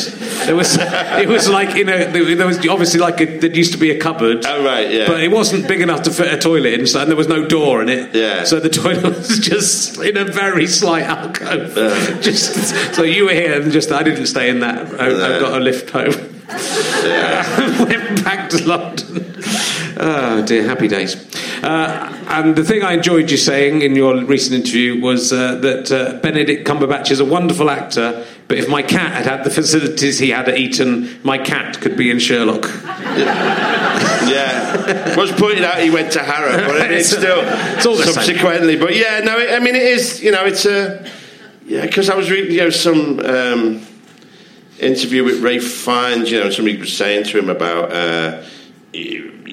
There 0.46 0.54
was 0.54 0.76
it 0.80 1.28
was 1.28 1.48
like 1.48 1.74
you 1.74 1.84
know 1.84 2.10
there 2.10 2.46
was 2.46 2.58
obviously 2.68 3.00
like 3.00 3.20
a, 3.20 3.38
there 3.38 3.50
used 3.50 3.72
to 3.72 3.78
be 3.78 3.90
a 3.90 3.98
cupboard. 3.98 4.46
Oh, 4.46 4.64
right, 4.64 4.88
yeah. 4.90 5.08
But 5.08 5.24
it 5.24 5.32
wasn't 5.32 5.66
big 5.66 5.80
enough 5.80 6.02
to 6.02 6.12
fit 6.12 6.32
a 6.32 6.38
toilet 6.38 6.74
inside, 6.74 7.02
and 7.02 7.10
there 7.10 7.16
was 7.16 7.26
no 7.26 7.48
door 7.48 7.82
in 7.82 7.88
it. 7.88 8.14
Yeah. 8.14 8.44
So 8.44 8.60
the 8.60 8.68
toilet 8.82 9.02
was 9.02 9.40
just 9.40 9.98
in 9.98 10.16
a 10.16 10.24
very 10.24 10.68
slight 10.68 11.04
alcove. 11.04 11.74
Just 12.20 12.94
so 12.94 13.02
you 13.02 13.24
were 13.24 13.32
here 13.32 13.60
and 13.60 13.70
just 13.70 13.92
I 13.92 14.02
didn't 14.02 14.26
stay 14.26 14.48
in 14.48 14.60
that. 14.60 15.00
I, 15.00 15.06
I 15.06 15.40
got 15.40 15.60
a 15.60 15.62
lift 15.62 15.90
home. 15.90 16.36
Went 17.86 18.24
back 18.24 18.50
to 18.50 18.66
London. 18.66 19.42
Oh 19.98 20.44
dear, 20.44 20.62
happy 20.64 20.88
days. 20.88 21.16
Uh, 21.62 22.12
and 22.28 22.54
the 22.54 22.62
thing 22.64 22.82
I 22.82 22.92
enjoyed 22.92 23.30
you 23.30 23.36
saying 23.38 23.80
in 23.80 23.96
your 23.96 24.22
recent 24.24 24.54
interview 24.54 25.00
was 25.00 25.32
uh, 25.32 25.54
that 25.56 25.90
uh, 25.90 26.18
Benedict 26.20 26.66
Cumberbatch 26.68 27.10
is 27.10 27.18
a 27.20 27.24
wonderful 27.24 27.70
actor, 27.70 28.26
but 28.46 28.58
if 28.58 28.68
my 28.68 28.82
cat 28.82 29.12
had 29.12 29.24
had 29.26 29.44
the 29.44 29.50
facilities 29.50 30.18
he 30.18 30.30
had 30.30 30.48
at 30.50 30.58
Eton, 30.58 31.18
my 31.22 31.38
cat 31.38 31.80
could 31.80 31.96
be 31.96 32.10
in 32.10 32.18
Sherlock. 32.18 32.66
Yeah, 34.26 35.16
was 35.16 35.30
pointed 35.32 35.62
out 35.62 35.78
he 35.78 35.88
went 35.90 36.12
to 36.12 36.22
Harrow, 36.22 36.66
but 36.66 36.90
it's 36.90 37.08
still 37.10 37.42
It's 37.76 37.86
all 37.86 37.94
the 37.94 38.02
same. 38.04 38.14
subsequently. 38.14 38.74
But 38.76 38.96
yeah, 38.96 39.20
no, 39.20 39.36
I 39.38 39.60
mean 39.60 39.76
it 39.76 39.82
is. 39.82 40.20
You 40.20 40.32
know, 40.32 40.44
it's 40.44 40.66
a 40.66 41.08
yeah 41.64 41.82
because 41.82 42.10
I 42.10 42.16
was 42.16 42.28
reading 42.28 42.50
you 42.50 42.62
know 42.62 42.70
some 42.70 43.20
um, 43.20 43.86
interview 44.80 45.22
with 45.22 45.40
Ralph 45.42 45.62
Fiennes. 45.62 46.30
You 46.32 46.40
know, 46.40 46.50
somebody 46.50 46.76
was 46.76 46.96
saying 46.96 47.24
to 47.26 47.38
him 47.38 47.48
about. 47.48 47.92
Uh, 47.92 48.42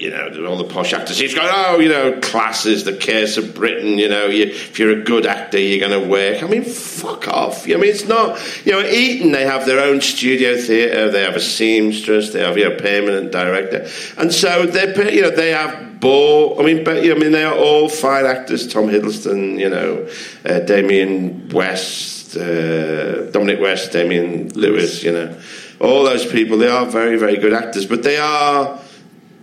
you, 0.04 0.10
know, 0.10 0.46
all 0.46 0.58
the 0.58 0.64
posh 0.64 0.92
actors. 0.92 1.18
He's 1.18 1.34
going, 1.34 1.48
oh, 1.50 1.80
you 1.80 1.88
know, 1.88 2.20
class 2.20 2.66
is 2.66 2.84
the 2.84 2.94
curse 2.94 3.38
of 3.38 3.54
Britain. 3.54 3.98
You 3.98 4.10
know, 4.10 4.26
you, 4.26 4.44
if 4.44 4.78
you're 4.78 5.00
a 5.00 5.02
good 5.02 5.24
actor, 5.24 5.58
you're 5.58 5.86
going 5.88 5.98
to 5.98 6.06
work. 6.06 6.42
I 6.42 6.46
mean, 6.46 6.62
fuck 6.62 7.26
off. 7.26 7.64
I 7.64 7.74
mean, 7.74 7.84
it's 7.84 8.04
not. 8.04 8.38
You 8.66 8.72
know, 8.72 8.86
Eton 8.86 9.32
they 9.32 9.46
have 9.46 9.64
their 9.64 9.80
own 9.80 10.02
studio 10.02 10.56
theatre. 10.60 11.10
They 11.10 11.22
have 11.22 11.36
a 11.36 11.40
seamstress. 11.40 12.34
They 12.34 12.40
have 12.40 12.58
you 12.58 12.68
know, 12.68 12.76
permanent 12.76 13.32
director, 13.32 13.88
and 14.18 14.32
so 14.32 14.66
they, 14.66 15.14
you 15.14 15.22
know, 15.22 15.30
they 15.30 15.50
have 15.50 16.00
ball. 16.00 16.60
I 16.60 16.64
mean, 16.64 16.84
but 16.84 16.98
I 16.98 17.14
mean, 17.14 17.32
they 17.32 17.44
are 17.44 17.56
all 17.56 17.88
fine 17.88 18.26
actors. 18.26 18.68
Tom 18.68 18.88
Hiddleston, 18.88 19.58
you 19.58 19.70
know, 19.70 20.06
uh, 20.44 20.60
Damien 20.60 21.48
West, 21.48 22.36
uh, 22.36 23.30
Dominic 23.30 23.60
West, 23.60 23.92
Damian 23.92 24.50
Lewis. 24.50 25.02
You 25.02 25.12
know, 25.12 25.40
all 25.80 26.04
those 26.04 26.26
people. 26.26 26.58
They 26.58 26.68
are 26.68 26.84
very, 26.84 27.16
very 27.16 27.38
good 27.38 27.54
actors, 27.54 27.86
but 27.86 28.02
they 28.02 28.18
are 28.18 28.78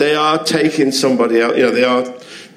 they 0.01 0.15
are 0.15 0.43
taking 0.43 0.91
somebody 0.91 1.41
out. 1.41 1.55
You 1.55 1.63
know, 1.63 1.71
they 1.71 1.83
are. 1.83 2.03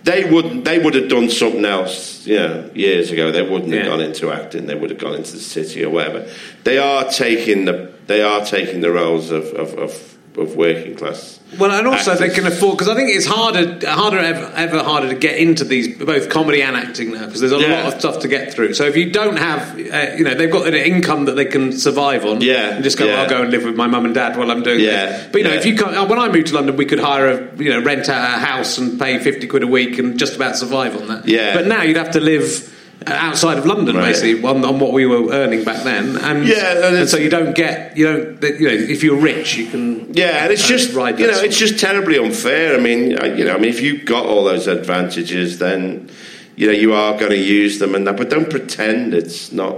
They 0.03 0.31
would 0.31 0.65
they 0.65 0.79
would 0.79 0.95
have 0.95 1.09
done 1.09 1.31
something 1.31 1.65
else, 1.65 2.27
you 2.27 2.37
know, 2.37 2.71
years 2.75 3.11
ago. 3.11 3.31
They 3.31 3.43
wouldn't 3.43 3.73
have 3.73 3.87
gone 3.87 4.01
into 4.01 4.31
acting. 4.31 4.67
They 4.67 4.75
would 4.75 4.91
have 4.91 4.99
gone 4.99 5.15
into 5.15 5.33
the 5.33 5.39
city 5.39 5.85
or 5.85 5.91
whatever. 5.91 6.31
They 6.65 6.79
are 6.79 7.05
taking 7.11 7.65
the 7.67 7.93
they 8.07 8.23
are 8.23 8.45
taking 8.45 8.81
the 8.81 8.91
roles 8.91 9.31
of 9.31 9.45
of, 9.55 9.75
of, 9.79 10.14
of 10.37 10.57
working 10.57 10.97
class. 10.97 11.39
Well, 11.59 11.71
and 11.71 11.87
also 11.87 12.17
they 12.17 12.31
can 12.31 12.47
afford 12.47 12.77
because 12.77 12.89
I 12.89 12.97
think 12.97 13.11
it's 13.11 13.27
harder, 13.27 13.79
harder 13.89 14.19
ever, 14.19 14.51
ever 14.57 14.83
harder 14.83 15.09
to 15.11 15.15
get 15.15 15.39
into 15.39 15.63
these 15.63 15.97
both 15.97 16.29
comedy 16.29 16.61
and 16.63 16.77
acting 16.77 17.13
now 17.13 17.27
because 17.27 17.41
there's 17.41 17.53
a 17.53 17.61
Yeah. 17.61 17.85
lot 17.85 17.93
of 17.95 18.01
stuff 18.01 18.19
to 18.23 18.29
get 18.29 18.53
through. 18.53 18.75
So 18.75 18.85
if 18.87 18.97
you 18.97 19.11
don't 19.11 19.37
have, 19.37 19.79
uh, 19.79 20.17
you 20.19 20.25
know, 20.25 20.35
they've 20.35 20.51
got 20.51 20.67
an 20.67 20.75
income 20.75 21.27
that 21.27 21.37
they 21.37 21.45
can 21.45 21.71
survive 21.73 22.25
on. 22.25 22.41
Yeah, 22.41 22.75
and 22.75 22.83
just 22.83 22.99
go, 22.99 23.05
yeah. 23.07 23.23
I'll 23.23 23.29
go 23.29 23.43
and 23.43 23.51
live 23.53 23.65
with 23.65 23.77
my 23.77 23.87
mum 23.87 24.05
and 24.07 24.15
dad 24.15 24.37
while 24.37 24.51
I'm 24.51 24.63
doing 24.65 24.81
Yeah, 24.81 25.07
this. 25.07 25.27
But 25.31 25.39
you 25.39 25.45
know, 25.45 25.53
yeah. 25.53 25.59
if 25.61 25.67
you 25.67 25.77
can't, 25.77 25.95
uh, 25.97 26.07
when 26.07 26.19
I 26.19 26.29
moved 26.29 26.49
to 26.49 26.55
London, 26.55 26.77
we 26.77 26.87
could 26.87 26.99
hire 27.01 27.29
a, 27.29 27.57
you 27.63 27.71
know, 27.71 27.81
rent 27.81 28.09
out 28.09 28.25
a 28.37 28.39
house 28.41 28.77
and 28.79 28.99
pay 28.99 29.19
fifty 29.21 29.47
quid 29.47 29.63
a 29.63 29.69
week 29.69 29.99
and 30.01 30.19
just 30.19 30.35
about 30.35 30.57
survive 30.57 30.97
on 31.01 31.07
that. 31.09 31.29
Yeah. 31.29 31.55
But 31.55 31.67
now 31.69 31.83
you'd 31.83 31.97
have 31.97 32.11
to 32.13 32.21
live. 32.21 32.71
Outside 33.07 33.59
of 33.59 33.67
London, 33.67 33.97
Right. 33.97 34.07
basically, 34.13 34.43
on, 34.43 34.65
on 34.65 34.79
what 34.79 34.93
we 34.93 35.05
were 35.05 35.31
earning 35.31 35.63
back 35.63 35.85
then, 35.85 36.17
and, 36.17 36.49
Yeah, 36.49 36.87
and 36.87 36.97
and 36.97 37.09
so 37.09 37.19
you 37.19 37.29
don't 37.29 37.55
get, 37.55 37.97
you 37.99 38.07
don't, 38.07 38.43
you 38.59 38.67
know, 38.67 38.75
if 38.75 39.03
you're 39.03 39.21
rich, 39.21 39.57
you 39.57 39.67
can, 39.67 40.15
Yeah, 40.15 40.45
and 40.45 40.53
it's 40.53 40.65
uh, 40.65 40.69
just 40.69 40.95
ride 40.95 41.19
you 41.21 41.27
know 41.27 41.35
sort 41.35 41.47
it's 41.47 41.59
just 41.59 41.79
terribly 41.79 42.17
unfair. 42.19 42.75
I 42.75 42.81
mean, 42.81 43.11
you 43.11 43.45
know, 43.45 43.55
I 43.55 43.59
mean, 43.59 43.69
if 43.69 43.81
you've 43.83 44.07
got 44.07 44.25
all 44.25 44.45
those 44.45 44.67
advantages, 44.69 45.59
then 45.59 46.09
you 46.57 46.67
know 46.67 46.73
you 46.73 46.95
are 46.95 47.13
going 47.19 47.33
to 47.33 47.37
use 47.37 47.79
them, 47.79 47.95
and 47.95 48.07
that. 48.07 48.17
But 48.17 48.31
don't 48.31 48.49
pretend 48.49 49.13
it's 49.13 49.53
not. 49.53 49.77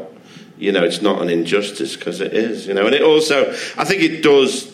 You 0.59 0.73
know, 0.73 0.85
it's 0.85 1.03
not 1.03 1.21
an 1.21 1.29
injustice 1.29 1.97
because 1.97 2.21
it 2.21 2.33
is. 2.33 2.67
You 2.69 2.75
know, 2.75 2.87
and 2.87 2.95
it 2.95 3.03
also, 3.03 3.51
I 3.77 3.85
think 3.85 4.03
it 4.03 4.23
does. 4.23 4.73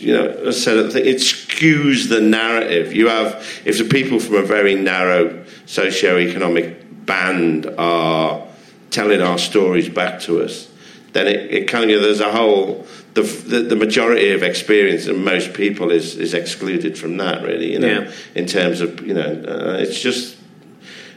You 0.00 0.14
know, 0.14 0.48
I 0.48 0.50
said, 0.50 0.78
it 0.96 1.18
skews 1.18 2.08
the 2.08 2.20
narrative. 2.20 2.92
You 2.92 3.08
have 3.08 3.34
if 3.64 3.76
the 3.78 3.84
people 3.84 4.18
from 4.18 4.36
a 4.36 4.42
very 4.42 4.74
narrow 4.74 5.44
socio-economic 5.66 6.81
band 7.06 7.66
are 7.78 8.46
telling 8.90 9.22
our 9.22 9.38
stories 9.38 9.88
back 9.88 10.20
to 10.20 10.42
us, 10.42 10.68
then 11.12 11.26
it, 11.26 11.50
it 11.52 11.68
kind 11.68 11.90
of 11.90 12.02
there's 12.02 12.20
a 12.20 12.32
whole 12.32 12.86
the, 13.14 13.22
the 13.22 13.60
the 13.60 13.76
majority 13.76 14.32
of 14.32 14.42
experience 14.42 15.06
of 15.06 15.16
most 15.18 15.52
people 15.54 15.90
is 15.90 16.16
is 16.16 16.32
excluded 16.34 16.96
from 16.96 17.16
that 17.18 17.42
really 17.42 17.72
you 17.72 17.78
know 17.78 18.00
Yeah. 18.02 18.12
in 18.34 18.46
terms 18.46 18.80
of 18.80 19.06
you 19.06 19.14
know 19.14 19.30
uh, 19.46 19.76
it's 19.80 20.00
just 20.00 20.36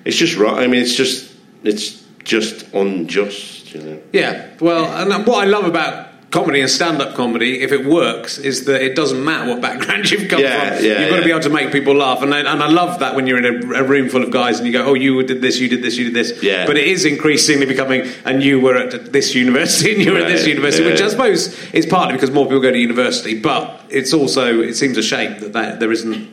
it's 0.04 0.18
just 0.18 0.36
right 0.38 0.64
I 0.64 0.68
mean 0.68 0.82
it's 0.82 0.96
just 0.96 1.34
it's 1.64 2.04
just 2.24 2.74
unjust 2.74 3.74
you 3.74 3.82
know 3.82 4.00
Yeah, 4.14 4.50
well, 4.60 4.86
and 5.14 5.26
what 5.28 5.44
I 5.44 5.50
love 5.50 5.66
about 5.66 6.08
comedy 6.32 6.60
and 6.60 6.70
stand-up 6.70 7.16
comedy, 7.16 7.62
if 7.62 7.72
it 7.72 7.86
works, 7.86 8.38
is 8.38 8.66
that 8.66 8.82
it 8.82 8.96
doesn't 8.96 9.24
matter 9.24 9.50
what 9.50 9.62
background 9.62 10.10
you've 10.12 10.30
come 10.30 10.42
Yeah, 10.42 10.76
from. 10.76 10.86
yeah, 10.86 11.00
you've 11.02 11.10
got 11.10 11.18
to 11.18 11.24
be 11.24 11.30
able 11.32 11.40
to 11.42 11.50
make 11.50 11.72
people 11.72 11.96
laugh, 11.96 12.22
and 12.22 12.34
I, 12.34 12.40
and 12.40 12.62
I 12.62 12.68
love 12.68 13.00
that 13.00 13.16
when 13.16 13.26
you're 13.28 13.38
in 13.38 13.46
a, 13.46 13.80
a 13.80 13.84
room 13.84 14.10
full 14.10 14.24
of 14.24 14.32
guys 14.32 14.58
and 14.60 14.68
you 14.68 14.74
go, 14.74 14.86
"Oh, 14.86 14.94
you 14.94 15.24
did 15.24 15.42
this, 15.42 15.60
you 15.60 15.70
did 15.70 15.82
this, 15.82 15.98
you 15.98 16.06
did 16.06 16.14
this." 16.14 16.44
Yeah. 16.44 16.66
But 16.66 16.78
it 16.78 16.88
is 16.88 17.06
increasingly 17.06 17.66
becoming, 17.66 18.08
and 18.26 18.44
you 18.44 18.60
were 18.60 18.76
at 18.76 19.14
this 19.14 19.34
university, 19.34 19.94
and 19.96 20.04
you 20.04 20.12
were 20.12 20.20
at 20.20 20.28
this 20.28 20.46
university, 20.46 20.84
yeah. 20.84 20.92
which 20.92 21.02
I 21.02 21.08
suppose 21.10 21.58
is 21.74 21.86
partly 21.86 22.14
because 22.16 22.32
more 22.32 22.46
people 22.46 22.60
go 22.62 22.72
to 22.72 22.78
university, 22.78 23.40
but 23.40 23.82
it's 23.90 24.14
also 24.14 24.62
it 24.62 24.74
seems 24.76 24.98
a 24.98 25.04
shame 25.04 25.40
that, 25.40 25.54
that 25.54 25.80
there 25.80 25.92
isn't 25.92 26.28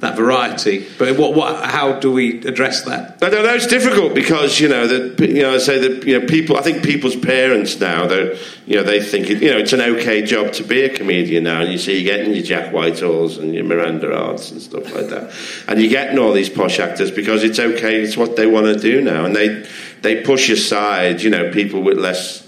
that 0.00 0.16
variety. 0.16 0.86
But 0.96 1.18
what, 1.18 1.34
what, 1.34 1.64
how 1.64 1.98
do 1.98 2.12
we 2.12 2.40
address 2.46 2.82
that? 2.82 3.22
I 3.22 3.30
don't 3.30 3.44
know. 3.44 3.54
It's 3.54 3.66
difficult 3.66 4.14
because 4.14 4.60
you 4.60 4.68
know 4.68 4.86
that 4.86 5.20
you 5.28 5.42
know 5.42 5.54
I 5.54 5.58
say 5.58 5.78
that 5.78 6.06
you 6.06 6.18
know 6.18 6.26
people. 6.26 6.56
I 6.56 6.62
think 6.62 6.84
people's 6.84 7.16
parents 7.16 7.80
now 7.80 8.04
you 8.04 8.76
know 8.76 8.84
they 8.84 9.00
think 9.00 9.28
it, 9.28 9.42
you 9.42 9.50
know 9.50 9.58
it's 9.58 9.72
an 9.72 9.80
okay 9.80 10.22
job 10.22 10.52
to 10.54 10.62
be 10.62 10.82
a 10.82 10.88
comedian 10.88 11.44
now, 11.44 11.62
and 11.62 11.72
you 11.72 11.78
see 11.78 11.98
you're 12.00 12.16
getting 12.16 12.32
your 12.32 12.44
Jack 12.44 12.72
Whitehalls 12.72 13.38
and 13.38 13.54
your 13.54 13.64
Miranda 13.64 14.16
Harts 14.16 14.52
and 14.52 14.62
stuff 14.62 14.94
like 14.94 15.08
that, 15.08 15.32
and 15.66 15.80
you're 15.80 15.90
getting 15.90 16.18
all 16.18 16.32
these 16.32 16.50
posh 16.50 16.78
actors 16.78 17.10
because 17.10 17.42
it's 17.42 17.58
okay. 17.58 18.00
It's 18.00 18.16
what 18.16 18.36
they 18.36 18.46
want 18.46 18.66
to 18.66 18.78
do 18.78 19.00
now, 19.00 19.24
and 19.24 19.34
they 19.34 19.66
they 20.02 20.22
push 20.22 20.48
aside 20.48 21.22
you 21.22 21.30
know 21.30 21.50
people 21.50 21.82
with 21.82 21.98
less 21.98 22.46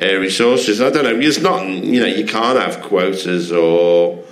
uh, 0.00 0.14
resources. 0.14 0.80
I 0.80 0.90
don't 0.90 1.04
know. 1.04 1.18
It's 1.18 1.40
not 1.40 1.66
you 1.66 1.98
know 1.98 2.06
you 2.06 2.26
can't 2.26 2.60
have 2.60 2.80
quotas 2.80 3.50
or. 3.50 4.22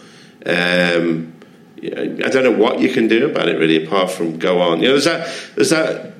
Um, 0.46 1.39
I 1.82 2.28
don't 2.28 2.44
know 2.44 2.52
what 2.52 2.80
you 2.80 2.92
can 2.92 3.08
do 3.08 3.30
about 3.30 3.48
it 3.48 3.58
really, 3.58 3.84
apart 3.84 4.10
from 4.10 4.38
go 4.38 4.60
on. 4.60 4.82
You 4.82 4.88
know, 4.88 4.98
there's 4.98 5.04
that, 5.04 5.26
that, 5.56 6.12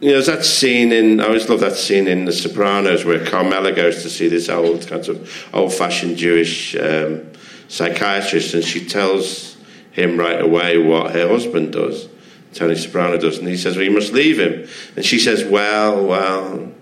you 0.00 0.12
know, 0.12 0.22
that 0.22 0.44
scene 0.44 0.92
in. 0.92 1.20
I 1.20 1.26
always 1.26 1.48
love 1.48 1.60
that 1.60 1.74
scene 1.76 2.06
in 2.06 2.24
The 2.24 2.32
Sopranos 2.32 3.04
where 3.04 3.24
Carmela 3.24 3.72
goes 3.72 4.02
to 4.02 4.10
see 4.10 4.28
this 4.28 4.48
old 4.48 4.86
kind 4.86 5.06
of 5.08 5.48
old-fashioned 5.52 6.16
Jewish 6.16 6.76
um, 6.76 7.32
psychiatrist, 7.66 8.54
and 8.54 8.64
she 8.64 8.86
tells 8.86 9.56
him 9.90 10.16
right 10.18 10.40
away 10.40 10.78
what 10.78 11.12
her 11.12 11.26
husband 11.26 11.72
does. 11.72 12.08
Tony 12.54 12.76
Soprano 12.76 13.18
does, 13.18 13.38
and 13.38 13.48
he 13.48 13.56
says, 13.56 13.76
"Well, 13.76 13.84
you 13.84 13.90
must 13.90 14.12
leave 14.12 14.38
him." 14.38 14.68
And 14.94 15.04
she 15.04 15.18
says, 15.18 15.44
"Well, 15.44 16.06
well." 16.06 16.72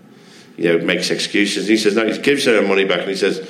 You 0.58 0.78
know, 0.78 0.84
makes 0.84 1.10
excuses. 1.10 1.64
And 1.64 1.70
he 1.70 1.76
says, 1.76 1.96
"No." 1.96 2.06
He 2.06 2.18
gives 2.18 2.44
her 2.44 2.60
her 2.60 2.66
money 2.66 2.84
back, 2.84 3.00
and 3.00 3.08
he 3.08 3.16
says, 3.16 3.40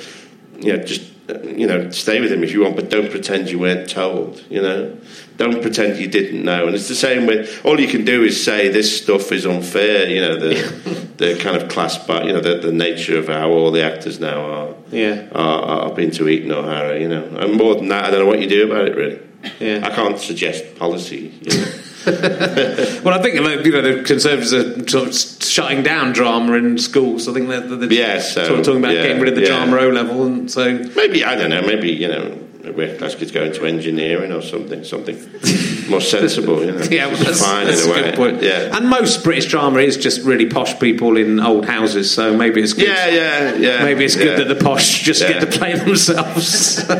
"You 0.59 0.77
know, 0.77 0.83
just 0.83 1.03
you 1.43 1.67
know, 1.67 1.89
stay 1.89 2.21
with 2.21 2.31
him 2.31 2.43
if 2.43 2.51
you 2.53 2.61
want, 2.61 2.75
but 2.75 2.89
don't 2.89 3.09
pretend 3.11 3.49
you 3.49 3.59
weren't 3.59 3.89
told. 3.89 4.41
You 4.49 4.61
know, 4.61 4.97
don't 5.37 5.61
pretend 5.61 5.99
you 5.99 6.07
didn't 6.07 6.43
know." 6.43 6.65
And 6.67 6.75
it's 6.75 6.87
the 6.87 6.95
same 6.95 7.25
with 7.27 7.61
all 7.65 7.79
you 7.79 7.87
can 7.87 8.05
do 8.05 8.23
is 8.23 8.41
say 8.43 8.69
this 8.69 9.01
stuff 9.01 9.31
is 9.31 9.45
unfair. 9.45 10.07
You 10.09 10.21
know, 10.21 10.35
the 10.37 11.07
the 11.17 11.35
kind 11.39 11.57
of 11.57 11.67
class, 11.69 11.97
but 11.97 12.25
you 12.25 12.33
know, 12.33 12.39
the, 12.41 12.59
the 12.59 12.71
nature 12.71 13.17
of 13.17 13.27
how 13.27 13.49
all 13.49 13.71
the 13.71 13.83
actors 13.83 14.19
now 14.19 14.39
are 14.41 14.75
Yeah. 14.91 15.27
are, 15.33 15.61
are 15.63 15.85
up 15.91 15.99
into 15.99 16.29
Eton 16.29 16.51
or 16.51 16.63
Harrow. 16.63 16.95
You 16.97 17.09
know, 17.09 17.23
and 17.37 17.53
more 17.55 17.75
than 17.75 17.87
that, 17.89 18.05
I 18.05 18.11
don't 18.11 18.21
know 18.21 18.27
what 18.27 18.39
you 18.41 18.47
do 18.47 18.65
about 18.71 18.87
it. 18.87 18.95
Really, 18.95 19.19
Yeah. 19.59 19.81
I 19.83 19.89
can't 19.89 20.17
suggest 20.17 20.75
policy. 20.77 21.33
You 21.41 21.57
know. 21.57 21.73
Well, 23.03 23.13
I 23.13 23.21
think 23.21 23.35
you 23.35 23.41
know 23.41 23.81
the 23.81 24.03
Conservatives 24.03 24.53
are 24.53 24.87
sort 24.87 25.09
of 25.09 25.43
shutting 25.43 25.83
down 25.83 26.13
drama 26.13 26.53
in 26.53 26.77
schools. 26.77 27.27
I 27.27 27.33
think 27.33 27.49
they're, 27.49 27.59
they're 27.59 27.91
Yeah, 27.91 28.21
so, 28.21 28.45
sort 28.45 28.59
of 28.59 28.65
talking 28.65 28.79
about 28.79 28.95
yeah, 28.95 29.03
getting 29.03 29.19
rid 29.19 29.29
of 29.29 29.35
the 29.35 29.41
yeah. 29.41 29.65
drama 29.65 29.77
O 29.79 29.89
level, 29.89 30.25
and 30.25 30.49
so 30.49 30.73
Maybe 30.95 31.25
I 31.25 31.35
don't 31.35 31.49
know. 31.49 31.61
Maybe 31.61 31.91
you 31.91 32.07
know, 32.07 32.37
working 32.71 32.97
class 32.97 33.15
kids 33.15 33.31
go 33.31 33.43
into 33.43 33.65
engineering 33.65 34.31
or 34.31 34.41
something, 34.41 34.85
something 34.85 35.15
more 35.89 36.01
sensible. 36.01 36.63
You 36.65 36.71
know, 36.73 36.81
yeah, 36.83 37.07
well, 37.07 37.17
that's, 37.23 37.41
fine 37.41 37.65
that's 37.67 37.83
in 37.85 37.89
a 37.89 37.93
way. 37.93 38.01
good 38.03 38.15
point. 38.15 38.41
Yeah, 38.43 38.75
and 38.77 38.89
most 38.89 39.23
British 39.23 39.45
drama 39.47 39.79
is 39.79 39.97
just 39.97 40.21
really 40.25 40.45
posh 40.47 40.79
people 40.79 41.17
in 41.17 41.39
old 41.39 41.65
houses, 41.65 42.11
so 42.13 42.35
maybe 42.35 42.61
it's 42.61 42.73
good. 42.73 42.87
yeah, 42.87 43.07
yeah, 43.07 43.55
yeah. 43.55 43.83
Maybe 43.83 44.05
it's 44.05 44.15
good 44.15 44.37
yeah. 44.39 44.43
that 44.45 44.53
the 44.57 44.63
posh 44.63 45.01
just 45.01 45.21
Yeah. 45.21 45.33
get 45.39 45.51
to 45.51 45.57
play 45.57 45.73
themselves. 45.77 46.83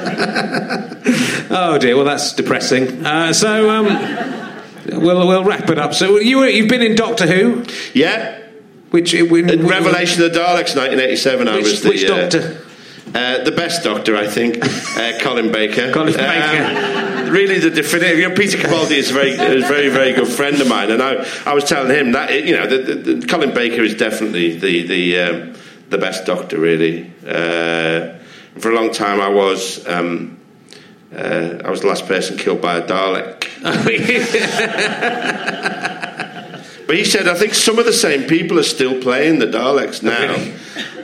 oh 1.49 1.77
dear, 1.79 1.95
well 1.95 2.05
that's 2.05 2.33
depressing. 2.33 3.05
Uh, 3.05 3.33
so 3.33 3.69
um, 3.69 3.85
we'll 5.01 5.27
we'll 5.27 5.43
wrap 5.43 5.69
it 5.69 5.77
up. 5.77 5.93
So 5.93 6.19
you 6.19 6.37
were, 6.39 6.47
you've 6.47 6.69
been 6.69 6.81
in 6.81 6.95
Doctor 6.95 7.25
Who, 7.27 7.65
yeah. 7.93 8.39
which 8.91 9.13
in, 9.13 9.49
In 9.49 9.67
Revelation 9.67 10.23
of 10.23 10.33
the 10.33 10.39
Daleks, 10.39 10.75
1987. 10.75 11.47
I 11.47 11.57
was 11.57 11.81
the 11.81 11.89
which 11.89 12.03
uh, 12.05 12.21
Doctor? 12.29 12.63
Uh, 13.15 13.43
the 13.45 13.51
best 13.53 13.83
doctor, 13.85 14.17
I 14.17 14.27
think, 14.27 14.57
uh, 14.97 15.17
Colin 15.21 15.49
Baker. 15.51 15.93
Colin 15.93 16.09
Um, 16.09 16.19
Baker. 16.19 17.16
Really, 17.27 17.59
the 17.59 17.69
definitive. 17.69 18.17
You 18.17 18.29
know, 18.29 18.35
Peter 18.35 18.57
Capaldi 18.57 18.97
is 18.97 19.11
a 19.11 19.13
very, 19.13 19.31
is 19.31 19.67
very, 19.67 19.89
very 19.89 20.13
good 20.13 20.27
friend 20.27 20.59
of 20.61 20.67
mine, 20.67 20.91
and 20.91 21.01
I, 21.01 21.25
I 21.45 21.53
was 21.53 21.63
telling 21.63 21.91
him 21.91 22.13
that 22.13 22.45
you 22.45 22.55
know, 22.55 22.67
the, 22.67 22.77
the, 22.77 23.13
the, 23.13 23.27
Colin 23.27 23.53
Baker 23.53 23.81
is 23.81 23.95
definitely 23.95 24.57
the 24.57 24.87
the 24.87 25.19
um, 25.19 25.55
the 25.89 25.97
best 25.97 26.25
doctor, 26.25 26.59
really. 26.59 27.11
Uh, 27.25 28.17
for 28.59 28.71
a 28.71 28.75
long 28.75 28.91
time, 28.91 29.21
I 29.21 29.29
was. 29.29 29.85
Um, 29.87 30.33
uh, 31.15 31.61
I 31.63 31.69
was 31.69 31.81
the 31.81 31.87
last 31.87 32.05
person 32.05 32.37
killed 32.37 32.61
by 32.61 32.77
a 32.77 32.85
Dalek. 32.85 33.45
But 36.87 36.95
he 36.95 37.03
said, 37.03 37.27
I 37.27 37.33
think 37.33 37.53
some 37.53 37.79
of 37.79 37.85
the 37.85 37.91
same 37.91 38.29
people 38.29 38.57
are 38.57 38.63
still 38.63 39.01
playing 39.01 39.39
the 39.39 39.45
Daleks 39.45 40.01
now 40.01 40.37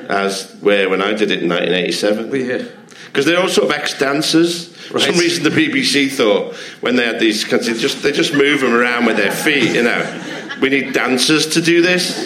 as 0.09 0.55
were 0.61 0.89
when 0.89 1.01
I 1.01 1.13
did 1.13 1.31
it 1.31 1.43
in 1.43 1.49
1987. 1.49 2.35
yeah. 2.35 2.65
Because 3.07 3.25
they're 3.25 3.39
all 3.39 3.49
sort 3.49 3.69
of 3.69 3.75
ex-dancers. 3.75 4.72
For 4.89 4.99
some 4.99 5.17
reason, 5.17 5.43
the 5.43 5.49
BBC 5.49 6.11
thought 6.11 6.55
when 6.81 6.95
they 6.95 7.05
had 7.05 7.19
these, 7.19 7.43
cause 7.43 7.65
they 7.65 7.73
just 7.73 8.03
they 8.03 8.11
just 8.11 8.33
move 8.33 8.61
them 8.61 8.73
around 8.73 9.05
with 9.05 9.17
their 9.17 9.31
feet. 9.31 9.73
You 9.75 9.83
know, 9.83 10.55
we 10.61 10.69
need 10.69 10.93
dancers 10.93 11.47
to 11.53 11.61
do 11.61 11.81
this. 11.81 12.25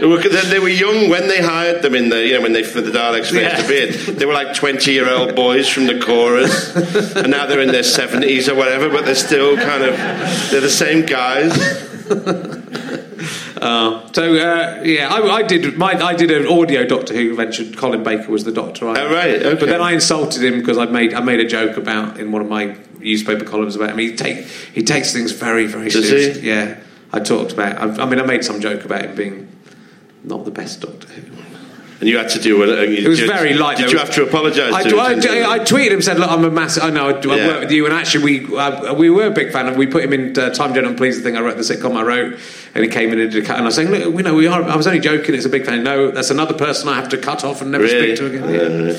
They 0.00 0.08
were, 0.08 0.18
they 0.18 0.58
were 0.58 0.68
young 0.68 1.08
when 1.10 1.28
they 1.28 1.40
hired 1.40 1.82
them 1.82 1.94
in 1.94 2.08
the, 2.08 2.26
you 2.26 2.34
know, 2.34 2.40
when 2.40 2.52
they 2.52 2.64
for 2.64 2.80
the 2.80 2.90
Daleks 2.90 3.30
first 3.30 3.34
Yeah. 3.34 3.62
appeared. 3.62 3.94
They 4.18 4.26
were 4.26 4.32
like 4.32 4.52
twenty-year-old 4.52 5.36
boys 5.36 5.68
from 5.68 5.86
the 5.86 6.00
chorus, 6.00 6.74
and 7.14 7.30
now 7.30 7.46
they're 7.46 7.60
in 7.60 7.70
their 7.70 7.84
seventies 7.84 8.48
or 8.48 8.56
whatever. 8.56 8.88
But 8.88 9.04
they're 9.04 9.14
still 9.14 9.56
kind 9.56 9.84
of 9.84 9.96
they're 10.50 10.60
the 10.60 10.68
same 10.70 11.06
guys. 11.06 11.52
So 13.62 14.34
uh, 14.34 14.82
yeah, 14.84 15.08
I, 15.08 15.20
I 15.36 15.42
did 15.42 15.78
my 15.78 15.92
I 15.92 16.14
did 16.14 16.30
an 16.30 16.46
audio 16.46 16.84
Doctor 16.84 17.14
Who 17.14 17.30
adventure. 17.30 17.64
Colin 17.76 18.02
Baker 18.02 18.30
was 18.30 18.44
the 18.44 18.52
Doctor. 18.52 18.88
I, 18.88 19.00
Oh, 19.00 19.12
right, 19.12 19.34
okay. 19.34 19.58
But 19.60 19.68
then 19.68 19.80
I 19.80 19.92
insulted 19.92 20.42
him 20.42 20.58
because 20.58 20.78
I 20.78 20.86
made 20.86 21.14
I 21.14 21.20
made 21.20 21.40
a 21.40 21.46
joke 21.46 21.76
about 21.76 22.18
in 22.18 22.32
one 22.32 22.42
of 22.42 22.48
my 22.48 22.76
newspaper 22.98 23.44
columns 23.44 23.76
about 23.76 23.90
him. 23.90 23.98
He 23.98 24.14
take 24.16 24.38
he 24.74 24.82
takes 24.82 25.12
things 25.12 25.32
very 25.32 25.66
very 25.66 25.90
Does 25.90 26.08
seriously. 26.08 26.42
he? 26.42 26.48
Yeah, 26.48 26.78
I 27.12 27.20
talked 27.20 27.52
about. 27.52 27.76
I, 27.78 28.02
I 28.02 28.06
mean, 28.06 28.18
I 28.20 28.26
made 28.26 28.44
some 28.44 28.60
joke 28.60 28.84
about 28.84 29.04
him 29.04 29.14
being 29.14 29.48
not 30.24 30.44
the 30.44 30.50
best 30.50 30.80
Doctor 30.80 31.06
Who. 31.08 31.31
And 32.02 32.08
you 32.08 32.18
had 32.18 32.30
to 32.30 32.40
do 32.40 32.60
it. 32.64 32.68
It 32.98 33.06
was 33.06 33.20
very 33.20 33.54
light. 33.54 33.76
Did 33.76 33.86
though. 33.86 33.92
you 33.92 33.98
have 33.98 34.10
to 34.14 34.24
apologise 34.24 34.74
I, 34.74 34.82
to 34.82 34.96
I. 34.96 35.12
I, 35.12 35.52
I 35.52 35.58
tweeted 35.60 35.92
him 35.92 36.02
said, 36.02 36.18
"Look, 36.18 36.28
I'm 36.28 36.44
a 36.44 36.50
massive. 36.50 36.82
I 36.82 36.90
know 36.90 37.10
I, 37.10 37.12
I 37.12 37.36
Yeah. 37.36 37.46
work 37.46 37.60
with 37.60 37.70
you." 37.70 37.84
And 37.86 37.94
actually, 37.94 38.24
we 38.24 38.44
uh, 38.56 38.92
we 38.92 39.08
were 39.08 39.26
a 39.26 39.30
big 39.30 39.52
fan 39.52 39.68
of. 39.68 39.76
We 39.76 39.86
put 39.86 40.02
him 40.02 40.12
in 40.12 40.36
uh, 40.36 40.50
Time 40.50 40.74
Gentlemen 40.74 40.96
Please, 40.98 41.18
the 41.18 41.22
thing 41.22 41.36
I 41.36 41.40
wrote, 41.42 41.58
the 41.58 41.62
sitcom 41.62 41.94
I 41.96 42.02
wrote, 42.02 42.40
and 42.74 42.82
he 42.82 42.90
came 42.90 43.12
in 43.12 43.20
and 43.20 43.30
did 43.30 43.44
a 43.44 43.46
cut. 43.46 43.54
And 43.54 43.62
I 43.62 43.66
was 43.66 43.76
saying, 43.76 43.90
"Look, 43.92 44.12
we 44.12 44.24
know 44.24 44.34
we 44.34 44.48
are. 44.48 44.64
I 44.64 44.74
was 44.74 44.88
only 44.88 44.98
joking. 44.98 45.36
It's 45.36 45.44
a 45.44 45.48
big 45.48 45.64
fan. 45.64 45.84
No, 45.84 46.10
that's 46.10 46.30
another 46.30 46.54
person 46.54 46.88
I 46.88 46.96
have 46.96 47.08
to 47.10 47.18
cut 47.18 47.44
off 47.44 47.62
and 47.62 47.70
never 47.70 47.84
Really? 47.84 48.16
speak 48.16 48.18
to 48.18 48.26
again." 48.36 48.86
Yeah. 48.88 48.94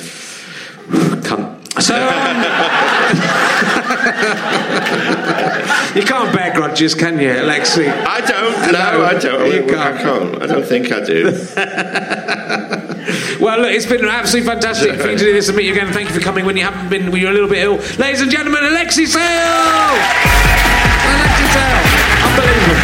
Cunt. 1.27 1.59
So 1.81 1.95
um, 1.95 2.03
you 5.97 6.03
can't 6.03 6.31
bear 6.33 6.53
grudges, 6.53 6.95
can 6.95 7.19
you, 7.19 7.31
Alexei? 7.33 7.89
I 7.89 8.21
don't. 8.21 8.71
No, 8.71 9.03
I 9.03 9.13
don't. 9.19 9.51
you 9.51 9.63
I 9.77 9.91
can't. 9.91 9.99
can't. 9.99 10.41
I 10.43 10.45
don't 10.45 10.65
think 10.65 10.89
I 10.91 11.03
do. 11.03 11.31
Well, 13.43 13.59
look, 13.59 13.71
it's 13.71 13.85
been 13.85 14.05
absolutely 14.05 14.47
fantastic 14.47 15.01
for 15.01 15.11
you 15.11 15.17
to 15.17 15.25
do 15.25 15.33
this 15.33 15.49
and 15.49 15.57
meet 15.57 15.65
you 15.65 15.73
again. 15.73 15.91
Thank 15.91 16.07
you 16.07 16.15
for 16.15 16.21
coming 16.21 16.45
when 16.45 16.55
you 16.55 16.63
haven't 16.63 16.87
been, 16.87 17.11
when 17.11 17.19
you're 17.19 17.29
a 17.29 17.33
little 17.33 17.49
bit 17.49 17.57
ill. 17.57 17.75
Ladies 17.99 18.21
and 18.21 18.31
gentlemen, 18.31 18.63
Alexei 18.63 19.03
Sayle! 19.03 19.19
Alexei 21.11 21.47
Sayle. 21.51 21.83
Unbelievable. 22.23 22.79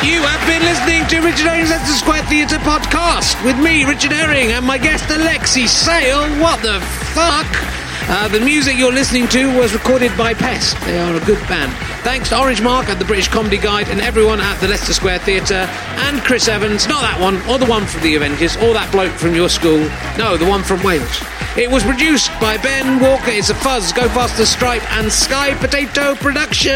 You 0.00 0.24
have 0.24 0.40
been 0.48 0.62
listening 0.64 1.06
to 1.12 1.20
Richard 1.20 1.52
Herring's 1.52 1.68
Leicester 1.68 1.92
Square 1.92 2.22
Theatre 2.32 2.56
podcast 2.64 3.44
with 3.44 3.58
me, 3.58 3.84
Richard 3.84 4.12
Herring, 4.12 4.52
and 4.52 4.64
my 4.64 4.78
guest, 4.78 5.10
Alexei 5.10 5.66
Sayle. 5.66 6.24
What 6.40 6.62
the 6.62 6.80
fuck? 7.12 7.79
Uh, 8.12 8.26
the 8.26 8.40
music 8.40 8.76
you're 8.76 8.92
listening 8.92 9.28
to 9.28 9.56
was 9.56 9.72
recorded 9.72 10.10
by 10.18 10.34
Pest. 10.34 10.76
They 10.80 10.98
are 10.98 11.14
a 11.14 11.20
good 11.20 11.38
band. 11.46 11.72
Thanks 12.02 12.28
to 12.30 12.40
Orange 12.40 12.60
Mark 12.60 12.88
at 12.88 12.98
the 12.98 13.04
British 13.04 13.28
Comedy 13.28 13.56
Guide 13.56 13.86
and 13.88 14.00
everyone 14.00 14.40
at 14.40 14.58
the 14.60 14.66
Leicester 14.66 14.92
Square 14.92 15.20
Theatre 15.20 15.54
and 15.54 16.20
Chris 16.22 16.48
Evans, 16.48 16.88
not 16.88 17.02
that 17.02 17.20
one, 17.20 17.36
or 17.48 17.56
the 17.56 17.66
one 17.66 17.86
from 17.86 18.02
the 18.02 18.16
Avengers, 18.16 18.56
or 18.56 18.74
that 18.74 18.90
bloke 18.90 19.12
from 19.12 19.36
your 19.36 19.48
school. 19.48 19.78
No, 20.18 20.36
the 20.36 20.48
one 20.48 20.64
from 20.64 20.82
Wales. 20.82 21.22
It 21.56 21.70
was 21.70 21.84
produced 21.84 22.32
by 22.40 22.56
Ben 22.56 23.00
Walker. 23.00 23.30
It's 23.30 23.50
a 23.50 23.54
Fuzz, 23.54 23.92
Go 23.92 24.08
Faster 24.08 24.44
Stripe, 24.44 24.82
and 24.94 25.12
Sky 25.12 25.54
Potato 25.54 26.16
Production. 26.16 26.72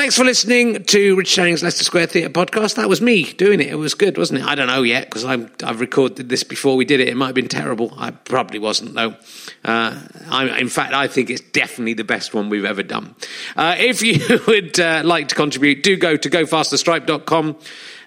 Thanks 0.00 0.16
for 0.16 0.24
listening 0.24 0.82
to 0.84 1.14
Rich 1.14 1.36
Herring's 1.36 1.62
Leicester 1.62 1.84
Square 1.84 2.06
Theatre 2.06 2.30
podcast. 2.30 2.76
That 2.76 2.88
was 2.88 3.02
me 3.02 3.34
doing 3.34 3.60
it. 3.60 3.66
It 3.66 3.74
was 3.74 3.92
good, 3.92 4.16
wasn't 4.16 4.40
it? 4.40 4.46
I 4.46 4.54
don't 4.54 4.66
know 4.66 4.80
yet 4.80 5.04
because 5.04 5.26
I've 5.26 5.78
recorded 5.78 6.30
this 6.30 6.42
before 6.42 6.74
we 6.74 6.86
did 6.86 7.00
it. 7.00 7.08
It 7.08 7.18
might 7.18 7.26
have 7.26 7.34
been 7.34 7.48
terrible. 7.48 7.92
I 7.98 8.10
probably 8.10 8.58
wasn't 8.58 8.94
though. 8.94 9.14
Uh, 9.62 10.00
I, 10.30 10.58
in 10.58 10.70
fact, 10.70 10.94
I 10.94 11.06
think 11.06 11.28
it's 11.28 11.42
definitely 11.42 11.92
the 11.92 12.04
best 12.04 12.32
one 12.32 12.48
we've 12.48 12.64
ever 12.64 12.82
done. 12.82 13.14
Uh, 13.54 13.76
if 13.76 14.00
you 14.00 14.40
would 14.46 14.80
uh, 14.80 15.02
like 15.04 15.28
to 15.28 15.34
contribute, 15.34 15.82
do 15.82 15.98
go 15.98 16.16
to 16.16 16.30
gofasterstripe.com. 16.30 17.56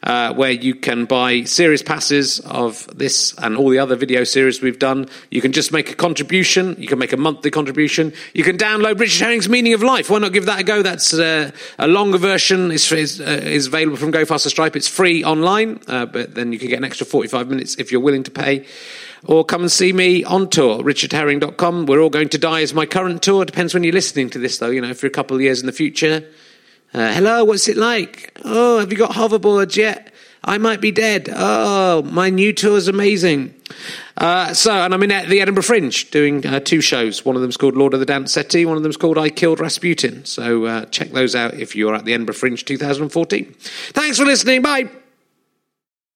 Uh, 0.03 0.33
where 0.33 0.51
you 0.51 0.75
can 0.75 1.05
buy 1.05 1.43
series 1.45 1.81
passes 1.81 2.41
of 2.41 2.85
this 2.93 3.33
and 3.37 3.55
all 3.55 3.69
the 3.69 3.79
other 3.79 3.95
video 3.95 4.25
series 4.25 4.61
we've 4.61 4.77
done. 4.77 5.07
You 5.31 5.39
can 5.39 5.53
just 5.53 5.71
make 5.71 5.91
a 5.91 5.95
contribution. 5.95 6.75
You 6.77 6.89
can 6.89 6.99
make 6.99 7.13
a 7.13 7.17
monthly 7.17 7.49
contribution. 7.49 8.11
You 8.33 8.43
can 8.43 8.57
download 8.57 8.99
Richard 8.99 9.23
Herring's 9.23 9.47
Meaning 9.47 9.73
of 9.73 9.81
Life. 9.81 10.09
Why 10.09 10.19
not 10.19 10.33
give 10.33 10.45
that 10.47 10.59
a 10.59 10.63
go? 10.63 10.81
That's 10.81 11.13
uh, 11.13 11.51
a 11.79 11.87
longer 11.87 12.17
version. 12.17 12.69
is 12.69 12.91
is, 12.91 13.21
uh, 13.21 13.23
is 13.23 13.67
available 13.67 13.95
from 13.95 14.11
Go 14.11 14.25
Faster 14.25 14.49
Stripe. 14.49 14.75
It's 14.75 14.89
free 14.89 15.23
online, 15.23 15.79
uh, 15.87 16.05
but 16.05 16.35
then 16.35 16.51
you 16.51 16.59
can 16.59 16.67
get 16.67 16.79
an 16.79 16.83
extra 16.83 17.05
45 17.05 17.47
minutes 17.47 17.75
if 17.75 17.89
you're 17.89 18.01
willing 18.01 18.23
to 18.23 18.31
pay. 18.31 18.65
Or 19.25 19.45
come 19.45 19.61
and 19.61 19.71
see 19.71 19.93
me 19.93 20.25
on 20.25 20.49
tour, 20.49 20.83
richardherring.com. 20.83 21.85
We're 21.85 22.01
all 22.01 22.09
going 22.09 22.27
to 22.29 22.37
die 22.37 22.59
is 22.59 22.73
my 22.73 22.85
current 22.85 23.23
tour. 23.23 23.45
Depends 23.45 23.73
when 23.73 23.85
you're 23.85 23.93
listening 23.93 24.29
to 24.31 24.39
this, 24.39 24.57
though. 24.57 24.69
You 24.69 24.81
know, 24.81 24.93
for 24.93 25.07
a 25.07 25.11
couple 25.11 25.37
of 25.37 25.41
years 25.41 25.61
in 25.61 25.65
the 25.65 25.71
future. 25.71 26.25
Uh, 26.93 27.11
hello, 27.11 27.43
what's 27.43 27.67
it 27.67 27.75
like? 27.75 28.37
Oh, 28.45 28.79
have 28.79 28.91
you 28.91 28.97
got 28.97 29.11
hoverboards 29.11 29.75
yet? 29.75 30.13
I 30.43 30.59
might 30.59 30.79
be 30.79 30.91
dead. 30.91 31.27
Oh, 31.33 32.03
my 32.03 32.29
new 32.29 32.53
tour 32.53 32.77
is 32.77 32.87
amazing. 32.87 33.55
Uh, 34.15 34.53
so, 34.53 34.71
and 34.71 34.93
I'm 34.93 35.01
in 35.01 35.09
the 35.09 35.41
Edinburgh 35.41 35.63
Fringe 35.63 36.11
doing 36.11 36.45
uh, 36.45 36.59
two 36.59 36.81
shows. 36.81 37.25
One 37.25 37.35
of 37.35 37.41
them's 37.41 37.57
called 37.57 37.75
Lord 37.75 37.95
of 37.95 37.99
the 37.99 38.05
Dance 38.05 38.33
Settee, 38.33 38.65
one 38.65 38.77
of 38.77 38.83
them's 38.83 38.97
called 38.97 39.17
I 39.17 39.29
Killed 39.29 39.59
Rasputin. 39.59 40.23
So, 40.25 40.65
uh, 40.65 40.85
check 40.85 41.11
those 41.11 41.33
out 41.33 41.55
if 41.55 41.75
you're 41.75 41.95
at 41.95 42.05
the 42.05 42.13
Edinburgh 42.13 42.35
Fringe 42.35 42.63
2014. 42.63 43.55
Thanks 43.93 44.19
for 44.19 44.25
listening. 44.25 44.61
Bye. 44.61 44.89